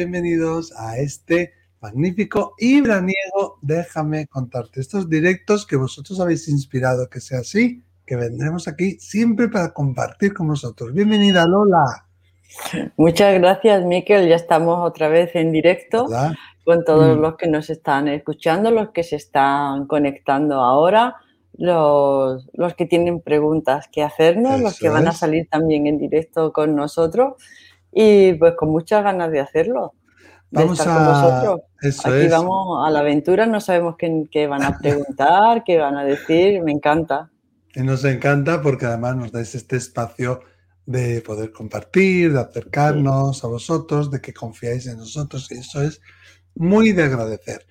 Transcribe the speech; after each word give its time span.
bienvenidos 0.00 0.72
a 0.78 0.96
este 0.96 1.52
magnífico 1.78 2.54
y 2.58 2.80
veraniego. 2.80 3.58
Déjame 3.60 4.26
contarte 4.28 4.80
estos 4.80 5.10
directos 5.10 5.66
que 5.66 5.76
vosotros 5.76 6.18
habéis 6.20 6.48
inspirado 6.48 7.10
que 7.10 7.20
sea 7.20 7.40
así, 7.40 7.84
que 8.06 8.16
vendremos 8.16 8.66
aquí 8.66 8.92
siempre 8.98 9.50
para 9.50 9.74
compartir 9.74 10.32
con 10.32 10.48
vosotros. 10.48 10.94
Bienvenida 10.94 11.46
Lola. 11.46 12.06
Muchas 12.96 13.34
gracias, 13.38 13.84
Miquel. 13.84 14.26
Ya 14.26 14.36
estamos 14.36 14.88
otra 14.88 15.08
vez 15.08 15.36
en 15.36 15.52
directo 15.52 16.06
con 16.64 16.82
todos 16.84 17.18
mm. 17.18 17.20
los 17.20 17.36
que 17.36 17.48
nos 17.48 17.68
están 17.68 18.08
escuchando, 18.08 18.70
los 18.70 18.92
que 18.92 19.02
se 19.02 19.16
están 19.16 19.86
conectando 19.86 20.62
ahora, 20.62 21.16
los, 21.52 22.46
que 22.74 22.86
tienen 22.86 23.20
preguntas 23.20 23.86
que 23.92 24.02
hacernos, 24.02 24.62
los 24.62 24.78
que 24.78 24.88
van 24.88 25.08
a 25.08 25.12
salir 25.12 25.46
también 25.50 25.86
en 25.86 25.98
directo 25.98 26.54
con 26.54 26.74
nosotros 26.74 27.34
y 27.92 28.34
pues 28.34 28.54
con 28.56 28.70
muchas 28.70 29.02
ganas 29.02 29.30
de 29.30 29.40
hacerlo. 29.40 29.94
vamos 30.50 30.80
a... 30.86 31.52
Aquí 31.52 32.28
vamos 32.28 32.86
a 32.86 32.90
la 32.90 33.00
aventura, 33.00 33.46
no 33.46 33.60
sabemos 33.60 33.96
qué, 33.98 34.24
qué 34.30 34.46
van 34.46 34.62
a 34.62 34.78
preguntar, 34.78 35.64
qué 35.64 35.78
van 35.78 35.96
a 35.96 36.04
decir, 36.04 36.62
me 36.62 36.72
encanta. 36.72 37.30
Y 37.74 37.80
nos 37.80 38.04
encanta 38.04 38.60
porque 38.60 38.86
además 38.86 39.16
nos 39.16 39.32
dais 39.32 39.54
este 39.54 39.76
espacio 39.76 40.40
de 40.86 41.20
poder 41.20 41.52
compartir, 41.52 42.32
de 42.32 42.40
acercarnos 42.40 43.44
a 43.44 43.46
vosotros, 43.46 44.10
de 44.10 44.20
que 44.20 44.34
confiáis 44.34 44.86
en 44.86 44.98
nosotros 44.98 45.50
y 45.52 45.58
eso 45.58 45.82
es 45.82 46.00
muy 46.54 46.92
de 46.92 47.04
agradecer. 47.04 47.66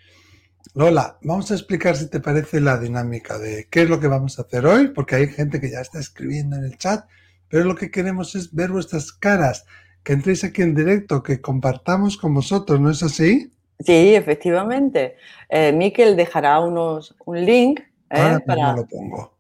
Lola, 0.74 1.18
vamos 1.24 1.52
a 1.52 1.56
explicar 1.56 1.98
si 1.98 2.10
te 2.10 2.20
parece 2.20 2.62
la 2.62 2.78
dinámica 2.78 3.38
de 3.38 3.68
qué 3.70 3.82
es 3.82 3.90
lo 3.90 4.00
que 4.00 4.08
vamos 4.08 4.40
a 4.40 4.44
hacer 4.44 4.66
hoy, 4.66 4.88
porque 4.90 5.16
hay 5.16 5.28
gente 5.28 5.60
que 5.60 5.72
ya 5.72 5.82
está 5.82 6.00
escribiendo 6.00 6.56
en 6.56 6.64
el 6.64 6.78
chat, 6.78 7.06
pero 7.50 7.66
lo 7.66 7.76
que 7.76 7.92
queremos 7.92 8.36
es 8.36 8.54
ver 8.54 8.72
vuestras 8.72 9.12
caras, 9.12 9.66
que 10.04 10.14
entréis 10.14 10.44
aquí 10.44 10.62
en 10.62 10.76
directo, 10.76 11.24
que 11.24 11.42
compartamos 11.42 12.18
con 12.18 12.34
vosotros, 12.34 12.80
¿no 12.80 12.90
es 12.90 13.04
así? 13.04 13.52
Sí, 13.80 14.16
efectivamente. 14.16 15.16
Eh, 15.50 15.72
Miquel 15.72 16.16
dejará 16.16 16.60
unos, 16.60 17.16
un 17.26 17.46
link 17.46 17.80
eh, 18.10 18.38
para... 18.46 18.74
lo 18.74 18.86
pongo. 18.86 19.34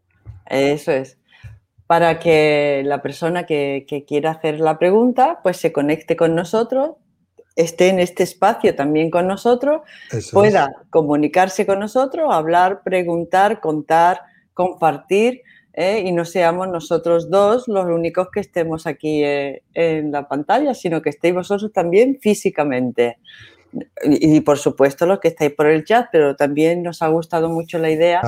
Eso 0.45 0.91
es 0.91 1.19
para 1.89 2.19
que 2.19 2.83
la 2.85 3.01
persona 3.01 3.47
que, 3.47 4.05
quiera 4.07 4.29
hacer 4.29 4.59
la 4.59 4.77
pregunta 4.77 5.39
pues 5.41 5.57
se 5.57 5.71
conecte 5.71 6.15
con 6.15 6.35
nosotros, 6.35 6.91
esté 7.55 7.87
en 7.87 7.99
este 7.99 8.21
espacio 8.21 8.75
también 8.75 9.09
con 9.09 9.25
nosotros, 9.25 9.81
pueda 10.31 10.71
comunicarse 10.91 11.65
con 11.65 11.79
nosotros, 11.79 12.31
hablar, 12.31 12.83
preguntar, 12.83 13.59
contar, 13.59 14.21
compartir 14.53 15.41
¿eh? 15.73 16.03
y 16.05 16.11
no 16.11 16.25
seamos 16.25 16.67
nosotros 16.67 17.29
dos 17.29 17.67
los 17.67 17.85
únicos 17.85 18.29
que 18.31 18.39
estemos 18.39 18.87
aquí 18.87 19.23
eh, 19.23 19.63
en 19.73 20.11
la 20.11 20.27
pantalla, 20.27 20.73
sino 20.73 21.01
que 21.01 21.09
estéis 21.09 21.33
vosotros 21.33 21.71
también 21.73 22.19
físicamente. 22.21 23.17
Y, 24.03 24.41
por 24.41 24.57
supuesto 24.57 25.05
los 25.05 25.19
que 25.19 25.27
estáis 25.27 25.51
por 25.51 25.67
el 25.67 25.83
chat, 25.83 26.07
pero 26.11 26.35
también 26.35 26.81
nos 26.81 27.03
ha 27.03 27.07
gustado 27.07 27.49
mucho 27.49 27.77
la 27.77 27.91
idea 27.91 28.19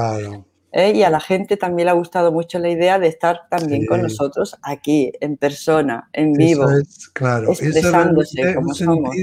¿eh? 0.71 0.91
y 0.95 1.01
a 1.01 1.09
la 1.09 1.19
gente 1.19 1.57
también 1.57 1.87
le 1.87 1.91
ha 1.91 1.95
gustado 1.95 2.31
mucho 2.31 2.59
la 2.59 2.69
idea 2.69 2.99
de 2.99 3.07
estar 3.07 3.41
también 3.49 3.87
con 3.87 4.03
nosotros 4.03 4.55
aquí, 4.61 5.11
en 5.19 5.37
persona, 5.37 6.09
en 6.13 6.33
vivo, 6.33 6.67
claro. 7.13 7.51
expresándose 7.51 8.53
como 8.53 8.73
somos. 8.73 9.15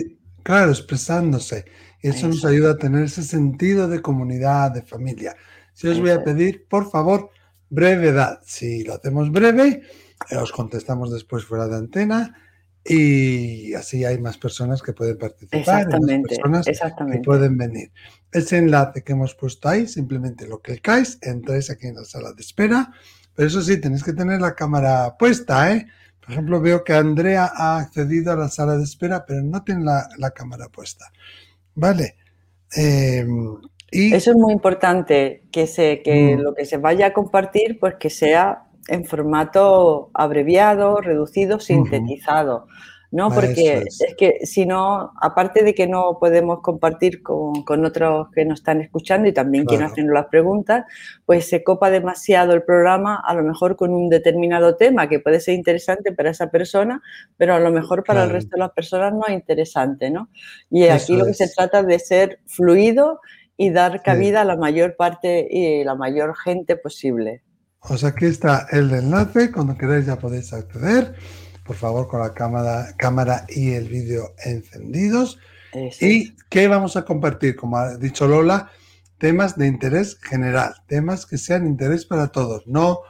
Claro, 0.42 0.70
expresándose. 0.70 1.66
Eso, 2.00 2.28
nos 2.28 2.44
ayuda 2.44 2.72
a 2.72 2.76
tener 2.78 3.04
ese 3.04 3.22
sentido 3.22 3.88
de 3.88 4.00
comunidad, 4.00 4.70
de 4.70 4.82
familia. 4.82 5.36
Si 5.74 5.88
os 5.88 6.00
voy 6.00 6.10
a 6.10 6.22
pedir, 6.22 6.66
por 6.68 6.90
favor, 6.90 7.30
brevedad. 7.70 8.40
Si 8.44 8.84
lo 8.84 8.94
hacemos 8.94 9.30
breve, 9.30 9.82
eh, 10.30 10.36
os 10.36 10.52
contestamos 10.52 11.12
después 11.12 11.44
fuera 11.44 11.68
de 11.68 11.76
antena 11.76 12.34
y 12.84 13.74
así 13.74 14.04
hay 14.04 14.18
más 14.18 14.38
personas 14.38 14.80
que 14.82 14.92
pueden 14.92 15.18
participar, 15.18 15.60
exactamente, 15.60 16.36
más 16.48 16.64
personas 16.64 16.94
que 17.12 17.18
pueden 17.18 17.58
venir. 17.58 17.92
Ese 18.32 18.58
enlace 18.58 19.02
que 19.02 19.12
hemos 19.12 19.34
puesto 19.34 19.68
ahí, 19.68 19.86
simplemente 19.86 20.46
lo 20.46 20.60
clicáis, 20.60 21.18
entráis 21.22 21.70
aquí 21.70 21.86
en 21.86 21.96
la 21.96 22.04
sala 22.04 22.32
de 22.32 22.40
espera, 22.40 22.90
pero 23.34 23.48
eso 23.48 23.60
sí, 23.62 23.78
tenéis 23.80 24.02
que 24.02 24.14
tener 24.14 24.40
la 24.40 24.54
cámara 24.54 25.16
puesta, 25.18 25.72
¿eh? 25.72 25.86
Por 26.20 26.32
ejemplo, 26.32 26.60
veo 26.60 26.84
que 26.84 26.92
Andrea 26.92 27.50
ha 27.54 27.78
accedido 27.78 28.32
a 28.32 28.36
la 28.36 28.48
sala 28.48 28.76
de 28.76 28.84
espera, 28.84 29.24
pero 29.24 29.42
no 29.42 29.64
tiene 29.64 29.84
la, 29.84 30.30
cámara 30.32 30.68
puesta. 30.68 31.10
Vale. 31.74 32.16
Em, 32.72 33.56
y... 33.90 34.14
Eso 34.14 34.30
es 34.30 34.36
muy 34.36 34.52
importante, 34.52 35.42
que, 35.50 35.66
se, 35.66 36.02
que 36.02 36.36
mm. 36.36 36.40
lo 36.40 36.54
que 36.54 36.64
se 36.64 36.76
vaya 36.76 37.06
a 37.06 37.12
compartir, 37.12 37.78
pues 37.78 37.94
que 37.94 38.10
sea 38.10 38.64
en 38.88 39.04
formato 39.04 40.10
abreviado, 40.14 41.00
reducido, 41.00 41.60
sintetizado. 41.60 42.66
¿no? 43.10 43.30
Porque 43.30 43.84
es. 43.86 44.14
que 44.18 44.40
si 44.44 44.66
no, 44.66 45.12
aparte 45.20 45.64
de 45.64 45.74
que 45.74 45.86
no 45.86 46.18
podemos 46.20 46.60
compartir 46.60 47.22
con, 47.22 47.84
otros 47.84 48.28
que 48.34 48.44
nos 48.44 48.60
están 48.60 48.82
escuchando 48.82 49.28
y 49.28 49.32
también 49.32 49.64
quien 49.64 49.82
hacen 49.82 50.12
las 50.12 50.26
preguntas, 50.26 50.84
pues 51.24 51.48
se 51.48 51.64
copa 51.64 51.90
demasiado 51.90 52.52
el 52.52 52.62
programa, 52.62 53.22
a 53.26 53.34
lo 53.34 53.42
mejor 53.42 53.76
con 53.76 53.94
un 53.94 54.10
determinado 54.10 54.76
tema 54.76 55.08
que 55.08 55.20
puede 55.20 55.40
ser 55.40 55.54
interesante 55.54 56.12
para 56.12 56.30
esa 56.30 56.50
persona, 56.50 57.00
pero 57.36 57.54
a 57.54 57.60
lo 57.60 57.70
mejor 57.70 58.04
para 58.04 58.24
el 58.24 58.30
resto 58.30 58.56
de 58.56 58.60
las 58.60 58.72
personas 58.72 59.14
no 59.14 59.22
es 59.26 59.32
interesante, 59.32 60.10
¿no? 60.10 60.28
Y 60.70 60.84
aquí 60.88 61.16
lo 61.16 61.24
que 61.24 61.34
se 61.34 61.48
trata 61.48 61.82
de 61.82 61.98
ser 61.98 62.40
fluido 62.46 63.20
y 63.60 63.70
dar 63.70 64.02
cabida 64.02 64.42
a 64.42 64.44
la 64.44 64.56
mayor 64.56 64.96
parte 64.96 65.48
y 65.50 65.82
la 65.82 65.96
mayor 65.96 66.36
gente 66.36 66.76
posible. 66.76 67.42
Pues 67.86 68.04
aquí 68.04 68.26
está 68.26 68.68
el 68.70 68.90
enlace, 68.92 69.50
cuando 69.50 69.76
queráis 69.76 70.06
ya 70.06 70.16
podéis 70.16 70.52
acceder, 70.52 71.16
por 71.66 71.74
favor 71.74 72.06
con 72.06 72.20
la 72.20 72.32
cámara, 72.32 72.94
cámara 72.96 73.44
y 73.48 73.72
el 73.72 73.88
vídeo 73.88 74.32
encendidos. 74.44 75.38
¿Y 76.00 76.36
qué 76.48 76.68
vamos 76.68 76.96
a 76.96 77.04
compartir? 77.04 77.56
Como 77.56 77.76
ha 77.76 77.96
dicho 77.96 78.28
Lola, 78.28 78.70
temas 79.18 79.58
de 79.58 79.66
interés 79.66 80.18
general, 80.22 80.74
temas 80.86 81.26
que 81.26 81.36
sean 81.36 81.66
interés 81.66 82.06
para 82.06 82.28
todos, 82.28 82.64
no, 82.68 83.00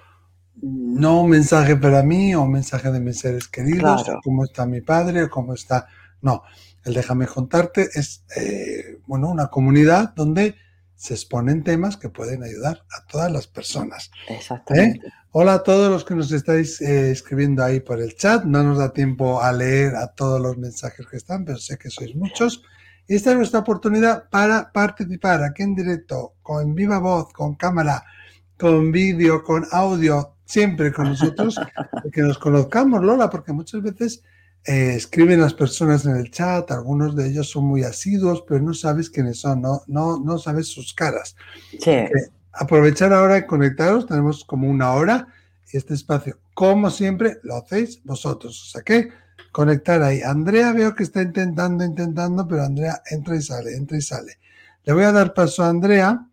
no 0.62 1.20
un 1.20 1.30
mensaje 1.30 1.76
para 1.76 2.02
mí 2.02 2.34
o 2.34 2.42
un 2.42 2.52
mensaje 2.52 2.90
de 2.90 3.00
mis 3.00 3.18
seres 3.18 3.48
queridos, 3.48 4.10
cómo 4.24 4.44
está 4.44 4.64
mi 4.64 4.80
padre 4.80 5.24
o 5.24 5.30
cómo 5.30 5.52
está... 5.52 5.88
No, 6.20 6.42
el 6.88 6.94
déjame 6.94 7.26
contarte 7.26 7.88
es 7.94 8.25
eh, 8.37 8.99
bueno, 9.06 9.29
una 9.29 9.49
comunidad 9.49 10.14
donde 10.14 10.56
se 10.96 11.14
exponen 11.14 11.62
temas 11.62 11.96
que 11.96 12.08
pueden 12.08 12.43
ayudar 12.43 12.85
a 12.90 13.06
todas 13.06 13.31
las 13.31 13.46
personas. 13.46 14.11
Exactamente. 14.29 15.06
¿Eh? 15.06 15.11
Hola 15.31 15.55
a 15.55 15.62
todos 15.62 15.90
los 15.90 16.05
que 16.05 16.14
nos 16.14 16.32
estáis 16.32 16.81
eh, 16.81 17.12
escribiendo 17.12 17.62
ahí 17.62 17.79
por 17.81 18.00
el 18.00 18.17
chat. 18.17 18.44
No 18.44 18.64
nos 18.64 18.79
da 18.79 18.93
tiempo 18.93 19.40
a 19.40 19.52
leer 19.52 19.94
a 19.94 20.08
todos 20.08 20.40
los 20.40 20.56
mensajes 20.56 21.06
que 21.06 21.19
están, 21.19 21.44
pero 21.44 21.58
sé 21.58 21.79
que 21.79 21.90
sois 21.90 22.17
muchos. 22.17 22.64
Y 23.06 23.14
esta 23.14 23.31
es 23.31 23.37
nuestra 23.37 23.61
oportunidad 23.61 24.29
para 24.29 24.73
participar 24.73 25.43
aquí 25.44 25.62
en 25.62 25.75
directo, 25.75 26.35
con 26.43 26.75
viva 26.75 26.99
voz, 26.99 27.32
con 27.32 27.55
cámara, 27.55 28.02
con 28.58 28.90
vídeo, 28.90 29.44
con 29.44 29.67
audio, 29.70 30.35
siempre 30.44 30.93
con 30.93 31.11
nosotros, 31.11 31.61
que 32.12 32.23
nos 32.23 32.38
conozcamos, 32.38 33.02
Lola, 33.02 33.31
porque 33.31 33.52
muchas 33.52 33.82
veces 33.82 34.23
eh, 34.68 34.96
escriben 34.96 35.40
las 35.40 35.54
personas 35.54 36.04
en 36.04 36.16
el 36.16 36.30
chat, 36.30 36.70
algunos 36.70 37.16
de 37.16 37.26
ellos 37.26 37.48
son 37.48 37.64
muy 37.64 37.84
asiduos, 37.84 38.44
pero 38.46 38.60
no 38.60 38.74
sabes 38.74 39.08
quiénes 39.08 39.40
son, 39.40 39.62
no, 39.62 39.80
no, 39.86 40.18
no 40.18 40.36
sabes 40.36 40.68
sus 40.68 40.92
caras. 40.92 41.36
Sí. 41.80 42.04
aprovechar 42.52 43.14
ahora 43.14 43.38
y 43.38 43.46
conectaros, 43.46 44.04
tenemos 44.04 44.44
como 44.44 44.68
una 44.68 44.92
hora 44.92 45.26
y 45.72 45.78
este 45.78 45.94
espacio, 45.94 46.38
como 46.52 46.90
siempre, 46.90 47.38
lo 47.44 47.56
hacéis 47.56 48.04
vosotros. 48.04 48.62
O 48.62 48.70
sea 48.72 48.82
que 48.82 49.08
conectar 49.52 50.02
ahí. 50.02 50.20
Andrea 50.20 50.72
veo 50.72 50.94
que 50.94 51.04
está 51.04 51.22
intentando, 51.22 51.82
intentando, 51.82 52.46
pero 52.46 52.64
Andrea 52.64 53.02
entra 53.10 53.36
y 53.36 53.42
sale, 53.42 53.74
entra 53.74 53.96
y 53.96 54.02
sale. 54.02 54.38
Le 54.84 54.92
voy 54.92 55.04
a 55.04 55.12
dar 55.12 55.32
paso 55.32 55.62
a 55.62 55.70
Andrea, 55.70 56.26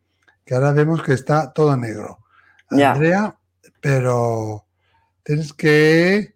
que 0.43 0.55
ahora 0.55 0.73
vemos 0.73 1.01
que 1.01 1.13
está 1.13 1.53
todo 1.53 1.77
negro. 1.77 2.19
Andrea, 2.69 3.37
pero 3.79 4.65
tienes 5.23 5.53
que 5.53 6.34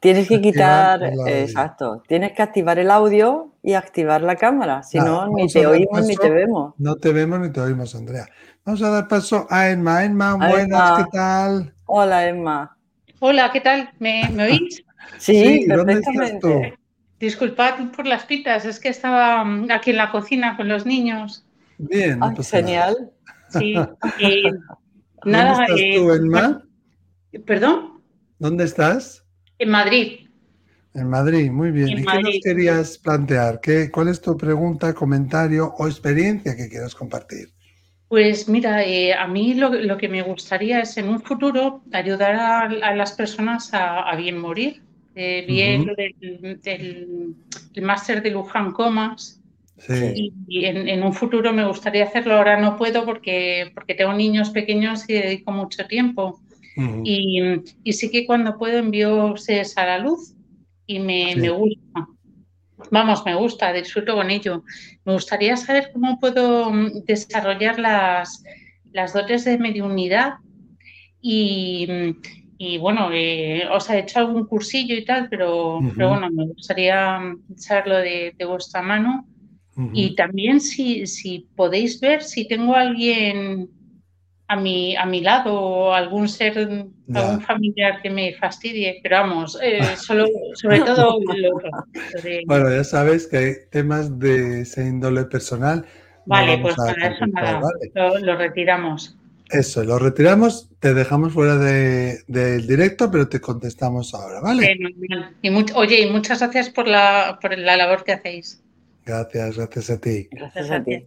Tienes 0.00 0.28
que 0.28 0.40
quitar, 0.40 1.02
exacto, 1.26 2.02
tienes 2.06 2.32
que 2.32 2.42
activar 2.42 2.78
el 2.78 2.90
audio 2.90 3.52
y 3.64 3.72
activar 3.72 4.22
la 4.22 4.36
cámara, 4.36 4.84
si 4.84 4.98
no, 4.98 5.28
ni 5.28 5.48
te 5.48 5.66
oímos 5.66 6.06
ni 6.06 6.14
te 6.14 6.30
vemos. 6.30 6.74
No 6.78 6.96
te 6.96 7.12
vemos 7.12 7.40
ni 7.40 7.50
te 7.50 7.60
oímos, 7.60 7.96
Andrea. 7.96 8.28
Vamos 8.64 8.80
a 8.82 8.90
dar 8.90 9.08
paso 9.08 9.46
a 9.50 9.70
Emma. 9.70 10.04
Emma, 10.04 10.36
buenas, 10.36 10.98
¿qué 10.98 11.04
tal? 11.12 11.74
Hola, 11.86 12.28
Emma. 12.28 12.76
Hola, 13.18 13.50
¿qué 13.52 13.60
tal? 13.60 13.90
¿Me, 13.98 14.22
oís? 14.40 14.84
sí, 15.18 15.64
perfectamente. 15.66 16.78
Disculpad 17.18 17.90
por 17.96 18.06
las 18.06 18.24
pitas, 18.24 18.64
es 18.66 18.78
que 18.78 18.90
estaba 18.90 19.42
mm, 19.42 19.72
aquí 19.72 19.90
en 19.90 19.96
la 19.96 20.12
cocina 20.12 20.56
con 20.56 20.68
los 20.68 20.86
niños. 20.86 21.44
Bien, 21.78 22.20
genial. 22.44 23.10
Sí, 23.48 23.74
nada. 25.24 25.66
¿Dónde 25.66 25.74
estás 25.74 25.96
tú, 25.96 26.12
Emma? 26.12 26.62
¿Perdón? 27.44 28.02
¿Dónde 28.38 28.64
estás? 28.64 29.24
En 29.58 29.70
Madrid. 29.70 30.28
En 30.94 31.08
Madrid, 31.08 31.50
muy 31.50 31.70
bien. 31.70 31.90
¿Y 31.90 32.04
qué 32.04 32.22
nos 32.22 32.38
querías 32.42 32.98
plantear? 32.98 33.60
¿Qué, 33.60 33.90
¿Cuál 33.90 34.08
es 34.08 34.20
tu 34.20 34.36
pregunta, 34.36 34.94
comentario 34.94 35.74
o 35.78 35.86
experiencia 35.86 36.56
que 36.56 36.68
quieras 36.68 36.94
compartir? 36.94 37.48
Pues 38.08 38.48
mira, 38.48 38.82
eh, 38.84 39.12
a 39.12 39.26
mí 39.26 39.54
lo, 39.54 39.98
que 39.98 40.08
me 40.08 40.22
gustaría 40.22 40.80
es 40.80 40.96
en 40.96 41.10
un 41.10 41.20
futuro 41.20 41.82
ayudar 41.92 42.34
a, 42.82 42.94
las 42.94 43.12
personas 43.12 43.70
a, 43.74 44.14
bien 44.16 44.38
morir. 44.38 44.82
Eh, 45.14 45.44
vi 45.46 45.60
el, 45.60 46.60
del, 46.62 47.84
máster 47.84 48.22
de 48.22 48.30
Luján 48.30 48.72
Comas 48.72 49.40
y, 49.88 50.64
en, 50.64 51.02
un 51.02 51.12
futuro 51.12 51.52
me 51.52 51.66
gustaría 51.66 52.04
hacerlo. 52.04 52.36
Ahora 52.36 52.58
no 52.58 52.78
puedo 52.78 53.04
porque, 53.04 53.72
porque 53.74 53.94
tengo 53.94 54.14
niños 54.14 54.50
pequeños 54.50 55.08
y 55.08 55.12
dedico 55.12 55.52
mucho 55.52 55.86
tiempo. 55.86 56.40
Y, 57.02 57.42
y, 57.82 57.92
sí 57.92 58.10
que 58.10 58.24
cuando 58.24 58.56
puedo 58.56 58.78
envío 58.78 59.36
seres 59.36 59.76
a 59.76 59.86
la 59.86 59.98
luz 59.98 60.34
y 60.86 61.00
me, 61.00 61.34
me 61.36 61.50
gusta. 61.50 62.08
Vamos, 62.90 63.24
me 63.26 63.34
gusta, 63.34 63.72
disfruto 63.72 64.14
con 64.14 64.30
ello. 64.30 64.62
Me 65.04 65.12
gustaría 65.12 65.56
saber 65.56 65.90
cómo 65.92 66.20
puedo 66.20 66.70
mm, 66.70 67.04
desarrollar 67.04 67.78
las, 67.78 68.44
las 68.92 69.12
dotes 69.12 69.44
de 69.44 69.58
mediunidad 69.58 70.34
y, 71.20 72.14
y 72.58 72.78
bueno, 72.78 73.10
eh, 73.12 73.66
os 73.70 73.90
he 73.90 73.98
hecho 73.98 74.20
algún 74.20 74.46
cursillo 74.46 74.94
y 74.94 75.04
tal, 75.04 75.28
pero, 75.28 75.80
pero 75.96 76.10
bueno, 76.10 76.30
me 76.30 76.46
gustaría 76.46 77.20
saberlo 77.56 77.96
de, 77.98 78.34
de 78.36 78.44
vuestra 78.44 78.82
mano. 78.82 79.26
Y 79.92 80.16
también 80.16 80.60
si, 80.60 81.06
si 81.06 81.46
podéis 81.54 82.00
ver 82.00 82.24
si 82.24 82.48
tengo 82.48 82.74
alguien 82.74 83.70
a 84.48 84.56
mi, 84.56 84.96
a 84.96 85.04
mi 85.04 85.20
lado 85.20 85.54
o 85.54 85.92
algún 85.92 86.28
ser, 86.28 86.58
algún 86.58 87.40
familiar 87.42 88.00
que 88.02 88.08
me 88.08 88.34
fastidie, 88.34 88.98
pero 89.02 89.16
vamos, 89.16 89.58
eh, 89.62 89.80
solo, 89.96 90.26
sobre 90.54 90.80
todo 90.80 91.20
Bueno, 92.46 92.70
ya 92.70 92.82
sabes 92.82 93.26
que 93.26 93.36
hay 93.36 93.54
temas 93.70 94.18
de 94.18 94.62
ese 94.62 94.86
índole 94.86 95.24
personal. 95.24 95.84
Vale, 96.24 96.58
pues 96.58 96.76
para 96.76 97.08
eso 97.08 97.26
nada, 97.26 97.60
lo 98.20 98.36
retiramos. 98.36 99.16
Eso, 99.50 99.82
lo 99.82 99.98
retiramos, 99.98 100.68
te 100.78 100.92
dejamos 100.92 101.32
fuera 101.32 101.56
del 101.56 102.66
directo, 102.66 103.10
pero 103.10 103.28
te 103.28 103.40
contestamos 103.40 104.14
ahora, 104.14 104.40
¿vale? 104.40 104.76
Y 105.40 105.48
oye, 105.74 106.02
y 106.02 106.10
muchas 106.10 106.40
gracias 106.40 106.68
por 106.68 106.86
la, 106.86 107.38
por 107.40 107.56
la 107.56 107.76
labor 107.76 108.04
que 108.04 108.12
hacéis. 108.12 108.62
Gracias, 109.06 109.56
gracias 109.56 109.90
a 109.90 109.98
ti. 109.98 110.28
Gracias 110.30 110.70
a 110.70 110.84
ti. 110.84 111.06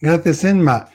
Gracias, 0.00 0.44
Enma. 0.44 0.88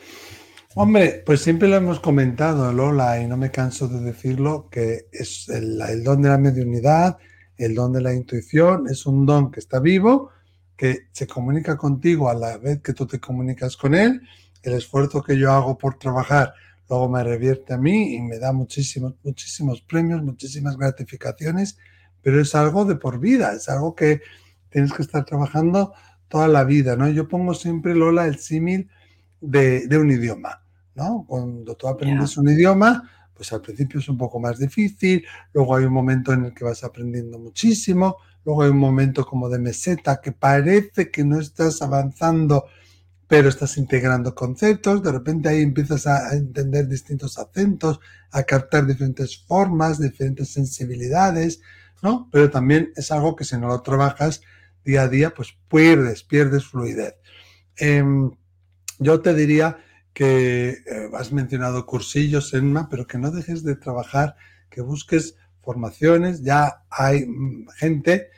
Hombre, 0.76 1.22
pues 1.26 1.42
siempre 1.42 1.68
lo 1.68 1.76
hemos 1.76 2.00
comentado, 2.00 2.74
Lola, 2.74 3.22
y 3.22 3.28
no 3.28 3.38
me 3.38 3.52
canso 3.52 3.88
de 3.88 4.00
decirlo, 4.00 4.70
que 4.70 5.08
es 5.12 5.48
el, 5.50 6.04
don 6.04 6.22
de 6.22 6.30
la 6.30 6.38
mediunidad, 6.38 7.18
el 7.58 7.76
don 7.76 7.94
de 7.94 8.02
la 8.02 8.14
intuición, 8.14 8.88
es 8.90 9.06
un 9.06 9.26
don 9.26 9.52
que 9.52 9.60
está 9.60 9.80
vivo, 9.80 10.32
que 10.76 11.08
se 11.12 11.28
comunica 11.28 11.78
contigo 11.78 12.30
a 12.30 12.34
la 12.34 12.58
vez 12.58 12.82
que 12.82 12.94
tú 12.94 13.06
te 13.06 13.20
comunicas 13.20 13.78
con 13.78 13.94
él. 13.94 14.22
El 14.64 14.74
esfuerzo 14.74 15.22
que 15.22 15.38
yo 15.38 15.52
hago 15.52 15.78
por 15.78 16.00
trabajar 16.00 16.54
luego 16.90 17.10
me 17.10 17.24
revierte 17.24 17.74
a 17.74 17.78
mí 17.78 18.16
y 18.16 18.22
me 18.22 18.40
da 18.40 18.52
muchísimos, 18.52 19.14
muchísimos 19.24 19.82
premios, 19.82 20.22
muchísimas 20.24 20.78
gratificaciones, 20.78 21.78
pero 22.22 22.42
es 22.42 22.56
algo 22.56 22.86
de 22.86 22.96
por 22.96 23.20
vida, 23.20 23.54
es 23.54 23.70
algo 23.70 23.96
que 23.96 24.22
tienes 24.70 24.94
que 24.94 25.04
estar 25.04 25.26
trabajando 25.26 25.94
toda 26.28 26.48
la 26.48 26.64
vida, 26.64 26.96
¿no? 26.96 27.10
Yo 27.10 27.28
pongo 27.28 27.54
siempre, 27.54 27.96
Lola, 27.96 28.26
el 28.28 28.40
símil 28.40 28.90
de, 29.40 29.88
un 29.98 30.12
idioma, 30.12 30.63
¿no? 30.96 31.26
Cuando 31.28 31.76
tú 31.76 31.88
aprendes 31.88 32.38
un 32.38 32.50
idioma, 32.50 33.10
pues 33.34 33.52
al 33.54 33.62
principio 33.62 34.00
es 34.00 34.10
un 34.10 34.18
poco 34.18 34.40
más 34.40 34.60
difícil, 34.60 35.26
luego 35.54 35.76
hay 35.76 35.86
un 35.86 35.94
momento 35.94 36.34
en 36.34 36.46
el 36.46 36.54
que 36.54 36.64
vas 36.64 36.84
aprendiendo 36.84 37.40
muchísimo, 37.40 38.18
luego 38.46 38.64
hay 38.64 38.70
un 38.70 38.78
momento 38.78 39.26
como 39.26 39.50
de 39.50 39.60
meseta 39.60 40.22
que 40.22 40.32
parece 40.32 41.10
que 41.10 41.24
no 41.24 41.40
estás 41.40 41.82
avanzando 41.82 42.66
pero 43.34 43.50
estás 43.50 43.78
integrando 43.78 44.36
conceptos, 44.36 45.02
de 45.02 45.12
repente 45.12 45.50
ahí 45.50 45.64
empiezas 45.64 46.06
a 46.06 46.36
entender 46.36 46.88
distintos 46.88 47.40
acentos, 47.40 48.00
a 48.30 48.44
captar 48.44 48.86
diferentes 48.86 49.44
formas, 49.48 50.00
diferentes 50.00 50.50
sensibilidades, 50.50 51.60
¿no? 52.04 52.30
Pero 52.32 52.52
también 52.52 52.92
es 52.96 53.12
algo 53.12 53.36
que 53.36 53.44
si 53.44 53.58
no 53.58 53.70
lo 53.70 53.82
trabajas 53.82 54.42
día 54.86 55.04
a 55.04 55.08
día, 55.08 55.34
pues 55.34 55.58
pierdes, 55.68 56.24
pierdes 56.24 56.66
fluidez. 56.66 57.16
Em, 57.78 58.30
yo 59.00 59.22
te 59.22 59.34
diría 59.34 59.78
que 60.14 60.70
eh, 60.70 61.10
has 61.14 61.32
mencionado 61.32 61.86
cursillos, 61.86 62.54
Enma, 62.54 62.88
pero 62.90 63.08
que 63.08 63.18
no 63.18 63.32
dejes 63.32 63.64
de 63.64 63.76
trabajar, 63.76 64.36
que 64.70 64.82
busques 64.82 65.36
formaciones, 65.62 66.44
ya 66.44 66.84
hay 66.90 67.26
mm, 67.26 67.68
gente 67.78 68.30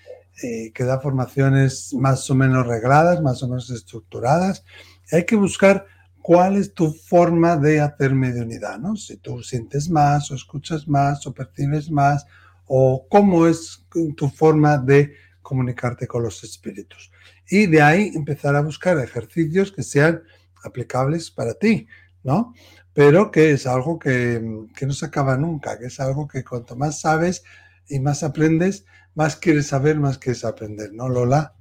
eh, 0.42 0.72
que 0.74 0.84
da 0.84 1.00
formaciones 1.00 1.94
más 1.94 2.30
o 2.30 2.36
menos 2.36 2.68
regladas, 2.68 3.22
más 3.22 3.42
o 3.44 3.48
menos 3.48 3.70
estructuradas. 3.70 4.64
Hay 5.12 5.26
que 5.26 5.36
buscar 5.36 5.86
cuál 6.22 6.58
es 6.58 6.74
tu 6.74 6.92
forma 6.92 7.56
de 7.58 7.80
hacer 7.80 8.16
mediunidad, 8.16 8.80
¿no? 8.80 8.96
Si 8.96 9.18
tú 9.18 9.44
sientes 9.44 9.90
más 9.90 10.32
o 10.32 10.36
escuchas 10.36 10.88
más 10.88 11.28
o 11.28 11.34
percibes 11.34 11.92
más 11.92 12.26
o 12.66 13.06
cómo 13.10 13.48
es 13.48 13.86
tu 14.18 14.30
forma 14.30 14.78
de 14.78 15.14
comunicarte 15.42 16.08
con 16.08 16.24
los 16.24 16.44
espíritus. 16.44 17.12
Y 17.48 17.68
de 17.68 17.82
ahí 17.82 18.12
empezar 18.16 18.56
a 18.56 18.62
buscar 18.62 18.98
ejercicios 18.98 19.72
que 19.72 19.84
sean 19.84 20.24
aplicables 20.66 21.32
para 21.32 21.54
ti, 21.54 21.88
¿no? 22.24 22.54
Pero 22.94 23.32
que 23.32 23.52
es 23.52 23.68
algo 23.68 24.00
que, 24.00 24.42
que 24.76 24.86
no 24.86 24.94
se 24.94 25.06
acaba 25.06 25.38
nunca, 25.38 25.78
que 25.78 25.86
es 25.86 26.00
algo 26.00 26.28
que 26.28 26.44
cuanto 26.44 26.76
más 26.76 27.02
sabes 27.02 27.44
y 27.88 28.00
más 28.00 28.24
aprendes, 28.24 28.86
más 29.14 29.36
quieres 29.36 29.68
saber, 29.68 30.00
más 30.00 30.18
quieres 30.18 30.46
aprender, 30.46 30.94
¿no, 30.94 31.10
Lola? 31.10 31.54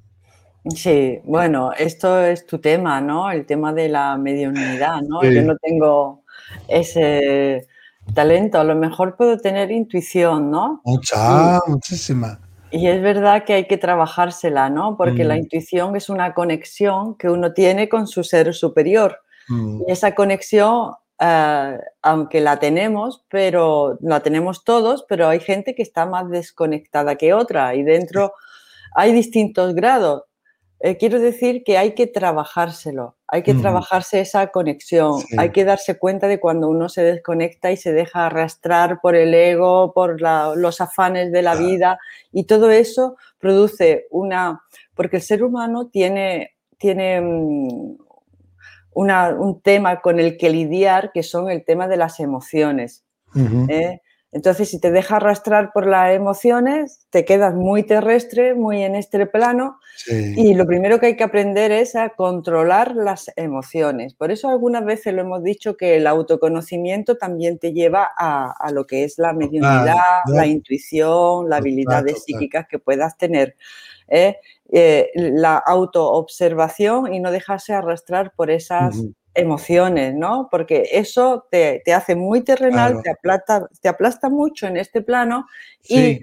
Sí, 0.75 1.21
bueno, 1.25 1.73
esto 1.77 2.21
es 2.21 2.47
tu 2.47 2.59
tema, 2.59 3.01
¿no? 3.01 3.31
El 3.31 3.45
tema 3.45 3.73
de 3.75 3.91
la 3.91 4.17
mediunidad, 4.17 5.03
¿no? 5.03 5.23
Yo 5.23 5.43
no 5.43 5.57
tengo 5.59 6.25
ese 6.69 7.69
talento, 8.15 8.59
a 8.59 8.65
lo 8.65 8.75
mejor 8.75 9.17
puedo 9.17 9.37
tener 9.39 9.71
intuición, 9.71 10.51
¿no? 10.51 10.81
Mucha, 10.85 11.61
muchísima. 11.67 12.41
Y 12.77 12.89
es 12.89 13.01
verdad 13.01 13.45
que 13.45 13.55
hay 13.55 13.67
que 13.67 13.79
trabajársela, 13.79 14.69
¿no? 14.69 14.97
Porque 14.97 15.23
la 15.25 15.35
mm. 15.35 15.39
intuición 15.39 15.97
es 15.97 16.09
una 16.09 16.35
conexión 16.35 17.17
que 17.17 17.31
uno 17.31 17.53
tiene 17.53 17.89
con 17.89 18.07
su 18.07 18.25
ser 18.25 18.53
superior. 18.53 19.21
Mm. 19.49 19.83
Y 19.87 19.93
esa 19.93 20.15
conexión 20.15 20.93
eh, 21.21 21.79
aunque 22.03 22.41
la 22.41 22.59
tenemos, 22.59 23.25
pero 23.29 23.99
la 24.01 24.21
tenemos 24.21 24.65
todos, 24.65 25.05
pero 25.09 25.29
hay 25.29 25.39
gente 25.39 25.75
que 25.75 25.83
está 25.83 26.07
más 26.07 26.29
desconectada 26.29 27.15
que 27.17 27.33
otra 27.33 27.75
y 27.77 27.85
dentro 27.85 28.33
hay 28.95 29.13
distintos 29.13 29.75
grados. 29.75 30.25
Eh, 30.87 30.99
quiero 30.99 31.19
decir 31.19 31.65
que 31.65 31.79
hay 31.79 31.95
que 31.95 32.07
trabajárselo, 32.07 33.17
hay 33.27 33.43
que 33.43 33.55
trabajarse 33.55 34.21
esa 34.21 34.49
conexión, 34.49 35.23
hay 35.39 35.49
que 35.49 35.65
darse 35.65 35.99
cuenta 35.99 36.29
de 36.29 36.39
cuando 36.39 36.69
uno 36.69 36.91
se 36.91 37.03
desconecta 37.03 37.73
y 37.73 37.79
se 37.79 37.95
deja 37.95 38.27
arrastrar 38.27 39.01
por 39.01 39.17
el 39.17 39.33
ego, 39.33 39.95
por 39.95 40.21
los 40.21 40.81
afanes 40.83 41.33
de 41.33 41.41
la 41.41 41.55
vida 41.55 41.99
y 42.33 42.45
todo 42.45 42.71
eso 42.71 43.17
produce 43.39 44.09
una, 44.11 44.61
porque 44.95 45.17
el 45.17 45.23
ser 45.23 45.43
humano 45.43 45.87
tiene, 45.87 46.51
tiene 46.77 47.19
mm, 47.19 47.97
un 48.93 49.61
tema 49.63 50.03
con 50.03 50.21
el 50.21 50.37
que 50.37 50.51
lidiar, 50.51 51.13
que 51.13 51.23
son 51.23 51.51
el 51.51 51.65
tema 51.65 51.89
de 51.89 51.97
las 51.97 52.21
emociones. 52.21 53.07
¿eh? 53.71 54.03
Entonces, 54.35 54.69
si 54.69 54.81
te 54.81 54.91
dejas 54.91 55.19
arrastrar 55.19 55.71
por 55.73 55.87
las 55.87 56.13
emociones, 56.13 57.07
te 57.11 57.25
quedas 57.25 57.55
muy 57.55 57.85
terrestre, 57.85 58.55
muy 58.55 58.83
en 58.83 58.97
este 58.97 59.27
plano, 59.27 59.79
y 60.09 60.55
lo 60.55 60.67
primero 60.67 60.99
que 60.99 61.07
hay 61.07 61.17
que 61.17 61.23
aprender 61.23 61.71
es 61.71 61.95
a 61.95 62.11
controlar 62.11 62.97
las 62.97 63.31
emociones. 63.37 64.13
Por 64.15 64.33
eso 64.33 64.49
algunas 64.49 64.85
veces 64.85 65.15
lo 65.15 65.21
hemos 65.21 65.45
dicho 65.45 65.77
que 65.77 65.97
el 65.97 66.09
autoconocimiento 66.09 67.17
también 67.17 67.61
te 67.61 67.73
lleva 67.73 68.11
a, 68.17 68.71
lo 68.73 68.89
que 68.89 69.05
es 69.05 69.19
la 69.19 69.33
mediunidad, 69.33 69.95
la 70.27 70.47
intuición, 70.47 71.49
las 71.49 71.61
habilidades 71.61 72.25
psíquicas 72.25 72.67
que 72.69 72.81
puedas 72.81 73.17
tener. 73.17 73.55
¿eh? 74.09 74.39
Eh, 74.73 75.13
la 75.15 75.59
autoobservación 75.59 77.15
y 77.15 77.21
no 77.21 77.31
dejarse 77.31 77.73
arrastrar 77.73 78.33
por 78.35 78.51
esas 78.51 78.97
emociones, 79.35 80.15
¿no? 80.15 80.49
Porque 80.51 80.89
eso 80.93 81.47
te, 81.51 81.83
hace 81.95 82.15
muy 82.15 82.43
terrenal, 82.43 83.03
te, 83.03 83.11
aplasta, 83.11 83.69
te 83.81 83.89
aplasta 83.89 84.29
mucho 84.29 84.67
en 84.67 84.77
este 84.77 85.03
plano 85.03 85.47
y 85.89 86.21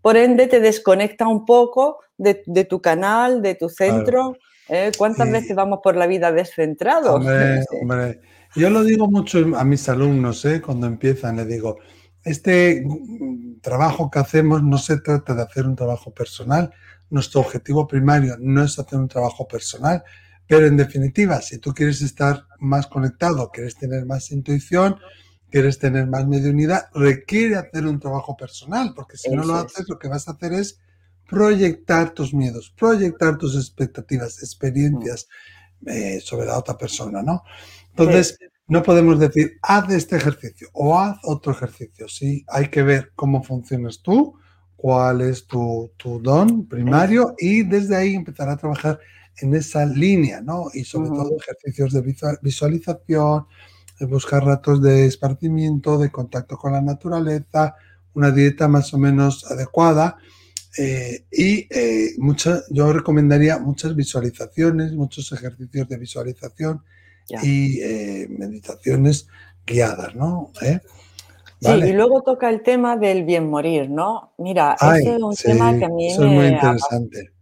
por 0.00 0.16
ende 0.16 0.46
te 0.46 0.60
desconecta 0.60 1.26
un 1.26 1.44
poco 1.44 1.98
de, 2.16 2.34
tu 2.64 2.80
canal, 2.80 3.42
de 3.42 3.54
tu 3.54 3.68
centro. 3.68 4.36
¿eh? 4.68 4.92
¿Cuántas 4.96 5.30
veces 5.30 5.56
vamos 5.56 5.80
por 5.82 5.96
la 5.96 6.06
vida 6.06 6.32
descentrados? 6.32 7.14
Hombre, 7.82 8.20
Yo 8.54 8.70
lo 8.70 8.82
digo 8.84 9.10
mucho 9.10 9.38
a 9.56 9.64
mis 9.64 9.88
alumnos, 9.88 10.44
¿eh? 10.44 10.60
cuando 10.60 10.86
empiezan, 10.86 11.36
les 11.36 11.48
digo, 11.48 11.78
este 12.24 12.84
trabajo 13.60 14.10
que 14.10 14.20
hacemos 14.20 14.62
no 14.62 14.78
se 14.78 14.98
trata 15.00 15.34
de 15.34 15.42
hacer 15.42 15.66
un 15.66 15.76
trabajo 15.76 16.12
personal, 16.12 16.72
nuestro 17.10 17.40
objetivo 17.40 17.86
primario 17.86 18.36
no 18.38 18.64
es 18.64 18.78
hacer 18.78 18.98
un 18.98 19.08
trabajo 19.08 19.46
personal, 19.46 20.02
pero 20.46 20.66
en 20.66 20.76
definitiva, 20.76 21.40
si 21.40 21.58
tú 21.58 21.72
quieres 21.72 22.02
estar 22.02 22.46
más 22.58 22.86
conectado, 22.86 23.50
quieres 23.50 23.76
tener 23.76 24.06
más 24.06 24.30
intuición, 24.30 24.96
quieres 25.50 25.78
tener 25.78 26.06
más 26.06 26.26
mediunidad, 26.26 26.86
requiere 26.94 27.56
hacer 27.56 27.86
un 27.86 28.00
trabajo 28.00 28.36
personal, 28.36 28.92
porque 28.94 29.16
si 29.16 29.30
no 29.30 29.44
lo 29.44 29.54
haces, 29.54 29.88
lo 29.88 29.98
que 29.98 30.08
vas 30.08 30.28
a 30.28 30.32
hacer 30.32 30.52
es 30.52 30.80
proyectar 31.28 32.10
tus 32.12 32.34
miedos, 32.34 32.74
proyectar 32.76 33.38
tus 33.38 33.56
expectativas, 33.56 34.42
experiencias 34.42 35.28
eh, 35.86 36.20
sobre 36.22 36.46
la 36.46 36.58
otra 36.58 36.76
persona, 36.76 37.22
¿no? 37.22 37.42
Entonces, 37.90 38.38
no 38.66 38.82
podemos 38.82 39.18
decir, 39.18 39.58
haz 39.62 39.90
este 39.92 40.16
ejercicio 40.16 40.68
o 40.72 40.98
haz 40.98 41.18
otro 41.24 41.52
ejercicio, 41.52 42.08
sí, 42.08 42.44
hay 42.48 42.68
que 42.68 42.82
ver 42.82 43.12
cómo 43.14 43.42
funcionas 43.42 44.00
tú, 44.02 44.38
cuál 44.76 45.20
es 45.20 45.46
tu, 45.46 45.92
don 46.22 46.66
primario 46.66 47.34
y 47.38 47.62
desde 47.62 47.96
ahí 47.96 48.14
empezar 48.14 48.48
a 48.48 48.56
trabajar 48.56 48.98
en 49.38 49.54
esa 49.54 49.84
línea, 49.86 50.40
¿no? 50.40 50.66
Y 50.72 50.84
sobre 50.84 51.10
todo 51.10 51.36
ejercicios 51.36 51.92
de 51.92 52.38
visualización, 52.42 53.46
de 53.98 54.06
buscar 54.06 54.44
ratos 54.44 54.82
de 54.82 55.06
esparcimiento, 55.06 55.98
de 55.98 56.10
contacto 56.10 56.56
con 56.56 56.72
la 56.72 56.80
naturaleza, 56.80 57.74
una 58.14 58.30
dieta 58.30 58.68
más 58.68 58.92
o 58.94 58.98
menos 58.98 59.50
adecuada. 59.50 60.16
Eh, 60.78 61.24
y 61.30 61.66
eh, 61.70 62.10
yo 62.70 62.92
recomendaría 62.92 63.58
muchas 63.58 63.94
visualizaciones, 63.94 64.92
muchos 64.92 65.30
ejercicios 65.32 65.88
de 65.88 65.98
visualización 65.98 66.82
y 67.42 67.80
eh, 67.80 68.26
meditaciones 68.30 69.28
guiadas, 69.66 70.14
¿no? 70.14 70.50
Sí, 70.58 70.78
y 71.70 71.92
luego 71.92 72.22
toca 72.22 72.50
el 72.50 72.62
tema 72.62 72.96
del 72.96 73.24
bien 73.24 73.48
morir, 73.48 73.88
¿no? 73.88 74.32
Mira, 74.38 74.76
ese 74.80 75.14
es 75.14 75.22
un 75.22 75.36
tema 75.36 75.78
que 75.78 75.84
a 75.84 75.88
mí 75.88 76.08
me, 76.18 76.58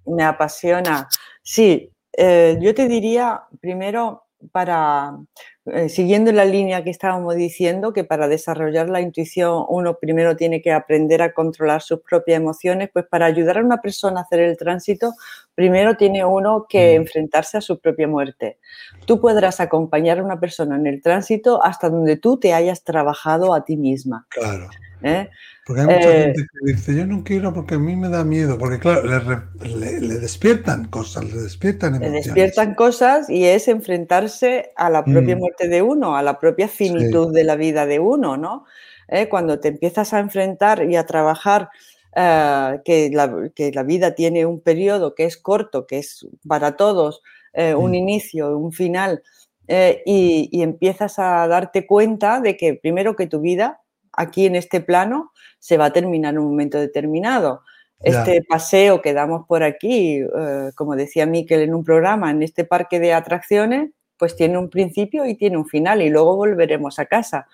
me, 0.06 0.25
apasiona. 0.25 1.09
Sí, 1.42 1.90
yo 2.16 2.75
te 2.75 2.88
diría 2.88 3.42
primero 3.61 4.25
para, 4.52 5.18
eh, 5.66 5.88
siguiendo 5.88 6.32
la 6.32 6.44
línea 6.44 6.82
que 6.82 6.90
estábamos 6.90 7.37
diciendo, 7.37 7.92
que 7.92 8.04
para 8.04 8.28
desarrollar 8.28 8.88
la 8.88 9.00
intuición 9.00 9.64
uno 9.68 9.99
primero 9.99 10.37
tiene 10.37 10.62
que 10.62 10.73
aprender 10.73 11.23
a 11.23 11.32
controlar 11.32 11.82
sus 11.82 12.00
propias 12.00 12.40
emociones, 12.40 12.90
pues 12.92 13.06
para 13.06 13.26
ayudar 13.26 13.59
a 13.59 13.64
una 13.64 13.80
persona 13.80 14.20
a 14.20 14.23
hacer 14.23 14.40
el 14.40 14.56
tránsito, 14.56 15.12
primero 15.54 15.97
tiene 15.97 16.25
uno 16.25 16.66
que 16.68 16.94
enfrentarse 16.94 17.59
a 17.59 17.61
su 17.61 17.78
propia 17.80 18.09
muerte. 18.09 18.59
Tú 19.06 19.20
podrás 19.20 19.61
acompañar 19.61 20.18
a 20.18 20.25
una 20.25 20.40
persona 20.40 20.76
en 20.76 20.87
el 20.87 21.02
tránsito 21.02 21.62
hasta 21.62 21.90
donde 21.90 22.16
tú 22.16 22.38
te 22.38 22.54
hayas 22.54 22.82
trabajado 22.82 23.54
a 23.54 23.64
ti 23.64 23.76
misma. 23.76 24.26
Claro. 24.30 24.68
¿Eh? 25.02 25.28
Porque 25.70 25.82
hay 25.82 25.86
mucha 25.86 26.10
eh, 26.10 26.22
gente 26.24 26.42
que 26.42 26.72
dice, 26.72 26.96
yo 26.96 27.06
no 27.06 27.22
quiero 27.22 27.54
porque 27.54 27.76
a 27.76 27.78
mí 27.78 27.94
me 27.94 28.08
da 28.08 28.24
miedo, 28.24 28.58
porque 28.58 28.80
claro, 28.80 29.04
le, 29.04 30.00
despiertan 30.18 30.86
cosas, 30.86 31.32
le 31.32 31.42
despiertan 31.42 31.94
emociones. 31.94 32.26
Le 32.26 32.32
despiertan 32.32 32.74
cosas 32.74 33.30
y 33.30 33.44
es 33.44 33.68
enfrentarse 33.68 34.72
a 34.74 34.90
la 34.90 35.04
propia 35.04 35.36
mm. 35.36 35.38
muerte 35.38 35.68
de 35.68 35.80
uno, 35.80 36.16
a 36.16 36.24
la 36.24 36.40
propia 36.40 36.66
finitud 36.66 37.32
de 37.32 37.44
la 37.44 37.54
vida 37.54 37.86
de 37.86 38.00
uno, 38.00 38.36
¿no? 38.36 38.64
¿Eh? 39.06 39.28
Cuando 39.28 39.60
te 39.60 39.68
empiezas 39.68 40.12
a 40.12 40.18
enfrentar 40.18 40.90
y 40.90 40.96
a 40.96 41.06
trabajar 41.06 41.68
que, 42.12 43.10
la, 43.12 43.82
vida 43.84 44.16
tiene 44.16 44.46
un 44.46 44.60
periodo 44.60 45.14
que 45.14 45.24
es 45.24 45.36
corto, 45.36 45.86
que 45.86 45.98
es 45.98 46.26
para 46.48 46.74
todos 46.74 47.22
un 47.76 47.94
inicio, 47.94 48.58
un 48.58 48.72
final, 48.72 49.22
y, 49.68 50.48
y 50.50 50.62
empiezas 50.62 51.20
a 51.20 51.46
darte 51.46 51.86
cuenta 51.86 52.40
de 52.40 52.56
que 52.56 52.74
primero 52.74 53.14
que 53.14 53.28
tu 53.28 53.40
vida 53.40 53.82
aquí 54.12 54.46
en 54.46 54.56
este 54.56 54.80
plano 54.80 55.30
se 55.60 55.76
va 55.76 55.86
a 55.86 55.92
terminar 55.92 56.34
en 56.34 56.40
un 56.40 56.46
momento 56.46 56.78
determinado. 56.78 57.62
Este 58.02 58.42
paseo 58.48 59.02
que 59.02 59.12
damos 59.12 59.46
por 59.46 59.62
aquí, 59.62 60.20
eh, 60.20 60.70
como 60.74 60.96
decía 60.96 61.26
Miquel 61.26 61.60
en 61.60 61.74
un 61.74 61.84
programa, 61.84 62.30
en 62.30 62.42
este 62.42 62.64
parque 62.64 62.98
de 62.98 63.12
atracciones, 63.12 63.90
pues 64.20 64.36
tiene 64.36 64.58
un 64.58 64.68
principio 64.68 65.24
y 65.24 65.34
tiene 65.34 65.56
un 65.56 65.66
final 65.66 66.02
y 66.02 66.10
luego 66.10 66.36
volveremos 66.36 66.98
a 66.98 67.06
casa. 67.06 67.48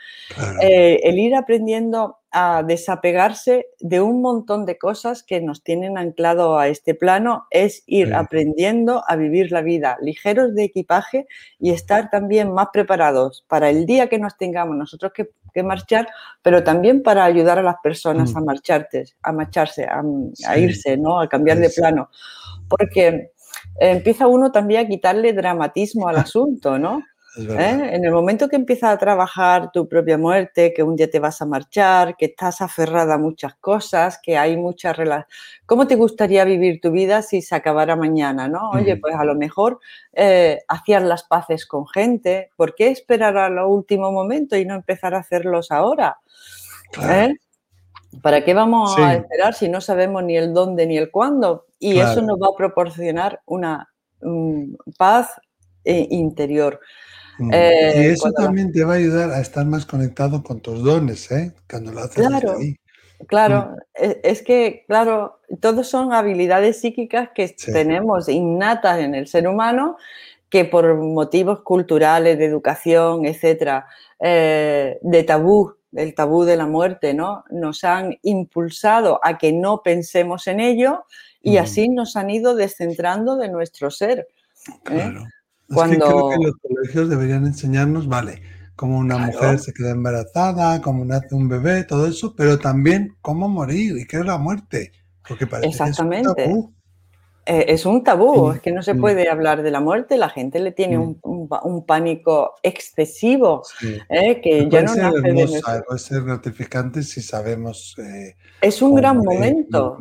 Eh, 0.61 0.99
el 1.05 1.17
ir 1.17 1.37
aprendiendo 1.37 2.19
a 2.33 2.65
desapegarse 2.65 3.69
de 3.79 4.01
un 4.01 4.21
montón 4.21 4.67
de 4.67 4.77
cosas 4.77 5.23
que 5.23 5.41
nos 5.41 5.63
tienen 5.63 5.97
anclado 5.97 6.59
a 6.59 6.67
este 6.67 6.97
plano 6.97 7.47
es 7.53 7.85
ir 7.87 8.13
aprendiendo 8.15 9.05
a 9.07 9.15
vivir 9.15 9.53
la 9.53 9.63
vida 9.63 9.97
ligeros 10.03 10.57
de 10.57 10.65
equipaje 10.65 11.29
y 11.61 11.71
estar 11.71 12.11
también 12.11 12.53
más 12.53 12.71
preparados 12.73 13.45
para 13.47 13.71
el 13.71 13.87
día 13.87 14.09
que 14.09 14.19
nos 14.19 14.37
tengamos 14.37 14.77
nosotros 14.77 15.13
que, 15.15 15.29
marchar, 15.63 16.09
pero 16.43 16.63
también 16.65 17.03
para 17.03 17.25
ayudar 17.25 17.61
a 17.61 17.63
las 17.63 17.77
personas 17.83 18.35
mm. 18.35 18.37
a 18.37 18.41
marcharte, 18.41 19.05
a 19.23 19.33
marcharse, 19.33 19.87
a, 19.87 20.59
irse, 20.59 20.99
¿no? 20.99 21.19
a 21.19 21.29
cambiar 21.29 21.59
de 21.59 21.71
plano. 21.71 22.11
Porque 22.69 23.31
empieza 23.81 24.27
uno 24.27 24.53
también 24.53 24.85
a 24.85 24.89
quitarle 24.89 25.33
dramatismo 25.33 26.09
al 26.09 26.17
asunto, 26.17 26.79
¿no? 26.79 27.03
¿Eh? 27.39 27.91
En 27.93 28.03
el 28.05 28.13
momento 28.13 28.49
que 28.49 28.57
empiezas 28.57 28.95
a 28.95 28.99
trabajar 28.99 29.71
tu 29.71 29.87
propia 29.87 30.17
muerte, 30.17 30.73
que 30.73 30.83
un 30.83 30.97
día 30.97 31.11
te 31.11 31.19
vas 31.19 31.43
a 31.43 31.47
marchar, 31.47 32.17
que 32.17 32.27
estás 32.27 32.63
aferrada 32.63 33.15
a 33.15 33.19
muchas 33.19 33.55
cosas, 33.57 34.19
que 34.23 34.39
hay 34.39 34.57
muchas 34.57 34.97
relaciones. 34.97 35.37
¿Cómo 35.67 35.87
te 35.87 35.97
gustaría 35.97 36.45
vivir 36.47 36.81
tu 36.81 36.91
vida 36.93 37.21
si 37.21 37.43
se 37.43 37.55
acabara 37.55 37.95
mañana? 37.95 38.49
¿no? 38.49 38.71
Oye, 38.71 38.97
pues 38.97 39.15
a 39.15 39.25
lo 39.25 39.35
mejor 39.35 39.81
eh, 40.15 40.61
hacías 40.67 41.03
las 41.03 41.25
paces 41.25 41.67
con 41.67 41.87
gente. 41.87 42.51
¿Por 42.57 42.75
qué 42.75 42.89
esperar 42.89 43.37
al 43.37 43.59
último 43.59 44.13
momento 44.13 44.57
y 44.57 44.65
no 44.65 44.75
empezar 44.75 45.15
a 45.15 45.19
hacerlos 45.19 45.71
ahora? 45.71 46.19
¿Eh? 47.03 47.35
¿Para 48.23 48.45
qué 48.45 48.55
vamos 48.55 48.97
a 48.99 49.15
esperar 49.15 49.55
si 49.55 49.69
no 49.69 49.81
sabemos 49.81 50.25
ni 50.25 50.37
el 50.37 50.53
dónde 50.55 50.87
ni 50.87 50.97
el 50.97 51.11
cuándo? 51.11 51.67
Y 51.79 51.99
eso 51.99 52.23
nos 52.23 52.39
va 52.39 52.49
a 52.49 52.57
proporcionar 52.57 53.41
una 53.47 53.89
paz 54.99 55.31
interior. 55.85 56.81
Mm. 57.39 57.51
Eh, 57.53 57.93
y 57.97 58.07
eso 58.07 58.33
también 58.33 58.73
te 58.73 58.85
va 58.85 58.95
a 58.95 58.97
ayudar 58.97 59.31
a 59.31 59.41
estar 59.41 59.67
más 59.67 59.85
conectado 59.85 60.43
con 60.43 60.61
tus 60.61 60.83
dones, 60.83 61.31
¿eh? 61.31 61.53
Cuando 61.69 61.93
lo 61.93 62.01
haces 62.01 62.27
claro, 62.27 62.57
Claro, 63.29 63.71
mm. 63.71 64.05
e, 64.05 64.21
es 64.25 64.43
que, 64.43 64.85
claro, 64.87 65.41
todos 65.61 65.89
son 65.89 66.13
habilidades 66.13 66.81
psíquicas 66.81 67.31
que 67.35 67.55
tenemos 67.73 68.29
innatas 68.29 69.01
en 69.01 69.15
el 69.15 69.27
ser 69.27 69.49
humano 69.49 69.97
que 70.49 70.65
por 70.65 70.95
motivos 70.97 71.61
culturales, 71.63 72.39
de 72.39 72.45
educación, 72.45 73.27
etcétera, 73.27 73.87
eh, 74.21 74.99
de 75.03 75.23
tabú, 75.25 75.75
el 75.97 76.15
tabú 76.15 76.45
de 76.45 76.57
la 76.57 76.67
muerte, 76.67 77.15
¿no? 77.15 77.45
Nos 77.51 77.85
han 77.85 78.17
impulsado 78.23 79.21
a 79.23 79.39
que 79.39 79.53
no 79.53 79.83
pensemos 79.83 80.47
en 80.47 80.61
ello 80.61 81.05
y 81.43 81.57
mm. 81.57 81.59
así 81.59 81.89
nos 81.89 82.17
han 82.17 82.31
ido 82.31 82.55
descentrando 82.55 83.37
de 83.37 83.49
nuestro 83.49 83.91
ser. 83.91 84.29
Claro. 84.85 85.25
Cuando... 85.69 86.07
creo 86.07 86.31
que 86.31 86.47
los 86.47 86.55
colegios 86.61 87.09
deberían 87.09 87.47
enseñarnos, 87.47 88.09
vale, 88.09 88.43
cómo 88.77 88.99
una 88.99 89.19
mujer 89.19 89.59
se 89.59 89.73
queda 89.73 89.91
embarazada, 89.91 90.81
cómo 90.81 91.05
nace 91.05 91.35
un 91.35 91.49
bebé, 91.49 91.85
todo 91.85 92.07
eso, 92.07 92.35
pero 92.37 92.59
también 92.59 93.17
cómo 93.23 93.49
morir 93.49 93.97
y 93.99 94.07
qué 94.07 94.19
es 94.19 94.27
la 94.27 94.39
muerte. 94.39 94.93
Porque 95.27 95.47
parece 95.47 95.71
Exactamente. 95.71 96.33
Que 96.37 96.43
es 96.43 96.49
un 96.49 96.55
tabú. 96.55 96.76
Eh, 97.49 97.67
es 97.69 97.87
un 97.87 98.03
tabú, 98.03 98.51
es 98.51 98.61
que 98.61 98.73
no 98.73 98.83
se 98.83 98.97
puede 98.97 99.31
hablar 99.31 99.63
de 99.63 99.71
la 99.71 99.79
muerte, 99.79 100.17
la 100.17 100.29
gente 100.29 100.59
le 100.59 100.73
tiene 100.73 100.99
un, 100.99 101.85
pánico 101.87 102.57
excesivo, 102.61 103.63
eh, 104.09 104.41
que 104.41 104.69
ya 104.69 104.83
no 104.83 104.97
nace 104.97 105.21
de 105.21 105.63
Puede 105.87 105.99
ser 106.01 106.25
gratificante 106.25 107.05
si 107.05 107.23
sabemos... 107.23 107.95
Eh, 107.99 108.35
es 108.61 108.83
un 108.83 108.97
gran 108.97 109.19
momento, 109.19 109.97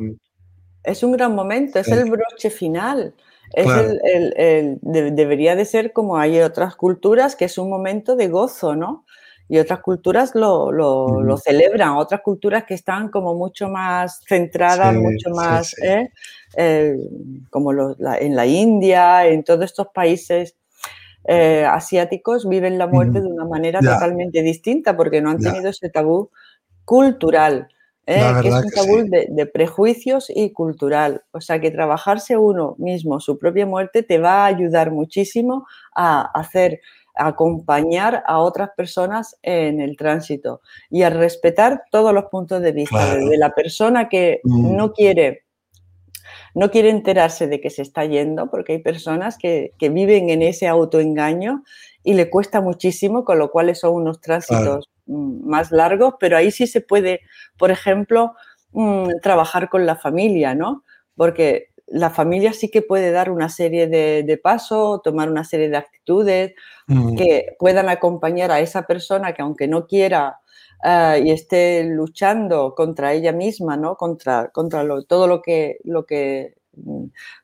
es 0.82 1.04
un 1.04 1.12
gran 1.12 1.36
momento, 1.36 1.78
es 1.78 1.88
el 1.88 2.10
broche 2.10 2.50
final. 2.50 3.14
Es 3.52 3.68
el, 4.02 4.78
debería 4.82 5.54
de 5.54 5.64
ser 5.66 5.92
como 5.92 6.18
hay 6.18 6.40
otras 6.40 6.74
culturas, 6.74 7.36
que 7.36 7.44
es 7.44 7.58
un 7.58 7.70
momento 7.70 8.16
de 8.16 8.26
gozo, 8.26 8.74
¿no? 8.74 9.04
Y 9.48 9.58
otras 9.58 9.80
culturas 9.80 10.34
lo, 10.34 10.72
lo, 10.72 11.36
celebran, 11.36 11.90
otras 11.90 12.20
culturas 12.22 12.64
que 12.64 12.74
están 12.74 13.10
como 13.10 13.34
mucho 13.34 13.68
más 13.68 14.20
centradas, 14.26 14.94
mucho 14.94 15.30
más, 15.30 15.74
¿eh? 15.82 16.10
Eh, 16.56 16.96
como 17.50 17.72
en 17.72 18.34
la 18.34 18.46
India, 18.46 19.26
en 19.26 19.44
todos 19.44 19.66
estos 19.66 19.88
países 19.94 20.56
eh, 21.28 21.64
asiáticos, 21.64 22.48
viven 22.48 22.78
la 22.78 22.86
muerte 22.86 23.20
de 23.20 23.26
una 23.26 23.44
manera 23.44 23.80
totalmente 23.80 24.42
distinta 24.42 24.96
porque 24.96 25.20
no 25.20 25.30
han 25.30 25.38
tenido 25.38 25.70
ese 25.70 25.90
tabú 25.90 26.30
cultural. 26.84 27.68
¿eh? 28.06 28.22
que 28.40 28.48
es 28.48 28.54
un 28.54 28.70
tabú 28.70 28.96
de, 29.08 29.46
prejuicios 29.46 30.30
y 30.34 30.52
cultural. 30.52 31.24
O 31.32 31.40
sea 31.40 31.60
que 31.60 31.70
trabajarse 31.70 32.36
uno 32.36 32.76
mismo 32.78 33.20
su 33.20 33.38
propia 33.38 33.66
muerte 33.66 34.02
te 34.02 34.18
va 34.18 34.44
a 34.44 34.46
ayudar 34.46 34.92
muchísimo 34.92 35.66
a 35.94 36.22
hacer 36.38 36.80
acompañar 37.16 38.22
a 38.26 38.38
otras 38.38 38.70
personas 38.76 39.36
en 39.42 39.80
el 39.80 39.96
tránsito 39.96 40.60
y 40.90 41.02
a 41.02 41.10
respetar 41.10 41.84
todos 41.90 42.12
los 42.12 42.24
puntos 42.26 42.62
de 42.62 42.72
vista, 42.72 43.16
de 43.16 43.36
la 43.38 43.50
persona 43.50 44.08
que 44.08 44.40
mm. 44.44 44.76
no 44.76 44.92
quiere 44.92 45.42
no 46.54 46.70
quiere 46.70 46.88
enterarse 46.88 47.48
de 47.48 47.60
que 47.60 47.68
se 47.68 47.82
está 47.82 48.06
yendo, 48.06 48.50
porque 48.50 48.72
hay 48.72 48.78
personas 48.78 49.36
que, 49.36 49.72
viven 49.78 50.30
en 50.30 50.40
ese 50.40 50.66
autoengaño 50.66 51.62
y 52.02 52.14
le 52.14 52.30
cuesta 52.30 52.62
muchísimo, 52.62 53.26
con 53.26 53.38
lo 53.38 53.50
cual 53.50 53.76
son 53.76 53.92
unos 53.92 54.22
tránsitos 54.22 54.88
Mm, 55.06 55.48
más 55.48 55.70
largos, 55.70 56.14
pero 56.18 56.36
ahí 56.36 56.50
sí 56.50 56.66
se 56.66 56.80
puede, 56.80 57.20
por 57.56 57.70
ejemplo, 57.70 58.34
mm, 58.72 59.20
trabajar 59.22 59.68
con 59.68 59.86
la 59.86 59.96
familia, 59.96 60.54
¿no? 60.54 60.82
Porque 61.14 61.68
la 61.86 62.10
familia 62.10 62.52
sí 62.52 62.70
que 62.70 62.82
puede 62.82 63.10
dar 63.10 63.30
una 63.30 63.48
serie 63.48 63.86
de, 63.86 64.40
pasos, 64.42 65.02
tomar 65.02 65.30
una 65.30 65.44
serie 65.44 65.68
de 65.68 65.76
actitudes 65.76 66.54
mm. 66.86 67.16
que 67.16 67.56
puedan 67.58 67.88
acompañar 67.88 68.50
a 68.50 68.60
esa 68.60 68.82
persona 68.82 69.32
que 69.32 69.42
aunque 69.42 69.68
no 69.68 69.86
quiera 69.86 70.40
eh, 70.84 71.22
y 71.24 71.30
esté 71.30 71.84
luchando 71.84 72.74
contra 72.74 73.12
ella 73.12 73.32
misma, 73.32 73.76
¿no? 73.76 73.96
Contra, 73.96 74.48
contra 74.48 74.84
todo 75.06 75.26
lo 75.26 75.42
que, 75.42 75.78
lo 75.84 76.06
que 76.06 76.54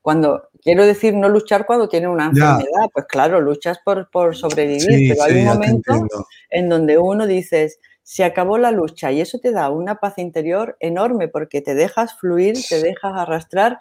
cuando 0.01 0.49
quiero 0.63 0.85
decir 0.85 1.15
no 1.15 1.29
luchar 1.29 1.65
cuando 1.67 1.89
tiene 1.89 2.09
una 2.09 2.27
enfermedad, 2.27 2.91
pues 2.93 3.07
claro, 3.07 3.41
luchas 3.41 3.79
por, 3.85 4.37
sobrevivir, 4.37 5.15
pero 5.15 5.25
hay 5.25 5.41
un 5.41 5.47
momento 5.47 6.07
en 6.51 6.69
donde 6.69 6.99
uno 6.99 7.27
dices, 7.27 7.81
se 8.03 8.25
acabó 8.25 8.59
la 8.59 8.71
lucha 8.71 9.13
y 9.13 9.21
eso 9.21 9.39
te 9.39 9.53
da 9.53 9.71
una 9.71 9.97
paz 9.97 10.19
interior 10.19 10.77
enorme 10.81 11.29
porque 11.29 11.61
te 11.61 11.75
dejas 11.75 12.19
fluir, 12.19 12.57
te 12.69 12.83
dejas 12.83 13.13
arrastrar 13.15 13.79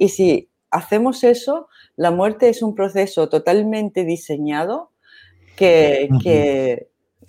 y 0.00 0.08
si 0.08 0.50
hacemos 0.70 1.22
eso, 1.24 1.68
la 1.94 2.10
muerte 2.10 2.48
es 2.48 2.62
un 2.62 2.74
proceso 2.74 3.28
totalmente 3.28 4.04
diseñado 4.04 4.92
que, 5.56 6.08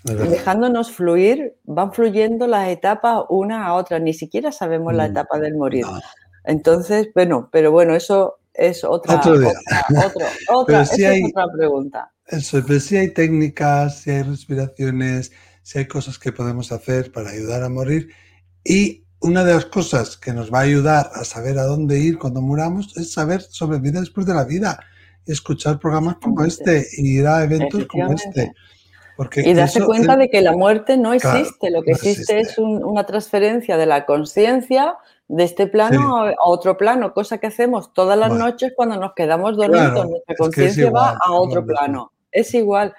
dejándonos 0.06 0.94
fluir, 0.94 1.58
van 1.66 1.92
fluyendo 1.92 2.48
las 2.48 2.70
etapas 2.70 3.24
una 3.28 3.66
a 3.66 3.74
otra, 3.74 4.00
ni 4.00 4.13
siquiera 4.13 4.54
sabemos 4.54 4.94
la 4.94 5.10
mm. 5.10 5.12
etapa 5.12 5.38
del 5.40 5.56
morir. 5.56 5.86
Entonces, 6.46 7.10
bueno, 7.13 7.50
pero 7.51 7.74
bueno, 7.74 7.94
eso 7.94 8.38
es 8.54 8.86
otra, 8.86 9.16
otra, 10.48 10.86
pregunta. 11.54 12.13
Eso, 12.25 12.63
pero 12.66 12.80
si 12.80 12.96
hay 12.96 13.13
técnicas, 13.13 14.00
si 14.00 14.12
hay 14.12 14.24
respiraciones, 14.24 15.34
si 15.62 15.80
hay 15.80 15.90
cosas 15.90 16.18
que 16.18 16.32
podemos 16.32 16.72
hacer 16.72 17.12
para 17.12 17.32
ayudar 17.32 17.63
a 17.63 17.70
morir. 17.70 18.13
Y 18.63 19.00
una 19.22 19.44
de 19.44 19.54
las 19.54 19.66
cosas 19.66 20.18
que 20.18 20.34
nos 20.34 20.51
va 20.51 20.60
a 20.60 20.63
ayudar 20.63 21.12
a 21.13 21.24
saber 21.24 21.60
a 21.60 21.63
dónde 21.63 22.00
ir 22.00 22.18
cuando 22.18 22.42
muramos 22.42 22.98
es 22.98 23.13
saber 23.13 23.42
sobre 23.42 23.80
vida 23.80 24.00
después 24.00 24.25
de 24.25 24.34
la 24.34 24.44
vida. 24.44 24.80
Escuchar 25.25 25.80
programas 25.80 26.16
como 26.16 26.44
este 26.44 26.88
y 26.98 27.20
ir 27.20 27.28
a 27.28 27.44
eventos 27.44 27.86
como 27.86 28.12
este. 28.12 28.51
Porque 29.16 29.48
y 29.48 29.54
darse 29.54 29.84
cuenta 29.86 30.18
de 30.18 30.30
que 30.30 30.42
la 30.42 30.54
muerte 30.54 30.98
no 30.98 31.13
existe, 31.13 31.70
lo 31.70 31.84
que 31.84 31.92
existe, 31.92 32.40
es 32.40 32.58
una 32.58 33.06
transferencia 33.06 33.78
de 33.78 33.86
la 33.86 34.06
conciencia 34.06 34.96
de 35.28 35.44
este 35.44 35.68
plano 35.68 36.25
a 36.25 36.34
otro 36.44 36.75
plano, 36.75 37.14
cosa 37.14 37.38
que 37.38 37.48
hacemos 37.48 37.94
todas 37.94 38.18
las 38.18 38.34
noches 38.34 38.74
cuando 38.75 38.98
nos 38.98 39.14
quedamos 39.14 39.55
dormidos, 39.55 40.10
nuestra 40.10 40.36
conciencia 40.36 40.90
va 40.90 41.18
a 41.24 41.31
otro 41.31 41.64
plano. 41.64 42.12
Es 42.31 42.53
igual. 42.55 42.96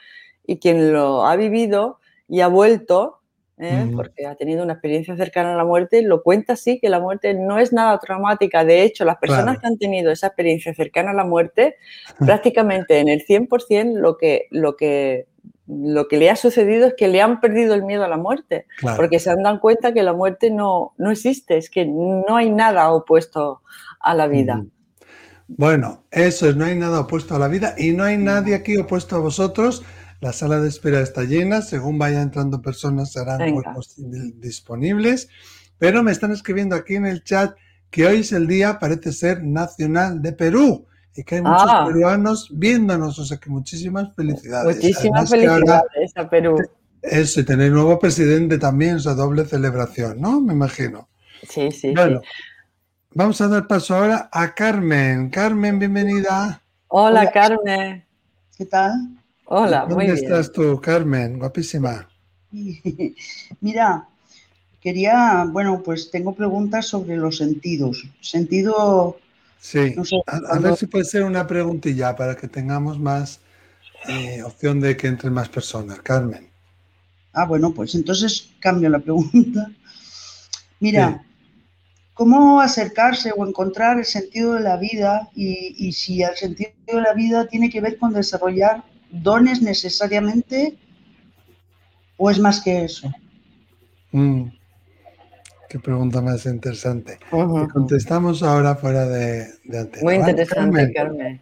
Y 0.47 0.59
quien 0.59 0.93
lo 0.93 1.27
ha 1.27 1.35
vivido 1.35 1.99
y 2.29 2.41
ha 2.41 2.49
vuelto, 2.49 3.22
¿eh? 3.63 3.91
porque 3.95 4.27
ha 4.27 4.35
tenido 4.35 4.63
una 4.63 4.75
experiencia 4.75 5.17
cercana 5.17 5.55
a 5.55 5.57
la 5.57 5.65
muerte, 5.65 6.03
lo 6.03 6.23
cuenta 6.23 6.55
así, 6.55 6.79
que 6.81 6.89
la 6.89 7.01
muerte 7.01 7.35
no 7.35 7.59
es 7.59 7.73
nada 7.73 7.99
traumática. 7.99 8.65
De 8.65 8.83
hecho, 8.83 9.05
las 9.05 9.19
personas 9.19 9.59
que 9.59 9.67
han 9.67 9.79
tenido 9.79 10.11
esa 10.11 10.29
experiencia 10.29 10.75
cercana 10.75 11.13
a 11.13 11.15
la 11.15 11.25
muerte, 11.25 11.77
prácticamente 12.19 12.99
en 12.99 13.09
el 13.09 13.25
100% 13.25 13.95
lo 13.95 14.17
que, 14.17 14.47
lo 14.51 14.77
que 14.77 15.27
lo 15.67 16.09
que 16.09 16.17
le 16.17 16.29
ha 16.29 16.37
sucedido 16.37 16.89
es 16.89 16.95
que 16.95 17.09
le 17.09 17.23
han 17.23 17.41
perdido 17.41 17.75
el 17.75 17.85
miedo 17.85 18.05
a 18.05 18.09
la 18.09 18.17
muerte, 18.17 18.67
porque 18.97 19.19
se 19.19 19.31
han 19.31 19.43
dado 19.43 19.61
cuenta 19.61 19.95
que 19.95 20.03
la 20.03 20.13
muerte 20.13 20.51
no, 20.51 20.93
no 20.99 21.11
existe, 21.11 21.57
es 21.57 21.71
que 21.71 21.87
no 21.87 22.37
hay 22.37 22.51
nada 22.51 22.91
opuesto 22.91 23.63
a 24.01 24.15
la 24.15 24.27
vida. 24.27 24.65
Bueno, 25.49 26.05
eso 26.11 26.49
es, 26.49 26.57
no 26.57 26.65
hay 26.65 26.77
nada 26.77 27.01
opuesto 27.01 27.37
a 27.37 27.39
la 27.39 27.49
vida 27.49 27.75
y 27.77 27.93
no 27.93 28.05
hay 28.05 28.17
nadie 28.17 28.55
aquí 28.55 28.77
opuesto 28.77 29.17
a 29.17 29.21
vosotros. 29.21 29.85
La 30.23 30.33
sala 30.33 30.61
de 30.61 30.69
espera 30.69 31.01
está 31.01 31.25
llena, 31.25 31.63
según 31.63 31.99
vaya 31.99 32.23
entrando 32.23 32.63
personas 32.63 33.11
serán 33.11 33.55
cuerpos 33.55 33.97
disponibles, 33.97 35.29
pero 35.79 36.05
me 36.05 36.13
están 36.13 36.31
escribiendo 36.31 36.77
aquí 36.77 36.95
en 36.95 37.07
el 37.07 37.25
chat 37.25 37.57
que 37.91 38.07
hoy 38.07 38.21
es 38.21 38.31
el 38.31 38.47
día, 38.47 38.79
parece 38.79 39.11
ser, 39.11 39.43
nacional 39.43 40.23
de 40.23 40.33
Perú 40.33 40.87
y 41.17 41.25
que 41.25 41.35
hay 41.35 41.43
muchos 41.43 41.67
ah. 41.69 41.87
peruanos 41.89 42.49
viéndonos, 42.53 43.19
o 43.19 43.25
sea 43.25 43.39
que 43.39 43.51
muchísimas 43.51 44.15
felicidades. 44.15 44.77
Muchísimas 44.77 45.29
felicidades 45.29 46.13
a 46.15 46.31
Perú. 46.31 46.57
Eso, 47.03 47.41
y 47.41 47.45
tener 47.45 47.73
nuevo 47.73 47.99
presidente 47.99 48.59
también, 48.59 48.99
esa 48.99 49.17
doble 49.17 49.45
celebración, 49.45 50.21
¿no? 50.21 50.41
Me 50.41 50.53
imagino. 50.53 51.09
Sí, 51.49 51.73
sí. 51.73 51.93
Bueno, 51.97 52.21
vamos 53.13 53.41
a 53.41 53.49
dar 53.49 53.67
paso 53.67 53.97
ahora 53.97 54.29
a 54.31 54.55
Carmen. 54.55 55.31
Carmen, 55.31 55.81
bienvenida. 55.81 56.63
Hola, 56.87 57.29
Carmen. 57.33 58.07
¿Qué 58.57 58.67
tal? 58.67 59.22
Hola, 59.47 59.87
muy 59.87 60.05
bien. 60.05 60.17
¿Dónde 60.17 60.23
estás 60.23 60.53
tú, 60.53 60.81
Carmen? 60.81 61.39
Guapísima. 61.39 62.09
Mira, 63.61 64.09
quería, 64.81 65.47
bueno, 65.49 65.83
pues 65.85 66.11
tengo 66.11 66.35
preguntas 66.35 66.87
sobre 66.87 67.17
los 67.17 67.39
sentidos. 67.39 68.05
Sentido 68.21 69.19
Sí, 69.63 69.95
a, 70.27 70.59
ver 70.59 70.77
si 70.77 70.89
puede 70.89 71.05
ser 71.05 71.23
una 71.23 71.47
preguntilla 71.47 72.17
para 72.17 72.35
que 72.35 72.49
tengamos 72.49 72.99
más 72.99 73.39
eh, 74.09 74.43
opción 74.43 74.81
de 74.81 74.97
que 74.97 75.07
entren 75.07 75.33
más 75.33 75.49
personas. 75.49 76.01
Carmen. 76.01 76.49
Ah, 77.33 77.47
bueno, 77.47 77.73
pues 77.73 77.95
entonces 77.95 78.51
cambio 78.59 78.89
la 78.91 78.99
pregunta. 78.99 79.71
Mira, 80.81 81.25
¿cómo 82.13 82.61
acercarse 82.61 83.33
o 83.37 83.47
encontrar 83.47 83.99
el 83.99 84.05
sentido 84.05 84.55
de 84.55 84.63
la 84.63 84.77
vida 84.77 85.31
y, 85.33 85.93
si 85.93 86.25
el 86.25 86.35
sentido 86.35 86.73
de 86.89 87.01
la 87.01 87.15
vida 87.15 87.47
tiene 87.47 87.71
que 87.71 87.81
ver 87.81 87.99
con 87.99 88.13
desarrollar 88.13 88.83
dones 89.13 89.63
necesariamente 89.63 90.77
o 92.17 92.31
es 92.31 92.39
más 92.39 92.61
que 92.61 92.85
eso? 92.85 93.13
Mm. 94.13 94.49
Qué 95.69 95.79
pregunta 95.79 96.21
más 96.21 96.45
interesante. 96.45 97.19
contestamos 97.73 98.43
ahora 98.43 98.75
fuera 98.77 99.07
de, 99.07 99.47
de 99.65 99.89
Muy 100.03 100.17
interesante, 100.17 100.93
Carmen. 100.93 101.41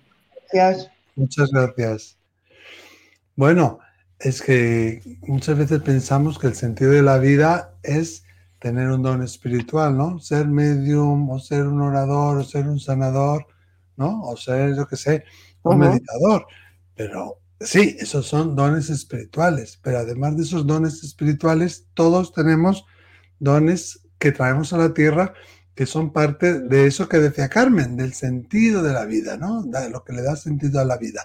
Gracias. 0.52 0.90
Muchas 1.16 1.50
gracias. 1.50 2.16
Bueno, 3.34 3.80
es 4.20 4.40
que 4.40 5.00
muchas 5.22 5.58
veces 5.58 5.80
pensamos 5.82 6.38
que 6.38 6.46
el 6.46 6.54
sentido 6.54 6.92
de 6.92 7.02
la 7.02 7.18
vida 7.18 7.74
es 7.82 8.24
tener 8.60 8.88
un 8.88 9.02
don 9.02 9.22
espiritual, 9.22 9.96
¿no? 9.96 10.20
Ser 10.20 10.46
medium, 10.46 11.28
o 11.30 11.40
ser 11.40 11.66
un 11.66 11.80
orador, 11.80 12.36
o 12.36 12.44
ser 12.44 12.68
un 12.68 12.78
sanador, 12.78 13.46
¿no? 13.96 14.22
O 14.22 14.36
ser, 14.36 14.76
yo 14.76 14.86
qué 14.86 14.96
sé, 14.96 15.24
un 15.62 15.78
meditador. 15.78 16.46
Pero 16.94 17.39
sí, 17.60 17.96
esos 17.98 18.26
son 18.26 18.56
dones 18.56 18.90
espirituales. 18.90 19.78
Pero 19.82 19.98
además 19.98 20.36
de 20.36 20.42
esos 20.42 20.66
dones 20.66 21.02
espirituales, 21.04 21.86
todos 21.94 22.32
tenemos 22.32 22.84
dones 23.38 24.00
que 24.18 24.32
traemos 24.32 24.72
a 24.72 24.78
la 24.78 24.94
tierra 24.94 25.34
que 25.74 25.86
son 25.86 26.12
parte 26.12 26.60
de 26.60 26.86
eso 26.86 27.08
que 27.08 27.18
decía 27.18 27.48
Carmen, 27.48 27.96
del 27.96 28.12
sentido 28.12 28.82
de 28.82 28.92
la 28.92 29.06
vida, 29.06 29.38
¿no? 29.38 29.64
Lo 29.90 30.04
que 30.04 30.12
le 30.12 30.22
da 30.22 30.36
sentido 30.36 30.78
a 30.80 30.84
la 30.84 30.98
vida. 30.98 31.24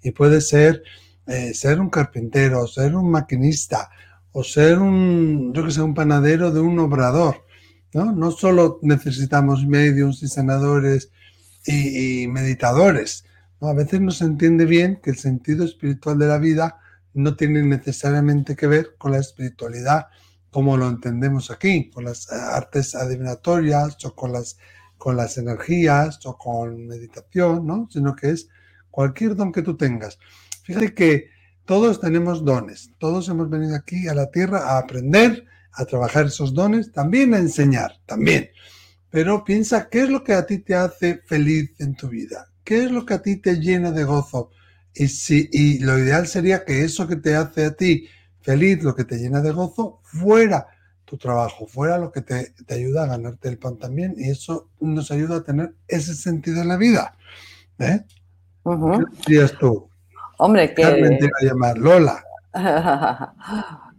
Y 0.00 0.12
puede 0.12 0.40
ser 0.40 0.84
eh, 1.26 1.54
ser 1.54 1.80
un 1.80 1.90
carpintero, 1.90 2.68
ser 2.68 2.94
un 2.94 3.10
maquinista, 3.10 3.90
o 4.30 4.44
ser 4.44 4.78
un, 4.78 5.52
yo 5.52 5.64
que 5.64 5.72
sé, 5.72 5.82
un 5.82 5.94
panadero 5.94 6.52
de 6.52 6.60
un 6.60 6.78
obrador, 6.78 7.44
¿no? 7.92 8.12
No 8.12 8.30
solo 8.30 8.78
necesitamos 8.82 9.66
medios 9.66 10.22
y 10.22 10.28
sanadores 10.28 11.10
y, 11.66 12.28
meditadores, 12.28 13.24
¿no? 13.60 13.68
A 13.68 13.74
veces 13.74 14.00
no 14.00 14.10
se 14.10 14.24
entiende 14.24 14.64
bien 14.64 15.00
que 15.02 15.10
el 15.10 15.16
sentido 15.16 15.64
espiritual 15.64 16.18
de 16.18 16.26
la 16.26 16.38
vida 16.38 16.78
no 17.14 17.36
tiene 17.36 17.62
necesariamente 17.62 18.56
que 18.56 18.66
ver 18.66 18.96
con 18.98 19.12
la 19.12 19.18
espiritualidad 19.18 20.06
como 20.50 20.78
lo 20.78 20.88
entendemos 20.88 21.50
aquí, 21.50 21.90
con 21.90 22.04
las 22.04 22.32
eh, 22.32 22.34
artes 22.34 22.94
adivinatorias 22.94 24.02
o 24.04 24.14
con 24.14 24.32
las, 24.32 24.56
con 24.96 25.14
las 25.14 25.36
energías 25.36 26.24
o 26.24 26.38
con 26.38 26.86
meditación, 26.86 27.66
¿no? 27.66 27.88
Sino 27.90 28.16
que 28.16 28.30
es 28.30 28.48
cualquier 28.90 29.36
don 29.36 29.52
que 29.52 29.60
tú 29.60 29.76
tengas. 29.76 30.18
Fíjate 30.62 30.94
que 30.94 31.28
todos 31.66 32.00
tenemos 32.00 32.42
dones, 32.42 32.90
todos 32.98 33.28
hemos 33.28 33.50
venido 33.50 33.76
aquí 33.76 34.08
a 34.08 34.14
la 34.14 34.30
tierra 34.30 34.60
a 34.60 34.78
aprender, 34.78 35.44
a 35.72 35.84
trabajar 35.84 36.24
esos 36.24 36.54
dones, 36.54 36.90
también 36.90 37.34
a 37.34 37.38
enseñar, 37.38 38.00
también. 38.06 38.48
Pero 39.10 39.44
piensa, 39.44 39.90
¿qué 39.90 40.04
es 40.04 40.08
lo 40.08 40.24
que 40.24 40.32
a 40.32 40.46
ti 40.46 40.60
te 40.60 40.74
hace 40.74 41.18
feliz 41.26 41.74
en 41.80 41.96
tu 41.96 42.08
vida? 42.08 42.48
¿Qué 42.66 42.82
es 42.82 42.90
lo 42.90 43.06
que 43.06 43.14
a 43.14 43.22
ti 43.22 43.36
te 43.36 43.60
llena 43.60 43.92
de 43.92 44.02
gozo? 44.02 44.50
Y, 44.92 45.06
si, 45.06 45.48
y 45.52 45.78
lo 45.78 45.96
ideal 45.96 46.26
sería 46.26 46.64
que 46.64 46.82
eso 46.82 47.06
que 47.06 47.14
te 47.14 47.36
hace 47.36 47.64
a 47.64 47.76
ti 47.76 48.08
feliz, 48.40 48.82
lo 48.82 48.96
que 48.96 49.04
te 49.04 49.18
llena 49.18 49.40
de 49.40 49.52
gozo, 49.52 50.00
fuera 50.02 50.66
tu 51.04 51.16
trabajo, 51.16 51.68
fuera 51.68 51.96
lo 51.96 52.10
que 52.10 52.22
te, 52.22 52.54
ayuda 52.68 53.04
a 53.04 53.06
ganarte 53.06 53.48
el 53.48 53.58
pan 53.58 53.78
también. 53.78 54.14
Y 54.18 54.30
eso 54.30 54.68
nos 54.80 55.12
ayuda 55.12 55.36
a 55.36 55.44
tener 55.44 55.74
ese 55.86 56.14
sentido 56.14 56.60
en 56.60 56.66
la 56.66 56.76
vida. 56.76 57.16
¿eh? 57.78 58.00
¿Qué 58.64 59.04
dirías 59.28 59.52
tú? 59.60 59.88
Hombre, 60.38 60.74
que... 60.74 60.82
Carmen 60.82 61.18
te 61.18 61.26
va 61.26 61.38
a 61.40 61.44
llamar 61.44 61.78
Lola. 61.78 62.24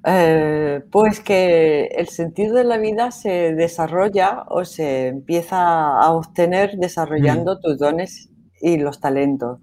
Eh, 0.09 0.85
pues 0.89 1.19
que 1.19 1.87
el 1.87 2.07
sentido 2.07 2.55
de 2.55 2.63
la 2.63 2.77
vida 2.77 3.11
se 3.11 3.53
desarrolla 3.55 4.45
o 4.47 4.63
se 4.63 5.07
empieza 5.07 5.57
a 5.57 6.11
obtener 6.13 6.77
desarrollando 6.77 7.55
mm. 7.55 7.61
tus 7.61 7.77
dones 7.77 8.29
y 8.61 8.77
los 8.77 8.99
talentos 8.99 9.59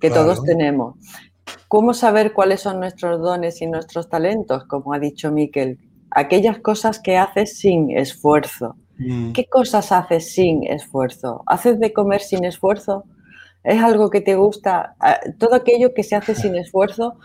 que 0.00 0.10
todos 0.10 0.42
tenemos. 0.44 0.96
¿Cómo 1.68 1.94
saber 1.94 2.32
cuáles 2.32 2.60
son 2.60 2.80
nuestros 2.80 3.20
dones 3.20 3.60
y 3.62 3.66
nuestros 3.66 4.08
talentos? 4.08 4.64
Como 4.64 4.92
ha 4.92 4.98
dicho 4.98 5.32
Miquel, 5.32 5.78
aquellas 6.10 6.58
cosas 6.58 7.00
que 7.00 7.16
haces 7.16 7.58
sin 7.58 7.96
esfuerzo. 7.96 8.76
Mm. 8.98 9.32
¿Qué 9.32 9.46
cosas 9.46 9.90
haces 9.92 10.32
sin 10.32 10.64
esfuerzo? 10.64 11.42
¿Haces 11.46 11.80
de 11.80 11.92
comer 11.92 12.20
sin 12.20 12.44
esfuerzo? 12.44 13.04
¿Es 13.62 13.82
algo 13.82 14.10
que 14.10 14.20
te 14.20 14.36
gusta? 14.36 14.94
Ah, 15.00 15.18
todo 15.38 15.54
aquello 15.54 15.94
que 15.94 16.02
se 16.02 16.16
hace 16.16 16.34
sin 16.34 16.54
esfuerzo 16.54 17.18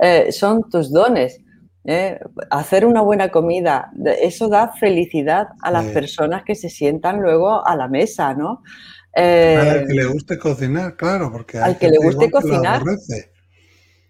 eh, 0.00 0.30
son 0.30 0.68
tus 0.70 0.92
dones. 0.92 1.40
¿eh? 1.84 2.20
Hacer 2.50 2.86
una 2.86 3.00
buena 3.00 3.30
comida, 3.30 3.90
eso 4.20 4.48
da 4.48 4.68
felicidad 4.68 5.48
a 5.62 5.70
las 5.70 5.86
personas 5.86 6.44
que 6.44 6.54
se 6.54 6.68
sientan 6.68 7.20
luego 7.20 7.66
a 7.66 7.74
la 7.76 7.88
mesa, 7.88 8.34
¿no? 8.34 8.62
Al 9.14 9.86
que 9.86 9.94
le 9.94 10.04
guste 10.06 10.38
cocinar, 10.38 10.96
claro, 10.96 11.32
porque 11.32 11.58
al 11.58 11.78
que 11.78 11.88
le 11.88 11.98
guste 11.98 12.30
cocinar. 12.30 12.82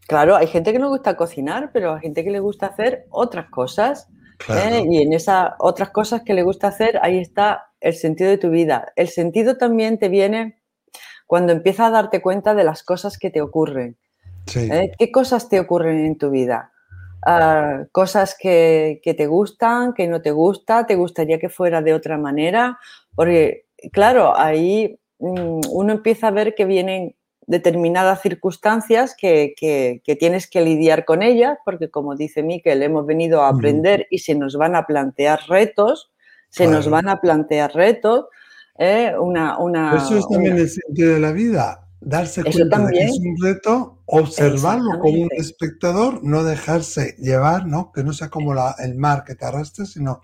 Claro, 0.06 0.34
hay 0.34 0.48
gente 0.48 0.72
que 0.72 0.78
no 0.80 0.88
gusta 0.88 1.16
cocinar, 1.16 1.70
pero 1.72 1.94
hay 1.94 2.00
gente 2.00 2.24
que 2.24 2.30
le 2.30 2.40
gusta 2.40 2.66
hacer 2.66 3.06
otras 3.10 3.48
cosas. 3.48 4.08
¿eh? 4.48 4.84
Y 4.90 5.02
en 5.02 5.12
esas 5.12 5.52
otras 5.58 5.90
cosas 5.90 6.22
que 6.22 6.34
le 6.34 6.42
gusta 6.42 6.66
hacer, 6.66 6.98
ahí 7.02 7.18
está 7.18 7.68
el 7.80 7.94
sentido 7.94 8.28
de 8.28 8.38
tu 8.38 8.50
vida. 8.50 8.92
El 8.96 9.08
sentido 9.08 9.56
también 9.56 9.98
te 9.98 10.08
viene 10.08 10.60
cuando 11.28 11.52
empiezas 11.52 11.86
a 11.86 11.90
darte 11.90 12.20
cuenta 12.20 12.54
de 12.54 12.64
las 12.64 12.82
cosas 12.82 13.18
que 13.18 13.30
te 13.30 13.40
ocurren. 13.40 13.96
¿eh? 14.56 14.90
¿Qué 14.98 15.12
cosas 15.12 15.48
te 15.48 15.60
ocurren 15.60 16.04
en 16.04 16.18
tu 16.18 16.30
vida? 16.30 16.72
Ah, 17.24 17.84
cosas 17.92 18.34
que, 18.38 19.00
te 19.04 19.26
gustan, 19.26 19.92
que 19.92 20.08
no 20.08 20.22
te 20.22 20.30
gusta, 20.30 20.86
te 20.86 20.96
gustaría 20.96 21.38
que 21.38 21.50
fuera 21.50 21.82
de 21.82 21.92
otra 21.94 22.16
manera, 22.16 22.78
porque 23.14 23.66
claro, 23.92 24.36
ahí 24.36 24.98
mm, 25.18 25.60
uno 25.70 25.92
empieza 25.92 26.28
a 26.28 26.32
ver 26.32 26.54
que 26.54 26.64
vienen 26.64 27.14
determinadas 27.50 28.22
circunstancias 28.22 29.16
que, 29.18 29.54
tienes 30.20 30.48
que 30.48 30.60
lidiar 30.60 31.04
con 31.04 31.22
ellas, 31.22 31.58
porque 31.64 31.90
como 31.90 32.14
dice 32.14 32.44
Miquel, 32.44 32.82
hemos 32.82 33.06
venido 33.06 33.42
a 33.42 33.48
aprender 33.48 34.06
y 34.08 34.18
se 34.18 34.36
nos 34.36 34.56
van 34.56 34.76
a 34.76 34.86
plantear 34.86 35.40
retos, 35.48 36.12
se 36.48 36.68
nos 36.68 36.88
van 36.88 37.08
a 37.08 37.20
plantear 37.20 37.72
retos. 37.74 38.26
¿eh? 38.78 39.14
Una, 39.18 39.58
una, 39.58 39.96
Eso 39.96 40.16
es 40.16 40.28
también 40.28 40.58
el 40.58 40.70
sentido 40.70 41.14
de 41.14 41.20
la 41.20 41.32
vida, 41.32 41.88
darse 42.00 42.44
cuenta 42.44 42.86
de 42.86 42.92
que 42.92 43.04
es 43.06 43.18
un 43.18 43.36
reto, 43.42 43.98
observarlo 44.06 45.00
como 45.00 45.22
un 45.22 45.30
espectador, 45.32 46.22
no 46.22 46.44
dejarse 46.44 47.16
llevar, 47.18 47.66
¿no? 47.66 47.90
que 47.90 48.04
no 48.04 48.12
sea 48.12 48.28
como 48.28 48.54
la, 48.54 48.76
el 48.78 48.94
mar 48.94 49.24
que 49.24 49.34
te 49.34 49.44
arrastre, 49.44 49.86
sino 49.86 50.20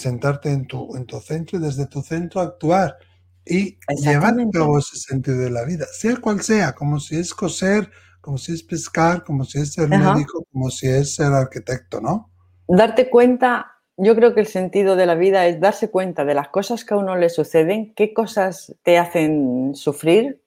sentarte 0.00 0.50
en 0.50 0.66
tu, 0.66 0.96
en 0.96 1.06
tu 1.06 1.20
centro 1.20 1.58
y 1.58 1.62
desde 1.62 1.86
tu 1.86 2.02
centro 2.02 2.40
actuar 2.40 2.96
y 3.44 3.78
llevar 3.88 4.34
a 4.38 4.50
cabo 4.50 4.78
ese 4.78 4.96
sentido 4.96 5.38
de 5.38 5.50
la 5.50 5.64
vida, 5.64 5.86
sea 5.92 6.16
cual 6.16 6.40
sea, 6.40 6.72
como 6.72 7.00
si 7.00 7.16
es 7.16 7.34
coser, 7.34 7.90
como 8.20 8.38
si 8.38 8.52
es 8.52 8.62
pescar, 8.62 9.24
como 9.24 9.44
si 9.44 9.58
es 9.58 9.72
ser 9.72 9.88
médico, 9.88 10.44
como 10.52 10.70
si 10.70 10.88
es 10.88 11.14
ser 11.14 11.32
arquitecto, 11.32 12.00
¿no? 12.00 12.30
Darte 12.68 13.08
cuenta, 13.08 13.78
yo 13.96 14.14
creo 14.14 14.34
que 14.34 14.40
el 14.40 14.46
sentido 14.46 14.94
de 14.94 15.06
la 15.06 15.14
vida 15.14 15.46
es 15.46 15.60
darse 15.60 15.90
cuenta 15.90 16.24
de 16.24 16.34
las 16.34 16.48
cosas 16.48 16.84
que 16.84 16.94
a 16.94 16.98
uno 16.98 17.16
le 17.16 17.30
suceden, 17.30 17.94
qué 17.94 18.12
cosas 18.12 18.76
te 18.82 18.98
hacen 18.98 19.74
sufrir, 19.74 20.42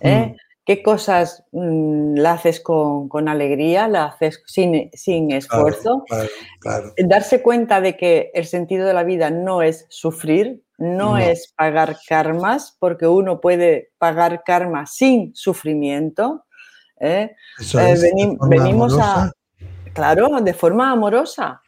¿eh? 0.00 0.36
Qué 0.66 0.82
cosas 0.82 1.44
mm, 1.52 2.16
la 2.16 2.32
haces 2.32 2.60
con, 2.60 3.28
alegría, 3.28 3.88
la 3.88 4.06
haces 4.06 4.42
sin, 4.46 4.90
sin 4.92 5.30
esfuerzo. 5.30 6.04
Darse 6.98 7.40
cuenta 7.40 7.80
de 7.80 7.96
que 7.96 8.30
el 8.34 8.46
sentido 8.46 8.86
de 8.86 8.92
la 8.92 9.04
vida 9.04 9.30
no 9.30 9.62
es 9.62 9.86
sufrir, 9.88 10.62
no, 10.76 11.16
es 11.16 11.54
pagar 11.56 11.96
karmas, 12.06 12.76
porque 12.78 13.06
uno 13.06 13.40
puede 13.40 13.92
pagar 13.96 14.42
karma 14.44 14.86
sin 14.86 15.34
sufrimiento. 15.34 16.44
¿eh? 17.00 17.34
Eh, 17.78 17.94
venimos 18.48 18.98
a, 19.00 19.32
claro, 19.94 20.40
de 20.42 20.52
forma 20.52 20.90
amorosa. 20.90 21.62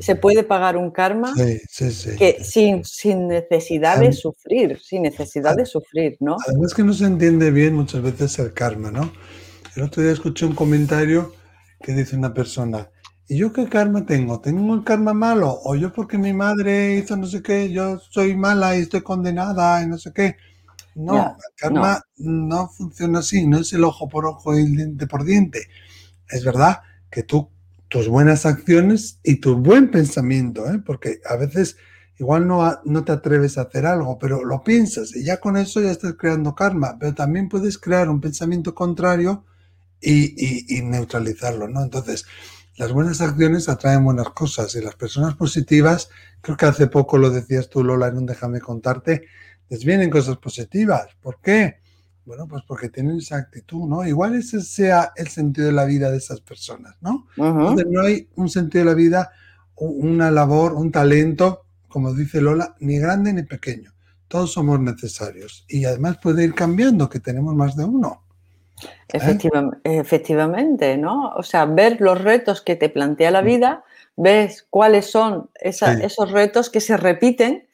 Se 0.00 0.16
puede 0.16 0.42
pagar 0.42 0.76
un 0.76 0.90
karma 0.90 1.32
que 1.36 2.38
sin, 2.42 2.84
sin, 2.84 3.28
necesidad 3.28 4.00
de 4.00 4.12
sufrir, 4.12 4.80
sin 4.82 5.02
necesidad 5.02 5.54
de 5.56 5.66
sufrir, 5.66 6.16
¿no? 6.20 6.36
Además 6.48 6.74
que 6.74 6.82
no 6.82 6.92
se 6.92 7.04
entiende 7.04 7.50
bien 7.50 7.74
muchas 7.74 8.02
veces 8.02 8.38
el 8.38 8.52
karma, 8.52 8.90
¿no? 8.90 9.12
El 9.76 9.84
otro 9.84 10.02
día 10.02 10.12
escuché 10.12 10.46
un 10.46 10.54
comentario 10.54 11.32
que 11.82 11.92
dice 11.92 12.16
una 12.16 12.34
persona, 12.34 12.90
¿Y 13.30 13.36
yo 13.36 13.52
qué 13.52 13.68
karma 13.68 14.04
tengo? 14.04 14.40
¿Tengo 14.40 14.74
el 14.74 14.82
karma 14.82 15.14
malo? 15.14 15.60
¿O 15.62 15.76
yo 15.76 15.92
porque 15.92 16.18
mi 16.18 16.32
madre 16.32 16.96
hizo 16.96 17.16
no 17.16 17.28
sé 17.28 17.44
qué, 17.44 17.70
yo 17.70 18.00
soy 18.00 18.36
mala 18.36 18.76
y 18.76 18.80
estoy 18.80 19.02
condenada 19.02 19.80
y 19.84 19.86
no 19.86 19.98
sé 19.98 20.12
qué? 20.12 20.36
No, 20.96 21.36
el 21.38 21.54
karma 21.54 22.04
no. 22.16 22.68
funciona 22.70 23.20
así, 23.20 23.46
no 23.46 23.58
es 23.58 23.72
el 23.72 23.84
ojo 23.84 24.08
por 24.08 24.26
ojo 24.26 24.58
y 24.58 24.62
el 24.62 24.74
diente 24.74 25.06
por 25.06 25.24
diente. 25.24 25.60
Es 26.28 26.44
verdad 26.44 26.80
que 27.08 27.22
tú, 27.22 27.48
tus 27.90 28.08
buenas 28.08 28.46
acciones 28.46 29.18
y 29.24 29.36
tu 29.40 29.56
buen 29.56 29.90
pensamiento, 29.90 30.72
¿eh? 30.72 30.78
porque 30.78 31.20
a 31.28 31.36
veces 31.36 31.76
igual 32.18 32.46
no, 32.46 32.80
no 32.84 33.04
te 33.04 33.12
atreves 33.12 33.58
a 33.58 33.62
hacer 33.62 33.84
algo, 33.84 34.16
pero 34.16 34.44
lo 34.44 34.62
piensas 34.62 35.14
y 35.14 35.24
ya 35.24 35.40
con 35.40 35.56
eso 35.56 35.80
ya 35.80 35.90
estás 35.90 36.14
creando 36.16 36.54
karma, 36.54 36.96
pero 37.00 37.14
también 37.14 37.48
puedes 37.48 37.78
crear 37.78 38.08
un 38.08 38.20
pensamiento 38.20 38.74
contrario 38.74 39.44
y, 40.00 40.78
y 40.78 40.82
neutralizarlo, 40.82 41.66
¿no? 41.68 41.82
Entonces, 41.82 42.24
las 42.76 42.92
buenas 42.92 43.20
acciones 43.20 43.68
atraen 43.68 44.04
buenas 44.04 44.30
cosas 44.30 44.74
y 44.76 44.80
las 44.80 44.94
personas 44.94 45.34
positivas, 45.34 46.08
creo 46.40 46.56
que 46.56 46.66
hace 46.66 46.86
poco 46.86 47.18
lo 47.18 47.30
decías 47.30 47.68
tú, 47.68 47.82
Lola, 47.82 48.06
en 48.06 48.18
un 48.18 48.26
Déjame 48.26 48.60
contarte, 48.60 49.26
les 49.68 49.84
vienen 49.84 50.10
cosas 50.10 50.36
positivas. 50.36 51.08
¿Por 51.20 51.40
qué? 51.40 51.79
Bueno, 52.24 52.46
pues 52.46 52.62
porque 52.66 52.88
tienen 52.88 53.18
esa 53.18 53.36
actitud, 53.36 53.88
¿no? 53.88 54.06
Igual 54.06 54.34
ese 54.34 54.60
sea 54.60 55.12
el 55.16 55.28
sentido 55.28 55.66
de 55.66 55.72
la 55.72 55.84
vida 55.84 56.10
de 56.10 56.18
esas 56.18 56.40
personas, 56.40 56.96
¿no? 57.00 57.26
Donde 57.36 57.84
no 57.86 58.02
hay 58.02 58.28
un 58.36 58.48
sentido 58.48 58.84
de 58.84 58.90
la 58.90 58.96
vida, 58.96 59.32
una 59.76 60.30
labor, 60.30 60.74
un 60.74 60.92
talento, 60.92 61.64
como 61.88 62.14
dice 62.14 62.40
Lola, 62.40 62.76
ni 62.80 62.98
grande 62.98 63.32
ni 63.32 63.42
pequeño. 63.42 63.92
Todos 64.28 64.52
somos 64.52 64.78
necesarios. 64.78 65.64
Y 65.68 65.84
además 65.84 66.18
puede 66.22 66.44
ir 66.44 66.54
cambiando, 66.54 67.08
que 67.08 67.18
tenemos 67.18 67.54
más 67.54 67.74
de 67.74 67.84
uno. 67.84 68.22
Efectivamente, 69.84 70.96
¿no? 70.96 71.30
O 71.30 71.42
sea, 71.42 71.64
ver 71.64 72.00
los 72.00 72.20
retos 72.20 72.62
que 72.62 72.76
te 72.76 72.88
plantea 72.88 73.30
la 73.30 73.42
mm. 73.42 73.46
vida, 73.46 73.84
ves 74.16 74.66
cuáles 74.70 75.10
son 75.10 75.50
esos 75.60 76.30
retos 76.30 76.70
que 76.70 76.80
se 76.80 76.96
repiten. 76.96 77.66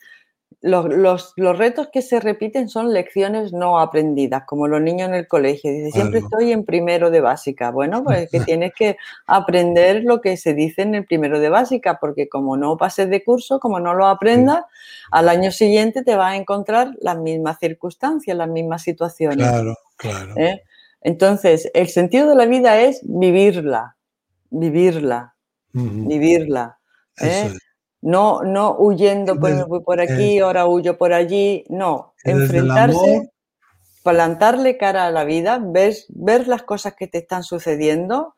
Los, 0.62 1.34
retos 1.36 1.88
que 1.92 2.02
se 2.02 2.18
repiten 2.18 2.68
son 2.68 2.92
lecciones 2.92 3.52
no 3.52 3.78
aprendidas, 3.78 4.44
como 4.46 4.66
los 4.66 4.80
niños 4.80 5.08
en 5.08 5.14
el 5.14 5.28
colegio. 5.28 5.70
Dice, 5.70 5.90
siempre 5.92 6.20
estoy 6.20 6.50
en 6.50 6.64
primero 6.64 7.10
de 7.10 7.20
básica. 7.20 7.70
Bueno, 7.70 8.02
pues 8.02 8.30
que 8.30 8.40
tienes 8.58 8.72
que 8.74 8.96
aprender 9.26 10.02
lo 10.02 10.20
que 10.20 10.36
se 10.36 10.54
dice 10.54 10.82
en 10.82 10.94
el 10.94 11.04
primero 11.04 11.40
de 11.40 11.50
básica, 11.50 11.98
porque 12.00 12.28
como 12.28 12.56
no 12.56 12.76
pases 12.76 13.10
de 13.10 13.22
curso, 13.22 13.60
como 13.60 13.80
no 13.80 13.94
lo 13.94 14.06
aprendas, 14.06 14.64
al 15.10 15.28
año 15.28 15.52
siguiente 15.52 16.02
te 16.02 16.16
vas 16.16 16.32
a 16.32 16.36
encontrar 16.36 16.94
las 17.00 17.18
mismas 17.18 17.58
circunstancias, 17.60 18.36
las 18.36 18.48
mismas 18.48 18.82
situaciones. 18.82 19.46
Claro, 19.48 19.76
claro. 19.96 20.34
¿Eh? 20.36 20.62
Entonces, 21.02 21.70
el 21.74 21.88
sentido 21.88 22.28
de 22.28 22.34
la 22.34 22.46
vida 22.46 22.80
es 22.80 23.00
vivirla, 23.04 23.96
vivirla, 24.50 25.34
vivirla. 25.72 26.78
¿eh? 27.20 27.52
No, 28.02 28.42
no 28.42 28.76
huyendo, 28.78 29.38
pues 29.38 29.66
voy 29.66 29.80
por 29.82 30.00
aquí, 30.00 30.38
ahora 30.38 30.66
huyo 30.66 30.96
por 30.96 31.12
allí. 31.12 31.64
No, 31.68 32.14
enfrentarse, 32.24 33.30
plantarle 34.02 34.76
cara 34.76 35.06
a 35.06 35.10
la 35.10 35.24
vida, 35.24 35.60
ver, 35.60 35.94
ver 36.10 36.46
las 36.46 36.62
cosas 36.62 36.94
que 36.94 37.08
te 37.08 37.18
están 37.18 37.42
sucediendo, 37.42 38.34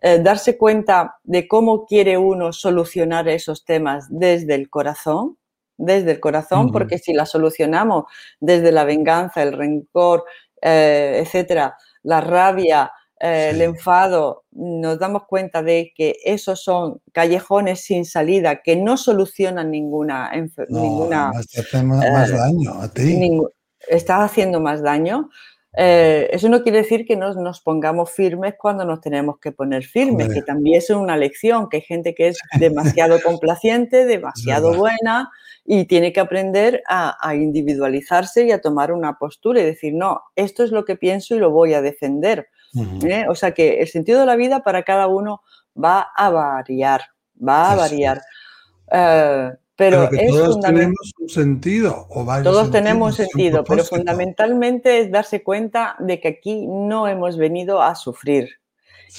eh, 0.00 0.18
darse 0.18 0.58
cuenta 0.58 1.18
de 1.22 1.46
cómo 1.46 1.86
quiere 1.86 2.18
uno 2.18 2.52
solucionar 2.52 3.28
esos 3.28 3.64
temas 3.64 4.06
desde 4.10 4.56
el 4.56 4.68
corazón, 4.68 5.38
desde 5.76 6.12
el 6.12 6.20
corazón, 6.20 6.72
porque 6.72 6.98
si 6.98 7.12
la 7.12 7.26
solucionamos 7.26 8.04
desde 8.40 8.72
la 8.72 8.84
venganza, 8.84 9.42
el 9.42 9.52
rencor, 9.52 10.24
eh, 10.60 11.22
etcétera, 11.24 11.76
la 12.02 12.20
rabia, 12.20 12.90
eh, 13.24 13.50
el 13.50 13.62
enfado, 13.62 14.42
nos 14.50 14.98
damos 14.98 15.26
cuenta 15.28 15.62
de 15.62 15.92
que 15.94 16.16
esos 16.24 16.60
son 16.64 17.00
callejones 17.12 17.84
sin 17.84 18.04
salida 18.04 18.62
que 18.62 18.74
no 18.74 18.96
solucionan 18.96 19.70
ninguna 19.70 20.32
ninguna 20.68 21.30
más 21.84 22.30
eh, 22.30 22.32
daño 22.32 22.72
a 22.82 22.88
ti. 22.88 23.40
estás 23.88 24.22
haciendo 24.22 24.58
más 24.58 24.82
daño. 24.82 25.30
Eh, 25.74 26.30
eso 26.32 26.48
no 26.48 26.64
quiere 26.64 26.78
decir 26.78 27.06
que 27.06 27.16
nos, 27.16 27.36
nos, 27.36 27.60
pongamos 27.60 28.10
firmes 28.10 28.54
cuando 28.58 28.84
nos 28.84 29.00
tenemos 29.00 29.38
que 29.38 29.52
poner 29.52 29.84
firmes, 29.84 30.28
que 30.34 30.42
también 30.42 30.78
es 30.78 30.90
una 30.90 31.16
lección, 31.16 31.68
que 31.68 31.76
hay 31.76 31.82
gente 31.82 32.14
que 32.16 32.26
es 32.28 32.38
demasiado 32.58 33.20
complaciente, 33.24 34.04
demasiado 34.04 34.74
buena 34.74 35.30
y 35.64 35.84
tiene 35.84 36.12
que 36.12 36.18
aprender 36.18 36.82
a, 36.88 37.34
individualizarse 37.36 38.46
y 38.46 38.50
a 38.50 38.60
tomar 38.60 38.90
una 38.90 39.16
postura 39.16 39.60
y 39.60 39.64
decir, 39.64 39.94
no, 39.94 40.22
esto 40.34 40.64
es 40.64 40.72
lo 40.72 40.84
que 40.84 40.96
pienso 40.96 41.36
y 41.36 41.38
lo 41.38 41.52
voy 41.52 41.74
a 41.74 41.80
defender. 41.82 42.48
¿Eh? 42.74 43.26
O 43.28 43.34
sea 43.34 43.52
que 43.52 43.80
el 43.80 43.88
sentido 43.88 44.20
de 44.20 44.26
la 44.26 44.36
vida 44.36 44.62
para 44.62 44.82
cada 44.82 45.06
uno 45.06 45.42
va 45.82 46.00
a 46.00 46.30
variar, 46.30 47.02
va 47.36 47.72
a 47.72 47.76
variar. 47.76 48.22
Eh, 48.90 49.50
pero, 49.74 50.08
todos 50.28 50.60
tenemos 50.60 51.12
un 51.18 51.28
sentido 51.28 52.06
o 52.10 52.24
Todos 52.42 52.70
tenemos 52.70 53.18
un 53.18 53.26
sentido, 53.26 53.64
pero 53.64 53.84
fundamentalmente 53.84 55.00
es 55.00 55.10
darse 55.10 55.42
cuenta 55.42 55.96
de 55.98 56.20
que 56.20 56.28
aquí 56.28 56.66
no 56.66 57.08
hemos 57.08 57.36
venido 57.36 57.82
a 57.82 57.94
sufrir. 57.94 58.60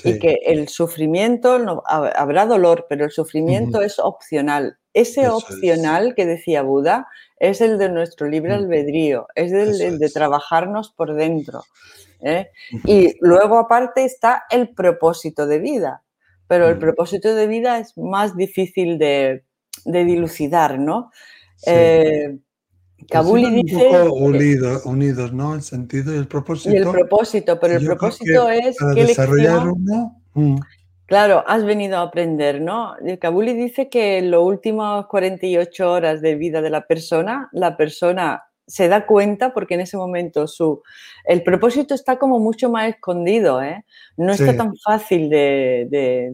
Y 0.03 0.17
que 0.17 0.39
el 0.45 0.69
sufrimiento, 0.69 1.59
no, 1.59 1.83
habrá 1.85 2.47
dolor, 2.47 2.87
pero 2.89 3.05
el 3.05 3.11
sufrimiento 3.11 3.81
es 3.81 3.99
opcional. 3.99 4.77
Ese 4.93 5.27
opcional 5.27 6.15
que 6.15 6.25
decía 6.25 6.63
Buda 6.63 7.07
es 7.37 7.61
el 7.61 7.77
de 7.77 7.89
nuestro 7.89 8.27
libre 8.27 8.53
albedrío, 8.53 9.27
es 9.35 9.51
el, 9.51 9.99
de 9.99 10.09
trabajarnos 10.09 10.91
por 10.91 11.13
dentro. 11.13 11.63
¿Eh? 12.23 12.49
Y 12.85 13.15
luego 13.21 13.59
aparte 13.59 14.05
está 14.05 14.43
el 14.49 14.69
propósito 14.69 15.45
de 15.45 15.59
vida, 15.59 16.03
pero 16.47 16.67
el 16.67 16.77
propósito 16.77 17.35
de 17.35 17.47
vida 17.47 17.79
es 17.79 17.97
más 17.97 18.35
difícil 18.35 18.97
de, 18.97 19.43
de 19.85 20.05
dilucidar, 20.05 20.79
¿no? 20.79 21.11
Eh, 21.65 22.37
Kabuli 23.09 23.63
dice. 23.63 23.87
Un 23.87 24.09
poco 24.09 24.15
unidos, 24.89 25.33
¿no? 25.33 25.55
El 25.55 25.61
sentido 25.61 26.13
y 26.13 26.17
el 26.17 26.27
propósito. 26.27 26.73
Y 26.73 26.77
el 26.77 26.89
propósito, 26.89 27.59
pero 27.59 27.75
el 27.75 27.85
propósito 27.85 28.49
es. 28.49 28.77
Para 28.77 28.93
desarrollar 28.93 29.67
uno. 29.67 30.21
Mm. 30.33 30.57
Claro, 31.05 31.43
has 31.47 31.65
venido 31.65 31.97
a 31.97 32.03
aprender, 32.03 32.61
¿no? 32.61 32.95
Kabuli 33.19 33.53
dice 33.53 33.89
que 33.89 34.17
en 34.17 34.31
las 34.31 34.39
últimas 34.39 35.05
48 35.07 35.91
horas 35.91 36.21
de 36.21 36.35
vida 36.35 36.61
de 36.61 36.69
la 36.69 36.87
persona, 36.87 37.49
la 37.51 37.75
persona 37.75 38.43
se 38.65 38.87
da 38.87 39.05
cuenta 39.05 39.53
porque 39.53 39.73
en 39.73 39.81
ese 39.81 39.97
momento 39.97 40.47
su, 40.47 40.81
el 41.25 41.43
propósito 41.43 41.93
está 41.93 42.17
como 42.17 42.39
mucho 42.39 42.69
más 42.69 42.89
escondido, 42.89 43.61
¿eh? 43.61 43.83
no 44.15 44.31
está 44.31 44.55
tan 44.55 44.75
fácil 44.77 45.29
de, 45.29 46.31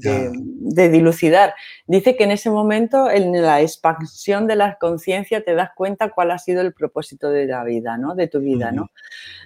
dilucidar. 0.92 1.56
Dice 1.88 2.16
que 2.16 2.26
en 2.26 2.32
ese 2.32 2.50
momento, 2.50 3.10
en 3.10 3.42
la 3.42 3.62
expansión 3.62 4.48
de 4.48 4.56
la 4.56 4.78
conciencia, 4.80 5.44
te 5.44 5.56
das 5.56 5.72
cuenta 5.76 6.10
cuál 6.12 6.32
ha 6.32 6.38
sido 6.38 6.62
el 6.62 6.74
propósito 6.74 7.30
de 7.30 7.46
la 7.46 7.64
vida, 7.64 7.98
¿no? 7.98 8.16
de 8.16 8.28
tu 8.28 8.40
vida. 8.40 8.72
¿no? 8.72 8.92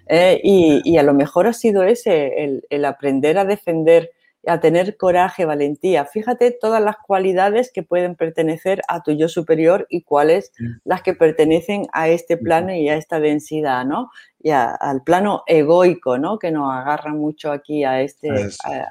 Eh, 0.08 0.39
y, 0.43 0.98
a 0.98 1.04
lo 1.04 1.13
mejor 1.13 1.48
ha 1.48 1.54
sido 1.54 1.84
ese, 1.84 2.43
el, 2.43 2.65
el 2.69 2.86
aprender 2.86 3.38
a 3.38 3.46
defender 3.46 4.12
a 4.45 4.60
tener 4.60 4.97
coraje, 4.97 5.45
valentía. 5.45 6.06
Fíjate 6.06 6.51
todas 6.51 6.84
las 6.84 6.97
cualidades 6.97 7.71
que 7.73 7.84
pueden 7.84 8.15
pertenecer 8.15 8.82
a 8.88 9.01
tu 9.01 9.12
yo 9.12 9.29
superior 9.29 9.88
y 9.89 10.03
cuáles 10.03 10.51
las 10.84 11.01
que 11.01 11.13
pertenecen 11.13 11.88
a 11.93 12.10
este 12.10 12.38
plano 12.38 12.73
y 12.73 12.89
a 12.89 12.97
esta 12.97 13.19
densidad, 13.19 13.86
¿no? 13.86 14.12
Y 14.41 14.49
al 14.49 15.03
plano 15.06 15.43
egoico, 15.47 16.17
¿no? 16.17 16.38
Que 16.39 16.51
nos 16.51 16.73
agarra 16.73 17.13
mucho 17.13 17.51
aquí 17.51 17.86
a, 17.86 18.01
este, 18.01 18.29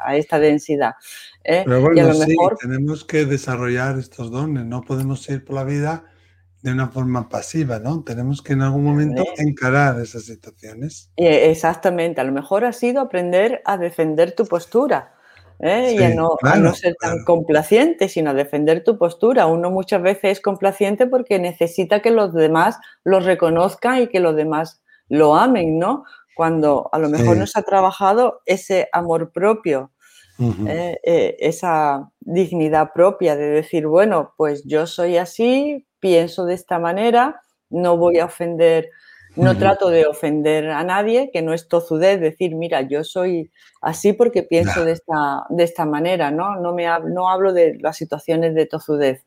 a, 0.03 0.17
esta 0.17 0.39
densidad. 0.39 0.95
¿eh? 1.45 1.63
Pero 1.67 1.83
bueno, 1.83 2.15
sí, 2.15 2.35
tenemos 2.61 3.05
que 3.05 3.27
desarrollar 3.27 3.99
estos 3.99 4.31
dones, 4.31 4.65
no 4.65 4.81
podemos 4.81 5.29
ir 5.29 5.45
por 5.45 5.57
la 5.57 5.65
vida 5.65 6.05
de 6.63 6.73
una 6.73 6.89
forma 6.89 7.29
pasiva, 7.29 7.81
¿no? 7.81 8.03
Tenemos 8.05 8.41
que 8.41 8.55
en 8.55 8.63
algún 8.63 8.85
momento 8.85 9.25
encarar 9.37 10.01
esas 10.01 10.25
situaciones. 10.25 11.11
Eh, 11.17 11.51
exactamente, 11.51 12.21
a 12.23 12.25
lo 12.25 12.33
mejor 12.33 12.65
ha 12.65 12.73
sido 12.73 13.03
aprender 13.03 13.61
a 13.67 13.77
defender 13.77 14.33
tu 14.33 14.47
postura 14.47 15.13
¿eh? 15.63 15.95
y 15.99 16.03
a 16.03 16.15
no, 16.15 16.37
no, 16.59 16.75
ser 16.75 16.97
tan 17.01 17.25
complaciente, 17.25 18.09
sino 18.09 18.31
a 18.31 18.35
defender 18.35 18.85
tu 18.85 18.99
postura. 18.99 19.47
Uno 19.47 19.71
muchas 19.71 20.03
veces 20.03 20.33
es 20.39 20.41
complaciente 20.41 21.07
porque 21.07 21.39
necesita 21.39 22.01
que 22.03 22.11
los 22.11 22.35
demás 22.35 22.79
lo 23.05 23.21
reconozcan 23.21 24.03
y 24.03 24.09
que 24.09 24.21
los 24.21 24.37
demás 24.37 24.83
lo 25.09 25.37
amen, 25.37 25.79
¿no? 25.79 26.05
Cuando 26.35 26.91
a 26.93 26.99
lo 26.99 27.09
mejor 27.09 27.37
no 27.37 27.47
se 27.47 27.59
ha 27.61 27.63
trabajado 27.63 28.41
ese 28.45 28.89
amor 28.93 29.33
propio, 29.33 29.93
¿eh? 30.67 30.99
Eh, 31.05 31.37
esa 31.39 32.11
dignidad 32.21 32.93
propia 32.93 33.37
de 33.37 33.49
decir, 33.49 33.87
bueno, 33.87 34.35
pues 34.37 34.65
yo 34.65 34.87
soy 34.87 35.17
así, 35.17 35.87
pienso 36.01 36.45
de 36.45 36.55
esta 36.55 36.79
manera, 36.81 37.41
no 37.71 37.97
voy 37.97 38.19
a 38.19 38.25
ofender 38.25 38.91
no 39.37 39.57
trato 39.57 39.89
de 39.89 40.07
ofender 40.07 40.71
a 40.71 40.85
nadie, 40.85 41.31
que 41.33 41.43
no 41.43 41.53
es 41.53 41.69
tozudez, 41.69 42.21
decir, 42.21 42.55
mira, 42.55 42.83
yo 42.83 43.03
soy 43.05 43.51
así 43.81 44.13
porque 44.13 44.43
pienso 44.43 44.85
de, 44.85 44.93
esta, 44.93 45.45
de 45.49 45.65
esta 45.65 45.87
manera, 45.87 46.31
¿no? 46.31 46.57
No, 46.57 46.73
me, 46.75 46.87
no 47.09 47.29
hablo 47.29 47.53
de 47.53 47.79
las 47.81 47.97
situaciones 47.97 48.55
de 48.55 48.67
tozudez, 48.67 49.25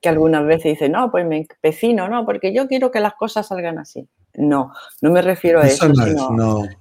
que 0.00 0.08
algunas 0.08 0.44
veces 0.46 0.72
dicen, 0.72 0.92
no, 0.92 1.10
pues 1.10 1.26
me 1.26 1.38
empecino, 1.38 2.08
¿no? 2.08 2.24
Porque 2.24 2.54
yo 2.54 2.66
quiero 2.66 2.90
que 2.90 3.00
las 3.00 3.14
cosas 3.14 3.46
salgan 3.46 3.78
así. 3.78 4.08
No, 4.34 4.72
no 5.02 5.10
me 5.10 5.20
refiero 5.20 5.60
a 5.60 5.66
eso, 5.66 5.92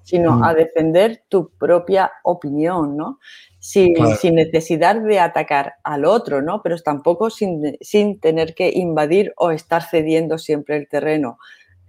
sino, 0.04 0.38
mm. 0.38 0.44
a 0.44 0.54
defender 0.54 1.24
tu 1.28 1.50
propia 1.50 2.10
opinión, 2.24 2.96
¿no? 2.96 3.20
Sin, 3.60 3.94
sin, 4.16 4.36
necesidad 4.36 4.96
de 4.96 5.20
atacar 5.20 5.74
al 5.84 6.06
otro, 6.06 6.42
¿no? 6.42 6.62
Pero 6.64 6.78
tampoco 6.80 7.30
sin, 7.30 7.78
sin 7.82 8.22
tener 8.22 8.56
que 8.56 8.72
invadir 8.74 9.34
o 9.36 9.52
estar 9.52 9.84
cediendo 9.84 10.38
siempre 10.38 10.78
el 10.78 10.88
terreno 10.88 11.38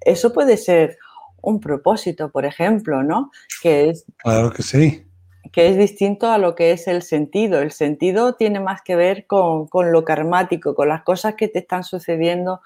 eso 0.05 0.33
puede 0.33 0.57
ser 0.57 0.99
un 1.43 1.61
propósito, 1.61 2.31
por 2.31 2.45
ejemplo, 2.45 3.03
¿no? 3.03 3.31
Que 3.63 3.91
es, 3.91 4.05
claro 4.19 4.53
que 4.53 4.63
sí. 4.63 5.07
Que 5.51 5.69
es 5.69 5.77
distinto 5.77 6.31
a 6.31 6.39
lo 6.39 6.55
que 6.55 6.71
es 6.73 6.87
el 6.87 7.03
sentido. 7.03 7.61
El 7.61 7.73
sentido 7.73 8.35
tiene 8.35 8.61
más 8.61 8.81
que 8.83 8.97
ver 8.97 9.27
con, 9.27 9.69
lo 9.73 10.05
karmático, 10.05 10.75
con 10.75 10.89
las 10.89 11.03
cosas 11.03 11.35
que 11.35 11.49
te 11.49 11.59
están 11.59 11.85
sucediendo 11.85 12.61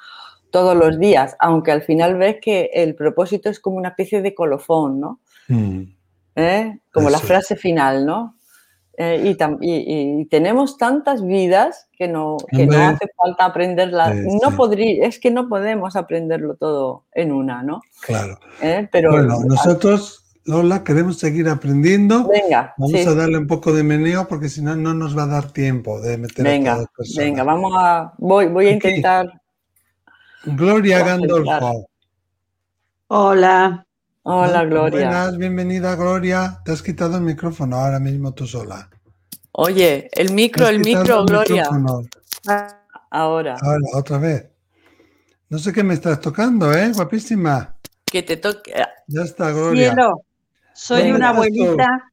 todos 0.50 0.76
los 0.76 0.98
días, 0.98 1.36
aunque 1.40 1.72
al 1.72 1.82
final 1.82 2.16
ves 2.16 2.36
que 2.40 2.70
el 2.72 2.94
propósito 2.94 3.50
es 3.50 3.58
como 3.58 3.76
una 3.76 3.88
especie 3.90 4.22
de 4.22 4.34
colofón, 4.34 5.00
¿no? 5.00 5.20
Mm. 5.48 5.82
¿Eh? 6.36 6.78
Como 6.92 7.10
la 7.10 7.18
frase 7.18 7.56
final, 7.56 8.06
¿no? 8.06 8.35
Eh, 8.98 9.36
y, 9.60 10.24
tenemos 10.26 10.78
tantas 10.78 11.22
vidas 11.22 11.88
que 11.92 12.08
no, 12.08 12.38
no 12.50 12.78
hace 12.78 13.06
falta 13.16 13.44
aprenderlas. 13.44 14.16
no 14.16 14.56
podría, 14.56 15.06
es 15.06 15.18
que 15.18 15.30
no 15.30 15.48
podemos 15.48 15.96
aprenderlo 15.96 16.54
todo 16.56 17.04
en 17.12 17.32
una, 17.32 17.62
¿no? 17.62 17.82
Claro. 18.00 18.38
Eh, 18.62 18.88
pero, 18.90 19.12
bueno, 19.12 19.40
nosotros, 19.44 20.24
Lola, 20.44 20.82
queremos 20.82 21.18
seguir 21.18 21.48
aprendiendo. 21.48 22.26
Venga. 22.26 22.74
Vamos 22.78 23.06
a 23.06 23.14
darle 23.14 23.38
un 23.38 23.46
poco 23.46 23.72
de 23.72 23.82
meneo 23.82 24.26
porque 24.28 24.48
si 24.48 24.62
no, 24.62 24.74
no 24.74 24.94
nos 24.94 25.16
va 25.16 25.24
a 25.24 25.28
dar 25.28 25.50
tiempo 25.52 26.00
de 26.00 26.16
meter 26.16 26.44
venga, 26.44 26.74
a 26.74 26.86
Venga, 27.16 27.42
vamos 27.42 27.72
a. 27.76 28.14
Voy, 28.16 28.46
voy 28.46 28.68
a 28.68 28.70
intentar. 28.72 29.26
Gloria 30.44 31.04
Gandolfo. 31.04 31.88
Hola. 33.08 33.85
Hola, 34.28 34.64
Gloria. 34.64 35.06
Buenas, 35.06 35.38
bienvenida, 35.38 35.94
Gloria. 35.94 36.60
Te 36.64 36.72
has 36.72 36.82
quitado 36.82 37.16
el 37.16 37.22
micrófono 37.22 37.76
ahora 37.76 38.00
mismo 38.00 38.34
tú 38.34 38.44
sola. 38.44 38.90
Oye, 39.52 40.08
el 40.10 40.32
micro, 40.32 40.66
el 40.66 40.80
micro, 40.80 41.24
Gloria. 41.24 41.68
Ahora. 43.08 43.56
Ahora, 43.62 43.86
otra 43.94 44.18
vez. 44.18 44.48
No 45.48 45.60
sé 45.60 45.72
qué 45.72 45.84
me 45.84 45.94
estás 45.94 46.20
tocando, 46.20 46.72
¿eh? 46.72 46.90
Guapísima. 46.92 47.76
Que 48.04 48.24
te 48.24 48.36
toque. 48.38 48.74
Ya 49.06 49.22
está, 49.22 49.52
Gloria. 49.52 49.92
Cielo, 49.92 50.22
soy 50.74 51.12
una 51.12 51.28
abuelita. 51.28 52.10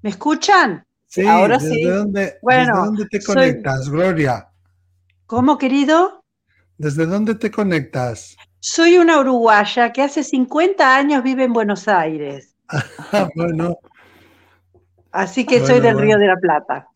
¿Me 0.00 0.08
escuchan? 0.08 0.82
Sí, 1.04 1.26
ahora 1.26 1.60
sí. 1.60 1.82
Dónde, 1.82 2.38
bueno, 2.40 2.72
¿Desde 2.72 2.86
dónde 2.86 3.06
te 3.06 3.22
conectas, 3.22 3.90
Gloria? 3.90 4.48
¿Cómo, 5.26 5.58
querido? 5.58 6.24
¿Desde 6.78 7.04
dónde 7.04 7.34
te 7.34 7.50
conectas? 7.50 8.34
Soy 8.60 8.98
una 8.98 9.20
uruguaya 9.20 9.92
que 9.92 10.02
hace 10.02 10.24
50 10.24 10.96
años 10.96 11.22
vive 11.22 11.44
en 11.44 11.52
Buenos 11.52 11.86
Aires. 11.86 12.56
bueno. 13.36 13.78
Así 15.12 15.46
que 15.46 15.64
soy 15.64 15.80
del 15.80 15.98
Río 15.98 16.18
de 16.18 16.26
la 16.26 16.36
Plata. 16.36 16.88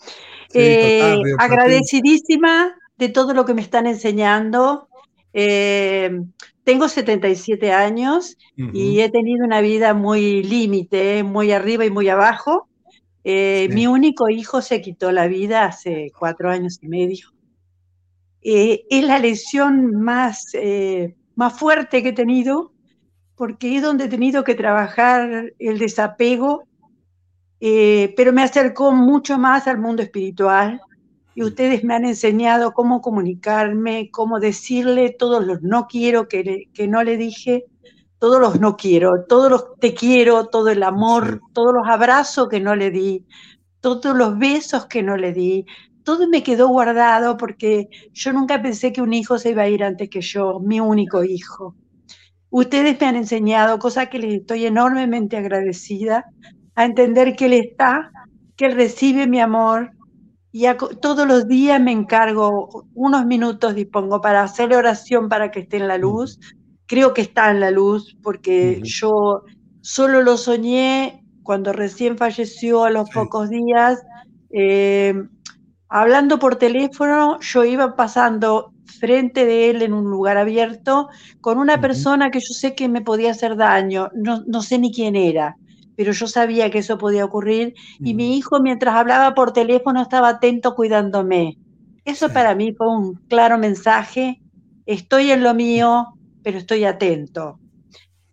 Eh, 0.52 1.22
agradecidísima 1.38 2.74
de 2.98 3.08
todo 3.08 3.32
lo 3.32 3.44
que 3.44 3.54
me 3.54 3.62
están 3.62 3.86
enseñando. 3.86 4.88
Eh, 5.32 6.20
tengo 6.64 6.88
77 6.88 7.72
años 7.72 8.36
y 8.56 9.00
he 9.00 9.10
tenido 9.10 9.44
una 9.44 9.60
vida 9.60 9.94
muy 9.94 10.42
límite, 10.42 11.22
muy 11.22 11.52
arriba 11.52 11.84
y 11.84 11.90
muy 11.90 12.08
abajo. 12.08 12.68
Eh, 13.24 13.68
mi 13.72 13.86
único 13.86 14.28
hijo 14.28 14.62
se 14.62 14.80
quitó 14.82 15.10
la 15.12 15.26
vida 15.28 15.64
hace 15.64 16.10
cuatro 16.18 16.50
años 16.50 16.78
y 16.82 16.88
medio. 16.88 17.28
es 18.42 19.04
la 19.04 19.18
lesión 19.18 20.02
más 20.02 20.54
más 21.34 21.58
fuerte 21.58 22.02
que 22.02 22.10
he 22.10 22.12
tenido, 22.12 22.72
porque 23.36 23.76
es 23.76 23.82
donde 23.82 24.04
he 24.04 24.08
tenido 24.08 24.44
que 24.44 24.54
trabajar 24.54 25.52
el 25.58 25.78
desapego, 25.78 26.64
eh, 27.60 28.12
pero 28.16 28.32
me 28.32 28.42
acercó 28.42 28.92
mucho 28.92 29.38
más 29.38 29.66
al 29.66 29.78
mundo 29.78 30.02
espiritual 30.02 30.80
y 31.34 31.42
ustedes 31.42 31.84
me 31.84 31.94
han 31.94 32.04
enseñado 32.04 32.72
cómo 32.72 33.00
comunicarme, 33.00 34.10
cómo 34.10 34.40
decirle 34.40 35.10
todos 35.10 35.46
los 35.46 35.62
no 35.62 35.86
quiero 35.86 36.28
que, 36.28 36.68
que 36.74 36.88
no 36.88 37.02
le 37.04 37.16
dije, 37.16 37.64
todos 38.18 38.40
los 38.40 38.60
no 38.60 38.76
quiero, 38.76 39.24
todos 39.28 39.50
los 39.50 39.76
te 39.80 39.94
quiero, 39.94 40.46
todo 40.46 40.68
el 40.68 40.82
amor, 40.82 41.40
todos 41.52 41.74
los 41.74 41.88
abrazos 41.88 42.48
que 42.48 42.60
no 42.60 42.76
le 42.76 42.90
di, 42.90 43.26
todos 43.80 44.16
los 44.16 44.38
besos 44.38 44.86
que 44.86 45.02
no 45.02 45.16
le 45.16 45.32
di, 45.32 45.66
todo 46.04 46.28
me 46.28 46.42
quedó 46.42 46.68
guardado 46.68 47.36
porque 47.36 47.88
yo 48.12 48.32
nunca 48.32 48.62
pensé 48.62 48.92
que 48.92 49.02
un 49.02 49.12
hijo 49.12 49.38
se 49.38 49.50
iba 49.50 49.62
a 49.62 49.68
ir 49.68 49.84
antes 49.84 50.08
que 50.10 50.20
yo, 50.20 50.60
mi 50.60 50.80
único 50.80 51.24
hijo. 51.24 51.74
Ustedes 52.50 53.00
me 53.00 53.06
han 53.06 53.16
enseñado, 53.16 53.78
cosa 53.78 54.06
que 54.06 54.18
les 54.18 54.34
estoy 54.40 54.66
enormemente 54.66 55.36
agradecida, 55.36 56.26
a 56.74 56.84
entender 56.84 57.34
que 57.36 57.46
Él 57.46 57.54
está, 57.54 58.10
que 58.56 58.66
Él 58.66 58.74
recibe 58.74 59.26
mi 59.26 59.40
amor 59.40 59.92
y 60.54 60.66
todos 61.00 61.26
los 61.26 61.48
días 61.48 61.80
me 61.80 61.92
encargo, 61.92 62.84
unos 62.94 63.24
minutos 63.24 63.74
dispongo 63.74 64.20
para 64.20 64.42
hacerle 64.42 64.76
oración 64.76 65.30
para 65.30 65.50
que 65.50 65.60
esté 65.60 65.78
en 65.78 65.88
la 65.88 65.96
luz. 65.96 66.38
Creo 66.84 67.14
que 67.14 67.22
está 67.22 67.50
en 67.50 67.60
la 67.60 67.70
luz 67.70 68.18
porque 68.22 68.80
yo 68.84 69.44
solo 69.80 70.20
lo 70.20 70.36
soñé 70.36 71.24
cuando 71.42 71.72
recién 71.72 72.18
falleció 72.18 72.84
a 72.84 72.90
los 72.90 73.08
pocos 73.08 73.48
días. 73.48 74.02
Eh, 74.50 75.14
hablando 75.92 76.38
por 76.38 76.56
teléfono, 76.56 77.38
yo 77.40 77.64
iba 77.64 77.96
pasando 77.96 78.72
frente 78.98 79.44
de 79.44 79.68
él 79.68 79.82
en 79.82 79.92
un 79.92 80.10
lugar 80.10 80.38
abierto 80.38 81.10
con 81.42 81.58
una 81.58 81.82
persona 81.82 82.30
que 82.30 82.40
yo 82.40 82.54
sé 82.54 82.74
que 82.74 82.88
me 82.88 83.02
podía 83.02 83.32
hacer 83.32 83.56
daño, 83.56 84.10
no, 84.14 84.62
sé 84.62 84.78
ni 84.78 84.90
quién 84.90 85.16
era, 85.16 85.56
pero 85.94 86.12
yo 86.12 86.26
sabía 86.26 86.70
que 86.70 86.78
eso 86.78 86.96
podía 86.96 87.26
ocurrir 87.26 87.74
y 88.00 88.14
mi 88.14 88.38
hijo 88.38 88.60
mientras 88.62 88.94
hablaba 88.94 89.34
por 89.34 89.52
teléfono 89.52 90.00
estaba 90.00 90.30
atento 90.30 90.74
cuidándome. 90.74 91.58
Eso 92.06 92.30
para 92.30 92.54
mí 92.54 92.72
fue 92.72 92.88
un 92.88 93.14
claro 93.28 93.58
mensaje, 93.58 94.40
estoy 94.86 95.30
en 95.30 95.42
lo 95.42 95.52
mío, 95.52 96.14
pero 96.42 96.56
estoy 96.56 96.84
atento. 96.84 97.58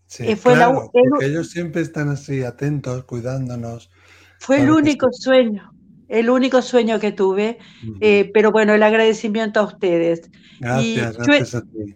Sí, 0.07 0.23
eh, 0.27 0.37
claro, 0.41 0.89
porque 0.93 1.25
ellos 1.25 1.49
siempre 1.49 1.81
están 1.81 2.07
así, 2.07 2.41
atentos, 2.41 3.03
cuidándonos. 3.03 3.91
Fue 4.39 4.61
el 4.61 4.71
único 4.71 5.09
sueño, 5.11 5.68
el 6.09 6.29
único 6.29 6.61
sueño 6.61 6.99
que 6.99 7.11
tuve, 7.11 7.59
eh, 8.01 8.29
pero 8.33 8.51
bueno, 8.51 8.73
el 8.73 8.83
agradecimiento 8.83 9.59
a 9.59 9.63
ustedes. 9.63 10.29
Gracias, 10.59 11.17
gracias 11.17 11.55
a 11.55 11.61
ti. 11.61 11.95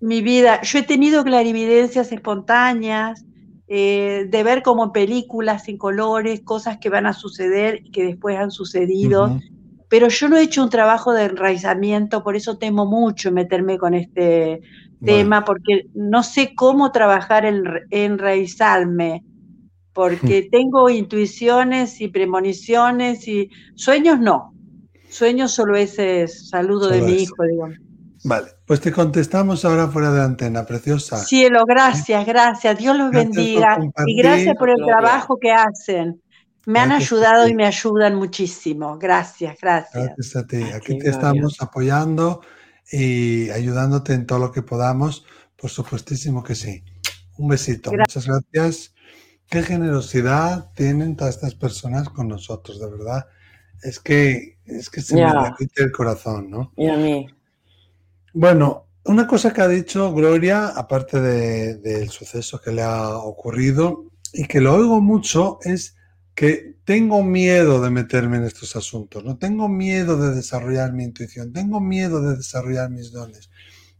Mi 0.00 0.22
vida, 0.22 0.62
yo 0.62 0.78
he 0.78 0.84
tenido 0.84 1.24
clarividencias 1.24 2.12
espontáneas, 2.12 3.24
eh, 3.66 4.26
de 4.30 4.42
ver 4.44 4.62
como 4.62 4.84
en 4.84 4.92
películas, 4.92 5.64
sin 5.64 5.76
colores, 5.76 6.40
cosas 6.40 6.78
que 6.78 6.88
van 6.88 7.04
a 7.04 7.12
suceder 7.12 7.80
y 7.84 7.90
que 7.90 8.04
después 8.04 8.38
han 8.38 8.52
sucedido. 8.52 9.40
Pero 9.88 10.08
yo 10.08 10.28
no 10.28 10.36
he 10.36 10.42
hecho 10.42 10.62
un 10.62 10.70
trabajo 10.70 11.12
de 11.12 11.24
enraizamiento, 11.24 12.22
por 12.22 12.36
eso 12.36 12.58
temo 12.58 12.86
mucho 12.86 13.32
meterme 13.32 13.76
con 13.76 13.94
este 13.94 14.60
tema, 15.04 15.44
porque 15.44 15.86
no 15.94 16.22
sé 16.22 16.54
cómo 16.54 16.92
trabajar 16.92 17.44
en 17.44 17.64
enraizarme, 17.90 19.24
porque 19.98 20.46
hmm. 20.46 20.50
tengo 20.52 20.90
intuiciones 20.90 22.00
y 22.00 22.06
premoniciones 22.06 23.26
y 23.26 23.50
sueños 23.74 24.20
no. 24.20 24.54
Sueños 25.10 25.50
solo 25.50 25.74
ese 25.74 26.28
saludo 26.28 26.88
de 26.88 27.02
mi 27.02 27.14
hijo, 27.14 27.42
digamos. 27.42 27.78
Vale, 28.22 28.46
pues 28.64 28.80
te 28.80 28.92
contestamos 28.92 29.64
ahora 29.64 29.88
fuera 29.88 30.12
de 30.12 30.22
antena, 30.22 30.64
preciosa. 30.64 31.16
Cielo, 31.16 31.64
gracias, 31.66 32.24
gracias. 32.24 32.78
Dios 32.78 32.96
los 32.96 33.10
bendiga. 33.10 33.76
Y 34.06 34.16
gracias 34.16 34.54
por 34.56 34.70
el 34.70 34.76
trabajo 34.86 35.36
que 35.40 35.50
hacen. 35.50 36.22
Me 36.64 36.78
han 36.78 36.92
ayudado 36.92 37.48
y 37.48 37.54
me 37.56 37.66
ayudan 37.66 38.14
muchísimo. 38.14 38.98
Gracias, 38.98 39.56
gracias. 39.60 40.14
Gracias 40.16 40.36
a 40.36 40.46
ti. 40.46 40.62
Aquí 40.62 40.96
te 40.96 41.10
estamos 41.10 41.56
apoyando 41.60 42.42
y 42.92 43.50
ayudándote 43.50 44.12
en 44.12 44.26
todo 44.26 44.38
lo 44.38 44.52
que 44.52 44.62
podamos. 44.62 45.24
Por 45.56 45.70
supuestísimo 45.70 46.44
que 46.44 46.54
sí. 46.54 46.84
Un 47.36 47.48
besito. 47.48 47.90
Muchas 47.90 48.28
gracias. 48.28 48.94
Qué 49.48 49.62
generosidad 49.62 50.70
tienen 50.74 51.16
todas 51.16 51.36
estas 51.36 51.54
personas 51.54 52.08
con 52.08 52.28
nosotros, 52.28 52.78
de 52.80 52.90
verdad. 52.90 53.26
Es 53.82 53.98
que, 53.98 54.58
es 54.64 54.90
que 54.90 55.00
se 55.00 55.14
me 55.14 55.32
repite 55.32 55.82
el 55.84 55.92
corazón, 55.92 56.50
¿no? 56.50 56.72
Y 56.76 56.88
a 56.88 56.96
mí. 56.96 57.26
Bueno, 58.34 58.88
una 59.04 59.26
cosa 59.26 59.52
que 59.52 59.62
ha 59.62 59.68
dicho 59.68 60.12
Gloria, 60.12 60.68
aparte 60.68 61.20
del 61.20 62.10
suceso 62.10 62.60
que 62.60 62.72
le 62.72 62.82
ha 62.82 63.16
ocurrido 63.16 64.04
y 64.34 64.44
que 64.44 64.60
lo 64.60 64.74
oigo 64.74 65.00
mucho, 65.00 65.58
es 65.62 65.96
que 66.34 66.76
tengo 66.84 67.22
miedo 67.22 67.80
de 67.80 67.90
meterme 67.90 68.36
en 68.36 68.44
estos 68.44 68.76
asuntos, 68.76 69.24
no 69.24 69.38
tengo 69.38 69.68
miedo 69.68 70.16
de 70.16 70.34
desarrollar 70.34 70.92
mi 70.92 71.04
intuición, 71.04 71.52
tengo 71.52 71.80
miedo 71.80 72.20
de 72.20 72.36
desarrollar 72.36 72.90
mis 72.90 73.10
dones. 73.10 73.50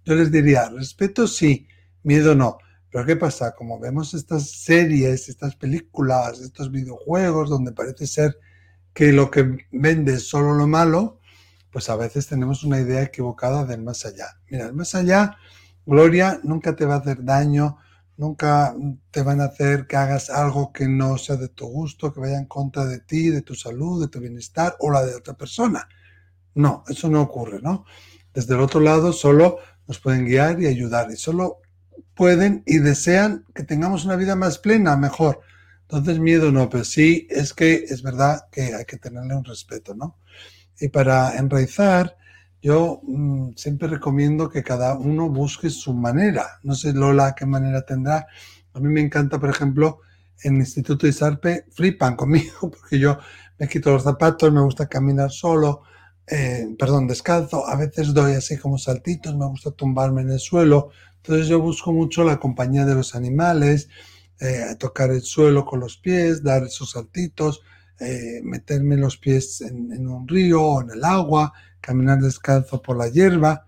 Yo 0.04 0.14
les 0.14 0.30
diría, 0.30 0.68
respeto 0.68 1.26
sí, 1.26 1.66
miedo 2.02 2.34
no. 2.34 2.58
Pero 2.90 3.04
¿qué 3.04 3.16
pasa? 3.16 3.54
Como 3.54 3.78
vemos 3.78 4.14
estas 4.14 4.50
series, 4.50 5.28
estas 5.28 5.56
películas, 5.56 6.40
estos 6.40 6.70
videojuegos 6.70 7.50
donde 7.50 7.72
parece 7.72 8.06
ser 8.06 8.38
que 8.94 9.12
lo 9.12 9.30
que 9.30 9.66
vende 9.70 10.14
es 10.14 10.28
solo 10.28 10.54
lo 10.54 10.66
malo, 10.66 11.20
pues 11.70 11.90
a 11.90 11.96
veces 11.96 12.26
tenemos 12.26 12.64
una 12.64 12.80
idea 12.80 13.02
equivocada 13.02 13.64
del 13.64 13.82
más 13.82 14.06
allá. 14.06 14.26
Mira, 14.50 14.66
el 14.66 14.74
más 14.74 14.94
allá, 14.94 15.36
Gloria, 15.84 16.40
nunca 16.42 16.74
te 16.74 16.86
va 16.86 16.94
a 16.94 16.98
hacer 16.98 17.22
daño, 17.24 17.76
nunca 18.16 18.74
te 19.10 19.22
van 19.22 19.40
a 19.40 19.44
hacer 19.44 19.86
que 19.86 19.96
hagas 19.96 20.30
algo 20.30 20.72
que 20.72 20.88
no 20.88 21.18
sea 21.18 21.36
de 21.36 21.48
tu 21.48 21.66
gusto, 21.66 22.12
que 22.12 22.20
vaya 22.20 22.38
en 22.38 22.46
contra 22.46 22.84
de 22.86 23.00
ti, 23.00 23.28
de 23.28 23.42
tu 23.42 23.54
salud, 23.54 24.00
de 24.00 24.08
tu 24.08 24.18
bienestar 24.18 24.76
o 24.80 24.90
la 24.90 25.04
de 25.04 25.14
otra 25.14 25.34
persona. 25.34 25.88
No, 26.54 26.84
eso 26.88 27.08
no 27.08 27.22
ocurre, 27.22 27.60
¿no? 27.62 27.84
Desde 28.32 28.54
el 28.54 28.60
otro 28.60 28.80
lado 28.80 29.12
solo 29.12 29.58
nos 29.86 30.00
pueden 30.00 30.24
guiar 30.24 30.60
y 30.60 30.66
ayudar 30.66 31.10
y 31.10 31.16
solo 31.16 31.60
pueden 32.14 32.62
y 32.66 32.78
desean 32.78 33.44
que 33.54 33.64
tengamos 33.64 34.04
una 34.04 34.16
vida 34.16 34.36
más 34.36 34.58
plena, 34.58 34.96
mejor. 34.96 35.40
Entonces 35.82 36.18
miedo 36.18 36.52
no, 36.52 36.68
pero 36.68 36.84
sí 36.84 37.26
es 37.30 37.54
que 37.54 37.84
es 37.88 38.02
verdad 38.02 38.42
que 38.52 38.74
hay 38.74 38.84
que 38.84 38.98
tenerle 38.98 39.34
un 39.34 39.44
respeto, 39.44 39.94
¿no? 39.94 40.18
Y 40.80 40.88
para 40.88 41.36
enraizar, 41.36 42.16
yo 42.60 43.00
mm, 43.04 43.52
siempre 43.56 43.88
recomiendo 43.88 44.50
que 44.50 44.62
cada 44.62 44.94
uno 44.96 45.28
busque 45.28 45.70
su 45.70 45.94
manera. 45.94 46.58
No 46.62 46.74
sé 46.74 46.92
Lola 46.92 47.34
qué 47.34 47.46
manera 47.46 47.82
tendrá. 47.82 48.26
A 48.74 48.80
mí 48.80 48.88
me 48.88 49.00
encanta, 49.00 49.38
por 49.38 49.50
ejemplo, 49.50 50.00
en 50.42 50.54
el 50.54 50.60
Instituto 50.60 51.06
de 51.06 51.10
Isarpe 51.10 51.64
flipan 51.70 52.16
conmigo 52.16 52.52
porque 52.60 52.98
yo 52.98 53.18
me 53.58 53.68
quito 53.68 53.90
los 53.90 54.04
zapatos, 54.04 54.52
me 54.52 54.60
gusta 54.60 54.86
caminar 54.86 55.30
solo, 55.30 55.82
eh, 56.26 56.68
perdón, 56.78 57.06
descalzo. 57.06 57.66
A 57.66 57.76
veces 57.76 58.14
doy 58.14 58.34
así 58.34 58.56
como 58.56 58.78
saltitos, 58.78 59.36
me 59.36 59.46
gusta 59.46 59.70
tumbarme 59.72 60.22
en 60.22 60.30
el 60.30 60.40
suelo. 60.40 60.90
Entonces 61.28 61.48
yo 61.48 61.60
busco 61.60 61.92
mucho 61.92 62.24
la 62.24 62.40
compañía 62.40 62.86
de 62.86 62.94
los 62.94 63.14
animales, 63.14 63.90
eh, 64.40 64.74
tocar 64.78 65.10
el 65.10 65.20
suelo 65.20 65.66
con 65.66 65.78
los 65.78 65.98
pies, 65.98 66.42
dar 66.42 66.62
esos 66.62 66.92
saltitos 66.92 67.60
eh, 68.00 68.40
meterme 68.42 68.96
los 68.96 69.18
pies 69.18 69.60
en, 69.60 70.08
un 70.08 70.26
río 70.26 70.62
o 70.62 70.80
en 70.80 70.88
el 70.88 71.04
agua, 71.04 71.52
caminar 71.82 72.20
descalzo 72.20 72.80
por 72.80 72.96
la 72.96 73.08
hierba, 73.08 73.66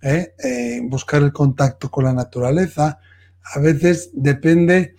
eh, 0.00 0.80
buscar 0.84 1.22
el 1.22 1.34
contacto 1.34 1.90
con 1.90 2.04
la 2.04 2.14
naturaleza. 2.14 2.98
A 3.44 3.58
veces 3.58 4.08
depende 4.14 4.96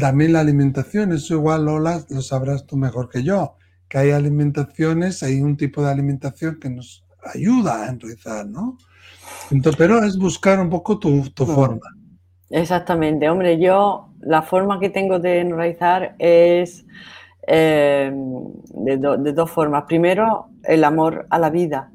también 0.00 0.32
la 0.32 0.40
alimentación, 0.40 1.12
eso 1.12 1.34
igual 1.34 1.66
Lola 1.66 2.04
lo 2.08 2.22
sabrás 2.22 2.66
tú 2.66 2.76
mejor 2.76 3.08
que 3.08 3.22
yo, 3.22 3.56
que 3.88 3.98
hay 3.98 4.10
alimentaciones, 4.10 5.22
hay 5.22 5.40
un 5.40 5.56
tipo 5.56 5.84
de 5.84 5.92
alimentación 5.92 6.58
que 6.58 6.70
nos 6.70 7.04
ayuda 7.22 7.84
a 7.84 7.88
enrizar, 7.90 8.48
¿no? 8.48 8.78
Entonces, 9.50 9.76
pero 9.76 10.02
es 10.02 10.18
buscar 10.18 10.58
un 10.60 10.70
poco 10.70 10.98
tu, 10.98 11.30
tu 11.30 11.46
forma. 11.46 11.86
Exactamente, 12.50 13.28
hombre, 13.28 13.58
yo 13.58 14.08
la 14.20 14.42
forma 14.42 14.78
que 14.80 14.90
tengo 14.90 15.18
de 15.18 15.40
enraizar 15.40 16.14
es 16.18 16.84
eh, 17.46 18.10
de, 18.12 19.32
dos 19.32 19.50
formas. 19.50 19.84
Primero, 19.86 20.48
el 20.64 20.84
amor 20.84 21.26
a 21.30 21.38
la 21.38 21.50
vida. 21.50 21.90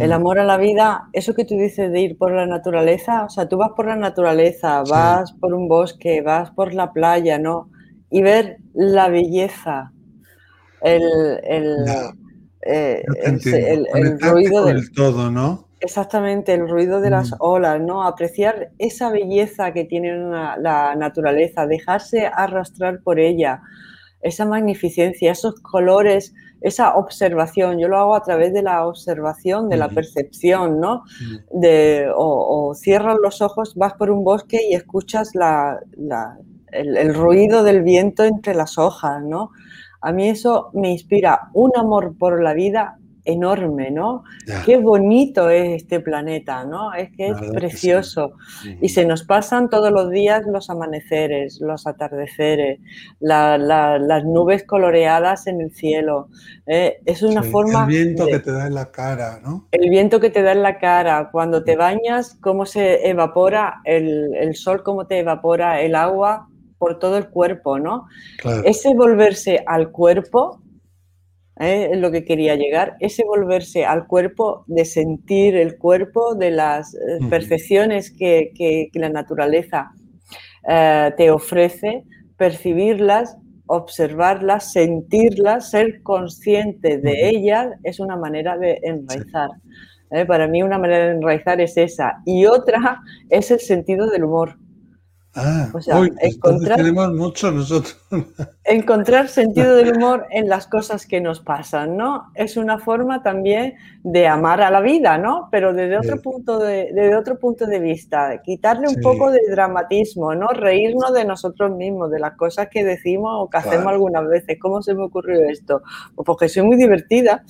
El 0.00 0.10
mm. 0.10 0.12
amor 0.12 0.38
a 0.40 0.44
la 0.44 0.56
vida, 0.56 1.08
eso 1.12 1.34
que 1.34 1.44
tú 1.44 1.56
dices 1.56 1.92
de 1.92 2.00
ir 2.00 2.18
por 2.18 2.32
la 2.32 2.46
naturaleza, 2.46 3.24
o 3.24 3.28
sea, 3.28 3.48
tú 3.48 3.56
vas 3.56 3.70
por 3.76 3.86
la 3.86 3.94
naturaleza, 3.94 4.82
vas 4.82 5.32
por 5.32 5.54
un 5.54 5.68
bosque, 5.68 6.22
vas 6.22 6.50
por 6.50 6.74
la 6.74 6.92
playa, 6.92 7.38
¿no? 7.38 7.70
Y 8.10 8.22
ver 8.22 8.58
la 8.74 9.08
belleza, 9.08 9.92
el, 10.82 11.02
el, 11.44 11.76
eh, 12.62 13.04
ruido 14.20 14.64
del 14.64 14.90
todo, 14.90 15.30
¿no? 15.30 15.65
Exactamente, 15.86 16.52
el 16.52 16.68
ruido 16.68 17.00
de 17.00 17.10
las 17.10 17.30
mm. 17.30 17.36
olas, 17.38 17.80
¿no? 17.80 18.02
Apreciar 18.02 18.72
esa 18.78 19.08
belleza 19.08 19.72
que 19.72 19.84
tiene 19.84 20.18
la 20.18 20.96
naturaleza, 20.96 21.68
dejarse 21.68 22.26
arrastrar 22.26 23.02
por 23.04 23.20
ella, 23.20 23.62
esa 24.20 24.44
magnificencia, 24.44 25.30
esos 25.30 25.60
colores, 25.60 26.34
esa 26.60 26.96
observación. 26.96 27.78
Yo 27.78 27.86
lo 27.86 27.98
hago 27.98 28.16
a 28.16 28.22
través 28.22 28.52
de 28.52 28.62
la 28.62 28.84
observación, 28.84 29.68
de 29.68 29.76
la 29.76 29.88
percepción, 29.88 30.80
¿no? 30.80 31.04
de, 31.52 32.10
o, 32.12 32.74
cierras 32.74 33.16
los 33.22 33.40
ojos, 33.40 33.76
vas 33.76 33.94
por 33.94 34.10
un 34.10 34.24
bosque 34.24 34.58
y 34.68 34.74
escuchas 34.74 35.30
el, 36.72 37.14
ruido 37.14 37.62
del 37.62 37.82
viento 37.82 38.24
entre 38.24 38.54
las 38.54 38.76
hojas, 38.76 39.22
¿no? 39.22 39.50
A 40.00 40.12
mí 40.12 40.28
eso 40.28 40.70
me 40.74 40.90
inspira 40.90 41.48
un 41.54 41.70
amor 41.76 42.16
por 42.18 42.42
la 42.42 42.54
vida 42.54 42.98
enorme, 43.26 43.90
¿no? 43.90 44.24
Qué 44.64 44.78
bonito 44.78 45.50
es 45.50 45.82
este 45.82 46.00
planeta, 46.00 46.64
¿no? 46.64 46.94
Es 46.94 47.10
que 47.16 47.28
es 47.28 47.36
precioso. 47.52 48.32
Y 48.80 48.88
se 48.88 49.04
nos 49.04 49.24
pasan 49.24 49.68
todos 49.68 49.92
los 49.92 50.10
días 50.10 50.44
los 50.46 50.70
amaneceres, 50.70 51.60
los 51.60 51.86
atardeceres, 51.86 52.80
las 53.20 54.24
nubes 54.24 54.64
coloreadas 54.64 55.46
en 55.46 55.60
el 55.60 55.72
cielo. 55.72 56.28
¿eh? 56.66 56.98
es 57.04 57.22
una 57.22 57.42
forma... 57.42 57.84
El 57.84 57.88
viento 57.88 58.26
que 58.26 58.38
te 58.38 58.52
da 58.52 58.66
en 58.66 58.74
la 58.74 58.90
cara, 58.90 59.40
¿no? 59.42 59.68
El 59.72 59.90
viento 59.90 60.20
que 60.20 60.30
te 60.30 60.42
da 60.42 60.52
en 60.52 60.62
la 60.62 60.78
cara. 60.78 61.28
Cuando 61.30 61.64
te 61.64 61.76
bañas, 61.76 62.36
cómo 62.40 62.66
se 62.66 63.08
evapora 63.08 63.80
el, 63.84 64.34
el 64.34 64.54
sol, 64.54 64.82
cómo 64.82 65.06
te 65.06 65.18
evapora 65.18 65.80
el 65.80 65.94
agua 65.94 66.48
por 66.78 66.98
todo 66.98 67.16
el 67.16 67.28
cuerpo, 67.28 67.78
¿no? 67.78 68.06
Ese 68.64 68.94
volverse 68.94 69.62
al 69.66 69.90
cuerpo 69.90 70.60
¿eh? 71.58 71.90
es 71.92 71.98
lo 71.98 72.10
que 72.10 72.24
quería 72.24 72.54
llegar, 72.56 72.96
ese 73.00 73.24
volverse 73.24 73.84
al 73.84 74.06
cuerpo, 74.06 74.64
de 74.66 74.84
sentir 74.84 75.56
el 75.56 75.78
cuerpo, 75.78 76.34
de 76.34 76.50
las 76.50 76.94
eh, 76.94 76.98
percepciones 77.30 78.10
que, 78.10 78.90
la 78.94 79.08
naturaleza 79.08 79.92
eh, 80.68 81.12
te 81.16 81.30
ofrece, 81.30 82.04
percibirlas, 82.36 83.36
observarlas, 83.66 84.72
sentirlas, 84.72 85.70
ser 85.70 86.02
consciente 86.02 86.98
de 86.98 87.28
ellas, 87.28 87.68
es 87.82 88.00
una 88.00 88.16
manera 88.16 88.56
de 88.56 88.78
enraizar. 88.82 89.50
Para 90.28 90.46
mí 90.46 90.62
una 90.62 90.78
manera 90.78 91.06
de 91.06 91.12
enraizar 91.12 91.60
es 91.60 91.76
esa. 91.76 92.22
Y 92.24 92.46
otra 92.46 93.02
es 93.28 93.50
el 93.50 93.58
sentido 93.58 94.08
del 94.08 94.22
humor. 94.22 94.56
Ah, 95.38 95.68
o 95.74 95.82
sea, 95.82 96.00
encontrar, 96.22 96.78
tenemos 96.78 97.12
mucho 97.12 97.52
nosotros. 97.52 98.00
Encontrar 98.64 99.28
sentido 99.28 99.76
del 99.76 99.94
humor 99.94 100.26
en 100.30 100.48
las 100.48 100.66
cosas 100.66 101.04
que 101.04 101.20
nos 101.20 101.40
pasan, 101.40 101.94
¿no? 101.94 102.30
Es 102.34 102.56
una 102.56 102.78
forma 102.78 103.22
también 103.22 103.74
de 104.02 104.26
amar 104.28 104.62
a 104.62 104.70
la 104.70 104.80
vida, 104.80 105.18
¿no? 105.18 105.48
Pero 105.52 105.74
desde 105.74 105.98
otro, 105.98 106.22
punto, 106.22 106.58
de, 106.58 106.90
desde 106.90 107.14
otro 107.14 107.38
punto 107.38 107.66
de 107.66 107.80
vista, 107.80 108.40
quitarle 108.42 108.88
un 108.88 109.02
poco 109.02 109.30
de 109.30 109.40
dramatismo, 109.50 110.34
¿no? 110.34 110.48
Reírnos 110.48 111.12
de 111.12 111.26
nosotros 111.26 111.76
mismos, 111.76 112.10
de 112.10 112.18
las 112.18 112.34
cosas 112.36 112.68
que 112.70 112.82
decimos 112.82 113.32
o 113.36 113.50
que 113.50 113.58
hacemos 113.58 113.88
algunas 113.88 114.26
veces. 114.26 114.56
¿Cómo 114.58 114.80
se 114.80 114.94
me 114.94 115.04
ocurrió 115.04 115.50
esto? 115.50 115.82
Pues 116.14 116.24
porque 116.24 116.48
soy 116.48 116.62
muy 116.62 116.78
divertida. 116.78 117.44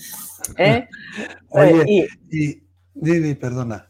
¿eh? 0.58 0.88
Oye, 1.50 2.02
eh, 2.02 2.08
y, 2.32 2.62
Didi, 2.94 3.36
perdona. 3.36 3.88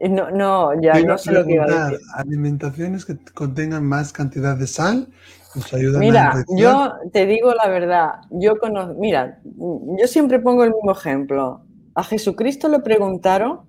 No, 0.00 0.30
no, 0.30 0.80
ya 0.80 1.00
no 1.00 1.16
sé 1.16 1.32
lo 1.32 1.44
que 1.44 1.54
iba 1.54 1.64
a 1.64 1.90
decir. 1.90 2.00
Alimentaciones 2.14 3.04
que 3.04 3.16
contengan 3.32 3.84
más 3.84 4.12
cantidad 4.12 4.56
de 4.56 4.66
sal 4.66 5.08
nos 5.54 5.72
ayudan 5.72 6.00
Mira, 6.00 6.44
yo 6.48 6.94
te 7.12 7.26
digo 7.26 7.54
la 7.54 7.68
verdad, 7.68 8.08
yo 8.30 8.58
conozco, 8.58 8.94
mira, 8.94 9.40
yo 9.44 10.06
siempre 10.06 10.40
pongo 10.40 10.64
el 10.64 10.72
mismo 10.72 10.92
ejemplo. 10.92 11.62
A 11.94 12.02
Jesucristo 12.02 12.68
le 12.68 12.80
preguntaron 12.80 13.60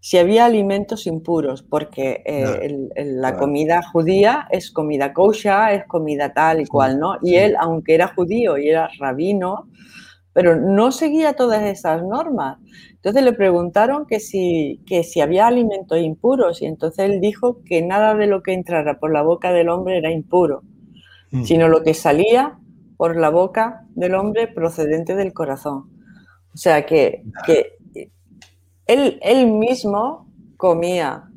si 0.00 0.18
había 0.18 0.46
alimentos 0.46 1.06
impuros, 1.06 1.62
porque 1.62 2.22
eh, 2.24 2.88
la 2.96 3.36
comida 3.36 3.82
judía 3.82 4.46
es 4.50 4.70
comida 4.70 5.12
kosher, 5.12 5.72
es 5.72 5.84
comida 5.86 6.32
tal 6.32 6.60
y 6.60 6.66
cual, 6.66 6.98
¿no? 6.98 7.16
Y 7.22 7.34
él, 7.34 7.56
aunque 7.58 7.94
era 7.94 8.08
judío 8.08 8.56
y 8.56 8.68
era 8.68 8.88
rabino, 8.98 9.68
pero 10.36 10.54
no 10.54 10.92
seguía 10.92 11.32
todas 11.32 11.62
esas 11.62 12.02
normas. 12.02 12.58
Entonces 12.96 13.22
le 13.22 13.32
preguntaron 13.32 14.04
que 14.04 14.20
si, 14.20 14.82
si 15.02 15.22
había 15.22 15.46
alimentos 15.46 15.98
impuros 15.98 16.60
y 16.60 16.66
entonces 16.66 17.06
él 17.06 17.22
dijo 17.22 17.62
que 17.64 17.80
nada 17.80 18.14
de 18.14 18.26
lo 18.26 18.42
que 18.42 18.52
entrara 18.52 18.98
por 18.98 19.10
la 19.10 19.22
boca 19.22 19.50
del 19.54 19.70
hombre 19.70 19.96
era 19.96 20.12
impuro, 20.12 20.62
mm. 21.30 21.44
sino 21.44 21.68
lo 21.68 21.82
que 21.82 21.94
salía 21.94 22.58
por 22.98 23.16
la 23.16 23.30
boca 23.30 23.86
del 23.94 24.14
hombre 24.14 24.46
procedente 24.46 25.14
del 25.14 25.32
corazón. 25.32 25.88
O 26.52 26.58
sea 26.58 26.84
que, 26.84 27.22
él, 28.84 29.18
él 29.22 29.50
mismo 29.50 30.30
comía 30.58 31.30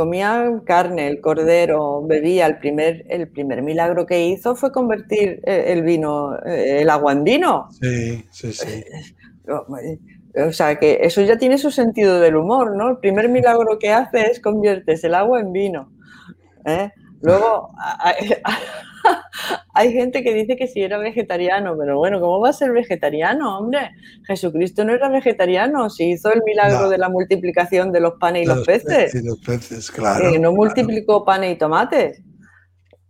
comía 0.00 0.62
carne, 0.64 1.08
el 1.08 1.20
cordero, 1.20 2.02
bebía. 2.06 2.46
El 2.46 2.56
primer, 2.58 3.04
el 3.10 3.28
primer 3.28 3.60
milagro 3.60 4.06
que 4.06 4.26
hizo 4.28 4.54
fue 4.54 4.72
convertir 4.72 5.42
eh, 5.44 5.64
el 5.66 5.82
vino, 5.82 6.36
eh, 6.38 6.80
el 6.80 6.88
agua 6.88 7.12
en 7.12 7.22
vino. 7.22 7.68
Sí, 7.80 8.24
sí, 8.30 8.52
sí. 8.52 8.84
Eh, 10.32 10.44
o 10.44 10.52
sea, 10.52 10.78
que 10.78 11.00
eso 11.02 11.22
ya 11.22 11.36
tiene 11.36 11.58
su 11.58 11.72
sentido 11.72 12.20
del 12.20 12.36
humor, 12.36 12.76
¿no? 12.76 12.90
El 12.90 12.98
primer 12.98 13.28
milagro 13.28 13.80
que 13.80 13.90
hace 13.90 14.30
es 14.30 14.38
conviertes 14.38 15.02
el 15.02 15.16
agua 15.16 15.40
en 15.40 15.50
vino. 15.52 15.90
¿eh? 16.64 16.92
Luego, 17.20 17.70
hay, 19.74 19.92
gente 19.92 20.22
que 20.22 20.34
dice 20.34 20.56
que 20.56 20.66
si 20.66 20.82
era 20.82 20.98
vegetariano, 20.98 21.76
pero 21.78 21.98
bueno, 21.98 22.20
¿cómo 22.20 22.40
va 22.40 22.50
a 22.50 22.52
ser 22.52 22.72
vegetariano, 22.72 23.58
hombre? 23.58 23.90
Jesucristo 24.26 24.84
no 24.84 24.94
era 24.94 25.08
vegetariano, 25.08 25.90
si 25.90 26.10
hizo 26.10 26.32
el 26.32 26.42
milagro 26.44 26.88
de 26.88 26.98
la 26.98 27.08
multiplicación 27.08 27.92
de 27.92 28.00
los 28.00 28.14
panes 28.20 28.44
y 28.44 28.46
los, 28.46 28.66
peces. 28.66 29.14
Y 29.14 29.22
los 29.22 29.38
peces, 29.38 29.90
claro. 29.90 30.30
no 30.38 30.52
multiplicó 30.52 31.24
panes 31.24 31.54
y 31.54 31.58
tomates 31.58 32.22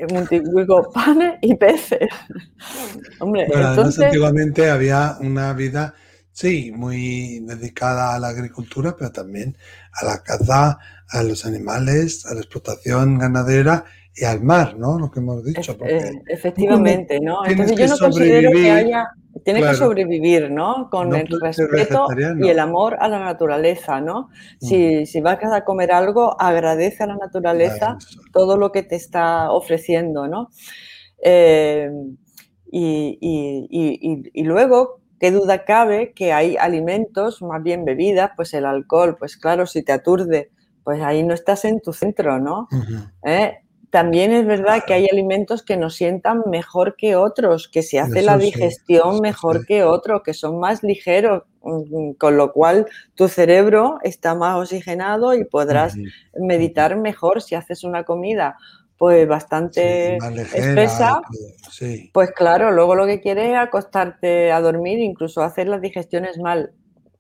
multiplicó 0.09 0.91
panes 0.95 1.35
y 1.43 1.55
peces. 1.57 2.09
Hombre, 3.21 3.47
entonces... 3.53 4.05
antiguamente 4.05 4.71
había 4.71 5.17
una 5.21 5.53
vida 5.53 5.95
Sí, 6.33 6.73
muy 6.75 7.41
dedicada 7.41 8.15
a 8.15 8.19
la 8.19 8.29
agricultura, 8.29 8.97
pero 8.97 9.11
también 9.13 9.59
a 9.93 10.07
la 10.07 10.23
caza, 10.23 10.79
a 11.09 11.23
los 11.23 11.45
animales, 11.45 12.25
a 12.25 12.35
la 12.35 12.41
explotación 12.41 13.19
ganadera 13.19 13.85
y 14.15 14.25
al 14.25 14.43
mar, 14.43 14.77
¿no? 14.77 14.99
Lo 14.99 15.11
que 15.11 15.21
hemos 15.21 15.45
dicho. 15.45 15.77
Eh, 15.87 16.23
efectivamente, 16.27 17.21
¿no? 17.21 17.45
Entonces 17.47 17.77
yo 17.77 17.87
no 17.87 17.99
considero 17.99 18.51
que 18.51 18.71
haya, 18.71 19.09
tiene 19.45 19.63
que 19.63 19.75
sobrevivir, 19.75 20.51
¿no? 20.51 20.89
Con 20.91 21.15
el 21.15 21.29
respeto 21.41 22.07
y 22.39 22.49
el 22.49 22.59
amor 22.59 22.97
a 23.01 23.09
la 23.09 23.21
naturaleza, 23.21 24.01
¿no? 24.01 24.31
Si, 24.61 25.07
si, 25.07 25.21
vas 25.21 25.39
a 25.43 25.65
comer 25.65 25.93
algo, 25.93 26.41
agradece 26.41 27.05
a 27.05 27.07
la 27.07 27.17
naturaleza 27.17 27.97
todo 28.33 28.57
lo 28.57 28.73
que 28.73 28.83
te 28.83 28.97
está 28.97 29.51
ofreciendo, 29.51 30.27
¿no? 30.27 30.51
Eh, 31.23 31.91
y, 32.73 33.19
y, 33.21 33.67
y, 33.71 34.31
y, 34.33 34.45
luego 34.45 35.01
qué 35.19 35.31
duda 35.31 35.65
cabe 35.65 36.13
que 36.15 36.33
hay 36.33 36.57
alimentos, 36.57 37.43
más 37.43 37.63
bien 37.63 37.85
bebidas, 37.85 38.31
pues 38.37 38.55
el 38.55 38.65
alcohol, 38.65 39.17
pues 39.19 39.37
claro, 39.37 39.67
si 39.67 39.83
te 39.83 39.93
aturde, 39.93 40.51
pues 40.83 41.03
ahí 41.03 41.23
no 41.23 41.35
estás 41.35 41.65
en 41.65 41.81
tu 41.81 41.93
centro, 41.93 42.39
¿no? 42.39 42.69
¿Eh? 43.25 43.60
También 43.91 44.33
es 44.33 44.47
verdad 44.47 44.85
que 44.87 44.95
hay 44.95 45.09
alimentos 45.11 45.65
que 45.65 45.77
nos 45.77 45.97
sientan 45.97 46.45
mejor 46.47 46.95
que 46.97 47.17
otros, 47.17 47.67
que 47.67 47.83
se 47.83 47.99
hace 47.99 48.23
la 48.23 48.39
digestión 48.39 49.21
mejor 49.21 49.67
que 49.67 49.83
otros, 49.83 50.23
que 50.23 50.33
son 50.33 50.61
más 50.61 50.85
ligeros, 50.85 51.43
mm, 51.63 52.13
con 52.13 52.37
lo 52.37 52.53
cual 52.53 52.87
tu 53.17 53.27
cerebro 53.27 53.99
está 54.03 54.37
más 54.37 54.57
oxigenado 54.57 55.35
y 55.35 55.45
podrás 55.45 55.97
meditar 56.35 56.97
mejor 56.97 57.43
si 57.43 57.57
haces 57.57 57.83
una 57.83 58.05
comida 58.05 58.57
pues 58.97 59.27
bastante 59.27 60.19
espesa, 60.55 61.23
pues 62.13 62.33
claro, 62.33 62.71
luego 62.71 62.95
lo 62.95 63.07
que 63.07 63.23
quieres 63.23 63.49
es 63.49 63.57
acostarte 63.57 64.53
a 64.53 64.61
dormir, 64.61 64.99
incluso 64.99 65.43
hacer 65.43 65.69
las 65.69 65.81
digestiones 65.81 66.37
mal. 66.37 66.73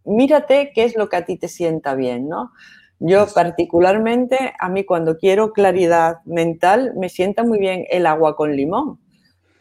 Mírate 0.04 0.72
qué 0.74 0.84
es 0.84 0.94
lo 0.94 1.08
que 1.08 1.16
a 1.16 1.24
ti 1.24 1.38
te 1.38 1.48
sienta 1.48 1.94
bien, 1.94 2.28
¿no? 2.28 2.52
Yo 3.00 3.26
particularmente, 3.34 4.52
a 4.58 4.68
mí 4.68 4.84
cuando 4.84 5.16
quiero 5.16 5.52
claridad 5.52 6.18
mental, 6.26 6.92
me 6.96 7.08
sienta 7.08 7.44
muy 7.44 7.58
bien 7.58 7.86
el 7.90 8.06
agua 8.06 8.36
con 8.36 8.54
limón. 8.54 9.00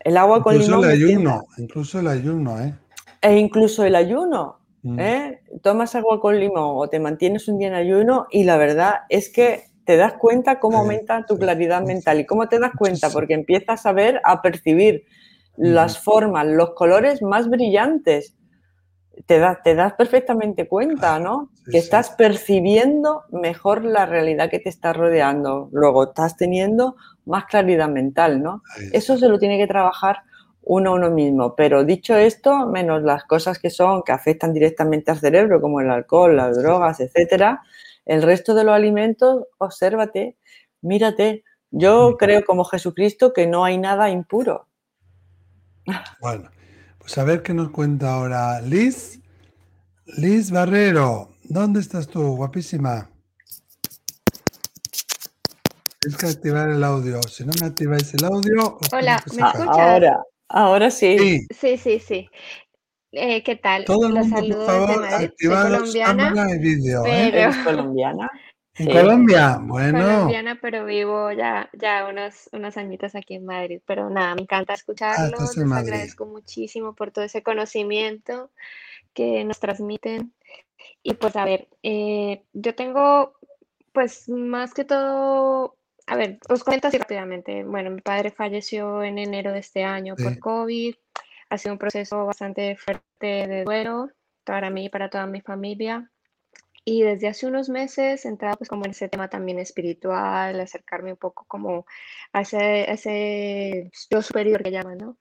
El 0.01 0.17
agua 0.17 0.43
con 0.43 0.57
limón. 0.57 0.83
El 0.83 0.91
ayuno, 0.91 1.45
incluso 1.57 1.99
el 1.99 2.07
ayuno, 2.07 2.59
¿eh? 2.59 2.75
E 3.21 3.37
incluso 3.37 3.85
el 3.85 3.95
ayuno. 3.95 4.59
Mm. 4.83 4.99
¿eh? 4.99 5.41
Tomas 5.61 5.95
agua 5.95 6.19
con 6.19 6.37
limón 6.39 6.75
o 6.75 6.87
te 6.89 6.99
mantienes 6.99 7.47
un 7.47 7.57
día 7.57 7.69
en 7.69 7.73
ayuno 7.73 8.27
y 8.29 8.43
la 8.43 8.57
verdad 8.57 8.95
es 9.09 9.29
que 9.29 9.69
te 9.85 9.97
das 9.97 10.13
cuenta 10.13 10.59
cómo 10.59 10.79
aumenta 10.79 11.25
tu 11.25 11.37
claridad 11.37 11.81
mental. 11.83 12.19
¿Y 12.19 12.25
cómo 12.25 12.47
te 12.47 12.59
das 12.59 12.71
cuenta? 12.77 13.09
Porque 13.09 13.33
empiezas 13.33 13.85
a 13.85 13.91
ver, 13.91 14.21
a 14.23 14.41
percibir 14.41 15.05
las 15.57 15.97
formas, 15.97 16.45
los 16.45 16.71
colores 16.71 17.21
más 17.21 17.49
brillantes. 17.49 18.35
Te, 19.25 19.41
te 19.63 19.75
das 19.75 19.93
perfectamente 19.93 20.67
cuenta, 20.67 21.19
¿no? 21.19 21.49
que 21.69 21.77
estás 21.77 22.11
percibiendo 22.11 23.23
mejor 23.29 23.85
la 23.85 24.05
realidad 24.05 24.49
que 24.49 24.59
te 24.59 24.69
está 24.69 24.93
rodeando. 24.93 25.69
Luego 25.71 26.05
estás 26.05 26.35
teniendo 26.35 26.95
más 27.25 27.45
claridad 27.45 27.89
mental, 27.89 28.41
¿no? 28.41 28.63
Eso 28.91 29.17
se 29.17 29.29
lo 29.29 29.37
tiene 29.37 29.57
que 29.57 29.67
trabajar 29.67 30.23
uno 30.61 30.91
a 30.91 30.93
uno 30.93 31.11
mismo. 31.11 31.55
Pero 31.55 31.83
dicho 31.83 32.15
esto, 32.15 32.67
menos 32.67 33.03
las 33.03 33.23
cosas 33.23 33.59
que 33.59 33.69
son, 33.69 34.03
que 34.03 34.11
afectan 34.11 34.53
directamente 34.53 35.11
al 35.11 35.19
cerebro, 35.19 35.61
como 35.61 35.79
el 35.79 35.89
alcohol, 35.89 36.35
las 36.35 36.57
drogas, 36.57 36.99
etcétera, 36.99 37.61
el 38.05 38.23
resto 38.23 38.53
de 38.53 38.63
los 38.63 38.73
alimentos, 38.73 39.45
obsérvate, 39.57 40.37
mírate. 40.81 41.43
Yo 41.71 42.17
creo 42.17 42.43
como 42.43 42.63
Jesucristo 42.63 43.31
que 43.31 43.45
no 43.45 43.63
hay 43.63 43.77
nada 43.77 44.09
impuro. 44.09 44.67
Bueno, 46.19 46.49
pues 47.09 47.17
a 47.17 47.23
ver 47.23 47.41
qué 47.41 47.55
nos 47.55 47.71
cuenta 47.71 48.13
ahora 48.13 48.61
Liz. 48.61 49.19
Liz 50.17 50.51
Barrero, 50.51 51.29
¿dónde 51.43 51.79
estás 51.79 52.07
tú? 52.07 52.35
Guapísima. 52.35 53.09
Tienes 55.99 56.19
que 56.19 56.27
activar 56.27 56.69
el 56.69 56.83
audio. 56.83 57.19
Si 57.23 57.43
no 57.43 57.51
me 57.59 57.65
activáis 57.65 58.13
el 58.13 58.25
audio. 58.25 58.77
Hola, 58.91 59.23
¿me 59.35 59.41
escuchas? 59.41 59.67
Ahora, 59.69 60.23
ahora 60.49 60.91
sí. 60.91 61.47
Sí, 61.59 61.77
sí, 61.77 61.99
sí. 61.99 62.29
Eh, 63.13 63.41
¿Qué 63.41 63.55
tal? 63.55 63.85
Todo 63.85 64.05
el 64.05 64.13
mundo, 64.13 64.57
por 64.57 64.65
favor, 64.67 65.05
activar 65.05 65.71
colombiana, 65.71 66.51
y 66.51 66.59
vídeo. 66.59 67.03
¿eh? 67.07 67.49
colombiana? 67.63 68.29
En 68.79 68.91
Colombia, 68.91 69.59
bueno. 69.61 69.99
Colombiana, 69.99 70.57
pero 70.61 70.85
vivo 70.85 71.31
ya, 71.33 71.69
ya 71.73 72.07
unos, 72.09 72.49
unos 72.53 72.77
añitos 72.77 73.13
aquí 73.13 73.35
en 73.35 73.45
Madrid. 73.45 73.81
Pero 73.85 74.09
nada, 74.09 74.35
me 74.35 74.43
encanta 74.43 74.73
escucharlo. 74.73 75.37
Ah, 75.37 75.45
Les 75.55 75.71
agradezco 75.71 76.25
muchísimo 76.25 76.95
por 76.95 77.11
todo 77.11 77.25
ese 77.25 77.43
conocimiento 77.43 78.51
que 79.13 79.43
nos 79.43 79.59
transmiten. 79.59 80.33
Y 81.03 81.15
pues 81.15 81.35
a 81.35 81.43
ver, 81.43 81.67
eh, 81.83 82.43
yo 82.53 82.73
tengo, 82.73 83.33
pues 83.91 84.29
más 84.29 84.73
que 84.73 84.85
todo, 84.85 85.75
a 86.07 86.15
ver, 86.15 86.39
os 86.47 86.63
cuento 86.63 86.87
así 86.87 86.97
rápidamente. 86.97 87.65
Bueno, 87.65 87.91
mi 87.91 88.01
padre 88.01 88.31
falleció 88.31 89.03
en 89.03 89.17
enero 89.17 89.51
de 89.51 89.59
este 89.59 89.83
año 89.83 90.15
por 90.15 90.39
COVID. 90.39 90.95
Ha 91.49 91.57
sido 91.57 91.73
un 91.73 91.79
proceso 91.79 92.25
bastante 92.25 92.77
fuerte 92.77 93.03
de 93.47 93.63
duelo 93.65 94.09
para 94.45 94.69
mí 94.69 94.85
y 94.85 94.89
para 94.89 95.09
toda 95.09 95.25
mi 95.25 95.41
familia. 95.41 96.09
Y 96.91 97.03
desde 97.03 97.27
hace 97.27 97.45
unos 97.45 97.69
meses 97.69 98.25
he 98.25 98.29
entrado 98.29 98.57
pues 98.57 98.67
como 98.67 98.83
en 98.83 98.91
ese 98.91 99.09
tema 99.09 99.29
también 99.29 99.59
espiritual, 99.59 100.59
acercarme 100.59 101.11
un 101.11 101.17
poco 101.17 101.45
como 101.47 101.85
a 102.33 102.41
ese, 102.41 103.91
yo 104.09 104.21
superior 104.23 104.63
que 104.63 104.71
llaman, 104.71 104.97
¿no? 104.97 105.17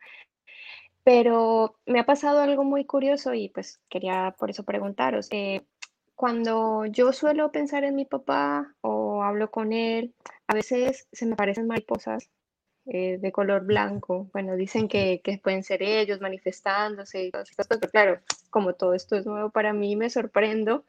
Pero 1.05 1.77
me 1.85 2.01
ha 2.01 2.07
pasado 2.07 2.41
algo 2.41 2.64
muy 2.64 2.87
curioso 2.87 3.35
y 3.35 3.51
pues 3.51 3.83
quería 3.91 4.35
por 4.39 4.49
eso 4.49 4.64
preguntaros. 4.64 5.29
Eh, 5.31 5.66
cuando 6.14 6.87
yo 6.87 7.12
suelo 7.12 7.53
pensar 7.53 7.85
en 7.85 7.97
mi 7.97 8.07
papá 8.07 8.75
o 8.81 9.23
hablo 9.23 9.51
con 9.51 9.75
él, 9.75 10.14
a 10.47 10.55
veces 10.55 11.07
se 11.12 11.27
me 11.27 11.37
parecen 11.37 11.66
mariposas 11.66 12.31
eh, 12.91 13.18
de 13.20 13.32
color 13.32 13.64
blanco. 13.64 14.28
Bueno, 14.32 14.57
dicen 14.57 14.89
que, 14.89 15.20
que, 15.22 15.39
pueden 15.39 15.62
ser 15.62 15.82
ellos 15.82 16.20
manifestándose 16.20 17.24
y 17.24 17.30
todas 17.30 17.51
estas 17.51 17.66
cosas, 17.66 17.80
pero 17.80 17.93
claro, 17.93 18.20
como 18.51 18.72
todo 18.72 18.95
esto 18.95 19.16
es 19.16 19.26
nuevo 19.26 19.51
para 19.51 19.72
mí, 19.72 19.95
me 19.95 20.09
sorprendo. 20.09 20.84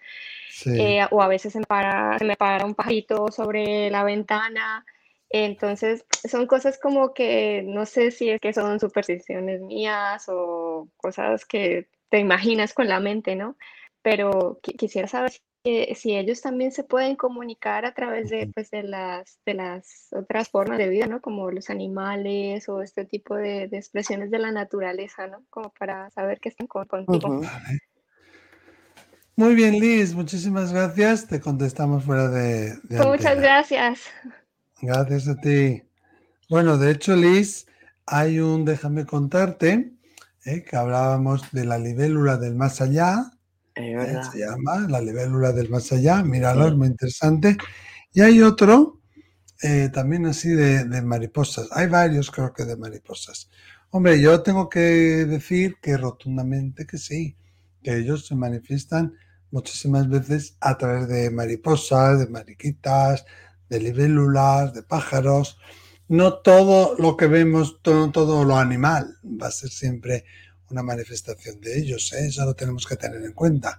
Eh, 0.66 1.06
o 1.12 1.22
a 1.22 1.28
veces 1.28 1.54
se 1.54 1.60
me, 1.60 1.66
para, 1.66 2.18
se 2.18 2.26
me 2.26 2.36
para 2.36 2.66
un 2.66 2.76
pajarito 2.76 3.28
sobre 3.32 3.90
la 3.90 4.04
ventana. 4.04 4.86
Entonces, 5.30 6.06
son 6.30 6.48
cosas 6.48 6.80
como 6.80 7.14
que 7.14 7.64
no 7.66 7.86
sé 7.86 8.12
si 8.12 8.30
es 8.30 8.42
que 8.42 8.54
son 8.54 8.80
supersticiones 8.80 9.62
mías 9.62 10.26
o 10.28 10.88
cosas 10.98 11.46
que 11.46 11.88
te 12.10 12.20
imaginas 12.20 12.74
con 12.74 12.88
la 12.88 13.00
mente, 13.00 13.36
¿no? 13.36 13.56
Pero 14.02 14.60
quisiera 14.62 15.08
saber 15.08 15.32
si 15.32 15.40
ellos 15.64 16.42
también 16.42 16.72
se 16.72 16.84
pueden 16.84 17.16
comunicar 17.16 17.86
a 17.86 17.94
través 17.94 18.30
de, 18.30 18.50
pues, 18.54 18.72
de, 18.72 18.84
las, 18.84 19.40
de 19.46 19.54
las 19.54 20.08
otras 20.12 20.50
formas 20.50 20.78
de 20.78 20.90
vida, 20.90 21.08
¿no? 21.08 21.22
Como 21.22 21.52
los 21.52 21.70
animales 21.70 22.70
o 22.70 22.82
este 22.82 23.06
tipo 23.06 23.36
de, 23.36 23.64
expresiones 23.64 24.32
de 24.32 24.40
la 24.40 24.52
naturaleza, 24.52 25.28
¿no? 25.28 25.44
Como 25.50 25.72
para 25.78 26.10
saber 26.12 26.40
que 26.40 26.50
están 26.50 26.68
contigo. 26.68 27.42
Muy 29.36 29.56
bien, 29.56 29.80
Liz, 29.80 30.14
muchísimas 30.14 30.74
gracias. 30.74 31.28
Te 31.28 31.40
contestamos 31.40 32.04
fuera 32.04 32.28
de... 32.30 32.78
Muchas 32.90 33.40
gracias. 33.40 34.02
Gracias 34.82 35.28
a 35.28 35.36
ti. 35.36 35.84
Bueno, 36.50 36.78
de 36.78 36.92
hecho, 36.92 37.16
Liz, 37.16 37.68
hay 38.06 38.40
un, 38.40 38.66
déjame 38.66 39.06
contarte, 39.06 39.94
¿eh? 40.46 40.64
que 40.64 40.76
hablábamos 40.76 41.52
de 41.52 41.64
la 41.64 41.78
libélula 41.78 42.38
del 42.38 42.56
más 42.56 42.82
allá, 42.82 43.32
¿eh? 43.80 44.22
Se 44.32 44.40
llama 44.40 44.88
La 44.90 45.02
libélula 45.02 45.52
del 45.52 45.70
más 45.70 45.92
allá. 45.92 46.24
Míralo, 46.24 46.68
es 46.68 46.76
muy 46.76 46.88
interesante. 46.88 47.58
Y 48.14 48.22
hay 48.22 48.42
otro 48.42 49.00
eh, 49.62 49.90
también 49.94 50.26
así 50.26 50.50
de, 50.50 50.86
mariposas. 51.02 51.68
Hay 51.72 51.88
varios, 51.88 52.32
creo 52.32 52.54
que 52.54 52.66
de 52.66 52.78
mariposas. 52.78 53.50
Hombre, 53.92 54.22
yo 54.22 54.42
tengo 54.42 54.70
que 54.70 54.80
decir 54.80 55.78
que 55.82 55.98
rotundamente 55.98 56.86
que 56.86 56.98
sí, 56.98 57.36
que 57.84 57.98
ellos 57.98 58.28
se 58.28 58.36
manifiestan 58.36 59.16
muchísimas 59.52 60.08
veces 60.08 60.56
a 60.62 60.78
través 60.78 61.08
de 61.08 61.30
mariposas, 61.32 62.20
de 62.20 62.28
mariquitas, 62.28 63.26
de 63.70 63.80
libélulas, 63.80 64.74
de 64.74 64.84
pájaros. 64.84 65.58
No 66.08 66.36
todo 66.36 66.96
lo 66.98 67.18
que 67.18 67.28
vemos, 67.28 67.82
todo, 67.82 68.12
todo 68.12 68.46
lo 68.46 68.58
animal 68.58 69.18
va 69.24 69.48
a 69.48 69.52
ser 69.52 69.70
siempre 69.70 70.26
una 70.72 70.84
manifestación 70.84 71.60
de 71.62 71.80
ellos, 71.80 72.14
¿eh? 72.14 72.28
eso 72.28 72.46
lo 72.46 72.54
tenemos 72.54 72.86
que 72.86 72.96
tener 72.96 73.24
en 73.24 73.34
cuenta. 73.34 73.78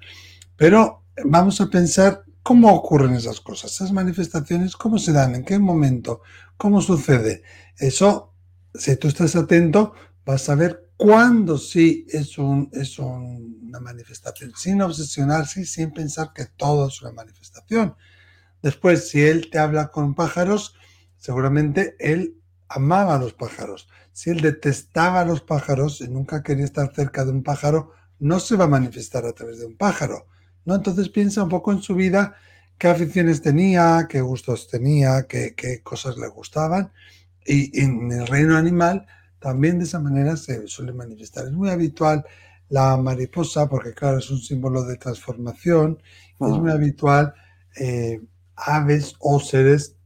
Pero 0.56 1.04
vamos 1.24 1.60
a 1.60 1.68
pensar 1.68 2.24
cómo 2.42 2.74
ocurren 2.74 3.14
esas 3.14 3.40
cosas, 3.40 3.72
esas 3.72 3.92
manifestaciones, 3.92 4.76
cómo 4.76 4.98
se 4.98 5.12
dan, 5.12 5.34
en 5.34 5.44
qué 5.44 5.58
momento, 5.58 6.22
cómo 6.56 6.80
sucede. 6.80 7.42
Eso, 7.78 8.34
si 8.74 8.96
tú 8.96 9.08
estás 9.08 9.36
atento, 9.36 9.92
vas 10.24 10.48
a 10.48 10.54
ver 10.54 10.90
cuándo 10.96 11.58
sí 11.58 12.06
es, 12.10 12.38
un, 12.38 12.68
es 12.72 12.98
una 12.98 13.80
manifestación, 13.80 14.52
sin 14.56 14.82
obsesionarse 14.82 15.64
sin 15.64 15.92
pensar 15.92 16.32
que 16.34 16.46
todo 16.46 16.88
es 16.88 17.00
una 17.02 17.12
manifestación. 17.12 17.94
Después, 18.62 19.08
si 19.08 19.22
él 19.22 19.48
te 19.50 19.58
habla 19.58 19.88
con 19.88 20.14
pájaros, 20.14 20.74
seguramente 21.16 21.96
él 21.98 22.39
amaba 22.70 23.16
a 23.16 23.18
los 23.18 23.34
pájaros 23.34 23.88
si 24.12 24.30
él 24.30 24.40
detestaba 24.40 25.20
a 25.20 25.24
los 25.24 25.40
pájaros 25.40 26.00
y 26.00 26.08
nunca 26.08 26.42
quería 26.42 26.64
estar 26.64 26.92
cerca 26.94 27.24
de 27.24 27.32
un 27.32 27.42
pájaro, 27.42 27.92
no 28.18 28.40
se 28.40 28.56
va 28.56 28.64
a 28.64 28.68
manifestar 28.68 29.24
a 29.24 29.32
través 29.32 29.60
de 29.60 29.66
un 29.66 29.76
pájaro. 29.76 30.26
¿no? 30.64 30.74
Entonces 30.74 31.08
piensa 31.08 31.42
un 31.42 31.48
poco 31.48 31.72
en 31.72 31.80
su 31.80 31.94
vida, 31.94 32.34
qué 32.76 32.88
aficiones 32.88 33.40
tenía, 33.40 34.06
qué 34.08 34.20
gustos 34.20 34.68
tenía, 34.68 35.26
qué, 35.26 35.80
cosas 35.82 36.16
le 36.18 36.28
gustaban. 36.28 36.92
Y 37.46 37.80
en 37.80 38.12
el 38.12 38.26
reino 38.26 38.56
animal 38.56 39.06
también 39.38 39.78
de 39.78 39.84
esa 39.84 40.00
manera 40.00 40.36
se 40.36 40.66
suele 40.66 40.92
manifestar. 40.92 41.46
Es 41.46 41.52
muy 41.52 41.70
habitual 41.70 42.24
la 42.68 42.96
mariposa, 42.96 43.68
porque 43.68 43.94
claro, 43.94 44.18
es 44.18 44.30
un 44.30 44.38
símbolo 44.38 44.84
de 44.84 44.96
transformación, 44.96 46.02
es 46.32 46.38
muy 46.38 46.70
habitual 46.70 47.34
eh, 47.76 48.20
aves 48.54 49.14
o 49.18 49.40
seres, 49.40 49.96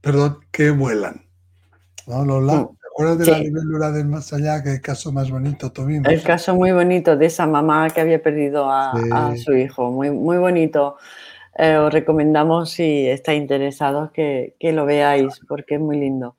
perdón, 0.00 0.40
que 0.50 0.70
vuelan. 0.70 1.31
¿No, 2.06 2.24
Lola? 2.24 2.68
acuerdas 2.92 3.18
de 3.18 3.26
la 3.26 3.38
libélula 3.38 3.90
del 3.90 4.06
más 4.06 4.32
allá? 4.32 4.62
Que 4.62 4.72
el 4.72 4.80
caso 4.80 5.12
más 5.12 5.30
bonito 5.30 5.72
tuvimos. 5.72 6.10
El 6.10 6.22
caso 6.22 6.54
muy 6.54 6.72
bonito 6.72 7.16
de 7.16 7.26
esa 7.26 7.46
mamá 7.46 7.88
que 7.90 8.00
había 8.00 8.22
perdido 8.22 8.70
a, 8.70 9.34
su 9.36 9.54
hijo. 9.54 9.90
Muy, 9.90 10.10
muy 10.10 10.38
bonito. 10.38 10.96
Eh, 11.56 11.76
os 11.76 11.92
recomendamos, 11.92 12.70
si 12.70 13.06
estáis 13.06 13.40
interesados, 13.40 14.10
que, 14.12 14.56
que, 14.58 14.72
lo 14.72 14.86
veáis, 14.86 15.40
porque 15.48 15.74
es 15.74 15.80
muy 15.80 15.98
lindo. 15.98 16.36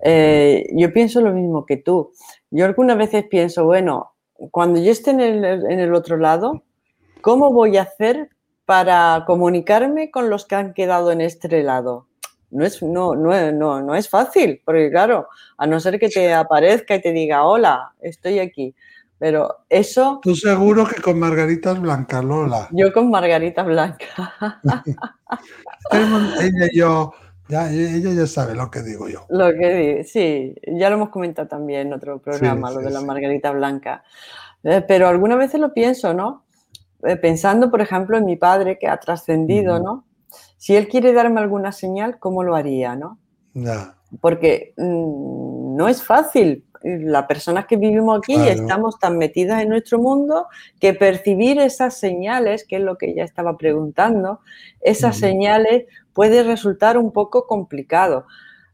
Eh, 0.00 0.66
yo 0.72 0.92
pienso 0.92 1.20
lo 1.20 1.32
mismo 1.32 1.66
que 1.66 1.76
tú. 1.76 2.12
Yo 2.50 2.64
algunas 2.64 2.96
veces 2.96 3.24
pienso, 3.28 3.64
bueno, 3.64 4.12
cuando 4.50 4.80
yo 4.80 4.90
esté 4.90 5.10
en 5.10 5.20
el, 5.20 5.44
en 5.44 5.80
el 5.80 5.94
otro 5.94 6.16
lado, 6.16 6.62
¿cómo 7.20 7.52
voy 7.52 7.76
a 7.76 7.82
hacer 7.82 8.30
para 8.64 9.24
comunicarme 9.26 10.10
con 10.10 10.30
los 10.30 10.46
que 10.46 10.54
han 10.54 10.72
quedado 10.72 11.12
en 11.12 11.20
este 11.20 11.62
lado? 11.62 12.07
No 12.50 12.64
es, 12.64 12.82
no, 12.82 13.14
no, 13.14 13.52
no, 13.52 13.82
no 13.82 13.94
es 13.94 14.08
fácil, 14.08 14.60
porque 14.64 14.90
claro, 14.90 15.28
a 15.56 15.66
no 15.66 15.80
ser 15.80 15.98
que 15.98 16.08
te 16.08 16.32
aparezca 16.32 16.94
y 16.94 17.00
te 17.00 17.12
diga, 17.12 17.44
hola, 17.44 17.92
estoy 18.00 18.38
aquí. 18.38 18.74
Pero 19.18 19.64
eso... 19.68 20.20
Tú 20.22 20.36
seguro 20.36 20.86
que 20.86 21.02
con 21.02 21.18
margaritas 21.18 21.80
blancas, 21.80 22.24
Lola. 22.24 22.68
Yo 22.70 22.92
con 22.92 23.10
margaritas 23.10 23.66
blancas. 23.66 24.08
ella 25.90 26.68
yo, 26.72 27.12
ya, 27.48 27.70
ella 27.70 28.12
ya 28.12 28.26
sabe 28.26 28.54
lo 28.54 28.70
que 28.70 28.82
digo 28.82 29.08
yo. 29.08 29.26
Lo 29.28 29.52
que 29.54 30.04
sí, 30.04 30.54
ya 30.66 30.88
lo 30.88 30.96
hemos 30.96 31.08
comentado 31.08 31.48
también 31.48 31.88
en 31.88 31.92
otro 31.94 32.20
programa, 32.20 32.70
lo 32.70 32.78
de 32.78 32.90
la 32.90 33.00
margarita 33.00 33.50
blanca. 33.50 34.04
Eh, 34.62 34.84
pero 34.86 35.08
algunas 35.08 35.38
veces 35.38 35.60
lo 35.60 35.72
pienso, 35.72 36.14
¿no? 36.14 36.44
Eh, 37.02 37.16
pensando, 37.16 37.70
por 37.70 37.80
ejemplo, 37.80 38.18
en 38.18 38.24
mi 38.24 38.36
padre 38.36 38.78
que 38.78 38.86
ha 38.86 38.98
trascendido, 38.98 39.80
¿no? 39.80 40.04
Si 40.58 40.76
él 40.76 40.88
quiere 40.88 41.12
darme 41.12 41.40
alguna 41.40 41.72
señal, 41.72 42.18
¿cómo 42.18 42.42
lo 42.42 42.54
haría, 42.54 42.96
no? 42.96 43.18
Porque 44.20 44.74
mm, 44.76 45.76
no 45.76 45.88
es 45.88 46.02
fácil. 46.02 46.64
Las 46.82 47.24
personas 47.26 47.66
que 47.66 47.76
vivimos 47.76 48.18
aquí 48.18 48.34
estamos 48.34 48.98
tan 49.00 49.18
metidas 49.18 49.62
en 49.62 49.70
nuestro 49.70 49.98
mundo 49.98 50.46
que 50.78 50.94
percibir 50.94 51.58
esas 51.58 51.98
señales, 51.98 52.64
que 52.64 52.76
es 52.76 52.82
lo 52.82 52.96
que 52.96 53.10
ella 53.10 53.24
estaba 53.24 53.56
preguntando, 53.56 54.40
esas 54.80 55.16
señales 55.16 55.86
puede 56.12 56.44
resultar 56.44 56.98
un 56.98 57.12
poco 57.12 57.46
complicado. 57.46 58.26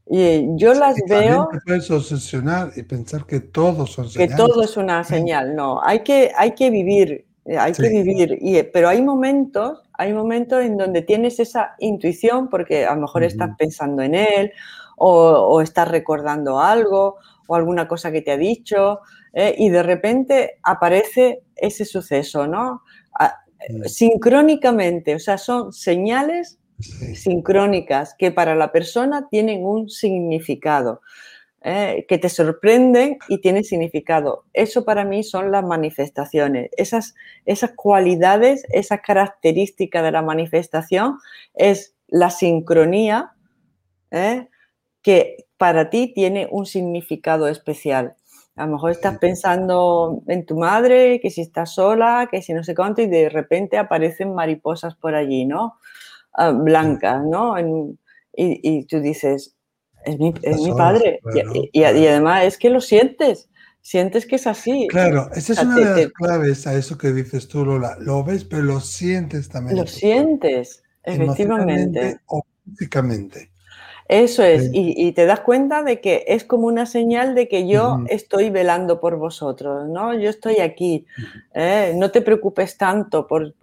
Y 0.06 0.20
eh, 0.20 0.46
yo 0.56 0.74
las 0.74 0.96
veo. 1.08 1.48
Te 1.50 1.60
puedes 1.64 1.90
obsesionar 1.90 2.72
y 2.76 2.82
pensar 2.82 3.24
que 3.24 3.40
todo 3.40 3.86
son 3.86 4.10
señales. 4.10 4.34
Que 4.34 4.36
todo 4.36 4.62
es 4.62 4.76
una 4.76 5.02
señal, 5.02 5.56
no. 5.56 5.82
Hay 5.82 6.00
que, 6.00 6.30
hay 6.36 6.52
que 6.52 6.68
vivir 6.68 7.24
eh, 7.44 7.58
hay 7.58 7.72
que 7.72 7.88
vivir, 7.88 8.38
y, 8.40 8.56
eh, 8.56 8.64
pero 8.64 8.88
hay 8.88 9.02
momentos, 9.02 9.82
hay 9.96 10.12
momentos 10.12 10.62
en 10.62 10.76
donde 10.76 11.02
tienes 11.02 11.40
esa 11.40 11.74
intuición 11.78 12.48
porque 12.48 12.84
a 12.84 12.94
lo 12.94 13.02
mejor 13.02 13.24
estás 13.24 13.50
pensando 13.56 14.02
en 14.02 14.14
él 14.14 14.52
o, 14.96 15.60
estás 15.60 15.88
recordando 15.88 16.60
algo 16.60 17.16
o 17.46 17.54
alguna 17.54 17.86
cosa 17.88 18.10
que 18.10 18.22
te 18.22 18.32
ha 18.32 18.36
dicho 18.36 19.00
eh, 19.32 19.54
y 19.56 19.68
de 19.68 19.82
repente 19.82 20.58
aparece 20.62 21.42
ese 21.56 21.84
suceso, 21.84 22.46
¿no? 22.46 22.82
Ah, 23.18 23.40
sincrónicamente, 23.86 25.14
o 25.14 25.18
sea, 25.18 25.38
son 25.38 25.72
señales 25.72 26.58
sincrónicas 27.14 28.14
que 28.18 28.30
para 28.30 28.54
la 28.54 28.72
persona 28.72 29.28
tienen 29.30 29.64
un 29.64 29.88
significado. 29.88 31.00
¿Eh? 31.64 32.04
que 32.06 32.18
te 32.18 32.28
sorprenden 32.28 33.18
y 33.28 33.40
tienen 33.40 33.64
significado. 33.64 34.44
Eso 34.52 34.84
para 34.84 35.04
mí 35.04 35.24
son 35.24 35.50
las 35.50 35.64
manifestaciones. 35.64 36.70
Esas, 36.76 37.14
esas 37.46 37.72
cualidades, 37.72 38.64
esas 38.68 39.00
características 39.00 40.04
de 40.04 40.12
la 40.12 40.22
manifestación 40.22 41.18
es 41.54 41.96
la 42.06 42.30
sincronía 42.30 43.32
¿eh? 44.10 44.48
que 45.02 45.46
para 45.56 45.88
ti 45.88 46.12
tiene 46.14 46.46
un 46.50 46.66
significado 46.66 47.48
especial. 47.48 48.14
A 48.56 48.66
lo 48.66 48.72
mejor 48.72 48.92
estás 48.92 49.18
pensando 49.18 50.22
en 50.28 50.46
tu 50.46 50.56
madre, 50.56 51.18
que 51.20 51.30
si 51.30 51.40
estás 51.40 51.74
sola, 51.74 52.28
que 52.30 52.40
si 52.40 52.52
no 52.52 52.62
sé 52.62 52.74
cuánto, 52.74 53.02
y 53.02 53.08
de 53.08 53.28
repente 53.28 53.78
aparecen 53.78 54.32
mariposas 54.32 54.94
por 54.94 55.16
allí, 55.16 55.44
¿no? 55.44 55.78
Ah, 56.32 56.50
blancas, 56.50 57.24
¿no? 57.24 57.58
y, 57.58 57.98
y, 58.36 58.84
tú 58.86 59.00
dices, 59.00 59.53
es 60.04 60.18
mi, 60.18 60.72
padre. 60.72 61.20
y, 61.72 61.84
además 61.84 62.44
es 62.44 62.58
que 62.58 62.70
lo 62.70 62.80
sientes. 62.80 63.48
Sientes 63.80 64.24
que 64.24 64.36
es 64.36 64.46
así. 64.46 64.86
Claro, 64.88 65.28
esa 65.34 65.52
es 65.52 65.62
una 65.62 65.76
de 65.76 66.04
las 66.04 66.12
claves 66.12 66.66
a 66.66 66.74
eso 66.74 66.96
que 66.96 67.12
dices 67.12 67.48
tú, 67.48 67.66
Lola. 67.66 67.96
Lo 68.00 68.24
ves, 68.24 68.44
pero 68.44 68.62
lo 68.62 68.80
sientes 68.80 69.50
también. 69.50 69.76
Lo 69.76 69.86
sientes, 69.86 70.82
efectivamente. 71.02 72.18
O 72.26 72.42
físicamente. 72.64 73.50
Eso 74.06 74.42
es, 74.42 74.68
y, 74.70 75.12
te 75.12 75.24
das 75.24 75.40
cuenta 75.40 75.82
de 75.82 76.02
que 76.02 76.24
es 76.28 76.44
como 76.44 76.66
una 76.66 76.84
señal 76.84 77.34
de 77.34 77.48
que 77.48 77.66
yo 77.66 78.00
estoy 78.08 78.50
velando 78.50 79.00
por 79.00 79.16
vosotros, 79.16 79.88
¿no? 79.88 80.12
Yo 80.12 80.28
estoy 80.28 80.58
aquí. 80.58 81.06
¿eh? 81.54 81.94
No 81.96 82.10
te 82.10 82.20
preocupes 82.20 82.76
tanto 82.76 83.26
por, 83.26 83.54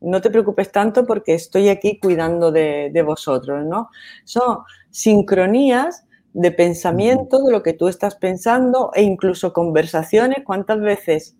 no 0.00 0.20
te 0.22 0.30
preocupes 0.30 0.72
tanto 0.72 1.04
porque 1.04 1.34
estoy 1.34 1.68
aquí 1.68 1.98
cuidando 2.00 2.50
de, 2.50 3.02
vosotros, 3.04 3.66
¿no? 3.66 3.90
Son 4.24 4.60
sincronías 4.90 6.06
de 6.32 6.50
pensamiento, 6.50 7.42
de 7.44 7.52
lo 7.52 7.62
que 7.62 7.74
tú 7.74 7.88
estás 7.88 8.14
pensando 8.14 8.90
e 8.94 9.02
incluso 9.02 9.52
conversaciones. 9.52 10.44
¿Cuántas 10.46 10.80
veces? 10.80 11.36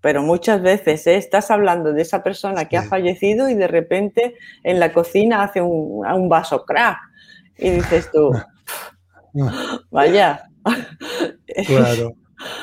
Pero 0.00 0.22
muchas 0.22 0.62
veces 0.62 1.04
¿eh? 1.08 1.16
estás 1.16 1.50
hablando 1.50 1.92
de 1.92 2.02
esa 2.02 2.22
persona 2.22 2.66
que 2.66 2.76
ha 2.76 2.84
fallecido 2.84 3.48
y 3.48 3.54
de 3.54 3.66
repente 3.66 4.36
en 4.62 4.78
la 4.78 4.92
cocina 4.92 5.42
hace 5.42 5.60
un, 5.60 6.06
un 6.06 6.28
vaso 6.28 6.64
crack 6.64 7.09
y 7.60 7.70
dices 7.70 8.10
tú, 8.12 8.32
vaya. 9.90 10.42
Claro. 11.66 12.12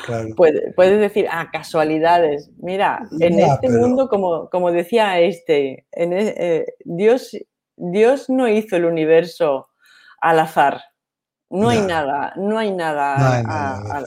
Claro. 0.06 0.34
Puedes, 0.34 0.98
decir, 0.98 1.26
ah, 1.30 1.50
casualidades. 1.52 2.50
Mira, 2.58 3.06
en 3.20 3.38
este 3.38 3.68
mundo, 3.68 4.08
como, 4.08 4.48
como 4.50 4.72
decía 4.72 5.20
este, 5.20 5.86
en, 5.92 6.12
e, 6.14 6.34
eh, 6.36 6.66
Dios, 6.84 7.36
Dios 7.76 8.28
no 8.28 8.48
hizo 8.48 8.76
el 8.76 8.86
universo 8.86 9.68
al 10.20 10.40
azar. 10.40 10.80
No, 11.50 11.70
hay 11.70 11.80
nada, 11.80 12.34
no 12.36 12.58
hay 12.58 12.70
nada, 12.72 13.42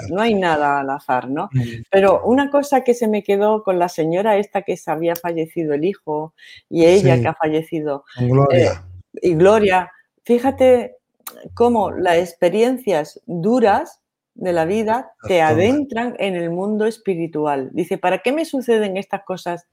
no 0.10 0.22
hay 0.22 0.36
nada, 0.36 0.82
al 0.82 0.90
azar, 0.92 1.28
¿no? 1.28 1.50
Mm. 1.52 1.62
Pero 1.90 2.22
una 2.24 2.52
cosa 2.52 2.84
que 2.84 2.94
se 2.94 3.08
me 3.08 3.24
quedó 3.24 3.64
con 3.64 3.80
la 3.80 3.90
señora 3.90 4.38
esta 4.38 4.62
que 4.62 4.78
se 4.78 4.92
había 4.92 5.16
fallecido 5.16 5.74
el 5.74 5.86
hijo 5.86 6.36
y 6.70 6.86
ella 6.86 7.20
que 7.20 7.28
ha 7.28 7.34
fallecido. 7.34 8.04
Gloria. 8.20 8.84
Eh, 9.14 9.20
y 9.24 9.34
Gloria, 9.34 9.92
fíjate 10.24 10.98
cómo 11.54 11.92
las 11.92 12.18
experiencias 12.18 13.22
duras 13.26 14.00
de 14.34 14.54
la 14.54 14.66
vida 14.66 15.12
te 15.28 15.42
adentran 15.42 16.16
en 16.20 16.36
el 16.36 16.50
mundo 16.50 16.86
espiritual. 16.86 17.70
Dice, 17.74 17.98
¿para 17.98 18.20
qué 18.20 18.32
me 18.32 18.46
suceden 18.46 18.98
estas 18.98 19.24
cosas 19.24 19.68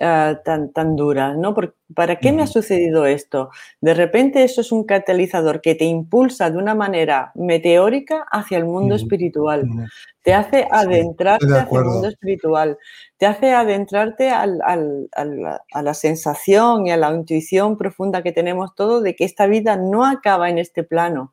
ah, 0.00 0.40
tan, 0.44 0.72
tan 0.72 0.96
duras? 0.96 1.36
¿no? 1.36 1.54
¿Para 1.94 2.16
qué 2.18 2.32
me 2.32 2.42
ha 2.42 2.46
sucedido 2.46 3.06
esto? 3.06 3.50
De 3.80 3.94
repente 3.94 4.42
eso 4.44 4.60
es 4.60 4.72
un 4.72 4.84
catalizador 4.84 5.60
que 5.60 5.74
te 5.74 5.84
impulsa 5.84 6.50
de 6.50 6.58
una 6.58 6.74
manera 6.74 7.32
meteórica 7.34 8.26
hacia 8.30 8.58
el 8.58 8.66
mundo 8.66 8.94
espiritual. 8.94 9.66
Te 10.22 10.34
hace 10.34 10.66
adentrarte 10.70 11.46
hacia 11.46 11.80
el 11.80 11.84
mundo 11.86 12.08
espiritual. 12.08 12.78
Te 13.16 13.26
hace 13.26 13.52
adentrarte 13.52 14.30
a 14.30 14.46
la 14.46 15.94
sensación 15.94 16.86
y 16.86 16.90
a 16.90 16.96
la 16.96 17.12
intuición 17.12 17.76
profunda 17.76 18.22
que 18.22 18.32
tenemos 18.32 18.74
todos 18.74 19.02
de 19.02 19.16
que 19.16 19.24
esta 19.24 19.46
vida 19.46 19.76
no 19.76 20.04
acaba 20.04 20.50
en 20.50 20.58
este 20.58 20.82
plano 20.82 21.32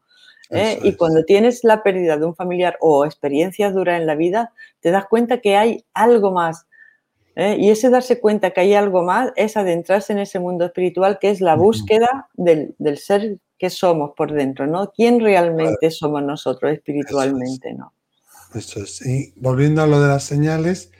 ¿eh? 0.50 0.80
Y 0.84 0.94
cuando 0.94 1.24
tienes 1.24 1.64
la 1.64 1.84
pérdida 1.84 2.18
de 2.18 2.26
un 2.26 2.36
familiar 2.36 2.78
o 2.80 3.06
experiencias 3.06 3.74
duras 3.74 4.00
en 4.00 4.08
la 4.08 4.16
vida, 4.16 4.54
te 4.80 4.92
das 4.92 5.06
cuenta 5.08 5.40
que 5.40 5.58
hay 5.58 5.86
algo 5.94 6.32
más. 6.32 6.68
¿Eh? 7.38 7.56
Y 7.60 7.70
ese 7.70 7.90
darse 7.90 8.20
cuenta 8.20 8.52
que 8.52 8.62
hay 8.62 8.74
algo 8.74 9.04
más 9.04 9.32
es 9.36 9.56
adentrarse 9.56 10.12
en 10.12 10.20
ese 10.20 10.40
mundo 10.40 10.66
espiritual 10.66 11.20
que 11.22 11.30
es 11.30 11.40
la 11.40 11.56
búsqueda 11.56 12.28
del, 12.34 12.76
ser 12.98 13.38
que 13.58 13.70
somos 13.70 14.12
por 14.18 14.34
dentro, 14.34 14.68
¿no? 14.68 14.92
¿Quién 14.92 15.20
realmente 15.20 15.90
somos 15.92 16.24
nosotros 16.24 16.74
espiritualmente, 16.74 17.74
no? 17.74 17.94
Eso 18.54 18.82
es. 18.82 19.06
Y 19.06 19.34
volviendo 19.38 19.82
a 19.84 19.88
lo 19.88 20.02
de 20.02 20.08
las 20.08 20.24
señales, 20.24 20.92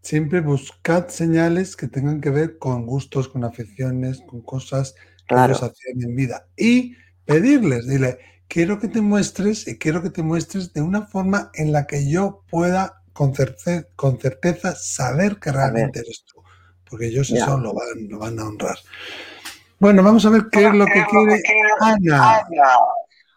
siempre 0.00 0.40
buscad 0.40 1.08
señales 1.08 1.76
que 1.76 1.88
tengan 1.88 2.20
que 2.20 2.30
ver 2.30 2.58
con 2.58 2.86
gustos, 2.86 3.28
con 3.28 3.44
aficiones, 3.44 4.22
con 4.22 4.42
cosas 4.42 4.94
que 5.26 5.34
nos 5.34 5.62
hacen 5.62 6.02
en 6.02 6.14
vida. 6.14 6.46
Y 6.56 6.94
pedirles, 7.24 7.88
dile, 7.88 8.18
quiero 8.48 8.78
que 8.78 8.88
te 8.88 9.00
muestres 9.00 9.66
y 9.66 9.78
quiero 9.78 10.02
que 10.02 10.10
te 10.10 10.22
muestres 10.22 10.72
de 10.72 10.82
una 10.82 11.06
forma 11.06 11.50
en 11.54 11.72
la 11.72 11.86
que 11.86 12.08
yo 12.08 12.44
pueda 12.50 13.03
con, 13.14 13.34
certeza, 13.34 14.74
saber 14.74 15.38
que 15.38 15.52
realmente 15.52 16.00
eres 16.00 16.24
tú, 16.26 16.42
porque 16.88 17.06
ellos 17.06 17.30
eso 17.30 17.56
lo 17.58 17.72
van, 17.72 18.08
lo 18.08 18.18
van 18.18 18.38
a 18.38 18.44
honrar. 18.44 18.76
Bueno, 19.78 20.02
vamos 20.02 20.26
a 20.26 20.30
ver 20.30 20.48
qué 20.50 20.66
es 20.66 20.74
lo 20.74 20.84
que 20.86 21.04
quiere 21.06 21.42
Ana. 21.80 22.44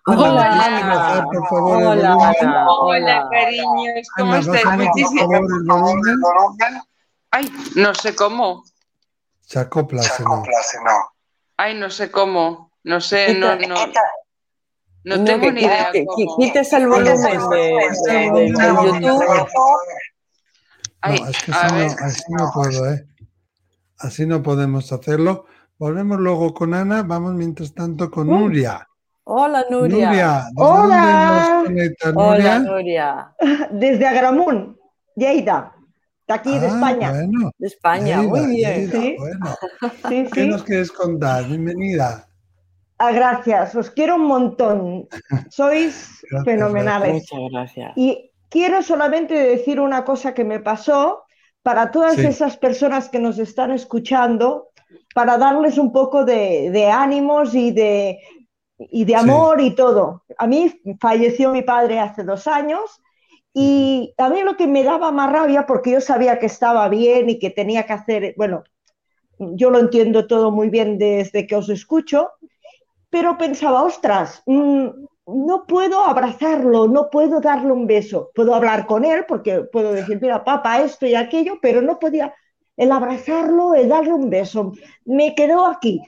Hola, 0.07 0.65
Ana. 0.65 1.25
por 1.25 1.47
favor, 1.47 1.83
hola, 1.83 2.33
hola, 2.69 3.27
cariños, 3.29 4.07
¿cómo 4.17 4.35
estás? 4.35 4.63
Muchísimas 4.77 5.41
Ay, 7.31 7.51
no 7.75 7.93
sé 7.93 8.15
cómo. 8.15 8.63
Se 9.41 9.59
acopla, 9.59 10.01
Se 10.01 10.23
acopla, 10.23 10.57
no. 10.85 11.11
Ay, 11.57 11.75
no 11.75 11.89
sé 11.89 12.09
cómo. 12.09 12.71
No 12.83 13.01
sé, 13.01 13.35
no, 13.35 13.55
no. 13.55 13.75
No, 15.07 15.23
tengo 15.23 15.51
ni 15.53 15.61
idea. 15.61 15.89
quites 16.37 16.73
el 16.73 16.87
volumen 16.87 17.49
de, 17.49 17.71
YouTube. 18.91 19.47
no, 21.01 21.29
es 21.29 21.43
que 21.43 21.51
así 21.53 22.23
no, 22.27 22.51
puedo, 22.53 22.91
¿eh? 22.91 23.07
Así 23.99 24.25
no 24.25 24.43
podemos 24.43 24.91
hacerlo. 24.91 25.45
Volvemos 25.77 26.19
luego 26.19 26.53
con 26.53 26.73
Ana. 26.73 27.03
Vamos 27.03 27.35
mientras 27.35 27.73
tanto 27.73 28.11
con 28.11 28.27
uh. 28.29 28.37
Nuria. 28.37 28.85
Hola, 29.23 29.63
Nuria. 29.69 30.07
Nuria 30.07 30.47
Hola. 30.57 31.63
Nuria? 31.69 31.91
Hola, 32.13 32.59
Nuria. 32.59 33.35
Desde 33.71 34.07
Agramunt, 34.07 34.75
Lleida. 35.15 35.73
De 36.27 36.33
aquí, 36.33 36.59
de 36.59 36.67
ah, 36.67 36.69
España. 36.69 37.13
de 37.13 37.67
España, 37.67 38.21
muy 38.23 38.57
bien. 38.57 38.91
¿Qué 40.33 40.45
nos 40.47 40.63
quieres 40.63 40.91
contar? 40.91 41.45
Bienvenida. 41.45 42.26
Ah, 42.99 43.11
gracias, 43.11 43.75
os 43.75 43.91
quiero 43.91 44.15
un 44.15 44.25
montón. 44.25 45.07
Sois 45.51 46.25
fenomenales. 46.43 47.13
Muchas 47.13 47.51
gracias. 47.51 47.93
Y 47.95 48.31
quiero 48.49 48.81
solamente 48.81 49.35
decir 49.35 49.79
una 49.79 50.03
cosa 50.03 50.33
que 50.33 50.43
me 50.43 50.59
pasó 50.59 51.23
para 51.61 51.91
todas 51.91 52.17
esas 52.17 52.55
personas 52.55 53.09
que 53.09 53.19
nos 53.19 53.39
están 53.39 53.71
escuchando, 53.71 54.69
para 55.13 55.37
darles 55.37 55.77
un 55.77 55.91
poco 55.91 56.23
de, 56.23 56.89
ánimos 56.89 57.53
y 57.53 57.71
de, 57.71 58.19
y 58.77 59.03
de 59.03 59.15
amor 59.15 59.59
y 59.59 59.75
todo. 59.75 60.23
A 60.37 60.47
mí 60.47 60.81
falleció 61.01 61.51
mi 61.51 61.63
padre 61.63 61.99
hace 61.99 62.23
dos 62.23 62.47
años 62.47 63.01
y 63.53 64.13
a 64.17 64.29
mí 64.29 64.43
lo 64.43 64.55
que 64.55 64.65
me 64.65 64.83
daba 64.83 65.11
más 65.11 65.31
rabia, 65.31 65.65
porque 65.65 65.91
yo 65.91 65.99
sabía 65.99 66.39
que 66.39 66.45
estaba 66.45 66.87
bien 66.89 67.29
y 67.29 67.37
que 67.37 67.49
tenía 67.49 67.85
que 67.85 67.93
hacer, 67.93 68.33
bueno, 68.37 68.63
yo 69.39 69.69
lo 69.69 69.79
entiendo 69.79 70.27
todo 70.27 70.51
muy 70.51 70.69
bien 70.69 70.97
desde 70.97 71.47
que 71.47 71.55
os 71.55 71.67
escucho, 71.67 72.29
pero 73.09 73.37
pensaba, 73.37 73.83
ostras, 73.83 74.43
mm, 74.45 74.87
no 75.27 75.65
puedo 75.67 76.05
abrazarlo, 76.05 76.87
no 76.87 77.09
puedo 77.09 77.41
darle 77.41 77.71
un 77.71 77.85
beso. 77.85 78.31
Puedo 78.33 78.55
hablar 78.55 78.87
con 78.87 79.03
él 79.05 79.25
porque 79.27 79.61
puedo 79.61 79.91
decir, 79.93 80.19
mira, 80.21 80.43
papá, 80.43 80.81
esto 80.81 81.05
y 81.05 81.15
aquello, 81.15 81.59
pero 81.61 81.81
no 81.81 81.99
podía 81.99 82.33
el 82.77 82.91
abrazarlo, 82.91 83.75
el 83.75 83.89
darle 83.89 84.13
un 84.13 84.29
beso. 84.29 84.73
Me 85.05 85.35
quedó 85.35 85.65
aquí. 85.65 86.01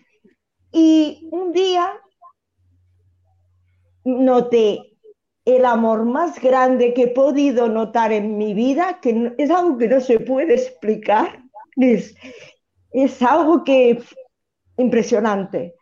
Y 0.72 1.28
un 1.32 1.52
día 1.52 1.92
noté 4.06 4.98
el 5.46 5.66
amor 5.66 6.06
más 6.06 6.40
grande 6.40 6.94
que 6.94 7.04
he 7.04 7.08
podido 7.08 7.68
notar 7.68 8.12
en 8.14 8.38
mi 8.38 8.54
vida, 8.54 9.00
que 9.02 9.34
es 9.38 9.50
algo 9.50 9.78
que 9.78 9.88
no 9.88 10.00
se 10.00 10.20
puede 10.20 10.54
explicar, 10.54 11.44
es, 11.76 12.16
es 12.92 13.22
algo 13.22 13.64
que 13.64 14.02
impresionante 14.78 15.76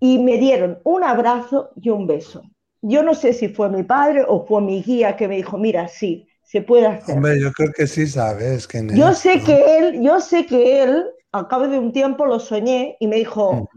y 0.00 0.18
me 0.18 0.38
dieron 0.38 0.80
un 0.82 1.04
abrazo 1.04 1.70
y 1.80 1.90
un 1.90 2.06
beso. 2.06 2.42
Yo 2.82 3.02
no 3.02 3.14
sé 3.14 3.34
si 3.34 3.48
fue 3.48 3.68
mi 3.68 3.82
padre 3.82 4.24
o 4.26 4.46
fue 4.46 4.62
mi 4.62 4.82
guía 4.82 5.16
que 5.16 5.28
me 5.28 5.36
dijo, 5.36 5.58
mira, 5.58 5.86
sí, 5.86 6.26
se 6.42 6.62
puede 6.62 6.86
hacer. 6.86 7.14
Hombre, 7.14 7.38
yo 7.40 7.52
creo 7.52 7.70
que 7.76 7.86
sí 7.86 8.06
sabes 8.06 8.66
que 8.66 8.84
Yo 8.94 9.12
sé 9.12 9.40
que 9.40 9.78
él, 9.78 10.02
yo 10.02 10.18
sé 10.20 10.46
que 10.46 10.82
él, 10.82 11.04
al 11.32 11.46
cabo 11.46 11.68
de 11.68 11.78
un 11.78 11.92
tiempo 11.92 12.24
lo 12.24 12.40
soñé 12.40 12.96
y 12.98 13.06
me 13.06 13.16
dijo, 13.16 13.68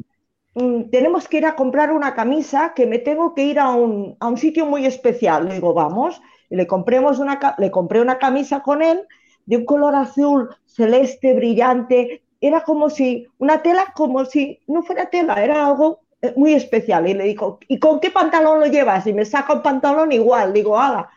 mm, 0.55 0.89
tenemos 0.89 1.28
que 1.28 1.38
ir 1.38 1.45
a 1.45 1.55
comprar 1.55 1.91
una 1.91 2.15
camisa 2.15 2.74
que 2.74 2.88
me 2.88 2.99
tengo 2.99 3.36
que 3.36 3.43
ir 3.43 3.59
a 3.59 3.71
un, 3.71 4.15
a 4.21 4.28
un 4.30 4.38
sitio 4.38 4.65
muy 4.65 4.86
especial. 4.86 5.49
Le 5.49 5.55
digo, 5.55 5.74
vamos, 5.74 6.21
y 6.49 6.55
le, 6.55 6.65
compremos 6.65 7.19
una, 7.19 7.39
le 7.57 7.69
compré 7.69 7.99
una 7.99 8.17
camisa 8.17 8.61
con 8.61 8.82
él 8.82 9.05
de 9.45 9.57
un 9.57 9.65
color 9.65 9.95
azul 9.95 10.49
celeste, 10.65 11.34
brillante. 11.34 12.24
Era 12.39 12.63
como 12.63 12.89
si, 12.89 13.28
una 13.38 13.61
tela 13.61 13.93
como 13.93 14.24
si 14.24 14.61
no 14.67 14.84
fuera 14.84 15.09
tela, 15.09 15.43
era 15.43 15.67
algo 15.67 16.03
muy 16.36 16.53
especial. 16.53 17.07
Y 17.07 17.13
le 17.13 17.26
digo, 17.26 17.59
¿y 17.67 17.80
con 17.80 17.99
qué 17.99 18.11
pantalón 18.11 18.59
lo 18.59 18.67
llevas? 18.67 19.05
Y 19.07 19.13
me 19.13 19.26
saca 19.26 19.53
un 19.53 19.61
pantalón 19.61 20.11
igual. 20.11 20.53
Digo, 20.53 20.80
ala. 20.80 21.09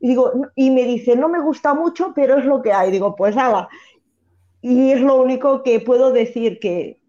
Y, 0.00 0.08
digo, 0.08 0.32
y 0.54 0.70
me 0.70 0.84
dice, 0.84 1.16
no 1.16 1.28
me 1.28 1.40
gusta 1.40 1.74
mucho, 1.74 2.12
pero 2.14 2.38
es 2.38 2.44
lo 2.44 2.62
que 2.62 2.72
hay. 2.72 2.90
Digo, 2.90 3.14
pues 3.16 3.36
ala. 3.36 3.68
Y 4.60 4.92
es 4.92 5.00
lo 5.00 5.20
único 5.20 5.62
que 5.62 5.80
puedo 5.80 6.12
decir 6.12 6.58
que 6.58 7.00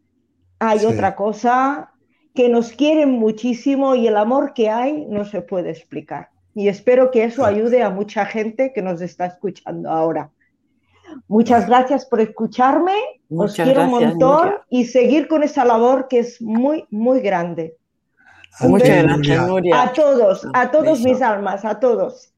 hay 0.59 0.85
otra 0.85 1.15
cosa 1.15 1.91
que 2.33 2.49
nos 2.49 2.71
quieren 2.71 3.11
muchísimo 3.11 3.95
y 3.95 4.07
el 4.07 4.17
amor 4.17 4.53
que 4.53 4.69
hay 4.69 5.05
no 5.05 5.23
se 5.25 5.41
puede 5.41 5.69
explicar. 5.69 6.29
Y 6.53 6.67
espero 6.67 7.11
que 7.11 7.23
eso 7.23 7.45
ayude 7.45 7.81
a 7.81 7.89
mucha 7.89 8.25
gente 8.25 8.73
que 8.73 8.81
nos 8.81 9.01
está 9.01 9.25
escuchando 9.25 9.89
ahora. 9.89 10.31
Muchas 11.27 11.67
gracias 11.67 12.05
por 12.05 12.21
escucharme, 12.21 12.93
os 13.29 13.55
quiero 13.55 13.83
un 13.83 13.91
montón 13.91 14.55
y 14.69 14.85
seguir 14.85 15.27
con 15.27 15.43
esa 15.43 15.65
labor 15.65 16.07
que 16.07 16.19
es 16.19 16.41
muy, 16.41 16.85
muy 16.89 17.19
grande. 17.21 17.75
Muchas 18.61 19.03
gracias, 19.03 19.47
Nuria. 19.47 19.83
A 19.83 19.93
todos, 19.93 20.47
a 20.53 20.71
todos 20.71 21.01
mis 21.01 21.21
almas, 21.21 21.65
a 21.65 21.79
todos. 21.79 22.31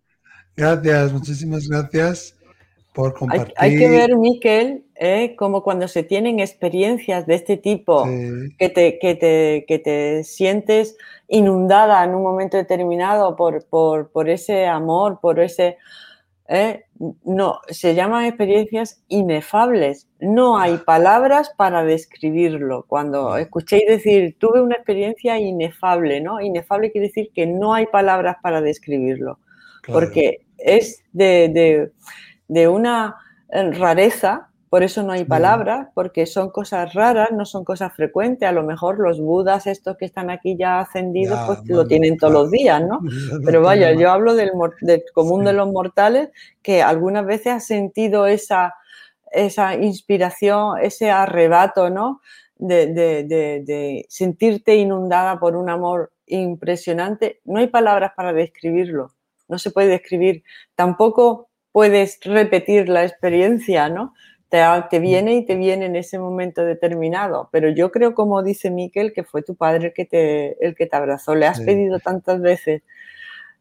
Gracias, 0.55 1.13
muchísimas 1.13 1.67
gracias 1.67 2.36
por 2.93 3.13
compartir. 3.13 3.53
Hay, 3.57 3.78
que 3.78 3.89
ver, 3.89 4.17
Miquel, 4.17 4.86
¿eh? 4.95 5.36
como 5.38 5.61
cuando 5.61 5.88
se 5.88 6.01
tienen 6.01 6.39
experiencias 6.39 7.28
de 7.28 7.36
este 7.36 7.57
tipo, 7.57 8.05
que, 8.57 8.69
te, 8.69 8.97
que, 8.97 9.13
te, 9.13 9.65
que, 9.67 9.78
te, 9.78 10.23
sientes 10.23 10.97
inundada 11.28 12.03
en 12.03 12.15
un 12.15 12.23
momento 12.23 12.57
determinado 12.57 13.36
por, 13.36 13.63
por, 13.65 14.09
por 14.09 14.30
ese 14.30 14.65
amor, 14.65 15.19
por 15.21 15.39
ese... 15.39 15.78
¿eh? 16.48 16.86
No, 17.24 17.60
se 17.70 17.93
llaman 17.93 18.26
experiencias 18.26 19.04
inefables. 19.08 20.08
No 20.20 20.58
hay 20.58 20.78
palabras 20.78 21.52
para 21.56 21.84
describirlo. 21.84 22.86
Cuando 22.88 23.38
escuchéis 23.38 23.86
decir, 23.88 24.36
tuve 24.39 24.62
una 24.62 24.76
experiencia 24.76 25.38
inefable, 25.38 26.22
¿no? 26.22 26.41
Inefable 26.41 26.91
quiere 26.91 27.08
decir 27.08 27.32
que 27.34 27.45
no 27.45 27.74
hay 27.74 27.86
palabras 27.86 28.38
para 28.41 28.62
describirlo. 28.62 29.39
Porque 29.86 30.45
es 30.58 31.04
de, 31.14 31.91
una 32.68 33.16
eh, 33.50 33.72
rareza, 33.72 34.50
por 34.70 34.84
eso 34.84 35.03
no 35.03 35.13
hay 35.13 35.24
palabras, 35.24 35.88
porque 35.93 36.26
son 36.26 36.49
cosas 36.49 36.93
raras, 36.93 37.30
no 37.32 37.45
son 37.45 37.63
cosas 37.63 37.93
frecuentes. 37.93 38.47
A 38.47 38.51
lo 38.51 38.63
mejor 38.63 38.99
los 38.99 39.20
budas, 39.20 39.68
estos 39.68 39.97
que 39.97 40.05
están 40.05 40.30
aquí 40.30 40.57
ya 40.57 40.80
ascendidos, 40.80 41.39
pues 41.45 41.59
lo 41.68 41.88
tienen 41.88 42.18
todos 42.18 42.34
los 42.34 42.51
días, 42.51 42.82
¿no? 42.82 42.99
Pero 43.45 43.61
vaya, 43.61 43.93
yo 43.93 44.11
hablo 44.11 44.36
del, 44.36 44.51
común 45.13 45.45
de 45.45 45.53
los 45.53 45.72
mortales 45.72 46.30
que 46.61 46.82
algunas 46.82 47.26
veces 47.26 47.47
ha 47.53 47.59
sentido 47.59 48.28
esa, 48.28 48.74
esa 49.32 49.76
inspiración, 49.76 50.78
ese 50.82 51.11
arrebato, 51.11 51.89
¿no? 51.89 52.22
De, 52.57 52.88
de, 52.88 54.05
sentirte 54.09 54.76
inundada 54.76 55.39
por 55.39 55.55
un 55.55 55.70
amor 55.70 56.11
impresionante. 56.26 57.39
No 57.45 57.59
hay 57.59 57.68
palabras 57.68 58.11
para 58.15 58.34
describirlo 58.34 59.11
no 59.47 59.57
se 59.59 59.72
puede 59.72 59.88
describir. 59.88 60.43
Tampoco 60.76 61.49
puedes 61.72 62.20
repetir 62.24 62.89
la 62.89 63.05
experiencia, 63.05 63.89
¿no? 63.89 64.13
Te, 64.50 64.64
te, 64.89 65.00
viene 65.00 65.36
y 65.36 65.45
te 65.45 65.56
viene 65.56 65.88
en 65.88 65.95
ese 65.95 66.20
momento 66.20 66.64
determinado. 66.64 67.50
Pero 67.52 67.70
yo 67.70 67.91
creo, 67.91 68.14
como 68.14 68.43
dice 68.43 68.72
Miquel, 68.72 69.12
que 69.12 69.24
fue 69.24 69.41
tu 69.41 69.56
padre 69.56 69.88
el 69.88 69.93
que 69.93 70.06
te, 70.06 70.66
el 70.66 70.76
que 70.76 70.86
te 70.86 70.95
abrazó. 70.95 71.36
Le 71.36 71.48
has 71.48 71.60
pedido 71.60 72.00
tantas 72.00 72.39
veces 72.41 72.82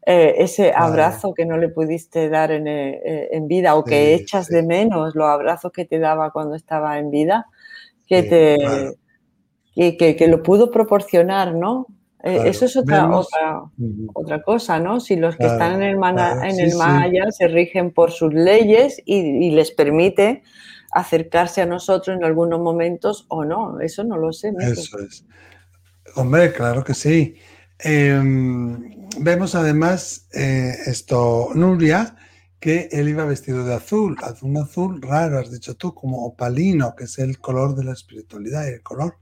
eh, 0.09 0.37
ese 0.39 0.73
abrazo 0.73 1.35
que 1.35 1.45
no 1.45 1.59
le 1.59 1.69
pudiste 1.69 2.29
dar 2.29 2.53
en, 2.53 2.69
eh, 2.69 3.29
en 3.33 3.49
vida 3.49 3.75
o 3.75 3.83
que 3.83 4.15
echas 4.15 4.47
de 4.47 4.63
menos 4.63 5.17
los 5.17 5.27
abrazos 5.27 5.73
que 5.73 5.85
te 5.85 5.99
daba 5.99 6.31
cuando 6.31 6.55
estaba 6.55 7.01
en 7.01 7.11
vida, 7.11 7.47
que, 8.07 8.23
te, 8.23 9.97
que, 9.97 10.15
que, 10.15 10.29
lo 10.29 10.45
pudo 10.45 10.71
proporcionar, 10.71 11.57
¿no? 11.57 11.89
Eh, 12.23 12.43
eso 12.47 12.67
es 12.67 12.77
otra, 12.77 13.11
otra, 14.15 14.43
cosa, 14.43 14.79
¿no? 14.79 15.01
Si 15.01 15.17
los 15.17 15.37
que 15.37 15.47
están 15.47 15.83
en 15.83 15.97
el, 15.97 16.19
en 16.45 16.61
el 16.61 16.75
Maya 16.77 17.31
se 17.31 17.49
rigen 17.49 17.93
por 17.93 18.13
sus 18.13 18.33
leyes 18.33 19.03
y, 19.05 19.51
les 19.51 19.73
permite 19.73 20.43
acercarse 20.93 21.63
a 21.63 21.67
nosotros 21.67 22.17
en 22.17 22.25
algunos 22.25 22.61
momentos 22.61 23.27
o 23.29 23.45
no, 23.45 23.81
eso 23.81 24.05
no 24.05 24.17
lo 24.17 24.33
sé. 24.33 24.53
Eso 24.61 24.99
es. 24.99 25.25
Hombre, 26.15 26.53
claro 26.53 26.83
que 26.83 26.95
sí. 26.95 27.37
Em, 27.79 29.09
vemos 29.21 29.55
además 29.55 30.29
eh, 30.33 30.73
esto, 30.87 31.51
Nuria, 31.55 32.17
que 32.59 32.89
él 32.91 33.09
iba 33.09 33.25
vestido 33.25 33.65
de 33.65 33.75
azul, 33.75 34.17
un 34.43 34.57
azul 34.57 35.01
raro, 35.03 35.39
has 35.39 35.51
dicho 35.51 35.77
tú, 35.77 35.95
como 35.95 36.25
opalino, 36.25 36.95
que 36.97 37.05
es 37.05 37.19
el 37.19 37.39
color 37.39 37.75
de 37.75 37.85
la 37.85 37.93
espiritualidad 37.93 38.67
y 38.67 38.75
el 38.75 38.83
color 38.83 39.19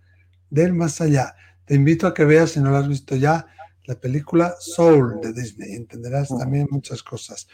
del 0.51 0.73
más 0.73 1.01
allá. 1.01 1.35
Te 1.65 1.75
invito 1.75 2.07
a 2.07 2.15
que 2.15 2.25
veas, 2.25 2.53
si 2.53 2.61
no 2.61 2.71
lo 2.71 2.77
has 2.77 2.89
visto 2.89 3.17
ya, 3.17 3.47
la 3.87 3.97
película 3.97 4.55
Soul 4.59 5.21
de 5.21 5.33
Disney. 5.33 5.75
Entenderás 5.75 6.29
también 6.29 6.69
muchas 6.71 7.03
cosas. 7.03 7.49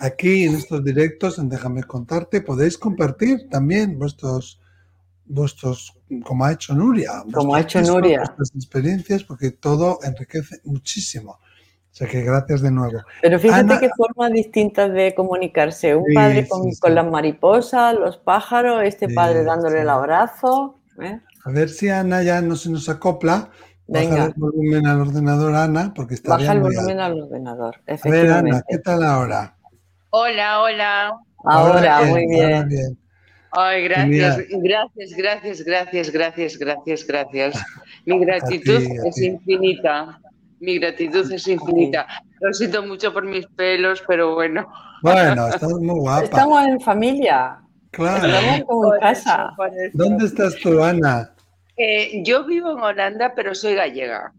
Aquí 0.00 0.44
en 0.44 0.54
estos 0.54 0.84
directos, 0.84 1.38
en 1.38 1.48
Déjame 1.48 1.84
contarte, 1.84 2.40
podéis 2.40 2.76
compartir 2.76 3.48
también 3.48 3.98
vuestros, 3.98 4.60
vuestros 5.24 5.96
como 6.24 6.44
ha 6.44 6.52
hecho 6.52 6.74
Nuria. 6.74 7.22
Como 7.32 7.54
ha 7.54 7.60
hecho 7.60 7.80
Nuria. 7.80 8.18
Vuestras 8.18 8.52
experiencias, 8.54 9.24
porque 9.24 9.52
todo 9.52 9.98
enriquece 10.02 10.60
muchísimo. 10.64 11.38
O 11.94 11.96
sea 11.96 12.08
que 12.08 12.22
gracias 12.22 12.60
de 12.60 12.72
nuevo. 12.72 12.98
Pero 13.22 13.38
fíjate 13.38 13.78
qué 13.78 13.88
formas 13.96 14.32
distintas 14.32 14.92
de 14.92 15.14
comunicarse. 15.14 15.94
Un 15.94 16.12
padre 16.12 16.48
con, 16.48 16.94
las 16.94 17.06
mariposas, 17.08 17.94
los 17.94 18.16
pájaros, 18.16 18.82
este 18.82 19.08
padre 19.08 19.44
dándole 19.44 19.82
el 19.82 19.88
abrazo. 19.88 20.80
¿eh? 21.00 21.20
A 21.44 21.50
ver 21.50 21.68
si 21.68 21.88
Ana 21.88 22.24
ya 22.24 22.40
no 22.40 22.56
se 22.56 22.68
nos 22.68 22.88
acopla. 22.88 23.48
Baja 23.86 24.24
el 24.24 24.34
volumen 24.34 24.86
al 24.86 25.02
ordenador, 25.02 25.54
Ana, 25.54 25.92
porque 25.94 26.14
está 26.14 26.30
Baja 26.30 26.52
el 26.52 26.60
volumen 26.60 26.98
al 26.98 27.20
ordenador, 27.20 27.76
A 27.86 28.08
ver, 28.08 28.30
Ana, 28.32 28.62
¿qué 28.66 28.78
tal 28.78 29.04
ahora? 29.04 29.53
Hola, 30.16 30.62
hola. 30.62 31.18
Ahora, 31.44 32.04
muy 32.04 32.24
bien. 32.28 32.96
Ay, 33.50 33.82
gracias, 33.82 34.46
gracias, 34.62 35.12
gracias, 35.16 35.64
gracias, 35.64 36.10
gracias, 36.12 36.56
gracias, 36.56 37.04
gracias. 37.04 37.64
Mi 38.06 38.20
gratitud 38.20 38.80
es 39.06 39.18
infinita. 39.20 40.20
Mi 40.60 40.78
gratitud 40.78 41.32
es 41.32 41.48
infinita. 41.48 42.06
Lo 42.38 42.52
siento 42.52 42.86
mucho 42.86 43.12
por 43.12 43.24
mis 43.24 43.44
pelos, 43.56 44.04
pero 44.06 44.34
bueno. 44.34 44.72
Bueno, 45.02 45.48
estamos 45.48 45.80
muy 45.80 45.98
guapa. 45.98 46.22
Estamos 46.22 46.64
en 46.64 46.80
familia. 46.80 47.58
Claro. 47.90 48.24
Estamos 48.28 48.94
en 48.94 49.00
casa. 49.00 49.50
¿Dónde 49.94 50.26
estás 50.26 50.54
tú, 50.62 50.80
Ana? 50.80 51.34
Eh, 51.76 52.22
yo 52.22 52.46
vivo 52.46 52.70
en 52.70 52.78
Holanda, 52.78 53.32
pero 53.34 53.52
soy 53.52 53.74
gallega. 53.74 54.32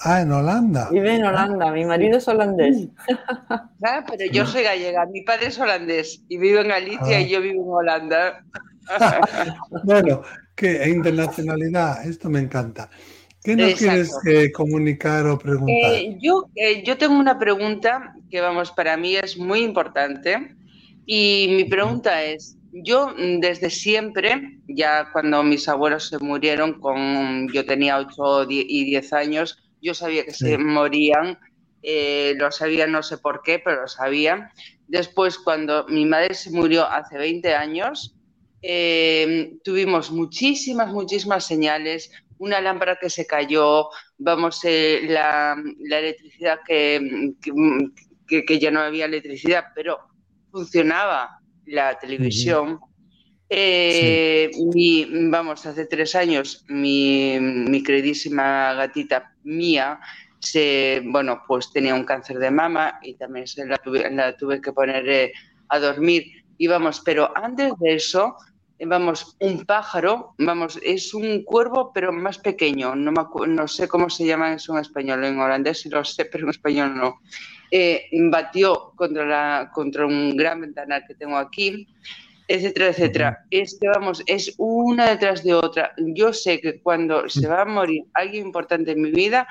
Ah, 0.00 0.22
en 0.22 0.30
Holanda. 0.30 0.88
Vive 0.90 1.16
en 1.16 1.24
Holanda, 1.24 1.72
mi 1.72 1.84
marido 1.84 2.18
es 2.18 2.28
holandés. 2.28 2.88
Ah, 3.84 4.04
pero 4.08 4.30
yo 4.32 4.44
soy 4.44 4.64
gallega, 4.64 5.06
mi 5.06 5.22
padre 5.22 5.46
es 5.46 5.58
holandés 5.58 6.24
y 6.28 6.36
vivo 6.36 6.58
en 6.58 6.68
Galicia 6.68 7.20
y 7.20 7.24
ah. 7.24 7.28
yo 7.28 7.40
vivo 7.40 7.62
en 7.62 7.70
Holanda. 7.70 8.44
bueno, 9.84 10.22
qué 10.56 10.88
internacionalidad, 10.88 12.04
esto 12.04 12.28
me 12.28 12.40
encanta. 12.40 12.90
¿Qué 13.42 13.54
nos 13.54 13.74
quieres 13.74 14.10
eh, 14.26 14.50
comunicar 14.50 15.26
o 15.26 15.38
preguntar? 15.38 15.92
Eh, 15.92 16.16
yo, 16.20 16.50
yo 16.84 16.98
tengo 16.98 17.16
una 17.16 17.38
pregunta 17.38 18.14
que, 18.28 18.40
vamos, 18.40 18.72
para 18.72 18.96
mí 18.96 19.14
es 19.14 19.38
muy 19.38 19.60
importante 19.60 20.56
y 21.06 21.46
mi 21.50 21.64
pregunta 21.64 22.24
es, 22.24 22.58
yo 22.72 23.14
mm, 23.16 23.38
desde 23.38 23.70
siempre, 23.70 24.58
ya 24.66 25.08
cuando 25.12 25.42
mis 25.44 25.68
abuelos 25.68 26.08
se 26.08 26.18
murieron, 26.18 26.80
con, 26.80 27.48
yo 27.52 27.64
tenía 27.64 27.98
8 27.98 28.46
y 28.50 28.84
10 28.84 29.12
años, 29.12 29.67
yo 29.80 29.94
sabía 29.94 30.24
que 30.24 30.32
se 30.32 30.58
morían, 30.58 31.38
eh, 31.82 32.34
lo 32.36 32.50
sabía 32.50 32.86
no 32.86 33.02
sé 33.02 33.18
por 33.18 33.42
qué, 33.42 33.58
pero 33.58 33.82
lo 33.82 33.88
sabía. 33.88 34.52
Después, 34.86 35.38
cuando 35.38 35.86
mi 35.88 36.06
madre 36.06 36.34
se 36.34 36.50
murió 36.50 36.86
hace 36.86 37.18
20 37.18 37.54
años, 37.54 38.16
em, 38.62 39.58
tuvimos 39.60 40.10
muchísimas, 40.10 40.92
muchísimas 40.92 41.46
señales, 41.46 42.10
una 42.38 42.60
lámpara 42.60 42.98
que 43.00 43.10
se 43.10 43.26
cayó, 43.26 43.88
vamos, 44.18 44.60
eh, 44.64 45.02
la, 45.08 45.56
electricidad 45.80 46.60
que, 46.66 47.34
que 48.28 48.58
ya 48.58 48.70
no 48.70 48.80
había 48.80 49.04
electricidad, 49.04 49.66
pero 49.74 49.98
funcionaba 50.50 51.38
la 51.66 51.98
televisión. 51.98 52.80
Eh, 53.50 54.50
vamos, 55.30 55.64
hace 55.64 55.86
tres 55.86 56.14
años 56.14 56.64
mi, 56.68 57.38
mi, 57.40 57.82
queridísima 57.82 58.74
gatita 58.74 59.32
mía 59.44 59.98
se, 60.38 61.02
bueno, 61.06 61.42
pues 61.46 61.72
tenía 61.72 61.94
un 61.94 62.04
cáncer 62.04 62.38
de 62.38 62.50
mama 62.50 62.98
y 63.02 63.14
también 63.14 63.46
se 63.46 63.66
la 63.66 63.78
tuve, 63.78 64.10
la 64.10 64.36
tuve 64.36 64.60
que 64.60 64.72
poner 64.72 65.08
eh, 65.08 65.32
a 65.68 65.78
dormir. 65.78 66.44
Y 66.58 66.66
vamos, 66.66 67.00
pero 67.04 67.30
antes 67.36 67.72
de 67.78 67.94
eso, 67.94 68.36
eh, 68.78 68.86
vamos, 68.86 69.36
un 69.40 69.64
pájaro, 69.64 70.34
vamos, 70.38 70.78
es 70.82 71.14
un 71.14 71.42
cuervo, 71.42 71.92
pero 71.92 72.12
más 72.12 72.38
pequeño. 72.38 72.94
No, 72.94 73.12
no 73.12 73.68
sé 73.68 73.88
cómo 73.88 74.10
se 74.10 74.26
llama 74.26 74.54
eso 74.54 74.74
en 74.74 74.80
español, 74.80 75.24
en 75.24 75.38
holandés 75.38 75.86
lo 75.86 76.04
sé, 76.04 76.24
pero 76.26 76.44
en 76.44 76.50
español 76.50 76.96
no 76.96 77.20
eh, 77.70 78.08
batió 78.30 78.92
contra, 78.96 79.26
la, 79.26 79.70
contra 79.72 80.06
un 80.06 80.36
gran 80.36 80.60
ventanal 80.60 81.04
que 81.06 81.14
tengo 81.14 81.36
aquí, 81.36 81.86
etcétera, 82.48 82.88
etcétera. 82.88 83.46
Este, 83.50 83.86
vamos, 83.88 84.22
es 84.26 84.54
una 84.56 85.10
detrás 85.10 85.44
de 85.44 85.54
otra. 85.54 85.92
Yo 85.98 86.32
sé 86.32 86.60
que 86.60 86.80
cuando 86.80 87.28
se 87.28 87.46
va 87.46 87.62
a 87.62 87.66
morir 87.66 88.04
alguien 88.14 88.46
importante 88.46 88.92
en 88.92 89.02
mi 89.02 89.10
vida, 89.10 89.46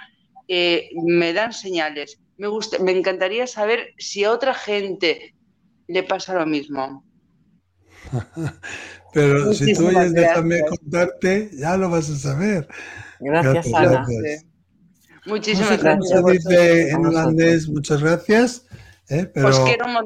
eh, 0.47 0.89
me 1.05 1.31
dan 1.31 1.53
señales. 1.53 2.19
Me, 2.37 2.47
gusta, 2.47 2.79
me 2.79 2.91
encantaría 2.91 3.45
saber 3.47 3.93
si 3.97 4.23
a 4.23 4.31
otra 4.31 4.53
gente 4.53 5.35
le 5.87 6.03
pasa 6.03 6.33
lo 6.33 6.45
mismo. 6.45 7.05
Pero 9.13 9.53
si 9.53 9.73
tú 9.73 9.87
oyes, 9.87 10.13
déjame 10.13 10.61
contarte, 10.61 11.49
ya 11.53 11.77
lo 11.77 11.89
vas 11.89 12.09
a 12.09 12.15
saber. 12.15 12.67
Gracias, 13.19 13.73
Ana. 13.73 14.05
Muchísimas 15.25 15.81
gracias. 15.81 16.09
Se 16.09 16.31
dice 16.31 16.89
en 16.91 17.05
holandés 17.05 17.67
muchas 17.67 18.01
gracias, 18.01 18.65
eh, 19.09 19.25
pero 19.33 19.49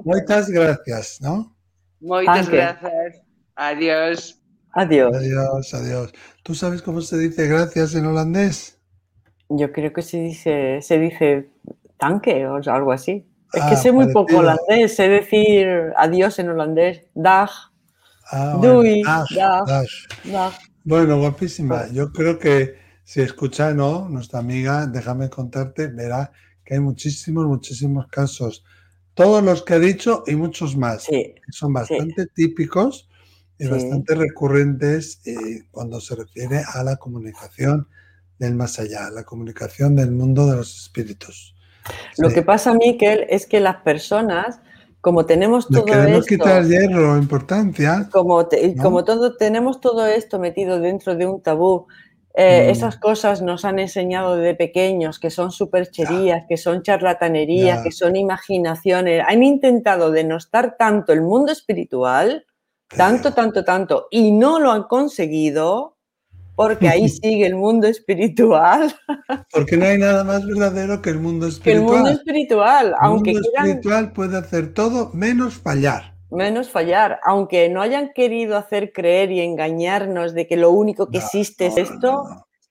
muchas 0.03 0.49
gracias, 0.49 1.19
¿no? 1.21 1.55
Muchas 2.01 2.49
gracias. 2.49 3.21
Adiós. 3.55 4.41
Adiós. 4.73 5.15
Adiós, 5.15 5.73
adiós. 5.73 6.13
¿Tú 6.43 6.55
sabes 6.55 6.81
cómo 6.81 7.01
se 7.01 7.17
dice 7.17 7.47
gracias 7.47 7.93
en 7.95 8.05
holandés? 8.05 8.79
Yo 9.49 9.71
creo 9.71 9.91
que 9.93 10.01
se 10.01 10.17
dice, 10.17 10.79
se 10.81 10.97
dice 10.97 11.51
tanque 11.97 12.47
o 12.47 12.55
algo 12.71 12.91
así. 12.91 13.27
Es 13.53 13.63
que 13.63 13.73
ah, 13.73 13.75
sé 13.75 13.91
muy 13.91 14.11
poco 14.13 14.37
holandés, 14.37 14.95
sé 14.95 15.09
decir 15.09 15.67
adiós 15.97 16.39
en 16.39 16.49
holandés, 16.49 17.01
dag, 17.13 17.49
ah, 18.31 18.57
doei, 18.61 19.03
dag, 19.03 19.27
dag, 20.23 20.53
Bueno, 20.85 21.19
guapísima. 21.19 21.87
Yo 21.91 22.13
creo 22.13 22.39
que 22.39 22.75
si 23.03 23.21
escucha, 23.21 23.73
¿no? 23.73 24.07
Nuestra 24.07 24.39
amiga, 24.39 24.87
déjame 24.87 25.29
contarte, 25.29 25.87
verá 25.87 26.31
que 26.63 26.75
hay 26.75 26.79
muchísimos, 26.79 27.45
muchísimos 27.45 28.07
casos. 28.07 28.63
Todos 29.13 29.43
los 29.43 29.63
que 29.63 29.73
ha 29.73 29.79
dicho 29.79 30.23
y 30.25 30.35
muchos 30.35 30.75
más. 30.75 31.07
que 31.07 31.35
son 31.51 31.73
bastante 31.73 32.27
típicos 32.27 33.09
y 33.59 33.67
bastante 33.67 34.15
recurrentes 34.15 35.21
eh, 35.25 35.63
cuando 35.69 36.01
se 36.01 36.15
refiere 36.15 36.63
a 36.73 36.83
la 36.83 36.95
comunicación 36.95 37.87
del 38.39 38.55
más 38.55 38.79
allá, 38.79 39.11
la 39.11 39.23
comunicación 39.23 39.95
del 39.95 40.11
mundo 40.11 40.47
de 40.47 40.55
los 40.55 40.75
espíritus. 40.83 41.55
Lo 42.17 42.29
que 42.29 42.41
pasa, 42.41 42.73
Miquel, 42.73 43.25
es 43.29 43.45
que 43.45 43.59
las 43.59 43.77
personas, 43.77 44.59
como 44.99 45.25
tenemos 45.27 45.67
todo 45.67 45.85
queremos 45.85 46.25
quitar 46.25 46.65
hierro, 46.65 47.17
importancia. 47.17 48.09
Como, 48.11 48.47
como 48.81 49.03
todo, 49.03 49.35
tenemos 49.37 49.79
todo 49.79 50.07
esto 50.07 50.39
metido 50.39 50.79
dentro 50.79 51.15
de 51.15 51.27
un 51.27 51.41
tabú, 51.41 51.87
eh, 52.33 52.67
mm. 52.67 52.69
esas 52.69 52.97
cosas 52.97 53.41
nos 53.41 53.65
han 53.65 53.79
enseñado 53.79 54.37
de 54.37 54.55
pequeños, 54.55 55.19
que 55.19 55.29
son 55.29 55.51
supercherías, 55.51 56.45
que 56.47 56.57
son 56.57 56.81
charlatanerías, 56.81 57.83
que 57.83 57.91
son 57.91 58.15
imaginaciones. 58.15 59.23
Han 59.27 59.43
intentado 59.43 60.11
denostar 60.11 60.77
tanto 60.77 61.11
el 61.11 61.21
mundo 61.21 61.51
espiritual, 61.51 62.45
tanto, 62.95 63.33
tanto, 63.33 63.63
tanto, 63.63 64.07
y 64.11 64.31
no 64.31 64.59
lo 64.59 64.71
han 64.71 64.83
conseguido 64.83 65.97
porque 66.55 66.87
ahí 66.87 67.09
sigue 67.09 67.47
el 67.47 67.55
mundo 67.55 67.87
espiritual. 67.87 68.93
Porque 69.51 69.77
no 69.77 69.85
hay 69.85 69.97
nada 69.97 70.23
más 70.23 70.45
verdadero 70.45 71.01
que 71.01 71.09
el 71.09 71.19
mundo 71.19 71.47
espiritual. 71.47 71.89
el 71.89 71.95
mundo 71.95 72.09
espiritual, 72.11 72.95
aunque 72.99 73.31
el 73.31 73.35
mundo 73.37 73.49
espiritual 73.57 74.13
puede 74.13 74.37
hacer 74.37 74.73
todo 74.73 75.11
menos 75.13 75.55
fallar. 75.55 76.10
Menos 76.31 76.69
fallar, 76.69 77.19
aunque 77.23 77.69
no 77.69 77.81
hayan 77.81 78.13
querido 78.13 78.57
hacer 78.57 78.93
creer 78.93 79.31
y 79.31 79.41
engañarnos 79.41 80.33
de 80.33 80.47
que 80.47 80.55
lo 80.55 80.71
único 80.71 81.09
que 81.09 81.17
existe 81.17 81.67
es 81.67 81.77
esto, 81.77 82.23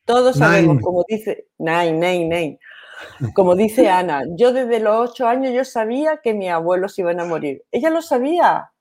todos 0.04 0.36
sabemos, 0.36 0.82
como 0.82 1.04
dice. 1.06 1.46
Como 3.34 3.54
dice 3.54 3.88
Ana, 3.88 4.24
yo 4.36 4.52
desde 4.52 4.80
los 4.80 5.10
ocho 5.10 5.26
años 5.26 5.52
yo 5.54 5.64
sabía 5.64 6.18
que 6.22 6.34
mis 6.34 6.50
abuelos 6.50 6.98
iban 6.98 7.20
a 7.20 7.24
morir. 7.24 7.62
Ella 7.70 7.90
lo 7.90 8.02
sabía, 8.02 8.72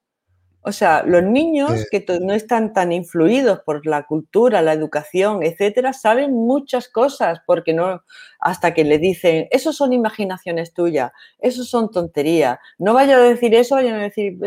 o 0.61 0.71
sea, 0.73 1.03
los 1.03 1.23
niños 1.23 1.87
que 1.89 2.05
no 2.21 2.33
están 2.33 2.73
tan 2.73 2.91
influidos 2.91 3.61
por 3.61 3.85
la 3.85 4.05
cultura, 4.05 4.61
la 4.61 4.73
educación, 4.73 5.41
etcétera, 5.41 5.93
saben 5.93 6.33
muchas 6.33 6.89
cosas 6.89 7.39
porque 7.45 7.73
no, 7.73 8.03
hasta 8.39 8.73
que 8.73 8.83
le 8.83 8.97
dicen, 8.97 9.47
eso 9.51 9.71
son 9.71 9.93
imaginaciones 9.93 10.73
tuyas, 10.73 11.11
eso 11.39 11.63
son 11.63 11.89
tonterías, 11.91 12.59
no 12.77 12.93
vaya 12.93 13.15
a 13.15 13.21
decir 13.21 13.55
eso, 13.55 13.75
vayan 13.75 13.95
a 13.95 14.03
decir 14.03 14.37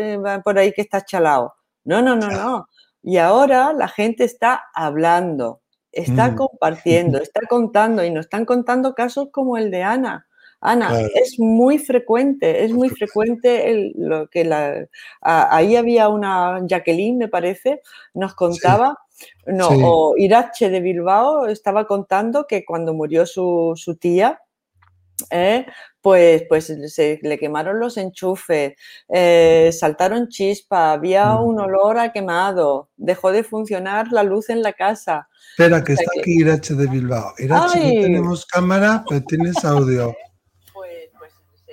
por 0.43 0.59
ahí 0.59 0.71
que 0.71 0.81
estás 0.81 1.05
chalado. 1.05 1.55
No, 1.83 2.01
no, 2.01 2.15
no, 2.15 2.29
no. 2.29 2.67
Y 3.05 3.17
ahora 3.17 3.73
la 3.73 3.89
gente 3.89 4.23
está 4.23 4.63
hablando, 4.73 5.59
está 5.91 6.31
mm. 6.31 6.35
compartiendo, 6.35 7.17
está 7.21 7.41
contando 7.49 8.01
y 8.05 8.11
nos 8.11 8.27
están 8.27 8.45
contando 8.45 8.93
casos 8.93 9.27
como 9.29 9.57
el 9.57 9.71
de 9.71 9.83
Ana 9.83 10.25
Ana, 10.65 10.97
es 11.13 11.39
muy 11.39 11.77
frecuente, 11.77 12.63
es 12.63 12.71
muy 12.71 12.87
frecuente 12.89 13.91
lo 13.95 14.29
que 14.29 14.45
la... 14.45 14.87
ahí 15.21 15.75
había 15.75 16.07
una 16.07 16.61
Jacqueline, 16.65 17.17
me 17.17 17.27
parece, 17.27 17.81
nos 18.13 18.33
contaba, 18.33 18.97
no, 19.45 19.67
o 19.67 20.15
Irache 20.17 20.69
de 20.69 20.79
Bilbao 20.79 21.47
estaba 21.47 21.85
contando 21.85 22.47
que 22.47 22.63
cuando 22.63 22.93
murió 22.93 23.25
su, 23.25 23.75
tía, 23.99 24.39
eh, 25.29 25.65
pues, 25.99 26.43
pues 26.47 26.73
se 26.87 27.19
le 27.21 27.37
quemaron 27.37 27.81
los 27.81 27.97
enchufes, 27.97 28.73
eh, 29.09 29.69
saltaron 29.73 30.29
chispas, 30.29 30.97
había 30.97 31.33
mm. 31.33 31.43
un 31.45 31.59
olor 31.59 31.99
a 31.99 32.13
quemado, 32.13 32.87
dejó 32.95 33.33
de 33.33 33.43
funcionar 33.43 34.13
la 34.13 34.23
luz 34.23 34.49
en 34.49 34.61
la 34.61 34.71
casa. 34.71 35.27
Espera, 35.57 35.83
que 35.83 35.93
está 35.93 36.09
aquí 36.17 36.39
Irache 36.39 36.73
de 36.73 36.87
Bilbao. 36.87 37.33
Irache, 37.37 37.79
no 37.79 38.01
tenemos 38.01 38.45
cámara, 38.45 39.03
pero 39.09 39.21
tienes 39.25 39.63
audio. 39.65 40.15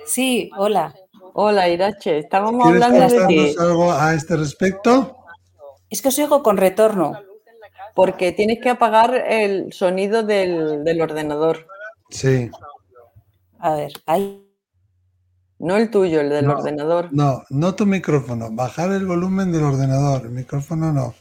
Sí, 0.05 0.49
hola. 0.57 0.93
Hola, 1.33 1.69
Irache. 1.69 2.19
Estábamos 2.19 2.67
hablando 2.67 3.07
de 3.07 3.27
ti. 3.27 3.55
algo 3.57 3.91
a 3.91 4.13
este 4.13 4.35
respecto? 4.35 5.17
Es 5.89 6.01
que 6.01 6.09
os 6.09 6.19
oigo 6.19 6.43
con 6.43 6.57
retorno. 6.57 7.13
Porque 7.95 8.31
tienes 8.31 8.59
que 8.61 8.69
apagar 8.69 9.13
el 9.15 9.73
sonido 9.73 10.23
del, 10.23 11.01
ordenador. 11.01 11.67
Sí. 12.09 12.49
A 13.59 13.75
ver, 13.75 13.91
ahí. 14.05 14.47
No 15.59 15.77
el 15.77 15.91
tuyo, 15.91 16.21
el 16.21 16.29
del 16.29 16.49
ordenador. 16.49 17.09
No, 17.11 17.43
no 17.49 17.75
tu 17.75 17.85
micrófono. 17.85 18.49
Bajar 18.51 18.91
el 18.91 19.05
volumen 19.05 19.51
del 19.51 19.63
ordenador. 19.63 20.23
El 20.23 20.31
micrófono 20.31 20.91
no. 20.91 21.13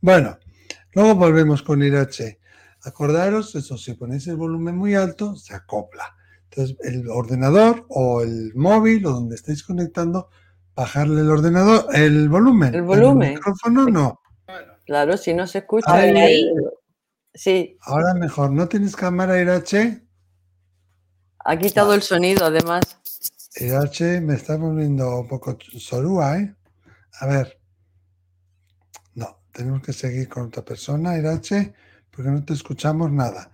Bueno, 0.00 0.38
luego 0.94 1.14
volvemos 1.16 1.62
con 1.62 1.82
Irache. 1.82 2.38
Acordaros, 2.84 3.54
eso, 3.54 3.76
si 3.78 3.94
ponéis 3.94 4.26
el 4.28 4.36
volumen 4.36 4.76
muy 4.76 4.94
alto, 4.94 5.36
se 5.36 5.54
acopla. 5.54 6.14
Entonces, 6.54 6.76
el 6.82 7.08
ordenador 7.08 7.86
o 7.88 8.20
el 8.20 8.52
móvil 8.54 9.06
o 9.06 9.12
donde 9.12 9.36
estéis 9.36 9.62
conectando, 9.62 10.28
bajarle 10.74 11.22
el 11.22 11.30
ordenador, 11.30 11.86
el 11.94 12.28
volumen. 12.28 12.74
El 12.74 12.82
volumen. 12.82 13.28
El 13.28 13.34
micrófono 13.36 13.86
no. 13.86 14.20
Claro, 14.84 15.16
si 15.16 15.32
no 15.32 15.46
se 15.46 15.58
escucha. 15.58 15.90
Ahí. 15.90 16.44
Sí. 17.32 17.78
Ahora 17.80 18.12
mejor. 18.14 18.52
¿No 18.52 18.68
tienes 18.68 18.94
cámara 18.94 19.40
IRH? 19.40 20.02
Ha 21.38 21.56
quitado 21.56 21.94
el 21.94 22.02
sonido, 22.02 22.44
además. 22.44 22.82
IRH 23.56 24.20
me 24.20 24.34
está 24.34 24.56
volviendo 24.56 25.20
un 25.20 25.28
poco 25.28 25.56
solúa, 25.78 26.38
¿eh? 26.38 26.54
A 27.20 27.26
ver. 27.26 27.58
No, 29.14 29.40
tenemos 29.52 29.80
que 29.80 29.94
seguir 29.94 30.28
con 30.28 30.48
otra 30.48 30.62
persona, 30.62 31.16
IRH, 31.16 31.72
porque 32.10 32.30
no 32.30 32.44
te 32.44 32.52
escuchamos 32.52 33.10
nada. 33.10 33.51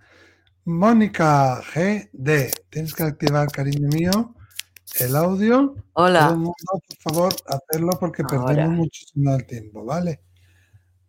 Mónica 0.65 1.61
GD, 1.61 2.51
tienes 2.69 2.93
que 2.93 3.03
activar, 3.03 3.51
cariño 3.51 3.87
mío, 3.89 4.35
el 4.99 5.15
audio. 5.15 5.75
Hola. 5.93 6.35
por 6.35 7.13
favor, 7.13 7.33
hacerlo 7.47 7.91
porque 7.99 8.23
perdemos 8.23 8.75
muchísimo 8.75 9.33
el 9.35 9.45
tiempo, 9.45 9.83
¿vale? 9.85 10.21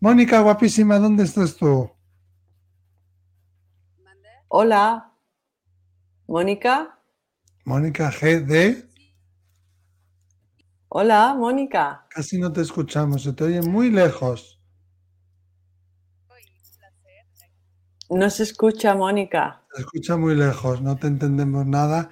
Mónica, 0.01 0.41
guapísima, 0.41 0.99
¿dónde 0.99 1.25
estás 1.25 1.57
tú? 1.57 1.91
Hola. 4.49 5.13
Mónica. 6.27 6.99
Mónica 7.65 8.11
GD. 8.11 8.89
Hola, 10.89 11.35
Mónica. 11.39 12.07
Casi 12.09 12.39
no 12.39 12.53
te 12.53 12.63
escuchamos, 12.63 13.23
se 13.23 13.33
te 13.33 13.45
oye 13.45 13.63
muy 13.63 13.91
lejos. 13.91 14.60
No 18.11 18.29
se 18.29 18.43
escucha, 18.43 18.95
Mónica. 18.95 19.63
Se 19.73 19.83
escucha 19.83 20.17
muy 20.17 20.35
lejos, 20.35 20.83
no 20.83 20.97
te 20.97 21.07
entendemos 21.07 21.65
nada. 21.65 22.11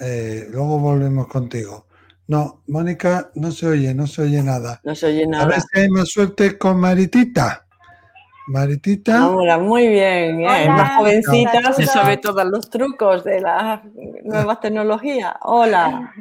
Eh, 0.00 0.46
luego 0.50 0.78
volvemos 0.78 1.26
contigo. 1.28 1.86
No, 2.26 2.62
Mónica, 2.66 3.30
no 3.34 3.50
se 3.52 3.66
oye, 3.66 3.94
no 3.94 4.06
se 4.06 4.22
oye 4.22 4.42
nada. 4.42 4.80
No 4.82 4.94
se 4.94 5.06
oye 5.06 5.26
nada. 5.26 5.44
A 5.44 5.48
ver 5.48 5.60
si 5.60 5.80
hay 5.80 5.88
más 5.90 6.08
suerte 6.08 6.56
con 6.56 6.80
Maritita. 6.80 7.66
Maritita. 8.48 9.28
Hola, 9.28 9.58
muy 9.58 9.88
bien. 9.88 10.40
¿eh? 10.40 10.68
Más 10.68 10.96
jovencita 10.96 11.72
se 11.72 11.84
sabe 11.84 12.16
todos 12.16 12.44
los 12.46 12.70
trucos 12.70 13.22
de 13.22 13.40
las 13.40 13.80
nuevas 14.24 14.60
tecnologías. 14.60 15.34
Hola. 15.42 16.14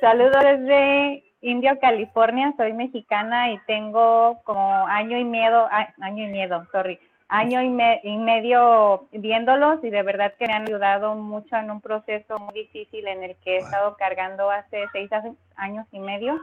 Saludos 0.00 0.42
desde 0.42 1.24
Indio, 1.42 1.78
California. 1.80 2.54
Soy 2.56 2.72
mexicana 2.72 3.52
y 3.52 3.58
tengo 3.66 4.40
como 4.44 4.86
año 4.86 5.18
y 5.18 5.24
medio, 5.24 5.66
año 6.00 6.24
y 6.24 6.32
medio, 6.32 6.66
sorry, 6.72 6.98
año 7.28 7.62
y, 7.62 7.68
medio 8.16 9.06
viéndolos 9.12 9.84
y 9.84 9.90
de 9.90 10.02
verdad 10.02 10.34
que 10.38 10.46
me 10.46 10.54
han 10.54 10.62
ayudado 10.62 11.14
mucho 11.14 11.56
en 11.56 11.70
un 11.70 11.80
proceso 11.80 12.38
muy 12.38 12.54
difícil 12.54 13.06
en 13.06 13.22
el 13.22 13.36
que 13.36 13.56
he 13.56 13.58
estado 13.58 13.96
cargando 13.96 14.50
hace 14.50 14.84
seis 14.92 15.10
años 15.56 15.86
y 15.92 16.00
medio. 16.00 16.38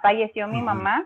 Falleció 0.00 0.48
mi 0.48 0.62
mamá. 0.62 1.04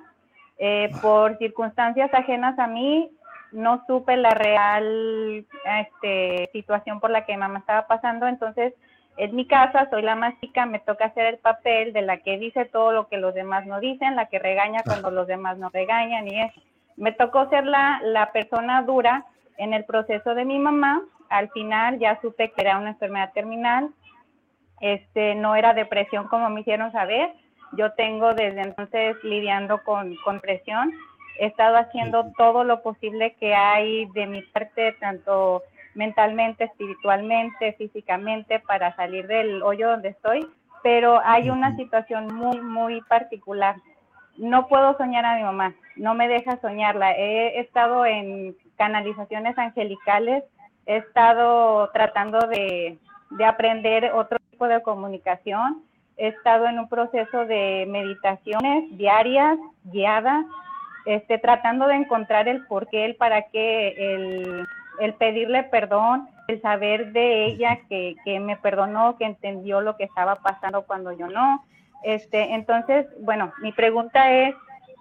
Eh, 0.59 0.91
por 1.03 1.37
circunstancias 1.39 2.09
ajenas 2.15 2.59
a 2.59 2.67
mí. 2.67 3.11
No 3.53 3.85
supe 3.87 4.17
la 4.17 4.31
real 4.31 5.47
este, 5.81 6.51
situación 6.53 7.01
por 7.01 7.11
la 7.11 7.25
que 7.25 7.33
mi 7.33 7.39
mamá 7.39 7.61
estaba 7.61 7.87
pasando, 7.87 8.27
entonces 8.27 8.75
en 9.17 9.35
mi 9.35 9.47
casa, 9.47 9.89
soy 9.89 10.03
la 10.03 10.17
más 10.17 10.39
chica, 10.41 10.67
me 10.67 10.81
toca 10.81 11.07
hacer 11.07 11.27
el 11.27 11.39
papel 11.39 11.93
de 11.93 12.03
la 12.03 12.19
que 12.19 12.39
dice 12.39 12.65
todo 12.67 12.93
lo 12.93 13.09
que 13.09 13.17
los 13.17 13.35
demás 13.35 13.65
no 13.65 13.81
dicen, 13.81 14.17
la 14.17 14.27
que 14.27 14.41
regaña 14.41 14.83
cuando 14.85 15.11
los 15.11 15.27
demás 15.27 15.57
no 15.59 15.71
regañan 15.71 16.27
y 16.27 16.41
eso 16.41 16.61
me 16.97 17.13
tocó 17.13 17.49
ser 17.49 17.67
la, 17.67 18.01
la 18.03 18.33
persona 18.33 18.83
dura 18.83 19.25
en 19.59 19.75
el 19.75 19.85
proceso 19.85 20.35
de 20.35 20.45
mi 20.45 20.59
mamá. 20.59 21.03
Al 21.29 21.51
final 21.51 21.99
ya 21.99 22.21
supe 22.21 22.53
que 22.53 22.63
era 22.63 22.79
una 22.79 22.91
enfermedad 22.91 23.33
terminal. 23.33 23.91
Este, 24.81 25.35
no 25.35 25.57
era 25.57 25.75
depresión 25.75 26.29
como 26.29 26.51
me 26.51 26.61
hicieron 26.61 26.93
saber. 26.93 27.33
Yo 27.73 27.93
tengo 27.93 28.35
desde 28.35 28.63
entonces 28.63 29.17
lidiando 29.25 29.83
con, 29.83 30.15
con 30.25 30.41
presión. 30.41 30.93
He 31.39 31.47
estado 31.47 31.77
haciendo 31.77 32.33
todo 32.39 32.65
lo 32.65 32.83
posible 32.83 33.35
que 33.35 33.55
hay 33.55 34.07
de 34.07 34.27
mi 34.27 34.43
parte, 34.43 34.93
tanto 35.01 35.63
mentalmente, 35.97 36.65
espiritualmente, 36.65 37.73
físicamente 37.73 38.61
para 38.61 38.95
salir 38.97 39.27
del 39.27 39.63
hoyo 39.63 39.91
donde 39.91 40.11
estoy, 40.11 40.47
pero 40.83 41.21
hay 41.25 41.51
una 41.51 41.75
situación 41.77 42.33
muy, 42.35 42.61
muy 42.61 43.01
particular. 43.03 43.77
No 44.39 44.69
puedo 44.69 44.97
soñar 44.97 45.25
a 45.25 45.37
mi 45.37 45.43
mamá, 45.43 45.75
no 45.97 46.15
me 46.15 46.29
deja 46.29 46.61
soñarla. 46.61 47.13
He 47.13 47.61
estado 47.61 48.05
en 48.05 48.57
canalizaciones 48.77 49.57
angelicales, 49.59 50.45
he 50.87 50.99
estado 50.99 51.91
tratando 51.91 52.39
de, 52.47 52.99
de 53.31 53.45
aprender 53.45 54.13
otro 54.13 54.39
tipo 54.51 54.69
de 54.69 54.83
comunicación, 54.83 55.83
he 56.17 56.29
estado 56.29 56.67
en 56.67 56.79
un 56.79 56.89
proceso 56.89 57.47
de 57.47 57.87
meditaciones 57.89 58.97
diarias, 58.97 59.59
guiadas, 59.85 60.47
este, 61.05 61.39
tratando 61.39 61.87
de 61.87 61.95
encontrar 61.95 62.49
el 62.49 62.67
por 62.67 62.89
qué, 62.89 63.05
el 63.05 63.17
para 63.17 63.43
qué, 63.43 63.95
el, 63.97 64.67
el 64.99 65.15
pedirle 65.15 65.63
perdón, 65.65 66.29
el 66.49 66.61
saber 66.63 67.13
de 67.13 67.47
ella 67.47 67.79
que, 67.89 68.17
que, 68.25 68.41
me 68.41 68.57
perdonó, 68.57 69.17
que 69.17 69.25
entendió 69.25 69.81
lo 69.81 69.97
que 69.97 70.05
estaba 70.05 70.37
pasando 70.37 70.83
cuando 70.83 71.13
yo 71.13 71.29
no. 71.29 71.65
Este, 72.03 72.55
entonces, 72.55 73.07
bueno, 73.21 73.53
mi 73.61 73.73
pregunta 73.73 74.31
es, 74.31 74.55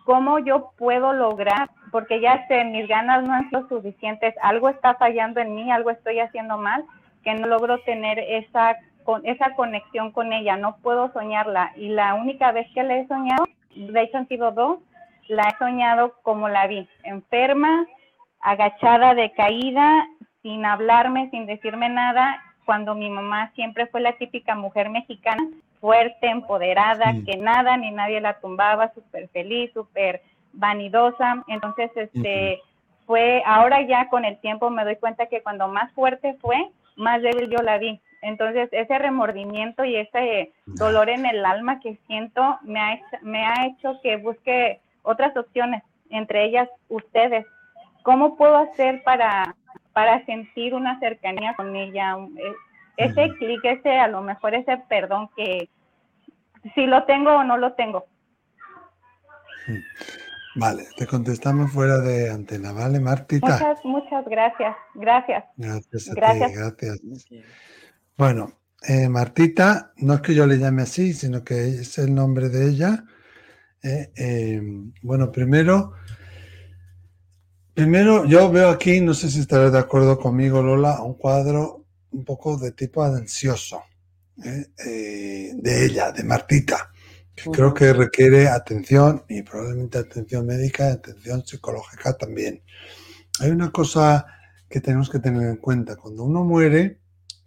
¿cómo 0.06 0.40
yo 0.40 0.72
puedo 0.78 1.14
lograr? 1.14 1.70
Porque 1.92 2.20
ya 2.20 2.48
sé, 2.48 2.64
mis 2.66 2.88
ganas 2.88 3.24
no 3.24 3.34
han 3.34 3.50
sido 3.50 3.68
suficientes, 3.68 4.34
algo 4.42 4.70
está 4.70 4.96
fallando 4.96 5.40
en 5.40 5.56
mí, 5.56 5.72
algo 5.72 5.90
estoy 5.90 6.20
haciendo 6.20 6.58
mal, 6.58 6.84
que 7.24 7.34
no 7.34 7.48
logro 7.48 7.80
tener 7.80 8.20
esa, 8.20 8.78
con, 9.04 9.26
esa 9.26 9.54
conexión 9.56 10.12
con 10.12 10.34
ella, 10.34 10.58
no 10.58 10.78
puedo 10.78 11.12
soñarla. 11.14 11.72
Y 11.76 11.90
la 11.90 12.14
única 12.14 12.52
vez 12.52 12.68
que 12.74 12.84
la 12.84 12.98
he 12.98 13.08
soñado, 13.08 13.46
de 13.76 14.02
hecho 14.02 14.18
han 14.18 14.28
sido 14.28 14.52
dos, 14.52 14.80
la 15.28 15.50
he 15.50 15.58
soñado 15.58 16.14
como 16.22 16.50
la 16.50 16.68
vi, 16.68 16.88
enferma, 17.04 17.86
agachada, 18.40 19.16
decaída, 19.16 20.08
sin 20.44 20.66
hablarme, 20.66 21.30
sin 21.32 21.48
decirme 21.48 21.90
nada, 21.90 22.40
cuando 22.66 22.94
mi 22.96 23.10
mamá 23.10 23.52
siempre 23.56 23.88
fue 23.88 24.02
la 24.02 24.14
típica 24.14 24.56
mujer 24.56 24.90
mexicana, 24.90 25.44
fuerte, 25.80 26.28
empoderada, 26.28 27.14
que 27.26 27.38
nada 27.38 27.78
ni 27.78 27.92
nadie 27.92 28.22
la 28.22 28.40
tumbaba, 28.40 28.94
súper 28.94 29.28
feliz, 29.30 29.72
súper 29.74 30.22
vanidosa. 30.54 31.44
Entonces, 31.48 31.92
este, 31.96 32.62
fue, 33.06 33.44
ahora 33.46 33.82
ya 33.82 34.10
con 34.10 34.26
el 34.26 34.38
tiempo 34.40 34.70
me 34.70 34.84
doy 34.84 34.96
cuenta 34.96 35.28
que 35.28 35.42
cuando 35.42 35.68
más 35.68 35.92
fuerte 35.94 36.36
fue, 36.42 36.70
más 36.96 37.22
débil 37.22 37.50
yo 37.50 37.62
la 37.64 37.78
vi. 37.78 38.00
Entonces, 38.22 38.70
ese 38.72 38.98
remordimiento 38.98 39.86
y 39.86 39.96
ese 39.98 40.52
dolor 40.66 41.10
en 41.10 41.26
el 41.26 41.46
alma 41.46 41.80
que 41.80 42.00
siento 42.08 42.58
me 42.64 42.80
ha, 42.80 43.00
me 43.22 43.46
ha 43.46 43.68
hecho 43.68 44.00
que 44.02 44.18
busque 44.18 44.80
otras 45.04 45.38
opciones, 45.38 45.84
entre 46.10 46.46
ellas 46.46 46.68
ustedes. 46.90 47.46
¿Cómo 48.02 48.36
puedo 48.36 48.58
hacer 48.58 49.04
para, 49.04 49.56
para 49.94 50.26
sentir 50.26 50.74
una 50.74 51.00
cercanía 51.00 51.54
con 51.56 51.76
ella? 51.76 52.18
Ese 52.98 53.30
clic, 53.38 53.64
ese 53.64 53.98
a 53.98 54.08
lo 54.08 54.22
mejor 54.22 54.56
ese 54.56 54.78
perdón 54.90 55.30
que 55.36 55.70
si 56.74 56.86
lo 56.86 57.04
tengo 57.06 57.32
o 57.32 57.44
no 57.44 57.58
lo 57.58 57.74
tengo. 57.74 58.06
Vale, 60.56 60.88
te 60.98 61.06
contestamos 61.06 61.72
fuera 61.72 61.98
de 62.00 62.30
antena, 62.30 62.72
¿vale, 62.72 63.00
Martita? 63.00 63.48
Muchas, 63.48 63.84
muchas 63.84 64.26
gracias. 64.26 64.76
Gracias. 64.94 65.44
Gracias 65.58 66.10
a 66.10 66.14
gracias. 66.14 66.52
ti, 66.52 66.58
gracias. 66.58 67.02
Bueno, 68.18 68.54
eh, 68.88 69.10
Martita, 69.10 69.92
no 69.98 70.14
es 70.14 70.22
que 70.22 70.34
yo 70.34 70.46
le 70.46 70.58
llame 70.58 70.84
así, 70.84 71.14
sino 71.14 71.44
que 71.44 71.68
es 71.68 71.98
el 71.98 72.16
nombre 72.16 72.50
de 72.50 72.70
ella. 72.70 73.04
Eh, 73.84 74.12
eh, 74.16 74.62
bueno, 75.02 75.32
primero, 75.32 75.94
primero 77.74 78.26
yo 78.26 78.50
veo 78.50 78.70
aquí, 78.70 79.02
no 79.02 79.14
sé 79.14 79.30
si 79.30 79.42
estarás 79.42 79.74
de 79.74 79.80
acuerdo 79.80 80.18
conmigo, 80.18 80.64
Lola, 80.64 81.02
un 81.02 81.16
cuadro 81.16 81.85
un 82.16 82.24
poco 82.24 82.58
de 82.58 82.72
tipo 82.72 83.04
ansioso 83.04 83.84
eh, 84.44 85.54
de 85.56 85.86
ella, 85.86 86.12
de 86.12 86.24
Martita, 86.24 86.92
que 87.36 87.50
creo 87.52 87.74
que 87.74 87.94
requiere 87.94 88.48
atención 88.48 89.24
y 89.28 89.42
probablemente 89.44 89.98
atención 89.98 90.46
médica 90.46 90.90
y 90.90 90.94
atención 90.94 91.46
psicológica 91.46 92.18
también. 92.18 92.64
Hay 93.40 93.52
una 93.52 93.72
cosa 93.72 94.26
que 94.70 94.80
tenemos 94.82 95.10
que 95.10 95.20
tener 95.20 95.48
en 95.48 95.58
cuenta, 95.58 95.96
cuando 95.96 96.24
uno 96.24 96.44
muere, 96.44 97.00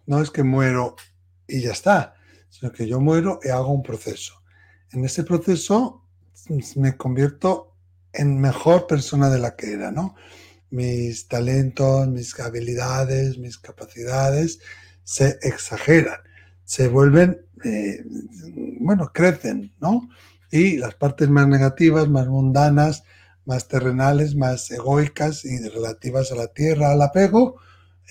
no 0.05 0.21
es 0.21 0.29
que 0.29 0.43
muero 0.43 0.95
y 1.47 1.61
ya 1.61 1.71
está, 1.71 2.15
sino 2.49 2.71
que 2.71 2.87
yo 2.87 2.99
muero 2.99 3.39
y 3.43 3.49
hago 3.49 3.71
un 3.71 3.83
proceso. 3.83 4.41
En 4.91 5.03
ese 5.05 5.23
proceso 5.23 6.05
me 6.75 6.95
convierto 6.97 7.75
en 8.13 8.39
mejor 8.39 8.87
persona 8.87 9.29
de 9.29 9.39
la 9.39 9.55
que 9.55 9.73
era, 9.73 9.91
¿no? 9.91 10.15
Mis 10.71 11.27
talentos, 11.27 12.07
mis 12.07 12.39
habilidades, 12.39 13.37
mis 13.37 13.57
capacidades 13.57 14.59
se 15.03 15.39
exageran, 15.41 16.19
se 16.65 16.87
vuelven, 16.87 17.41
eh, 17.63 18.03
bueno, 18.79 19.11
crecen, 19.11 19.73
¿no? 19.79 20.07
Y 20.51 20.77
las 20.77 20.95
partes 20.95 21.29
más 21.29 21.47
negativas, 21.47 22.07
más 22.07 22.27
mundanas, 22.27 23.03
más 23.45 23.67
terrenales, 23.67 24.35
más 24.35 24.69
egoicas 24.69 25.43
y 25.45 25.57
relativas 25.69 26.31
a 26.31 26.35
la 26.35 26.47
tierra, 26.47 26.91
al 26.91 27.01
apego, 27.01 27.55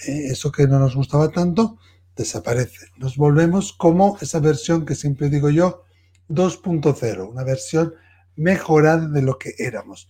eh, 0.06 0.26
eso 0.30 0.50
que 0.50 0.66
no 0.66 0.80
nos 0.80 0.96
gustaba 0.96 1.28
tanto, 1.30 1.78
desaparece. 2.16 2.88
Nos 2.96 3.16
volvemos 3.16 3.72
como 3.72 4.18
esa 4.20 4.40
versión 4.40 4.84
que 4.84 4.96
siempre 4.96 5.30
digo 5.30 5.50
yo, 5.50 5.84
2.0, 6.28 7.30
una 7.30 7.44
versión 7.44 7.94
mejorada 8.34 9.08
de 9.08 9.22
lo 9.22 9.38
que 9.38 9.54
éramos. 9.58 10.08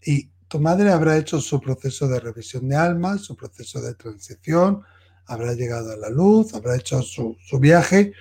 Y 0.00 0.30
tu 0.48 0.58
madre 0.60 0.90
habrá 0.90 1.16
hecho 1.16 1.40
su 1.40 1.60
proceso 1.60 2.08
de 2.08 2.20
revisión 2.20 2.68
de 2.68 2.76
alma, 2.76 3.18
su 3.18 3.36
proceso 3.36 3.80
de 3.80 3.94
transición, 3.94 4.82
habrá 5.26 5.52
llegado 5.52 5.92
a 5.92 5.96
la 5.96 6.08
luz, 6.08 6.54
habrá 6.54 6.76
hecho 6.76 7.02
su, 7.02 7.36
su 7.46 7.58
viaje. 7.58 8.12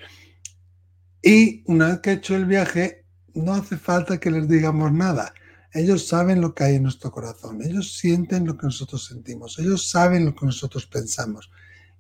Y 1.22 1.64
una 1.66 1.88
vez 1.88 2.00
que 2.00 2.10
ha 2.10 2.14
hecho 2.14 2.36
el 2.36 2.46
viaje, 2.46 3.06
no 3.34 3.54
hace 3.54 3.78
falta 3.78 4.20
que 4.20 4.32
les 4.32 4.48
digamos 4.48 4.92
nada. 4.92 5.34
Ellos 5.74 6.08
saben 6.08 6.42
lo 6.42 6.54
que 6.54 6.64
hay 6.64 6.76
en 6.76 6.84
nuestro 6.84 7.12
corazón, 7.12 7.62
ellos 7.62 7.98
sienten 7.98 8.46
lo 8.46 8.58
que 8.58 8.68
nosotros 8.68 9.06
sentimos, 9.06 9.60
ellos 9.60 9.90
saben 9.90 10.26
lo 10.26 10.36
que 10.36 10.46
nosotros 10.46 10.86
pensamos. 10.88 11.50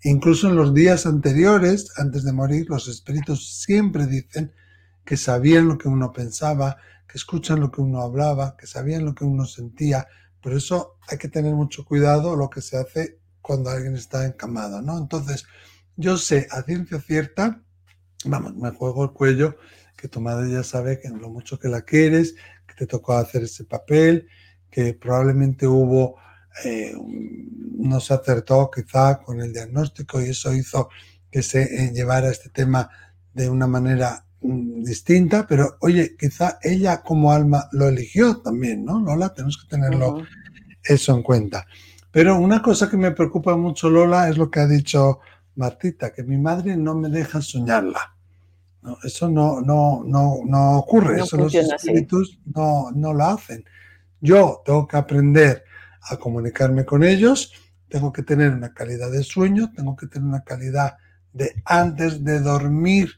incluso 0.03 0.47
en 0.47 0.55
los 0.55 0.73
días 0.73 1.05
anteriores, 1.05 1.91
antes 1.97 2.23
de 2.23 2.31
morir, 2.31 2.67
los 2.69 2.87
espíritus 2.87 3.61
siempre 3.61 4.05
dicen 4.05 4.53
que 5.03 5.17
sabían 5.17 5.67
lo 5.67 5.77
que 5.77 5.87
uno 5.87 6.11
pensaba, 6.13 6.77
que 7.07 7.17
escuchan 7.17 7.59
lo 7.59 7.71
que 7.71 7.81
uno 7.81 8.01
hablaba, 8.01 8.55
que 8.57 8.67
sabían 8.67 9.05
lo 9.05 9.15
que 9.15 9.23
uno 9.23 9.45
sentía. 9.45 10.07
Por 10.41 10.53
eso 10.53 10.97
hay 11.07 11.17
que 11.17 11.29
tener 11.29 11.53
mucho 11.53 11.85
cuidado 11.85 12.35
lo 12.35 12.49
que 12.49 12.61
se 12.61 12.77
hace 12.77 13.19
cuando 13.41 13.69
alguien 13.69 13.95
está 13.95 14.25
encamado, 14.25 14.81
¿no? 14.81 14.97
Entonces, 14.97 15.45
yo 15.95 16.17
sé 16.17 16.47
a 16.51 16.61
ciencia 16.63 16.99
cierta, 16.99 17.63
vamos, 18.25 18.55
me 18.55 18.71
juego 18.71 19.05
el 19.05 19.11
cuello, 19.11 19.57
que 19.95 20.07
tu 20.07 20.21
madre 20.21 20.51
ya 20.51 20.63
sabe 20.63 20.99
que 20.99 21.09
lo 21.09 21.29
mucho 21.29 21.57
que 21.57 21.69
la 21.69 21.81
quieres, 21.81 22.35
que 22.67 22.75
te 22.75 22.85
tocó 22.85 23.13
hacer 23.13 23.43
ese 23.43 23.63
papel, 23.63 24.27
que 24.69 24.93
probablemente 24.93 25.65
hubo, 25.65 26.17
eh, 26.63 26.93
no 27.77 27.99
se 27.99 28.13
acertó 28.13 28.69
quizá 28.69 29.19
con 29.19 29.41
el 29.41 29.53
diagnóstico 29.53 30.21
y 30.21 30.29
eso 30.29 30.53
hizo 30.53 30.89
que 31.31 31.41
se 31.41 31.63
eh, 31.63 31.91
llevara 31.93 32.29
este 32.29 32.49
tema 32.49 32.89
de 33.33 33.49
una 33.49 33.65
manera 33.65 34.26
distinta, 34.41 35.45
pero 35.47 35.77
oye, 35.81 36.15
quizá 36.17 36.59
ella 36.61 37.01
como 37.01 37.31
alma 37.31 37.67
lo 37.71 37.87
eligió 37.87 38.37
también, 38.37 38.85
¿no? 38.85 38.99
Lola, 38.99 39.33
tenemos 39.33 39.57
que 39.57 39.67
tenerlo 39.67 40.23
eso 40.83 41.15
en 41.15 41.23
cuenta. 41.23 41.65
Pero 42.11 42.37
una 42.37 42.61
cosa 42.61 42.89
que 42.89 42.97
me 42.97 43.11
preocupa 43.11 43.55
mucho, 43.55 43.89
Lola, 43.89 44.29
es 44.29 44.37
lo 44.37 44.49
que 44.49 44.59
ha 44.59 44.67
dicho 44.67 45.19
Martita, 45.55 46.11
que 46.11 46.23
mi 46.23 46.37
madre 46.37 46.77
no 46.77 46.95
me 46.95 47.09
deja 47.09 47.41
soñarla. 47.41 48.15
No, 48.81 48.97
eso 49.03 49.27
no, 49.27 49.59
no, 49.59 50.03
no, 50.05 50.37
no 50.45 50.77
ocurre, 50.77 51.21
eso 51.21 51.37
los 51.37 51.53
espíritus 51.53 52.39
no, 52.45 52.91
no 52.91 53.13
lo 53.13 53.25
hacen. 53.25 53.65
Yo 54.21 54.61
tengo 54.65 54.87
que 54.87 54.97
aprender 54.97 55.63
a 56.09 56.17
comunicarme 56.17 56.85
con 56.85 57.03
ellos, 57.03 57.51
tengo 57.89 58.11
que 58.13 58.23
tener 58.23 58.51
una 58.51 58.73
calidad 58.73 59.11
de 59.11 59.23
sueño, 59.23 59.71
tengo 59.75 59.95
que 59.95 60.07
tener 60.07 60.27
una 60.27 60.43
calidad 60.43 60.97
de 61.33 61.61
antes 61.65 62.23
de 62.23 62.39
dormir, 62.39 63.11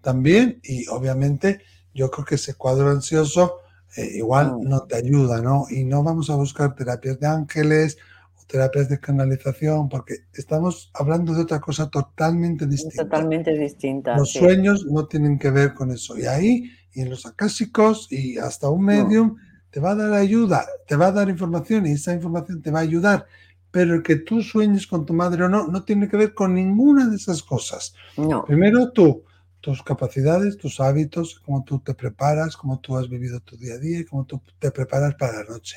también 0.00 0.60
y 0.62 0.86
obviamente 0.88 1.60
yo 1.94 2.10
creo 2.10 2.24
que 2.24 2.36
ese 2.36 2.54
cuadro 2.54 2.90
ansioso 2.90 3.60
eh, 3.96 4.10
igual 4.14 4.52
mm. 4.52 4.68
no 4.68 4.82
te 4.82 4.96
ayuda, 4.96 5.40
¿no? 5.40 5.66
Y 5.68 5.84
no 5.84 6.02
vamos 6.02 6.30
a 6.30 6.36
buscar 6.36 6.74
terapias 6.74 7.18
de 7.18 7.26
ángeles 7.26 7.98
o 8.36 8.46
terapias 8.46 8.88
de 8.88 9.00
canalización 9.00 9.88
porque 9.88 10.26
estamos 10.32 10.90
hablando 10.94 11.34
de 11.34 11.42
otra 11.42 11.60
cosa 11.60 11.90
totalmente 11.90 12.66
distinta. 12.66 13.04
Totalmente 13.04 13.58
distinta. 13.58 14.16
Los 14.16 14.32
sueños 14.32 14.86
no 14.86 15.06
tienen 15.06 15.38
que 15.38 15.50
ver 15.50 15.74
con 15.74 15.90
eso. 15.90 16.16
Y 16.16 16.26
ahí, 16.26 16.70
y 16.92 17.00
en 17.00 17.10
los 17.10 17.26
acásicos 17.26 18.06
y 18.10 18.38
hasta 18.38 18.68
un 18.68 18.84
medium, 18.84 19.36
te 19.70 19.80
va 19.80 19.92
a 19.92 19.96
dar 19.96 20.12
ayuda, 20.12 20.66
te 20.86 20.96
va 20.96 21.08
a 21.08 21.12
dar 21.12 21.28
información 21.28 21.86
y 21.86 21.92
esa 21.92 22.12
información 22.12 22.62
te 22.62 22.70
va 22.70 22.80
a 22.80 22.82
ayudar. 22.82 23.26
Pero 23.72 23.94
el 23.94 24.02
que 24.02 24.16
tú 24.16 24.42
sueñes 24.42 24.86
con 24.86 25.06
tu 25.06 25.14
madre 25.14 25.44
o 25.44 25.48
no, 25.48 25.68
no 25.68 25.84
tiene 25.84 26.08
que 26.08 26.16
ver 26.16 26.34
con 26.34 26.54
ninguna 26.54 27.08
de 27.08 27.16
esas 27.16 27.42
cosas. 27.42 27.94
No. 28.16 28.44
Primero 28.44 28.90
tú, 28.90 29.22
tus 29.60 29.82
capacidades, 29.82 30.56
tus 30.56 30.80
hábitos, 30.80 31.40
cómo 31.44 31.64
tú 31.64 31.80
te 31.80 31.94
preparas, 31.94 32.56
cómo 32.56 32.80
tú 32.80 32.96
has 32.96 33.08
vivido 33.08 33.40
tu 33.40 33.56
día 33.56 33.74
a 33.74 33.78
día 33.78 34.00
y 34.00 34.04
cómo 34.04 34.24
tú 34.24 34.40
te 34.58 34.70
preparas 34.70 35.14
para 35.14 35.38
la 35.38 35.44
noche. 35.44 35.76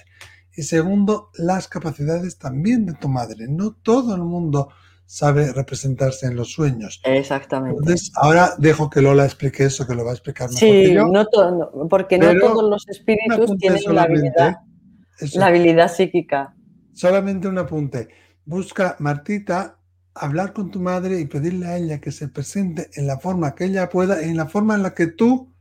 Y 0.56 0.64
segundo, 0.64 1.30
las 1.36 1.68
capacidades 1.68 2.38
también 2.38 2.86
de 2.86 2.94
tu 2.94 3.10
madre. 3.10 3.48
No 3.48 3.74
todo 3.74 4.16
el 4.16 4.22
mundo 4.22 4.70
sabe 5.06 5.52
representarse 5.52 6.28
en 6.28 6.36
los 6.36 6.52
sueños. 6.52 7.02
Exactamente. 7.04 7.78
Entonces, 7.80 8.12
ahora 8.16 8.52
dejo 8.58 8.90
que 8.90 9.02
Lola 9.02 9.26
explique 9.26 9.66
eso, 9.66 9.86
que 9.86 9.96
lo 9.96 10.06
va 10.06 10.12
a 10.12 10.14
explicar 10.14 10.50
mejor 10.50 10.60
sí, 10.60 10.94
No 10.94 11.26
porque 11.90 12.18
no 12.18 12.38
todos 12.40 12.70
los 12.70 12.88
espíritus 12.88 13.58
tienen 13.58 13.82
la 13.94 14.04
habilidad, 14.04 14.58
la 15.36 15.48
habilidad 15.48 15.92
psíquica. 15.92 16.56
Solamente 16.94 17.48
un 17.48 17.58
apunte. 17.58 18.10
Busca, 18.46 18.96
Martita, 19.00 19.80
hablar 20.16 20.54
con 20.54 20.72
tu 20.72 20.80
madre 20.80 21.20
y 21.20 21.26
pedirle 21.26 21.68
a 21.68 21.78
ella 21.78 22.02
que 22.02 22.12
se 22.12 22.28
presente 22.28 22.90
en 22.96 23.08
la 23.08 23.20
forma 23.20 23.56
que 23.56 23.66
ella 23.66 23.90
pueda, 23.90 24.22
en 24.22 24.38
la 24.38 24.48
forma 24.48 24.76
en 24.76 24.84
la 24.84 24.94
que 24.94 25.08
tú 25.08 25.53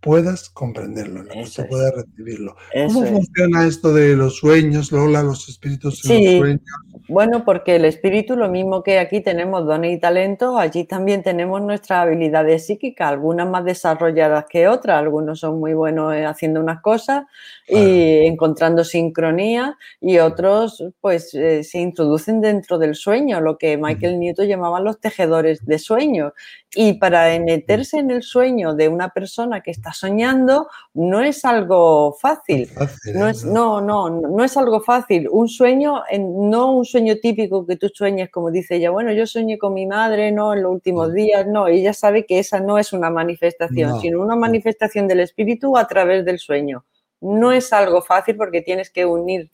puedas 0.00 0.48
comprenderlo, 0.50 1.24
que 1.24 1.44
tú 1.44 1.66
puedas 1.68 1.94
recibirlo. 1.94 2.56
¿Cómo 2.72 3.04
funciona 3.04 3.66
esto 3.66 3.92
de 3.92 4.16
los 4.16 4.36
sueños, 4.36 4.92
Lola, 4.92 5.22
los 5.22 5.48
espíritus 5.48 6.04
en 6.08 6.24
los 6.24 6.36
sueños? 6.38 6.60
Bueno, 7.08 7.44
porque 7.44 7.76
el 7.76 7.84
espíritu, 7.84 8.36
lo 8.36 8.48
mismo 8.48 8.82
que 8.82 8.98
aquí 8.98 9.20
tenemos 9.20 9.66
dones 9.66 9.96
y 9.96 9.98
talentos, 9.98 10.58
allí 10.58 10.84
también 10.84 11.22
tenemos 11.22 11.60
nuestras 11.60 12.06
habilidades 12.06 12.66
psíquicas, 12.66 13.08
algunas 13.08 13.48
más 13.48 13.64
desarrolladas 13.64 14.44
que 14.48 14.68
otras, 14.68 14.98
algunos 14.98 15.40
son 15.40 15.58
muy 15.58 15.74
buenos 15.74 16.14
eh, 16.14 16.24
haciendo 16.24 16.60
unas 16.60 16.80
cosas 16.80 17.24
y 17.68 18.26
encontrando 18.26 18.84
sincronía 18.84 19.76
y 20.00 20.18
otros 20.18 20.84
pues 21.00 21.34
eh, 21.34 21.64
se 21.64 21.78
introducen 21.78 22.40
dentro 22.40 22.78
del 22.78 22.94
sueño, 22.94 23.40
lo 23.40 23.58
que 23.58 23.76
Michael 23.76 24.18
Newton 24.18 24.46
llamaba 24.46 24.80
los 24.80 25.00
tejedores 25.00 25.64
de 25.66 25.78
sueños. 25.78 26.32
Y 26.72 26.94
para 26.94 27.36
meterse 27.40 27.98
en 27.98 28.12
el 28.12 28.22
sueño 28.22 28.74
de 28.74 28.86
una 28.86 29.08
persona 29.08 29.60
que 29.60 29.72
está 29.72 29.89
soñando 29.92 30.68
no 30.94 31.20
es 31.20 31.44
algo 31.44 32.16
fácil. 32.20 32.70
no, 33.14 33.28
es, 33.28 33.44
no, 33.44 33.80
no, 33.80 34.10
no 34.10 34.44
es 34.44 34.56
algo 34.56 34.80
fácil. 34.80 35.28
Un 35.30 35.48
sueño, 35.48 36.02
no 36.18 36.72
un 36.72 36.84
sueño 36.84 37.16
típico 37.16 37.66
que 37.66 37.76
tú 37.76 37.88
sueñes, 37.92 38.30
como 38.30 38.50
dice 38.50 38.76
ella, 38.76 38.90
bueno, 38.90 39.12
yo 39.12 39.26
soñé 39.26 39.58
con 39.58 39.74
mi 39.74 39.86
madre, 39.86 40.32
no, 40.32 40.54
en 40.54 40.62
los 40.62 40.72
últimos 40.72 41.12
días, 41.12 41.46
no, 41.46 41.68
ella 41.68 41.92
sabe 41.92 42.26
que 42.26 42.38
esa 42.38 42.60
no 42.60 42.78
es 42.78 42.92
una 42.92 43.10
manifestación, 43.10 44.00
sino 44.00 44.20
una 44.20 44.36
manifestación 44.36 45.08
del 45.08 45.20
espíritu 45.20 45.76
a 45.76 45.86
través 45.86 46.24
del 46.24 46.38
sueño. 46.38 46.84
No 47.20 47.52
es 47.52 47.72
algo 47.72 48.02
fácil 48.02 48.36
porque 48.36 48.62
tienes 48.62 48.90
que 48.90 49.04
unir 49.04 49.50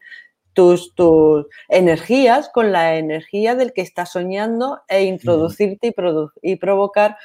tus, 0.56 0.94
tus, 0.94 1.46
energías 1.68 2.48
con 2.48 2.72
la 2.72 2.96
energía 2.96 3.54
del 3.54 3.74
que 3.74 3.82
está 3.82 4.06
soñando 4.06 4.80
e 4.88 5.04
introducirte 5.04 5.88
y, 5.88 6.52
y 6.52 6.56
provocar 6.56 7.18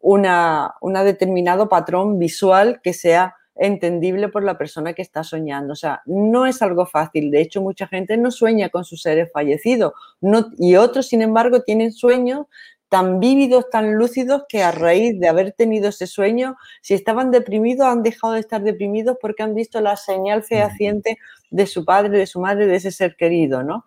una, 0.00 0.74
determinado 1.04 1.68
patrón 1.68 2.18
visual 2.18 2.80
que 2.82 2.92
sea 2.92 3.34
entendible 3.54 4.28
por 4.28 4.44
la 4.44 4.56
persona 4.56 4.92
que 4.92 5.02
está 5.02 5.24
soñando. 5.24 5.72
O 5.72 5.76
sea, 5.76 6.02
no 6.06 6.46
es 6.46 6.62
algo 6.62 6.86
fácil. 6.86 7.30
De 7.30 7.40
hecho, 7.40 7.60
mucha 7.60 7.88
gente 7.88 8.16
no 8.16 8.30
sueña 8.30 8.68
con 8.68 8.84
sus 8.84 9.02
seres 9.02 9.30
fallecidos 9.32 9.92
no, 10.20 10.46
y 10.58 10.76
otros, 10.76 11.08
sin 11.08 11.22
embargo, 11.22 11.62
tienen 11.62 11.92
sueños 11.92 12.46
tan 12.88 13.20
vívidos, 13.20 13.68
tan 13.70 13.96
lúcidos, 13.96 14.44
que 14.48 14.62
a 14.62 14.70
raíz 14.72 15.18
de 15.20 15.28
haber 15.28 15.52
tenido 15.52 15.90
ese 15.90 16.06
sueño, 16.06 16.56
si 16.80 16.94
estaban 16.94 17.30
deprimidos, 17.30 17.86
han 17.86 18.02
dejado 18.02 18.32
de 18.32 18.40
estar 18.40 18.62
deprimidos 18.62 19.18
porque 19.20 19.42
han 19.42 19.54
visto 19.54 19.80
la 19.80 19.96
señal 19.96 20.42
fehaciente 20.42 21.18
de 21.50 21.66
su 21.66 21.84
padre, 21.84 22.18
de 22.18 22.26
su 22.26 22.40
madre, 22.40 22.66
de 22.66 22.76
ese 22.76 22.90
ser 22.90 23.16
querido, 23.16 23.62
¿no? 23.62 23.84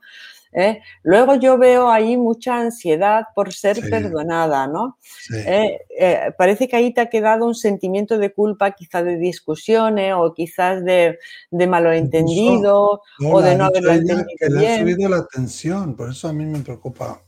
¿Eh? 0.54 0.82
Luego 1.04 1.36
yo 1.36 1.58
veo 1.58 1.89
ahí 1.89 2.18
mucha 2.18 2.58
ansiedad 2.58 3.28
por 3.34 3.54
ser 3.54 3.80
perdonada, 3.89 4.68
¿no? 4.68 4.97
¿Eh? 5.34 5.80
Eh, 5.97 6.34
parece 6.38 6.68
que 6.68 6.76
ahí 6.76 6.93
te 6.93 7.02
ha 7.02 7.10
quedado 7.10 7.45
un 7.45 7.56
sentimiento 7.56 8.18
de 8.18 8.34
culpa, 8.34 8.72
quizás 8.72 9.06
de 9.06 9.18
discusiones 9.18 10.14
o 10.18 10.34
quizás 10.34 10.84
de, 10.84 11.20
de 11.52 11.68
malentendido 11.68 13.02
o 13.24 13.41
de 13.41 13.56
no 13.56 13.66
haberlo 13.66 13.93
entendido 13.93 14.26
que 14.38 14.49
Le 14.49 14.68
ha 14.68 14.80
subido 14.80 15.10
la 15.10 15.26
tensión, 15.26 15.95
por 15.95 16.10
eso 16.10 16.28
a 16.28 16.34
mí 16.34 16.43
me 16.45 16.60
preocupa 16.60 17.22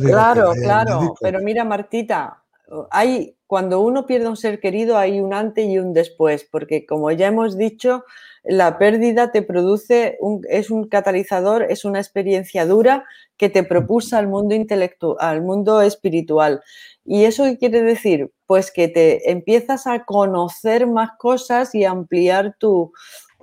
claro, 0.00 0.52
claro, 0.54 1.14
pero 1.20 1.40
mira 1.40 1.64
Martita, 1.64 2.42
hay, 2.90 3.36
cuando 3.46 3.80
uno 3.80 4.06
pierde 4.06 4.28
un 4.28 4.36
ser 4.36 4.60
querido 4.60 4.98
hay 4.98 5.20
un 5.20 5.32
antes 5.32 5.66
y 5.66 5.78
un 5.78 5.92
después, 5.92 6.46
porque 6.50 6.86
como 6.86 7.10
ya 7.10 7.28
hemos 7.28 7.56
dicho, 7.56 8.04
la 8.48 8.78
pérdida 8.78 9.32
te 9.32 9.42
produce, 9.42 10.16
un, 10.20 10.42
es 10.48 10.70
un 10.70 10.88
catalizador, 10.88 11.66
es 11.68 11.84
una 11.84 11.98
experiencia 11.98 12.64
dura 12.66 13.04
que 13.36 13.48
te 13.48 13.62
propulsa 13.62 14.18
al 14.18 14.28
mundo 14.28 14.54
intelectual, 14.54 15.16
al 15.18 15.42
mundo 15.42 15.80
espiritual. 15.82 16.62
¿Y 17.04 17.24
eso 17.24 17.44
qué 17.44 17.58
quiere 17.58 17.82
decir? 17.82 18.32
Pues 18.46 18.70
que 18.70 18.88
te 18.88 19.30
empiezas 19.30 19.86
a 19.86 20.04
conocer 20.04 20.86
más 20.86 21.10
cosas 21.18 21.74
y 21.74 21.84
ampliar 21.84 22.56
tu, 22.58 22.92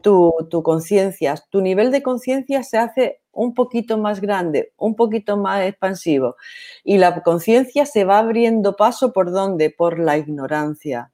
tu, 0.02 0.32
tu 0.50 0.64
conciencia. 0.64 1.36
Tu 1.50 1.62
nivel 1.62 1.92
de 1.92 2.02
conciencia 2.02 2.64
se 2.64 2.78
hace 2.78 3.22
un 3.32 3.54
poquito 3.54 3.98
más 3.98 4.22
grande, 4.22 4.74
un 4.78 4.96
poquito 4.96 5.38
más 5.38 5.66
expansivo. 5.66 6.36
Y 6.84 6.98
la 6.98 7.24
conciencia 7.24 7.86
se 7.86 8.06
va 8.06 8.20
abriendo 8.20 8.76
paso 8.76 9.12
por 9.12 9.32
dónde? 9.32 9.70
Por 9.70 10.00
la 10.00 10.18
ignorancia. 10.18 11.12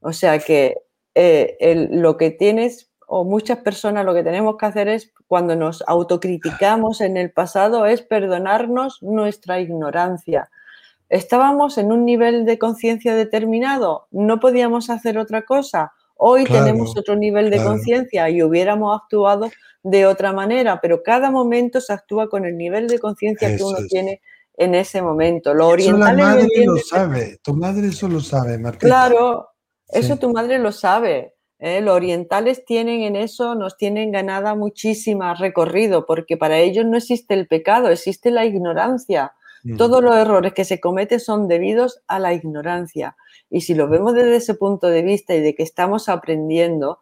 O 0.00 0.12
sea 0.12 0.38
que 0.38 0.76
eh, 1.14 1.88
lo 1.90 2.16
que 2.16 2.30
tienes, 2.30 2.90
o 3.06 3.24
muchas 3.24 3.58
personas 3.58 4.04
lo 4.04 4.14
que 4.14 4.22
tenemos 4.22 4.56
que 4.56 4.66
hacer 4.66 4.88
es, 4.88 5.12
cuando 5.26 5.56
nos 5.56 5.82
autocriticamos 5.86 7.00
en 7.00 7.16
el 7.16 7.30
pasado, 7.30 7.86
es 7.86 8.02
perdonarnos 8.02 9.02
nuestra 9.02 9.60
ignorancia. 9.60 10.50
Estábamos 11.08 11.78
en 11.78 11.92
un 11.92 12.04
nivel 12.04 12.44
de 12.44 12.58
conciencia 12.58 13.14
determinado, 13.14 14.06
no 14.10 14.40
podíamos 14.40 14.90
hacer 14.90 15.18
otra 15.18 15.42
cosa. 15.42 15.92
Hoy 16.16 16.44
tenemos 16.44 16.96
otro 16.96 17.16
nivel 17.16 17.50
de 17.50 17.62
conciencia 17.62 18.28
y 18.30 18.42
hubiéramos 18.42 19.00
actuado 19.00 19.50
de 19.82 20.06
otra 20.06 20.32
manera, 20.32 20.80
pero 20.80 21.02
cada 21.02 21.30
momento 21.30 21.80
se 21.80 21.92
actúa 21.92 22.28
con 22.28 22.46
el 22.46 22.56
nivel 22.56 22.88
de 22.88 22.98
conciencia 22.98 23.54
que 23.56 23.62
uno 23.62 23.78
tiene 23.88 24.22
en 24.56 24.74
ese 24.74 25.02
momento. 25.02 25.52
Lo 25.52 25.68
oriental 25.68 26.18
eso 26.18 26.28
la 26.28 26.34
madre 26.34 26.48
lo 26.64 26.76
sabe, 26.78 27.38
tu 27.42 27.54
madre 27.54 27.88
eso 27.88 28.08
lo 28.08 28.20
sabe, 28.20 28.58
Martín. 28.58 28.88
Claro, 28.88 29.48
eso 29.88 30.16
tu 30.16 30.32
madre 30.32 30.58
lo 30.58 30.72
sabe. 30.72 31.34
¿Eh? 31.58 31.80
Los 31.80 31.94
orientales 31.94 32.64
tienen 32.64 33.02
en 33.02 33.16
eso, 33.16 33.54
nos 33.54 33.76
tienen 33.76 34.12
ganada 34.12 34.54
muchísima 34.54 35.34
recorrido, 35.34 36.06
porque 36.06 36.36
para 36.36 36.58
ellos 36.58 36.84
no 36.86 36.96
existe 36.96 37.34
el 37.34 37.46
pecado, 37.46 37.88
existe 37.88 38.30
la 38.30 38.44
ignorancia. 38.44 39.34
Todos 39.78 40.02
los 40.02 40.14
errores 40.14 40.52
que 40.52 40.66
se 40.66 40.78
cometen 40.78 41.20
son 41.20 41.48
debidos 41.48 42.02
a 42.06 42.18
la 42.18 42.34
ignorancia. 42.34 43.16
Y 43.48 43.62
si 43.62 43.74
lo 43.74 43.88
vemos 43.88 44.12
desde 44.12 44.36
ese 44.36 44.54
punto 44.54 44.88
de 44.88 45.00
vista 45.00 45.34
y 45.34 45.40
de 45.40 45.54
que 45.54 45.62
estamos 45.62 46.10
aprendiendo, 46.10 46.98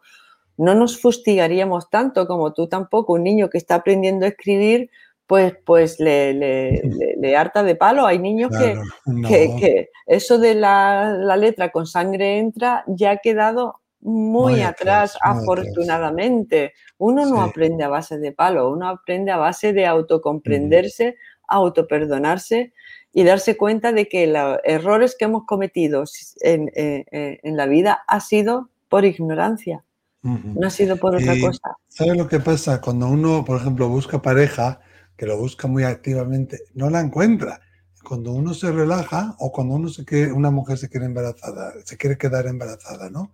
no 0.55 0.73
nos 0.75 1.01
fustigaríamos 1.01 1.89
tanto 1.89 2.25
como 2.25 2.53
tú 2.53 2.67
tampoco. 2.67 3.13
Un 3.13 3.23
niño 3.23 3.49
que 3.49 3.57
está 3.57 3.75
aprendiendo 3.75 4.25
a 4.25 4.29
escribir, 4.29 4.89
pues, 5.27 5.55
pues 5.65 5.99
le, 5.99 6.33
le, 6.33 7.35
harta 7.35 7.63
de 7.63 7.75
palo. 7.75 8.05
Hay 8.05 8.19
niños 8.19 8.51
que, 8.57 8.79
que, 9.27 9.89
eso 10.05 10.37
de 10.37 10.55
la, 10.55 11.35
letra 11.37 11.71
con 11.71 11.87
sangre 11.87 12.37
entra 12.37 12.83
ya 12.87 13.11
ha 13.11 13.17
quedado 13.17 13.81
muy, 14.03 14.61
atrás, 14.61 15.17
afortunadamente. 15.21 16.73
Uno 16.97 17.25
no 17.25 17.41
aprende 17.41 17.83
a 17.83 17.89
base 17.89 18.19
de 18.19 18.31
palo, 18.31 18.71
uno 18.71 18.87
aprende 18.89 19.31
a 19.31 19.37
base 19.37 19.73
de 19.73 19.85
autocomprenderse, 19.85 21.15
autoperdonarse 21.47 22.73
y 23.11 23.23
darse 23.23 23.57
cuenta 23.57 23.91
de 23.91 24.07
que 24.07 24.27
los 24.27 24.59
errores 24.63 25.15
que 25.17 25.25
hemos 25.25 25.45
cometido 25.45 26.03
en, 26.41 26.71
en 26.75 27.57
la 27.57 27.65
vida 27.65 28.03
ha 28.07 28.19
sido 28.19 28.69
por 28.89 29.05
ignorancia. 29.05 29.83
No 30.23 30.67
ha 30.67 30.69
sido 30.69 30.95
por 30.95 31.15
otra 31.15 31.33
cosa. 31.41 31.77
¿Sabes 31.89 32.15
lo 32.15 32.29
que 32.29 32.39
pasa? 32.39 32.79
Cuando 32.79 33.07
uno, 33.07 33.43
por 33.43 33.59
ejemplo, 33.59 33.89
busca 33.89 34.21
pareja, 34.21 34.79
que 35.17 35.25
lo 35.25 35.37
busca 35.37 35.67
muy 35.67 35.83
activamente, 35.83 36.59
no 36.73 36.89
la 36.89 37.01
encuentra. 37.01 37.59
Cuando 38.07 38.31
uno 38.31 38.53
se 38.53 38.71
relaja 38.71 39.35
o 39.39 39.51
cuando 39.51 39.75
uno 39.75 39.89
se 39.89 40.05
quiere, 40.05 40.31
una 40.31 40.49
mujer 40.49 40.77
se 40.77 40.89
quiere 40.89 41.07
embarazada, 41.07 41.73
se 41.83 41.97
quiere 41.97 42.17
quedar 42.17 42.47
embarazada, 42.47 43.09
¿no? 43.09 43.33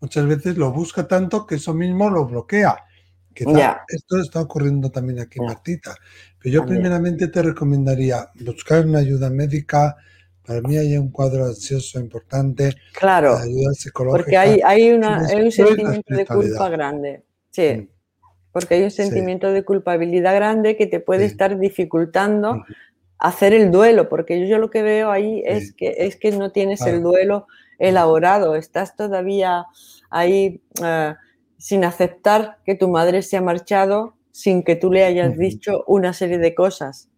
Muchas 0.00 0.26
veces 0.26 0.56
lo 0.56 0.72
busca 0.72 1.06
tanto 1.08 1.46
que 1.46 1.56
eso 1.56 1.74
mismo 1.74 2.10
lo 2.10 2.26
bloquea. 2.26 2.76
Esto 3.88 4.20
está 4.20 4.40
ocurriendo 4.40 4.90
también 4.90 5.20
aquí, 5.20 5.40
Martita. 5.40 5.94
Pero 6.42 6.54
yo 6.54 6.66
primeramente 6.66 7.28
te 7.28 7.42
recomendaría 7.42 8.28
buscar 8.40 8.86
una 8.86 9.00
ayuda 9.00 9.28
médica, 9.30 9.96
para 10.46 10.60
mí 10.60 10.76
hay 10.76 10.96
un 10.96 11.10
cuadro 11.10 11.46
ansioso 11.46 11.98
importante. 11.98 12.72
Claro. 12.96 13.36
Ayuda 13.36 13.72
psicológica. 13.74 14.22
Porque 14.22 14.36
hay, 14.36 14.60
hay, 14.64 14.92
una, 14.92 15.26
hay 15.26 15.42
un 15.42 15.52
sentimiento 15.52 16.14
de 16.14 16.24
culpa 16.24 16.68
grande. 16.68 17.24
Sí. 17.50 17.76
Mm. 17.76 17.88
Porque 18.52 18.74
hay 18.74 18.84
un 18.84 18.90
sentimiento 18.90 19.52
de 19.52 19.64
culpabilidad 19.64 20.34
grande 20.34 20.76
que 20.76 20.86
te 20.86 21.00
puede 21.00 21.26
estar 21.26 21.58
dificultando 21.58 22.64
hacer 23.18 23.52
el 23.52 23.70
duelo. 23.70 24.08
Porque 24.08 24.40
yo, 24.40 24.46
yo, 24.46 24.58
lo 24.58 24.70
que 24.70 24.82
veo 24.82 25.10
ahí 25.10 25.42
es, 25.44 25.72
que, 25.72 25.94
es 25.98 26.16
que 26.16 26.30
no 26.30 26.52
tienes 26.52 26.80
el 26.82 27.02
duelo 27.02 27.46
elaborado. 27.78 28.56
Estás 28.56 28.96
todavía 28.96 29.66
ahí 30.10 30.62
eh, 30.82 31.14
sin 31.58 31.84
aceptar 31.84 32.58
que 32.64 32.74
tu 32.74 32.88
madre 32.88 33.22
se 33.22 33.36
ha 33.36 33.42
marchado 33.42 34.16
sin 34.32 34.62
que 34.62 34.76
tú 34.76 34.92
le 34.92 35.04
hayas 35.04 35.38
dicho 35.38 35.82
una 35.86 36.12
serie 36.12 36.38
de 36.38 36.54
cosas. 36.54 37.08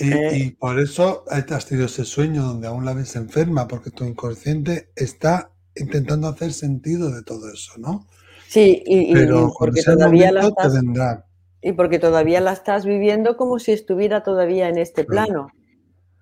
Eh, 0.00 0.30
y, 0.34 0.50
por 0.52 0.80
eso 0.80 1.24
has 1.28 1.66
tenido 1.66 1.86
ese 1.86 2.04
sueño 2.04 2.42
donde 2.42 2.66
aún 2.66 2.84
la 2.84 2.94
ves 2.94 3.14
enferma, 3.16 3.68
porque 3.68 3.90
tu 3.90 4.04
inconsciente 4.04 4.88
está 4.96 5.52
intentando 5.76 6.26
hacer 6.26 6.52
sentido 6.52 7.10
de 7.10 7.22
todo 7.22 7.52
eso, 7.52 7.74
¿no? 7.76 8.06
Sí, 8.48 8.82
y, 8.86 9.14
porque 9.58 9.82
todavía 9.82 10.32
la 10.32 10.48
estás, 10.48 10.72
Y 11.60 11.72
porque 11.72 11.98
todavía 11.98 12.40
la 12.40 12.52
estás 12.52 12.86
viviendo 12.86 13.36
como 13.36 13.58
si 13.58 13.72
estuviera 13.72 14.22
todavía 14.22 14.68
en 14.68 14.78
este 14.78 15.04
plano. 15.04 15.48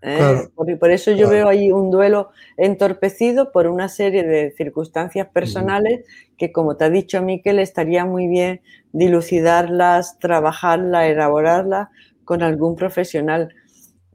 ¿Eh? 0.06 0.48
por, 0.54 0.90
eso 0.90 1.10
yo 1.10 1.28
veo 1.28 1.48
ahí 1.48 1.72
un 1.72 1.90
duelo 1.90 2.30
entorpecido 2.56 3.52
por 3.52 3.66
una 3.66 3.88
serie 3.88 4.22
de 4.22 4.52
circunstancias 4.56 5.26
personales 5.28 6.04
que, 6.38 6.52
como 6.52 6.76
te 6.76 6.84
ha 6.84 6.90
dicho 6.90 7.20
Miquel, 7.22 7.58
estaría 7.58 8.04
muy 8.04 8.28
bien 8.28 8.60
dilucidarlas, 8.92 10.18
trabajarlas, 10.18 11.06
elaborarlas 11.06 11.88
con 12.24 12.42
algún 12.42 12.76
profesional. 12.76 13.54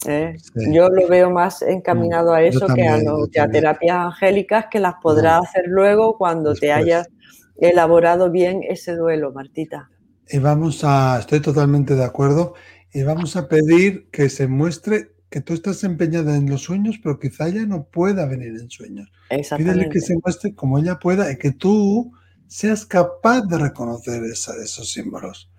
¿eh? 0.07 0.38
Yo 0.55 0.89
lo 0.89 1.07
veo 1.07 1.30
más 1.30 1.61
encaminado 1.61 2.34
a 2.34 2.41
eso 2.41 2.68
que, 2.68 2.88
a, 2.88 3.47
terapias 3.49 3.97
angélicas 3.97 4.65
que 4.72 4.80
las 4.80 4.95
podrás 5.01 5.43
hacer 5.43 5.65
luego 5.68 6.18
cuando 6.18 6.53
te 6.55 6.72
hayas 6.72 7.09
elaborado 7.57 8.31
bien 8.31 8.61
ese 8.68 8.95
duelo, 8.95 9.31
Martita. 9.31 9.89
Y 10.30 10.39
vamos 10.39 10.84
a, 10.84 11.19
estoy 11.19 11.41
totalmente 11.41 11.95
de 11.95 12.05
acuerdo, 12.05 12.53
y 12.93 13.03
vamos 13.03 13.35
a 13.35 13.47
pedir 13.47 14.09
que 14.11 14.30
se 14.30 14.47
muestre 14.47 15.11
que 15.32 15.40
tú 15.40 15.53
estás 15.53 15.86
empeñada 15.86 16.36
en 16.36 16.49
los 16.49 16.64
sueños, 16.64 16.99
pero 17.02 17.18
quizá 17.18 17.48
ella 17.48 17.66
no 17.66 17.86
pueda 17.86 18.26
venir 18.26 18.49
en 18.49 18.70
sueños. 18.70 19.10
Pídele 19.30 19.90
que 19.90 20.02
se 20.02 20.18
muestre 20.22 20.53
como 20.53 20.78
ella 20.78 20.99
pueda 20.99 21.32
y 21.32 21.38
que 21.38 21.52
tú 21.52 22.12
seas 22.48 22.86
capaz 22.86 23.44
de 23.44 23.58
reconocer 23.58 24.22
esos 24.26 24.91
símbolos. 24.91 25.49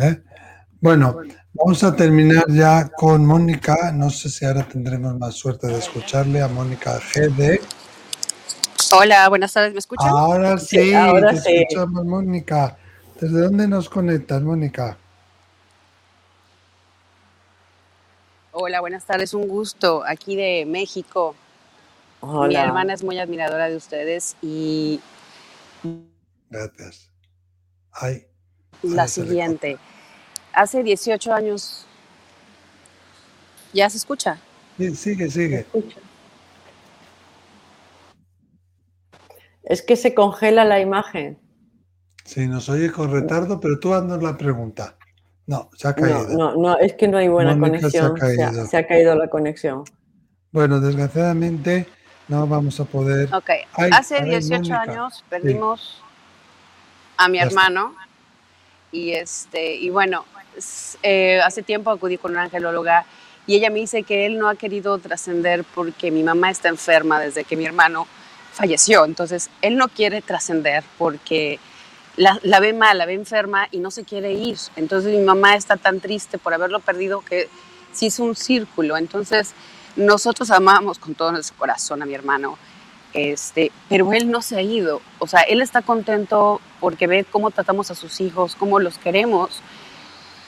¿eh? 0.00 0.22
Bueno, 0.80 1.18
vamos 1.52 1.84
a 1.84 1.94
terminar 1.94 2.46
ya 2.48 2.88
con 2.88 3.26
Mónica. 3.26 3.92
No 3.92 4.08
sé 4.08 4.30
si 4.30 4.46
ahora 4.46 4.66
tendremos 4.66 5.14
más 5.18 5.34
suerte 5.34 5.66
de 5.66 5.78
escucharle 5.78 6.40
a 6.40 6.48
Mónica 6.48 6.98
GD. 6.98 7.60
Hola, 8.92 9.28
buenas 9.28 9.52
tardes, 9.52 9.74
¿me 9.74 9.78
escuchan? 9.78 10.08
Ahora 10.08 10.56
sí, 10.56 10.94
ahora 10.94 11.34
te 11.34 11.64
escuchamos, 11.64 12.06
Mónica. 12.06 12.78
¿Desde 13.20 13.42
dónde 13.42 13.68
nos 13.68 13.90
conectas, 13.90 14.40
Mónica? 14.40 14.96
Hola, 18.58 18.80
buenas 18.80 19.04
tardes, 19.04 19.34
un 19.34 19.48
gusto 19.48 20.02
aquí 20.06 20.34
de 20.34 20.64
México. 20.66 21.36
Hola. 22.20 22.48
Mi 22.48 22.54
hermana 22.54 22.94
es 22.94 23.04
muy 23.04 23.18
admiradora 23.18 23.68
de 23.68 23.76
ustedes 23.76 24.34
y... 24.40 24.98
Gracias. 26.48 27.10
la 28.82 29.08
siguiente. 29.08 29.76
Hace 30.54 30.82
18 30.82 31.34
años... 31.34 31.84
¿Ya 33.74 33.90
se 33.90 33.98
escucha? 33.98 34.38
Sí, 34.78 34.96
sigue, 34.96 35.30
sigue. 35.30 35.66
Es 39.64 39.82
que 39.82 39.96
se 39.96 40.14
congela 40.14 40.64
la 40.64 40.80
imagen. 40.80 41.38
Sí, 42.24 42.46
nos 42.46 42.70
oye 42.70 42.90
con 42.90 43.12
retardo, 43.12 43.60
pero 43.60 43.78
tú 43.78 43.92
haznos 43.92 44.22
la 44.22 44.38
pregunta. 44.38 44.96
No, 45.46 45.70
se 45.76 45.88
ha 45.88 45.94
caído. 45.94 46.28
No, 46.28 46.56
no, 46.56 46.78
es 46.78 46.94
que 46.94 47.06
no 47.06 47.18
hay 47.18 47.28
buena 47.28 47.58
conexión. 47.58 48.16
Se 48.68 48.76
ha, 48.76 48.86
caído. 48.86 49.14
la 49.14 49.28
conexión. 49.28 49.84
Bueno, 50.50 50.80
desgraciadamente 50.80 51.86
no 52.28 52.46
vamos 52.46 52.80
a 52.80 52.84
poder. 52.84 53.32
Ok, 53.34 53.50
hace 53.92 54.22
18 54.22 54.74
años 54.74 55.24
perdimos 55.28 56.02
a 57.16 57.28
mi 57.28 57.38
hermano 57.38 57.94
y 58.90 59.12
este 59.12 59.76
y 59.76 59.90
bueno, 59.90 60.24
eh, 61.02 61.40
hace 61.44 61.62
tiempo 61.62 61.90
acudí 61.90 62.18
con 62.18 62.32
una 62.32 62.44
angelóloga 62.44 63.06
y 63.46 63.54
ella 63.54 63.70
me 63.70 63.78
dice 63.78 64.02
que 64.02 64.26
él 64.26 64.38
no 64.38 64.48
ha 64.48 64.56
querido 64.56 64.98
trascender 64.98 65.64
porque 65.74 66.10
mi 66.10 66.22
mamá 66.22 66.50
está 66.50 66.68
enferma 66.68 67.20
desde 67.20 67.44
que 67.44 67.56
mi 67.56 67.64
hermano 67.64 68.08
falleció. 68.52 69.04
Entonces, 69.04 69.50
él 69.62 69.76
no 69.76 69.88
quiere 69.88 70.22
trascender 70.22 70.82
porque 70.98 71.60
la, 72.16 72.60
ve 72.60 72.72
mal, 72.72 72.98
la 72.98 73.06
ve 73.06 73.14
enferma 73.14 73.68
y 73.70 73.78
no 73.78 73.90
se 73.90 74.04
quiere 74.04 74.32
ir. 74.32 74.56
Entonces 74.76 75.12
mi 75.12 75.24
mamá 75.24 75.54
está 75.54 75.76
tan 75.76 76.00
triste 76.00 76.38
por 76.38 76.54
haberlo 76.54 76.80
perdido 76.80 77.20
que 77.20 77.48
sí 77.92 78.06
es 78.06 78.18
un 78.18 78.34
círculo. 78.34 78.96
Entonces 78.96 79.52
nosotros 79.96 80.50
amamos 80.50 80.98
con 80.98 81.14
todo 81.14 81.32
nuestro 81.32 81.56
corazón 81.56 82.02
a 82.02 82.06
mi 82.06 82.14
hermano, 82.14 82.58
este, 83.12 83.70
pero 83.88 84.12
él 84.12 84.30
no 84.30 84.42
se 84.42 84.56
ha 84.56 84.62
ido. 84.62 85.00
O 85.18 85.26
sea, 85.26 85.40
él 85.40 85.60
está 85.60 85.82
contento 85.82 86.60
porque 86.80 87.06
ve 87.06 87.24
cómo 87.24 87.50
tratamos 87.50 87.90
a 87.90 87.94
sus 87.94 88.20
hijos, 88.20 88.56
cómo 88.56 88.78
los 88.78 88.98
queremos, 88.98 89.60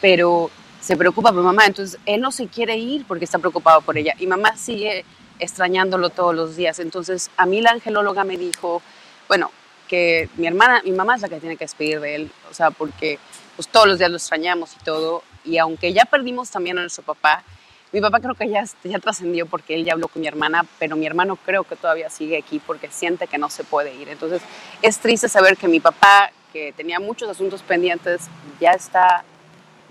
pero 0.00 0.50
se 0.80 0.96
preocupa 0.96 1.32
por 1.32 1.42
mamá. 1.42 1.66
Entonces 1.66 2.00
él 2.06 2.20
no 2.20 2.32
se 2.32 2.46
quiere 2.48 2.76
ir 2.76 3.04
porque 3.06 3.24
está 3.24 3.38
preocupado 3.38 3.82
por 3.82 3.98
ella 3.98 4.14
y 4.18 4.26
mamá 4.26 4.56
sigue 4.56 5.04
extrañándolo 5.38 6.10
todos 6.10 6.34
los 6.34 6.56
días. 6.56 6.78
Entonces 6.78 7.30
a 7.36 7.46
mí 7.46 7.60
la 7.60 7.70
angelóloga 7.72 8.24
me 8.24 8.36
dijo, 8.36 8.82
bueno, 9.28 9.50
que 9.88 10.28
mi 10.36 10.46
hermana, 10.46 10.82
mi 10.84 10.92
mamá 10.92 11.16
es 11.16 11.22
la 11.22 11.28
que 11.28 11.40
tiene 11.40 11.56
que 11.56 11.64
despedir 11.64 12.00
de 12.00 12.14
él, 12.14 12.30
o 12.50 12.54
sea, 12.54 12.70
porque 12.70 13.18
pues 13.56 13.66
todos 13.66 13.88
los 13.88 13.98
días 13.98 14.10
lo 14.10 14.16
extrañamos 14.16 14.76
y 14.80 14.84
todo, 14.84 15.22
y 15.44 15.58
aunque 15.58 15.92
ya 15.92 16.04
perdimos 16.04 16.50
también 16.50 16.78
a 16.78 16.82
nuestro 16.82 17.02
papá, 17.02 17.42
mi 17.90 18.00
papá 18.02 18.20
creo 18.20 18.34
que 18.34 18.48
ya, 18.48 18.64
ya 18.84 18.98
trascendió 18.98 19.46
porque 19.46 19.74
él 19.74 19.84
ya 19.84 19.94
habló 19.94 20.08
con 20.08 20.20
mi 20.20 20.28
hermana, 20.28 20.66
pero 20.78 20.94
mi 20.94 21.06
hermano 21.06 21.36
creo 21.36 21.64
que 21.64 21.74
todavía 21.74 22.10
sigue 22.10 22.36
aquí 22.36 22.60
porque 22.64 22.90
siente 22.90 23.26
que 23.26 23.38
no 23.38 23.48
se 23.48 23.64
puede 23.64 23.94
ir. 23.94 24.10
Entonces 24.10 24.42
es 24.82 24.98
triste 24.98 25.28
saber 25.28 25.56
que 25.56 25.68
mi 25.68 25.80
papá, 25.80 26.30
que 26.52 26.72
tenía 26.76 27.00
muchos 27.00 27.30
asuntos 27.30 27.62
pendientes, 27.62 28.28
ya 28.60 28.72
está, 28.72 29.24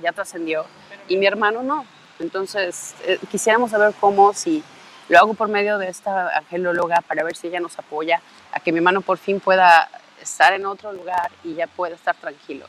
ya 0.02 0.12
trascendió, 0.12 0.66
y 1.08 1.18
mi 1.18 1.26
hermano 1.26 1.64
no. 1.64 1.86
Entonces 2.20 2.94
eh, 3.06 3.20
quisiéramos 3.32 3.72
saber 3.72 3.94
cómo, 4.00 4.34
si 4.34 4.64
lo 5.10 5.18
hago 5.18 5.34
por 5.34 5.48
medio 5.48 5.78
de 5.78 5.90
esta 5.90 6.38
angelóloga 6.38 7.02
para 7.02 7.24
ver 7.24 7.36
si 7.36 7.48
ella 7.48 7.60
nos 7.60 7.78
apoya 7.80 8.22
a 8.52 8.60
que 8.60 8.72
mi 8.72 8.80
hermano 8.80 9.02
por 9.02 9.18
fin 9.18 9.40
pueda 9.40 9.90
estar 10.22 10.54
en 10.54 10.66
otro 10.66 10.92
lugar 10.94 11.32
y 11.44 11.56
ya 11.56 11.68
pueda 11.68 11.96
estar 11.96 12.16
tranquilo. 12.16 12.66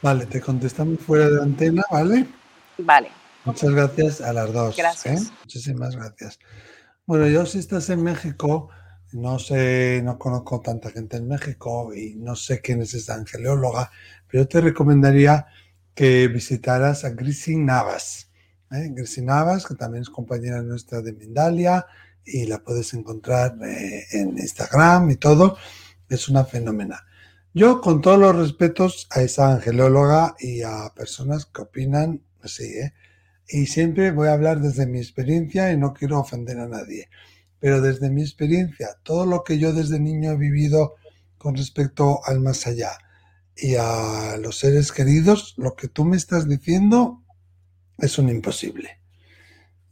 Vale, 0.00 0.26
te 0.26 0.40
contestamos 0.40 1.00
fuera 1.00 1.28
de 1.28 1.42
antena, 1.42 1.82
¿vale? 1.90 2.26
Vale. 2.78 3.10
Muchas 3.44 3.70
gracias 3.70 4.20
a 4.20 4.32
las 4.32 4.52
dos. 4.52 4.78
¿eh? 4.78 4.82
Gracias. 4.82 5.32
Muchísimas 5.40 5.96
gracias. 5.96 6.38
Bueno, 7.06 7.26
yo 7.28 7.44
si 7.46 7.58
estás 7.58 7.90
en 7.90 8.02
México, 8.02 8.70
no 9.12 9.38
sé, 9.38 10.00
no 10.04 10.18
conozco 10.18 10.60
tanta 10.60 10.90
gente 10.90 11.18
en 11.18 11.28
México 11.28 11.92
y 11.94 12.14
no 12.14 12.36
sé 12.36 12.60
quién 12.60 12.80
es 12.80 12.94
esta 12.94 13.14
angelóloga, 13.14 13.90
pero 14.28 14.44
yo 14.44 14.48
te 14.48 14.60
recomendaría 14.60 15.46
que 15.94 16.28
visitaras 16.28 17.04
a 17.04 17.10
Grisi 17.10 17.56
Navas. 17.56 18.31
¿Eh? 18.72 18.90
Grisi 18.92 19.22
Navas, 19.22 19.66
que 19.66 19.74
también 19.74 20.02
es 20.02 20.10
compañera 20.10 20.62
nuestra 20.62 21.00
de 21.00 21.12
Mindalia, 21.12 21.86
y 22.24 22.46
la 22.46 22.58
puedes 22.58 22.94
encontrar 22.94 23.56
eh, 23.64 24.04
en 24.12 24.38
Instagram 24.38 25.10
y 25.10 25.16
todo. 25.16 25.56
Es 26.08 26.28
una 26.28 26.44
fenómena. 26.44 27.04
Yo, 27.54 27.80
con 27.80 28.00
todos 28.00 28.18
los 28.18 28.34
respetos 28.34 29.06
a 29.10 29.20
esa 29.20 29.52
angelóloga 29.52 30.34
y 30.38 30.62
a 30.62 30.92
personas 30.94 31.46
que 31.46 31.62
opinan 31.62 32.22
así, 32.42 32.64
¿eh? 32.64 32.94
y 33.48 33.66
siempre 33.66 34.10
voy 34.10 34.28
a 34.28 34.32
hablar 34.32 34.60
desde 34.60 34.86
mi 34.86 34.98
experiencia 34.98 35.70
y 35.70 35.76
no 35.76 35.92
quiero 35.92 36.18
ofender 36.18 36.58
a 36.58 36.68
nadie, 36.68 37.10
pero 37.58 37.80
desde 37.80 38.10
mi 38.10 38.22
experiencia, 38.22 38.96
todo 39.02 39.26
lo 39.26 39.44
que 39.44 39.58
yo 39.58 39.72
desde 39.72 40.00
niño 40.00 40.32
he 40.32 40.36
vivido 40.36 40.94
con 41.36 41.54
respecto 41.54 42.20
al 42.24 42.40
más 42.40 42.66
allá 42.66 42.92
y 43.56 43.74
a 43.74 44.36
los 44.38 44.58
seres 44.58 44.92
queridos, 44.92 45.54
lo 45.58 45.74
que 45.76 45.88
tú 45.88 46.04
me 46.04 46.16
estás 46.16 46.48
diciendo 46.48 47.21
es 47.98 48.18
un 48.18 48.28
imposible. 48.28 48.98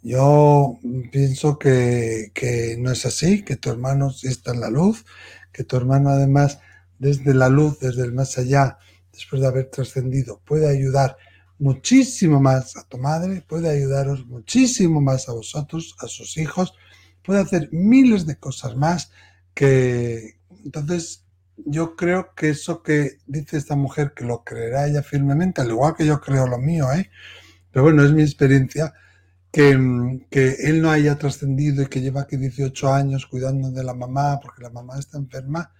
Yo 0.03 0.79
pienso 1.13 1.59
que, 1.59 2.33
no 2.79 2.91
es 2.91 3.05
así, 3.05 3.43
que 3.45 3.57
tu 3.57 3.71
hermano 3.71 4.11
sí 4.11 4.29
está 4.29 4.53
en 4.53 4.61
la 4.61 4.71
luz, 4.71 5.05
que 5.53 5.65
tu 5.65 5.77
hermano 5.77 6.11
además 6.11 6.59
desde 6.99 7.35
la 7.35 7.49
luz, 7.49 7.81
desde 7.81 8.05
el 8.05 8.13
más 8.13 8.39
allá, 8.39 8.79
después 9.13 9.43
de 9.43 9.49
haber 9.49 9.71
trascendido, 9.71 10.41
puede 10.45 10.69
ayudar 10.69 11.17
muchísimo 11.59 12.41
más 12.41 12.77
a 12.77 12.85
tu 12.85 12.97
madre, 12.97 13.43
puede 13.47 13.69
ayudaros 13.69 14.27
muchísimo 14.27 15.01
más 15.01 15.29
a 15.29 15.33
vosotros, 15.33 15.95
a 15.99 16.07
sus 16.07 16.39
hijos, 16.39 16.73
puede 17.23 17.41
hacer 17.41 17.69
miles 17.73 18.27
de 18.27 18.37
cosas 18.37 18.77
más 18.77 19.11
que 19.53 20.41
entonces 20.65 21.25
yo 21.57 21.97
creo 21.97 22.35
que 22.35 22.51
eso 22.51 22.83
que 22.83 23.19
dice 23.27 23.57
esta 23.59 23.77
mujer, 23.77 24.13
que 24.15 24.25
lo 24.25 24.45
creerá 24.45 24.87
ella 24.87 25.03
firmemente, 25.03 25.61
al 25.61 25.71
igual 25.71 25.95
que 25.97 26.07
yo 26.07 26.21
creo 26.21 26.47
lo 26.47 26.59
mío, 26.59 26.91
¿eh? 26.93 27.11
Pero 27.73 27.85
bueno, 27.85 28.05
es 28.05 28.13
mi 28.13 28.23
experiencia, 28.23 28.93
que, 29.53 30.21
que 30.31 30.51
él 30.65 30.81
no 30.81 30.91
haya 30.91 31.19
trascendido 31.19 31.83
y 31.83 31.87
que 31.87 32.01
lleva 32.01 32.23
aquí 32.23 32.37
18 32.37 32.93
años 32.93 33.27
cuidando 33.27 33.71
de 33.71 33.83
la 33.83 33.95
mamá 33.95 34.39
porque 34.41 34.63
la 34.63 34.71
mamá 34.71 34.99
está 34.99 35.19
enferma, 35.19 35.73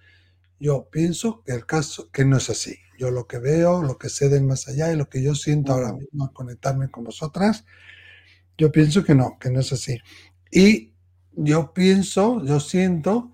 yo 0.59 0.89
pienso 0.91 1.41
que 1.43 1.53
el 1.53 1.65
caso, 1.65 2.11
que 2.11 2.23
no 2.23 2.37
es 2.37 2.49
así. 2.49 2.77
Yo 2.99 3.09
lo 3.09 3.25
que 3.25 3.39
veo, 3.39 3.81
lo 3.81 3.97
que 3.97 4.09
sé 4.09 4.29
del 4.29 4.43
más 4.43 4.67
allá 4.67 4.93
y 4.93 4.95
lo 4.95 5.09
que 5.09 5.23
yo 5.23 5.33
siento 5.33 5.73
ahora 5.73 5.93
mismo 5.93 6.25
al 6.25 6.33
conectarme 6.33 6.91
con 6.91 7.05
vosotras, 7.05 7.65
yo 8.57 8.71
pienso 8.71 9.03
que 9.03 9.15
no, 9.15 9.39
que 9.39 9.49
no 9.49 9.61
es 9.61 9.73
así. 9.73 9.97
Y 10.51 10.93
yo 11.31 11.73
pienso, 11.73 12.43
yo 12.45 12.59
siento 12.59 13.31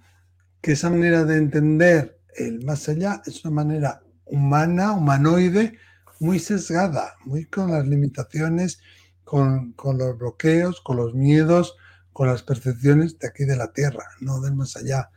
que 0.61 0.71
esa 0.73 0.89
manera 0.89 1.25
de 1.25 1.35
entender 1.35 2.21
el 2.37 2.63
más 2.63 2.87
allá 2.87 3.21
es 3.25 3.43
una 3.43 3.55
manera 3.55 4.01
humana, 4.23 4.93
humanoide, 4.93 5.77
muy 6.19 6.39
sesgada, 6.39 7.15
muy 7.25 7.45
con 7.45 7.71
las 7.71 7.85
limitaciones 7.87 8.79
con, 9.27 9.75
los 9.97 10.17
bloqueos, 10.17 10.79
con 10.79 10.95
los 10.95 11.13
miedos, 11.13 11.75
con 12.13 12.29
las 12.29 12.43
percepciones 12.43 13.19
de 13.19 13.27
aquí 13.27 13.43
de 13.43 13.57
la 13.57 13.73
Tierra, 13.73 14.05
no 14.21 14.39
del 14.39 14.55
más 14.55 14.77
allá. 14.77 15.11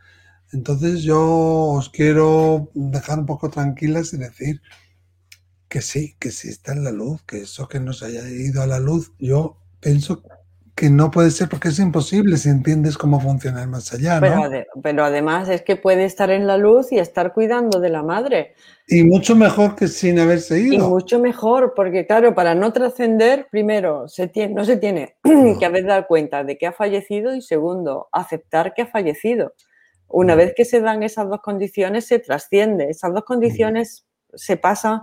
Entonces 0.51 1.01
yo 1.03 1.21
os 1.21 1.89
quiero 1.89 2.69
dejar 2.73 3.19
un 3.19 3.25
poco 3.25 3.49
tranquilas 3.49 4.13
y 4.13 4.17
decir 4.17 4.61
que 5.69 5.81
sí, 5.81 6.17
que 6.19 6.31
sí 6.31 6.49
está 6.49 6.73
en 6.73 6.83
la 6.83 6.91
luz, 6.91 7.23
que 7.23 7.43
eso 7.43 7.69
que 7.69 7.79
nos 7.79 8.03
haya 8.03 8.27
ido 8.27 8.61
a 8.61 8.67
la 8.67 8.79
luz, 8.79 9.13
yo 9.17 9.57
pienso 9.79 10.21
que 10.75 10.89
no 10.89 11.11
puede 11.11 11.31
ser 11.31 11.49
porque 11.49 11.67
es 11.67 11.79
imposible 11.79 12.37
si 12.37 12.49
entiendes 12.49 12.97
cómo 12.97 13.19
funciona 13.19 13.61
el 13.61 13.67
más 13.67 13.93
allá. 13.93 14.19
¿no? 14.19 14.49
Pero, 14.81 15.03
además 15.03 15.49
es 15.49 15.61
que 15.61 15.75
puede 15.75 16.05
estar 16.05 16.31
en 16.31 16.47
la 16.47 16.57
luz 16.57 16.91
y 16.91 16.99
estar 16.99 17.33
cuidando 17.33 17.79
de 17.79 17.89
la 17.89 18.03
madre. 18.03 18.55
Y 18.87 19.03
mucho 19.03 19.35
mejor 19.35 19.75
que 19.75 19.87
sin 19.87 20.19
haberse 20.19 20.59
ido. 20.59 20.73
Y 20.73 20.77
mucho 20.79 21.19
mejor, 21.19 21.73
porque 21.75 22.07
claro, 22.07 22.33
para 22.33 22.55
no 22.55 22.73
trascender, 22.73 23.47
primero, 23.51 24.07
se 24.07 24.27
tiene, 24.27 24.53
no 24.53 24.65
se 24.65 24.77
tiene 24.77 25.17
que 25.59 25.65
haber 25.65 25.85
dado 25.85 26.07
cuenta 26.07 26.43
de 26.43 26.57
que 26.57 26.67
ha 26.67 26.73
fallecido 26.73 27.35
y 27.35 27.41
segundo, 27.41 28.07
aceptar 28.11 28.73
que 28.73 28.83
ha 28.83 28.87
fallecido. 28.87 29.53
Una 30.07 30.35
vez 30.35 30.53
que 30.55 30.65
se 30.65 30.81
dan 30.81 31.03
esas 31.03 31.29
dos 31.29 31.41
condiciones, 31.41 32.05
se 32.05 32.19
trasciende. 32.19 32.89
Esas 32.89 33.13
dos 33.13 33.23
condiciones 33.23 34.05
se 34.33 34.57
pasan 34.57 35.01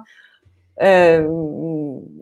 eh, 0.80 1.16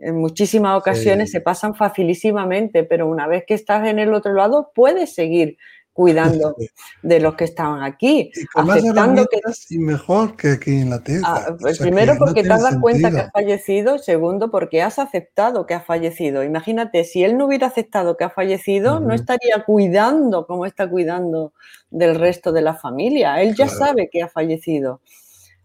en 0.01 0.15
muchísimas 0.15 0.77
ocasiones 0.77 1.31
se 1.31 1.41
pasan 1.41 1.75
facilísimamente, 1.75 2.83
pero 2.83 3.07
una 3.07 3.27
vez 3.27 3.43
que 3.47 3.53
estás 3.53 3.87
en 3.87 3.99
el 3.99 4.13
otro 4.13 4.33
lado, 4.33 4.71
puedes 4.73 5.13
seguir 5.13 5.57
cuidando 5.97 6.55
de 7.01 7.19
los 7.19 7.33
que 7.33 7.43
estaban 7.43 7.81
aquí. 7.81 8.31
aceptando 8.53 9.25
que 9.25 9.39
y 9.71 9.79
mejor 9.79 10.35
que 10.37 10.51
aquí 10.51 10.81
en 10.81 10.91
la 10.91 11.03
tierra. 11.03 11.23
Ah, 11.25 11.55
pues 11.59 11.79
primero 11.79 12.13
porque 12.19 12.43
te 12.43 12.53
has 12.53 12.61
dado 12.61 12.79
cuenta 12.79 13.09
que 13.09 13.17
ha 13.17 13.31
fallecido, 13.31 13.97
segundo 13.97 14.51
porque 14.51 14.83
has 14.83 14.99
aceptado 14.99 15.65
que 15.65 15.73
ha 15.73 15.81
fallecido. 15.81 16.43
Imagínate, 16.43 17.03
si 17.03 17.23
él 17.23 17.35
no 17.35 17.47
hubiera 17.47 17.65
aceptado 17.65 18.15
que 18.15 18.25
ha 18.25 18.29
fallecido, 18.29 18.99
no 18.99 19.15
estaría 19.15 19.63
cuidando 19.65 20.45
como 20.45 20.67
está 20.67 20.87
cuidando 20.87 21.53
del 21.89 22.13
resto 22.13 22.51
de 22.51 22.61
la 22.61 22.75
familia. 22.75 23.41
Él 23.41 23.55
ya 23.55 23.67
sabe 23.67 24.07
que 24.11 24.21
ha 24.21 24.29
fallecido. 24.29 25.01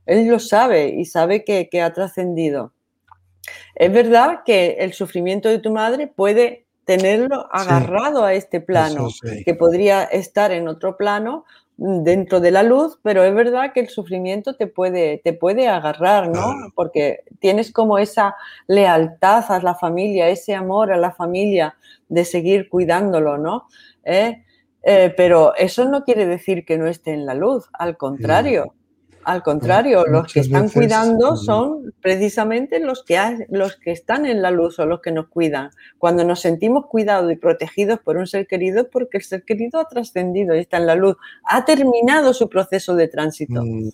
Él 0.07 0.29
lo 0.29 0.39
sabe 0.39 0.89
y 0.89 1.05
sabe 1.05 1.45
que, 1.45 1.69
que 1.71 1.83
ha 1.83 1.93
trascendido. 1.93 2.73
Es 3.75 3.93
verdad 3.93 4.41
que 4.45 4.77
el 4.81 4.93
sufrimiento 4.93 5.49
de 5.49 5.59
tu 5.59 5.71
madre 5.71 6.07
puede 6.07 6.67
tenerlo 6.85 7.49
agarrado 7.53 8.25
a 8.25 8.35
este 8.35 8.61
plano, 8.61 9.09
que 9.45 9.55
podría 9.55 10.05
estar 10.05 10.51
en 10.53 10.69
otro 10.69 10.97
plano 10.97 11.45
mm, 11.77 12.03
dentro 12.03 12.41
de 12.41 12.51
la 12.51 12.63
luz, 12.63 12.99
pero 13.03 13.23
es 13.23 13.35
verdad 13.35 13.73
que 13.73 13.81
el 13.81 13.89
sufrimiento 13.89 14.57
te 14.57 14.67
puede, 14.67 15.19
te 15.19 15.33
puede 15.33 15.69
agarrar, 15.69 16.29
¿no? 16.29 16.73
Porque 16.75 17.21
tienes 17.39 17.73
como 17.73 17.99
esa 17.99 18.35
lealtad 18.67 19.45
a 19.49 19.61
la 19.61 19.75
familia, 19.75 20.29
ese 20.29 20.55
amor 20.55 20.93
a 20.93 20.97
la 20.97 21.13
familia 21.13 21.77
de 22.09 22.25
seguir 22.25 22.69
cuidándolo, 22.69 23.39
¿no? 23.39 23.69
¿Eh? 24.05 24.43
Eh, 24.83 25.15
pero 25.17 25.55
eso 25.55 25.85
no 25.85 26.05
quiere 26.05 26.27
decir 26.27 26.65
que 26.65 26.77
no 26.77 26.89
esté 26.89 27.13
en 27.13 27.27
la 27.27 27.35
luz, 27.35 27.69
al 27.73 27.97
contrario. 27.97 28.75
Al 29.25 29.43
contrario, 29.43 30.05
los 30.07 30.33
que 30.33 30.41
están 30.41 30.69
cuidando 30.69 31.37
son 31.37 31.95
precisamente 32.01 32.81
los 32.81 33.05
que, 33.05 33.47
los 33.51 33.77
que 33.77 33.93
están 33.93 34.27
en 34.27 34.43
la 34.43 34.51
luz 34.51 34.79
o 34.79 34.87
los 34.87 35.01
que 35.01 35.13
nos 35.13 35.29
cuidan. 35.29 35.71
Cuando 35.99 36.25
nos 36.25 36.41
sentimos 36.41 36.87
cuidados 36.87 37.33
y 37.33 37.37
protegidos 37.37 38.01
por 38.01 38.17
un 38.17 38.27
ser 38.27 38.47
querido, 38.47 38.89
porque 38.91 39.19
el 39.19 39.25
ser 39.25 39.45
querido 39.45 39.81
ha 39.81 39.89
trascendido 39.89 40.55
y 40.55 40.61
está 40.61 40.79
en 40.79 40.87
la 40.87 40.95
luz, 40.95 41.17
ha 41.45 41.65
terminado 41.65 42.35
su 42.35 42.49
proceso 42.49 42.95
de 42.95 43.09
tránsito. 43.09 43.63
Mm, 43.65 43.91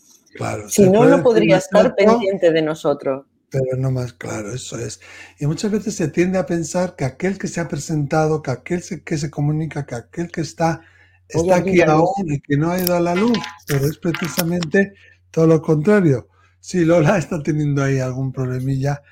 si 0.68 0.88
no, 0.88 1.04
no 1.04 1.22
podría 1.22 1.58
estar 1.58 1.94
pendiente 1.94 2.50
de 2.50 2.62
nosotros. 2.62 3.26
Pero 3.50 3.76
no 3.78 3.90
más 3.90 4.12
claro, 4.12 4.52
eso 4.52 4.78
es. 4.78 5.00
Y 5.38 5.46
muchas 5.46 5.70
veces 5.70 5.94
se 5.94 6.08
tiende 6.08 6.38
a 6.38 6.46
pensar 6.46 6.96
que 6.96 7.04
aquel 7.04 7.38
que 7.38 7.48
se 7.48 7.60
ha 7.60 7.68
presentado, 7.68 8.42
que 8.42 8.50
aquel 8.50 8.82
que 9.04 9.16
se 9.16 9.30
comunica, 9.30 9.86
que 9.86 9.94
aquel 9.94 10.30
que 10.30 10.42
está, 10.42 10.82
está 11.28 11.56
aquí 11.56 11.80
aún 11.80 12.10
y 12.26 12.40
que 12.40 12.56
no 12.56 12.70
ha 12.70 12.78
ido 12.78 12.94
a 12.94 13.00
la 13.00 13.14
luz, 13.14 13.38
pero 13.66 13.86
es 13.86 13.96
precisamente 13.98 14.92
todo 15.30 15.46
lo 15.46 15.62
contrario. 15.62 16.28
Si 16.60 16.84
Lola 16.84 17.18
está 17.18 17.42
teniendo 17.42 17.82
ahí 17.82 17.98
algún 17.98 18.32
problemilla 18.32 19.02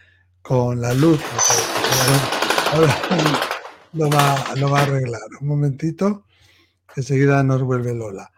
con 0.43 0.81
la 0.81 0.95
luz. 0.95 1.21
Ahora 2.73 2.97
lo 3.93 4.11
va, 4.11 4.35
a 4.79 4.83
arreglar. 4.83 5.23
Un 5.41 5.49
momentito, 5.49 6.27
enseguida 6.95 7.43
nos 7.43 7.63
vuelve 7.63 7.95
Lola. 7.95 8.31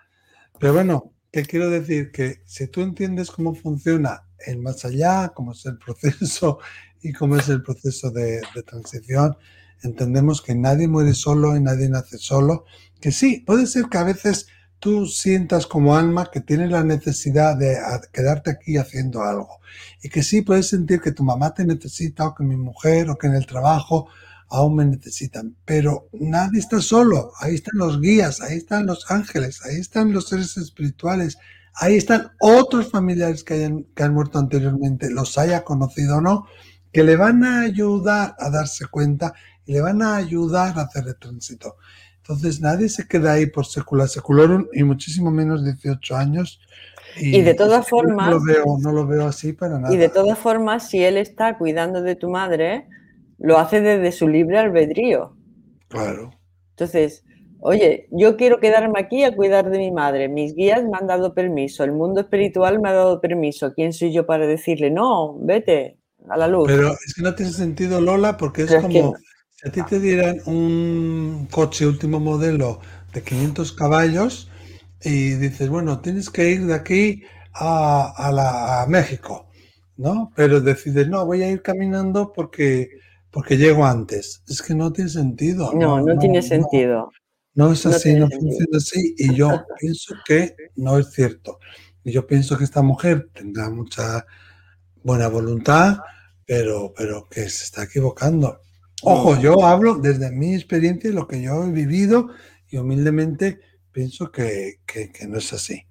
Pero 0.58 0.74
bueno, 0.74 1.12
¿qué 1.32 1.44
quiero 1.44 1.68
decir? 1.68 2.10
Que 2.12 2.42
si 2.46 2.68
tú 2.68 2.80
entiendes 2.82 3.30
cómo 3.30 3.54
funciona 3.54 4.24
el 4.46 4.58
más 4.58 4.84
allá, 4.84 5.32
cómo 5.34 5.52
es 5.52 5.66
el 5.66 5.78
proceso 5.78 6.58
y 7.02 7.12
cómo 7.12 7.36
es 7.36 7.48
el 7.48 7.62
proceso 7.62 8.10
de, 8.10 8.40
de 8.54 8.62
transición, 8.62 9.36
entendemos 9.82 10.42
que 10.42 10.54
nadie 10.54 10.88
muere 10.88 11.14
solo 11.14 11.56
y 11.56 11.60
nadie 11.60 11.88
nace 11.88 12.18
solo. 12.18 12.64
Que 13.00 13.12
sí, 13.12 13.42
puede 13.46 13.66
ser 13.66 13.86
que 13.86 13.98
a 13.98 14.04
veces 14.04 14.46
tú 14.80 15.06
sientas 15.06 15.66
como 15.66 15.96
alma 15.96 16.30
que 16.30 16.40
tienes 16.40 16.70
la 16.70 16.84
necesidad 16.84 17.56
de 17.56 17.76
quedarte 18.12 18.50
aquí 18.50 18.76
haciendo 18.76 19.22
algo. 19.22 19.60
Y 20.02 20.08
que 20.08 20.22
sí 20.22 20.42
puedes 20.42 20.68
sentir 20.68 21.00
que 21.00 21.12
tu 21.12 21.24
mamá 21.24 21.54
te 21.54 21.64
necesita 21.64 22.26
o 22.28 22.34
que 22.34 22.44
mi 22.44 22.56
mujer 22.56 23.10
o 23.10 23.18
que 23.18 23.26
en 23.26 23.34
el 23.34 23.46
trabajo 23.46 24.08
aún 24.48 24.76
me 24.76 24.84
necesitan. 24.84 25.56
Pero 25.64 26.08
nadie 26.12 26.60
está 26.60 26.80
solo. 26.80 27.32
Ahí 27.40 27.54
están 27.56 27.78
los 27.78 28.00
guías, 28.00 28.40
ahí 28.40 28.56
están 28.56 28.86
los 28.86 29.10
ángeles, 29.10 29.60
ahí 29.64 29.76
están 29.76 30.12
los 30.12 30.28
seres 30.28 30.56
espirituales, 30.56 31.38
ahí 31.74 31.96
están 31.96 32.32
otros 32.40 32.90
familiares 32.90 33.44
que, 33.44 33.54
hayan, 33.54 33.84
que 33.94 34.02
han 34.02 34.14
muerto 34.14 34.38
anteriormente, 34.38 35.10
los 35.10 35.38
haya 35.38 35.64
conocido 35.64 36.18
o 36.18 36.20
no, 36.20 36.46
que 36.92 37.04
le 37.04 37.16
van 37.16 37.44
a 37.44 37.60
ayudar 37.62 38.36
a 38.38 38.50
darse 38.50 38.86
cuenta 38.86 39.34
y 39.66 39.72
le 39.72 39.80
van 39.80 40.02
a 40.02 40.16
ayudar 40.16 40.78
a 40.78 40.82
hacer 40.82 41.06
el 41.06 41.18
tránsito. 41.18 41.76
Entonces 42.28 42.60
nadie 42.60 42.90
se 42.90 43.08
queda 43.08 43.32
ahí 43.32 43.46
por 43.46 43.64
secular 43.64 44.06
seculorum 44.06 44.66
y 44.74 44.82
muchísimo 44.82 45.30
menos 45.30 45.64
18 45.64 46.14
años. 46.14 46.60
Y, 47.16 47.40
de 47.40 47.54
todas 47.54 47.88
formas... 47.88 48.28
No 48.28 48.38
lo, 48.38 48.44
veo, 48.44 48.64
no 48.80 48.92
lo 48.92 49.06
veo 49.06 49.26
así 49.26 49.54
para 49.54 49.78
nada. 49.78 49.94
Y 49.94 49.96
de 49.96 50.10
todas 50.10 50.38
formas, 50.38 50.90
si 50.90 51.02
él 51.02 51.16
está 51.16 51.56
cuidando 51.56 52.02
de 52.02 52.16
tu 52.16 52.28
madre, 52.28 52.86
lo 53.38 53.58
hace 53.58 53.80
desde 53.80 54.12
su 54.12 54.28
libre 54.28 54.58
albedrío. 54.58 55.36
Claro. 55.88 56.30
Entonces, 56.72 57.24
oye, 57.60 58.08
yo 58.10 58.36
quiero 58.36 58.60
quedarme 58.60 59.00
aquí 59.00 59.24
a 59.24 59.34
cuidar 59.34 59.70
de 59.70 59.78
mi 59.78 59.90
madre. 59.90 60.28
Mis 60.28 60.54
guías 60.54 60.84
me 60.84 60.98
han 61.00 61.06
dado 61.06 61.32
permiso, 61.32 61.82
el 61.82 61.92
mundo 61.92 62.20
espiritual 62.20 62.78
me 62.78 62.90
ha 62.90 62.92
dado 62.92 63.22
permiso. 63.22 63.72
¿Quién 63.72 63.94
soy 63.94 64.12
yo 64.12 64.26
para 64.26 64.46
decirle, 64.46 64.90
no, 64.90 65.38
vete 65.40 65.96
a 66.28 66.36
la 66.36 66.46
luz? 66.46 66.68
Pero 66.68 66.92
es 66.92 67.14
que 67.14 67.22
no 67.22 67.34
tiene 67.34 67.52
sentido, 67.52 68.02
Lola, 68.02 68.36
porque 68.36 68.64
es 68.64 68.74
como... 68.74 69.14
Si 69.60 69.68
a 69.68 69.72
ti 69.72 69.82
te 69.82 69.98
dieran 69.98 70.40
un 70.46 71.48
coche 71.50 71.84
último 71.84 72.20
modelo 72.20 72.78
de 73.12 73.24
500 73.24 73.72
caballos 73.72 74.48
y 75.02 75.30
dices, 75.30 75.68
bueno, 75.68 76.00
tienes 76.00 76.30
que 76.30 76.50
ir 76.50 76.66
de 76.66 76.74
aquí 76.74 77.24
a, 77.54 78.30
la, 78.32 78.86
México, 78.88 79.48
¿no? 79.96 80.30
Pero 80.36 80.60
decides, 80.60 81.08
no, 81.08 81.26
voy 81.26 81.42
a 81.42 81.50
ir 81.50 81.60
caminando 81.60 82.32
porque, 82.32 82.88
porque 83.32 83.56
llego 83.56 83.84
antes. 83.84 84.44
Es 84.46 84.62
que 84.62 84.76
no 84.76 84.92
tiene 84.92 85.10
sentido. 85.10 85.72
No, 85.74 86.00
no, 86.00 86.16
tiene 86.16 86.40
sentido. 86.40 87.10
No, 87.54 87.72
es 87.72 87.84
así, 87.84 88.14
no, 88.14 88.28
funciona 88.28 88.76
así. 88.76 89.16
Y 89.18 89.34
yo 89.34 89.50
pienso 89.80 90.14
que 90.24 90.54
no 90.76 90.98
es 90.98 91.10
cierto. 91.10 91.58
Y 92.04 92.12
yo 92.12 92.28
pienso 92.28 92.56
que 92.56 92.62
esta 92.62 92.82
mujer 92.82 93.28
tendrá 93.34 93.70
mucha 93.70 94.24
buena 95.02 95.26
voluntad, 95.26 95.98
pero, 96.46 96.94
pero 96.96 97.26
que 97.28 97.40
se 97.50 97.64
está 97.64 97.82
equivocando. 97.82 98.60
Ojo, 99.02 99.38
yo 99.40 99.64
hablo 99.64 99.96
desde 99.96 100.30
mi 100.30 100.54
experiencia 100.54 101.10
lo 101.10 101.28
que 101.28 101.40
yo 101.40 101.64
he 101.64 101.70
vivido 101.70 102.30
y 102.68 102.78
humildemente 102.78 103.60
pienso 103.92 104.30
que, 104.32 104.80
no 105.28 105.38
es 105.38 105.52
así. 105.52 105.86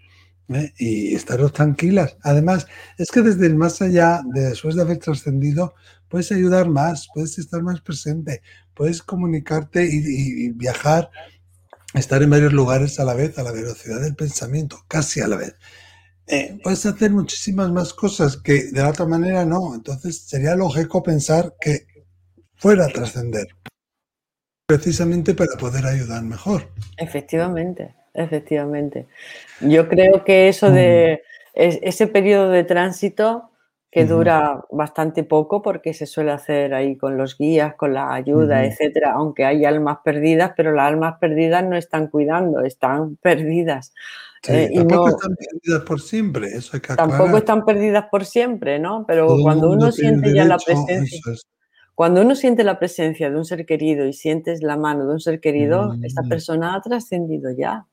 ¿eh? 0.49 0.73
Y 0.77 1.15
estaros 1.15 1.53
tranquilas. 1.53 2.17
Además, 2.23 2.67
es 2.97 3.09
que 3.09 3.21
desde 3.21 3.45
el 3.45 3.55
más 3.55 3.81
allá, 3.81 4.21
después 4.33 4.75
de 4.75 4.81
haber 4.81 4.97
trascendido, 4.97 5.73
puedes 6.09 6.31
ayudar 6.31 6.69
más, 6.69 7.07
puedes 7.13 7.37
estar 7.37 7.61
más 7.63 7.81
presente, 7.81 8.41
puedes 8.73 9.01
comunicarte 9.01 9.87
y, 9.89 10.49
viajar, 10.51 11.09
estar 11.93 12.21
en 12.21 12.29
varios 12.29 12.53
lugares 12.53 12.99
a 12.99 13.05
la 13.05 13.13
vez, 13.13 13.37
a 13.39 13.43
la 13.43 13.51
velocidad 13.51 14.01
del 14.01 14.15
pensamiento, 14.15 14.83
casi 14.87 15.21
a 15.21 15.27
la 15.27 15.37
vez. 15.37 15.55
Eh, 16.27 16.59
puedes 16.61 16.85
hacer 16.85 17.11
muchísimas 17.11 17.71
más 17.71 17.93
cosas 17.93 18.35
que 18.35 18.65
de 18.65 18.81
la 18.81 18.89
otra 18.89 19.05
manera 19.05 19.45
no. 19.45 19.73
Entonces 19.73 20.23
sería 20.27 20.55
lógico 20.55 21.01
pensar 21.01 21.55
que 21.59 21.87
fuera 22.57 22.85
a 22.85 22.89
trascender, 22.89 23.47
precisamente 24.65 25.33
para 25.33 25.55
poder 25.57 25.85
ayudar 25.85 26.23
mejor. 26.23 26.67
Efectivamente, 26.97 27.95
efectivamente. 28.13 29.07
Yo 29.61 29.87
creo 29.87 30.23
que 30.23 30.49
eso 30.49 30.69
de 30.71 31.23
mm. 31.55 31.59
ese 31.81 32.07
periodo 32.07 32.49
de 32.49 32.63
tránsito 32.63 33.51
que 33.89 34.05
dura 34.05 34.63
bastante 34.69 35.23
poco 35.23 35.61
porque 35.61 35.93
se 35.93 36.05
suele 36.05 36.31
hacer 36.31 36.73
ahí 36.73 36.97
con 36.97 37.17
los 37.17 37.37
guías, 37.37 37.73
con 37.75 37.93
la 37.93 38.13
ayuda, 38.13 38.65
etcétera, 38.65 39.13
aunque 39.13 39.45
hay 39.45 39.65
almas 39.65 39.99
perdidas, 40.03 40.51
pero 40.55 40.73
las 40.73 40.87
almas 40.87 41.17
perdidas 41.19 41.63
no 41.63 41.75
están 41.77 42.07
cuidando, 42.07 42.61
están 42.61 43.15
perdidas. 43.15 43.93
Eh, 44.47 44.71
tampoco 44.75 45.09
están 45.09 45.35
perdidas 45.35 45.81
por 45.83 46.01
siempre, 46.01 46.47
eso 46.49 46.71
hay 46.73 46.81
que 46.81 46.95
Tampoco 46.95 47.37
están 47.37 47.65
perdidas 47.65 48.05
por 48.11 48.25
siempre, 48.25 48.77
¿no? 48.77 49.03
Pero 49.07 49.35
cuando 49.41 49.71
uno 49.71 49.91
siente 49.91 50.33
ya 50.33 50.45
la 50.45 50.57
presencia. 50.57 51.19
Cuando 51.97 52.21
uno 52.21 52.35
siente 52.35 52.63
la 52.63 52.77
presencia 52.77 53.31
de 53.31 53.35
un 53.35 53.43
ser 53.43 53.65
querido 53.65 54.05
y 54.05 54.13
sientes 54.13 54.61
la 54.61 54.77
mano 54.77 55.07
de 55.07 55.13
un 55.13 55.19
ser 55.19 55.39
querido, 55.39 55.95
esta 56.03 56.21
mm. 56.21 56.29
persona 56.29 56.75
ha 56.75 56.81
trascendido 56.83 57.49
ya. 57.57 57.87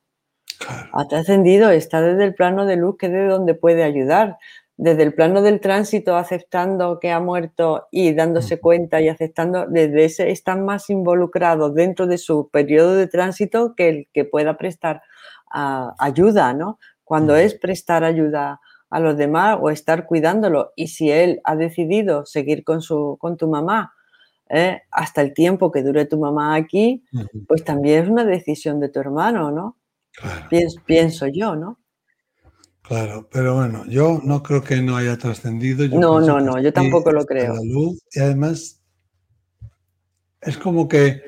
Ha 0.93 1.07
trascendido, 1.07 1.71
está 1.71 2.03
desde 2.03 2.23
el 2.23 2.35
plano 2.35 2.67
de 2.67 2.75
luz 2.75 2.97
que 2.99 3.07
es 3.07 3.11
de 3.11 3.25
donde 3.25 3.55
puede 3.55 3.81
ayudar. 3.81 4.37
desde 4.77 5.01
el 5.01 5.15
plano 5.15 5.41
del 5.41 5.59
tránsito, 5.59 6.17
aceptando 6.17 6.99
que 6.99 7.09
ha 7.09 7.19
muerto 7.19 7.87
y 7.89 8.13
dándose 8.13 8.59
cuenta 8.59 9.01
y 9.01 9.09
aceptando, 9.09 9.65
desde 9.65 10.05
ese 10.05 10.29
están 10.29 10.65
más 10.65 10.91
involucrados 10.91 11.73
dentro 11.73 12.05
de 12.05 12.19
su 12.19 12.49
periodo 12.49 12.95
de 12.95 13.07
tránsito 13.07 13.73
que 13.73 13.89
el 13.89 14.07
que 14.13 14.23
pueda 14.23 14.55
prestar 14.55 15.01
ah, 15.51 15.95
ayuda, 15.97 16.53
¿no? 16.53 16.77
Cuando 17.03 17.35
es 17.35 17.55
prestar 17.55 18.03
ayuda 18.03 18.51
a 18.51 18.59
los 18.91 19.17
demás 19.17 19.57
o 19.61 19.69
estar 19.69 20.05
cuidándolo. 20.05 20.71
Y 20.75 20.87
si 20.87 21.11
él 21.11 21.41
ha 21.43 21.55
decidido 21.55 22.25
seguir 22.25 22.63
con, 22.63 22.81
su, 22.81 23.17
con 23.19 23.37
tu 23.37 23.49
mamá 23.49 23.93
¿eh? 24.49 24.81
hasta 24.91 25.21
el 25.21 25.33
tiempo 25.33 25.71
que 25.71 25.83
dure 25.83 26.05
tu 26.05 26.19
mamá 26.19 26.55
aquí, 26.55 27.03
pues 27.47 27.63
también 27.63 28.03
es 28.03 28.09
una 28.09 28.25
decisión 28.25 28.79
de 28.79 28.89
tu 28.89 28.99
hermano, 28.99 29.51
¿no? 29.51 29.77
Pienso, 30.85 31.27
yo, 31.27 31.55
¿no? 31.55 31.79
Claro, 32.81 33.27
pero 33.31 33.55
bueno, 33.55 33.83
yo 33.87 34.21
no 34.23 34.43
creo 34.43 34.63
que 34.63 34.81
no 34.81 34.95
haya 34.95 35.17
trascendido. 35.17 35.87
No, 35.87 36.21
no, 36.21 36.39
no, 36.39 36.61
yo 36.61 36.71
tampoco 36.71 37.11
lo 37.11 37.25
creo. 37.25 37.55
y 37.63 38.19
además 38.19 38.81
es 40.41 40.57
como 40.57 40.87
que, 40.87 41.23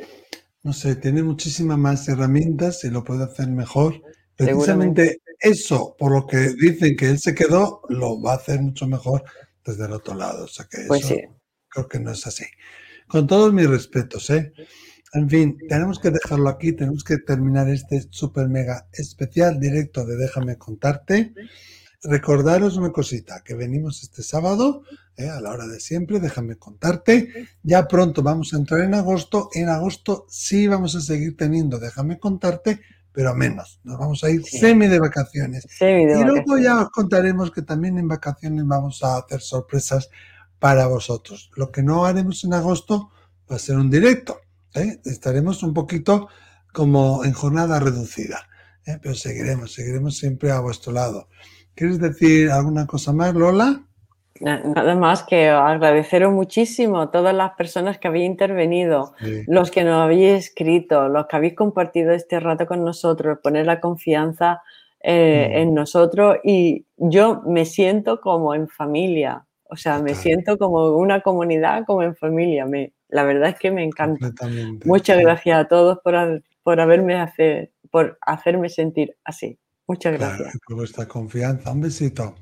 no 0.61 0.71
sé, 0.73 0.95
tiene 0.95 1.23
muchísimas 1.23 1.77
más 1.77 2.07
herramientas 2.07 2.83
y 2.83 2.91
lo 2.91 3.03
puede 3.03 3.23
hacer 3.23 3.47
mejor. 3.49 4.01
Precisamente 4.37 5.21
eso, 5.39 5.95
por 5.97 6.11
lo 6.11 6.27
que 6.27 6.37
dicen 6.53 6.95
que 6.95 7.09
él 7.09 7.19
se 7.19 7.33
quedó, 7.33 7.81
lo 7.89 8.21
va 8.21 8.33
a 8.33 8.37
hacer 8.37 8.61
mucho 8.61 8.87
mejor 8.87 9.23
desde 9.65 9.85
el 9.85 9.93
otro 9.93 10.13
lado. 10.15 10.45
O 10.45 10.47
sea 10.47 10.67
que 10.69 10.85
pues 10.87 11.05
eso 11.05 11.15
creo 11.67 11.87
que 11.87 11.99
no 11.99 12.11
es 12.11 12.25
así. 12.27 12.45
Con 13.07 13.25
todos 13.25 13.53
mis 13.53 13.67
respetos, 13.67 14.29
¿eh? 14.29 14.53
En 15.13 15.29
fin, 15.29 15.57
tenemos 15.69 15.99
que 15.99 16.11
dejarlo 16.11 16.49
aquí, 16.49 16.73
tenemos 16.73 17.03
que 17.03 17.17
terminar 17.17 17.69
este 17.69 18.05
super 18.09 18.47
mega 18.49 18.87
especial 18.91 19.59
directo 19.59 20.05
de 20.05 20.17
Déjame 20.17 20.57
contarte. 20.57 21.33
Recordaros 22.03 22.77
una 22.77 22.91
cosita, 22.91 23.41
que 23.43 23.55
venimos 23.55 24.03
este 24.03 24.21
sábado, 24.21 24.83
¿eh? 25.15 25.29
a 25.29 25.41
la 25.41 25.51
hora 25.51 25.65
de 25.65 25.79
siempre, 25.79 26.19
déjame 26.19 26.57
contarte. 26.57 27.47
Ya 27.63 27.87
pronto 27.87 28.21
vamos 28.21 28.53
a 28.53 28.57
entrar 28.57 28.81
en 28.81 28.93
agosto. 28.93 29.49
En 29.53 29.69
agosto 29.69 30.25
sí 30.29 30.67
vamos 30.67 30.95
a 30.95 31.01
seguir 31.01 31.35
teniendo, 31.35 31.79
déjame 31.79 32.19
contarte, 32.19 32.81
pero 33.17 33.33
menos. 33.33 33.79
Nos 33.83 33.97
vamos 33.97 34.23
a 34.23 34.29
ir 34.29 34.43
semi 34.45 34.85
de 34.85 34.99
vacaciones. 34.99 35.65
y 35.81 36.23
luego 36.23 36.59
ya 36.59 36.83
os 36.83 36.91
contaremos 36.91 37.49
que 37.49 37.63
también 37.63 37.97
en 37.97 38.07
vacaciones 38.07 38.63
vamos 38.67 39.03
a 39.03 39.17
hacer 39.17 39.41
sorpresas 39.41 40.11
para 40.59 40.85
vosotros. 40.85 41.49
Lo 41.55 41.71
que 41.71 41.81
no 41.81 42.05
haremos 42.05 42.43
en 42.43 42.53
agosto 42.53 43.09
va 43.51 43.55
a 43.55 43.59
ser 43.59 43.77
un 43.77 43.89
directo. 43.89 44.39
¿eh? 44.75 45.01
Estaremos 45.03 45.63
un 45.63 45.73
poquito 45.73 46.27
como 46.71 47.25
en 47.25 47.33
jornada 47.33 47.79
reducida, 47.79 48.47
¿eh? 48.85 48.99
pero 49.01 49.15
seguiremos, 49.15 49.73
seguiremos 49.73 50.15
siempre 50.15 50.51
a 50.51 50.59
vuestro 50.59 50.91
lado. 50.91 51.27
¿Quieres 51.73 51.97
decir 51.97 52.51
alguna 52.51 52.85
cosa 52.85 53.13
más, 53.13 53.33
Lola? 53.33 53.83
Nada 54.41 54.95
más 54.95 55.23
que 55.23 55.49
agradeceros 55.49 56.33
muchísimo 56.33 57.01
a 57.01 57.11
todas 57.11 57.33
las 57.33 57.51
personas 57.51 57.97
que 57.97 58.07
habéis 58.07 58.25
intervenido, 58.25 59.13
los 59.47 59.71
que 59.71 59.83
nos 59.83 60.01
habéis 60.01 60.45
escrito, 60.45 61.09
los 61.09 61.27
que 61.27 61.35
habéis 61.35 61.55
compartido 61.55 62.11
este 62.11 62.39
rato 62.39 62.65
con 62.65 62.83
nosotros, 62.83 63.39
poner 63.41 63.65
la 63.65 63.79
confianza 63.79 64.61
eh, 64.99 65.49
mm. 65.49 65.57
en 65.57 65.73
nosotros 65.73 66.37
y 66.43 66.85
yo 66.97 67.41
me 67.45 67.65
siento 67.65 68.19
como 68.19 68.55
en 68.55 68.67
familia, 68.67 69.45
o 69.69 69.75
sea, 69.75 69.99
me 69.99 70.15
siento 70.15 70.57
como 70.57 70.95
una 70.95 71.21
comunidad, 71.21 71.83
como 71.85 72.03
en 72.03 72.15
familia. 72.15 72.65
Me, 72.65 72.93
la 73.09 73.23
verdad 73.23 73.49
es 73.49 73.59
que 73.59 73.71
me 73.71 73.83
encanta. 73.83 74.31
Muchas 74.85 75.19
gracias 75.19 75.59
a 75.59 75.67
todos 75.67 75.99
por, 76.03 76.43
por 76.63 76.79
haberme 76.79 77.15
hacer, 77.15 77.71
por 77.91 78.17
hacerme 78.21 78.69
sentir 78.69 79.15
así. 79.23 79.59
Muchas 79.87 80.13
gracias. 80.13 80.57
por 80.65 80.77
vuestra 80.77 81.07
confianza. 81.07 81.71
Un 81.71 81.81
besito. 81.81 82.35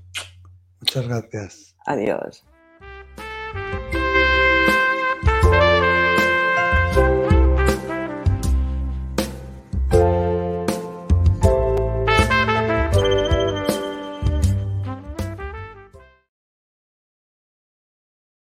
Muchas 0.79 1.07
gracias. 1.07 1.74
Adiós. 1.85 2.45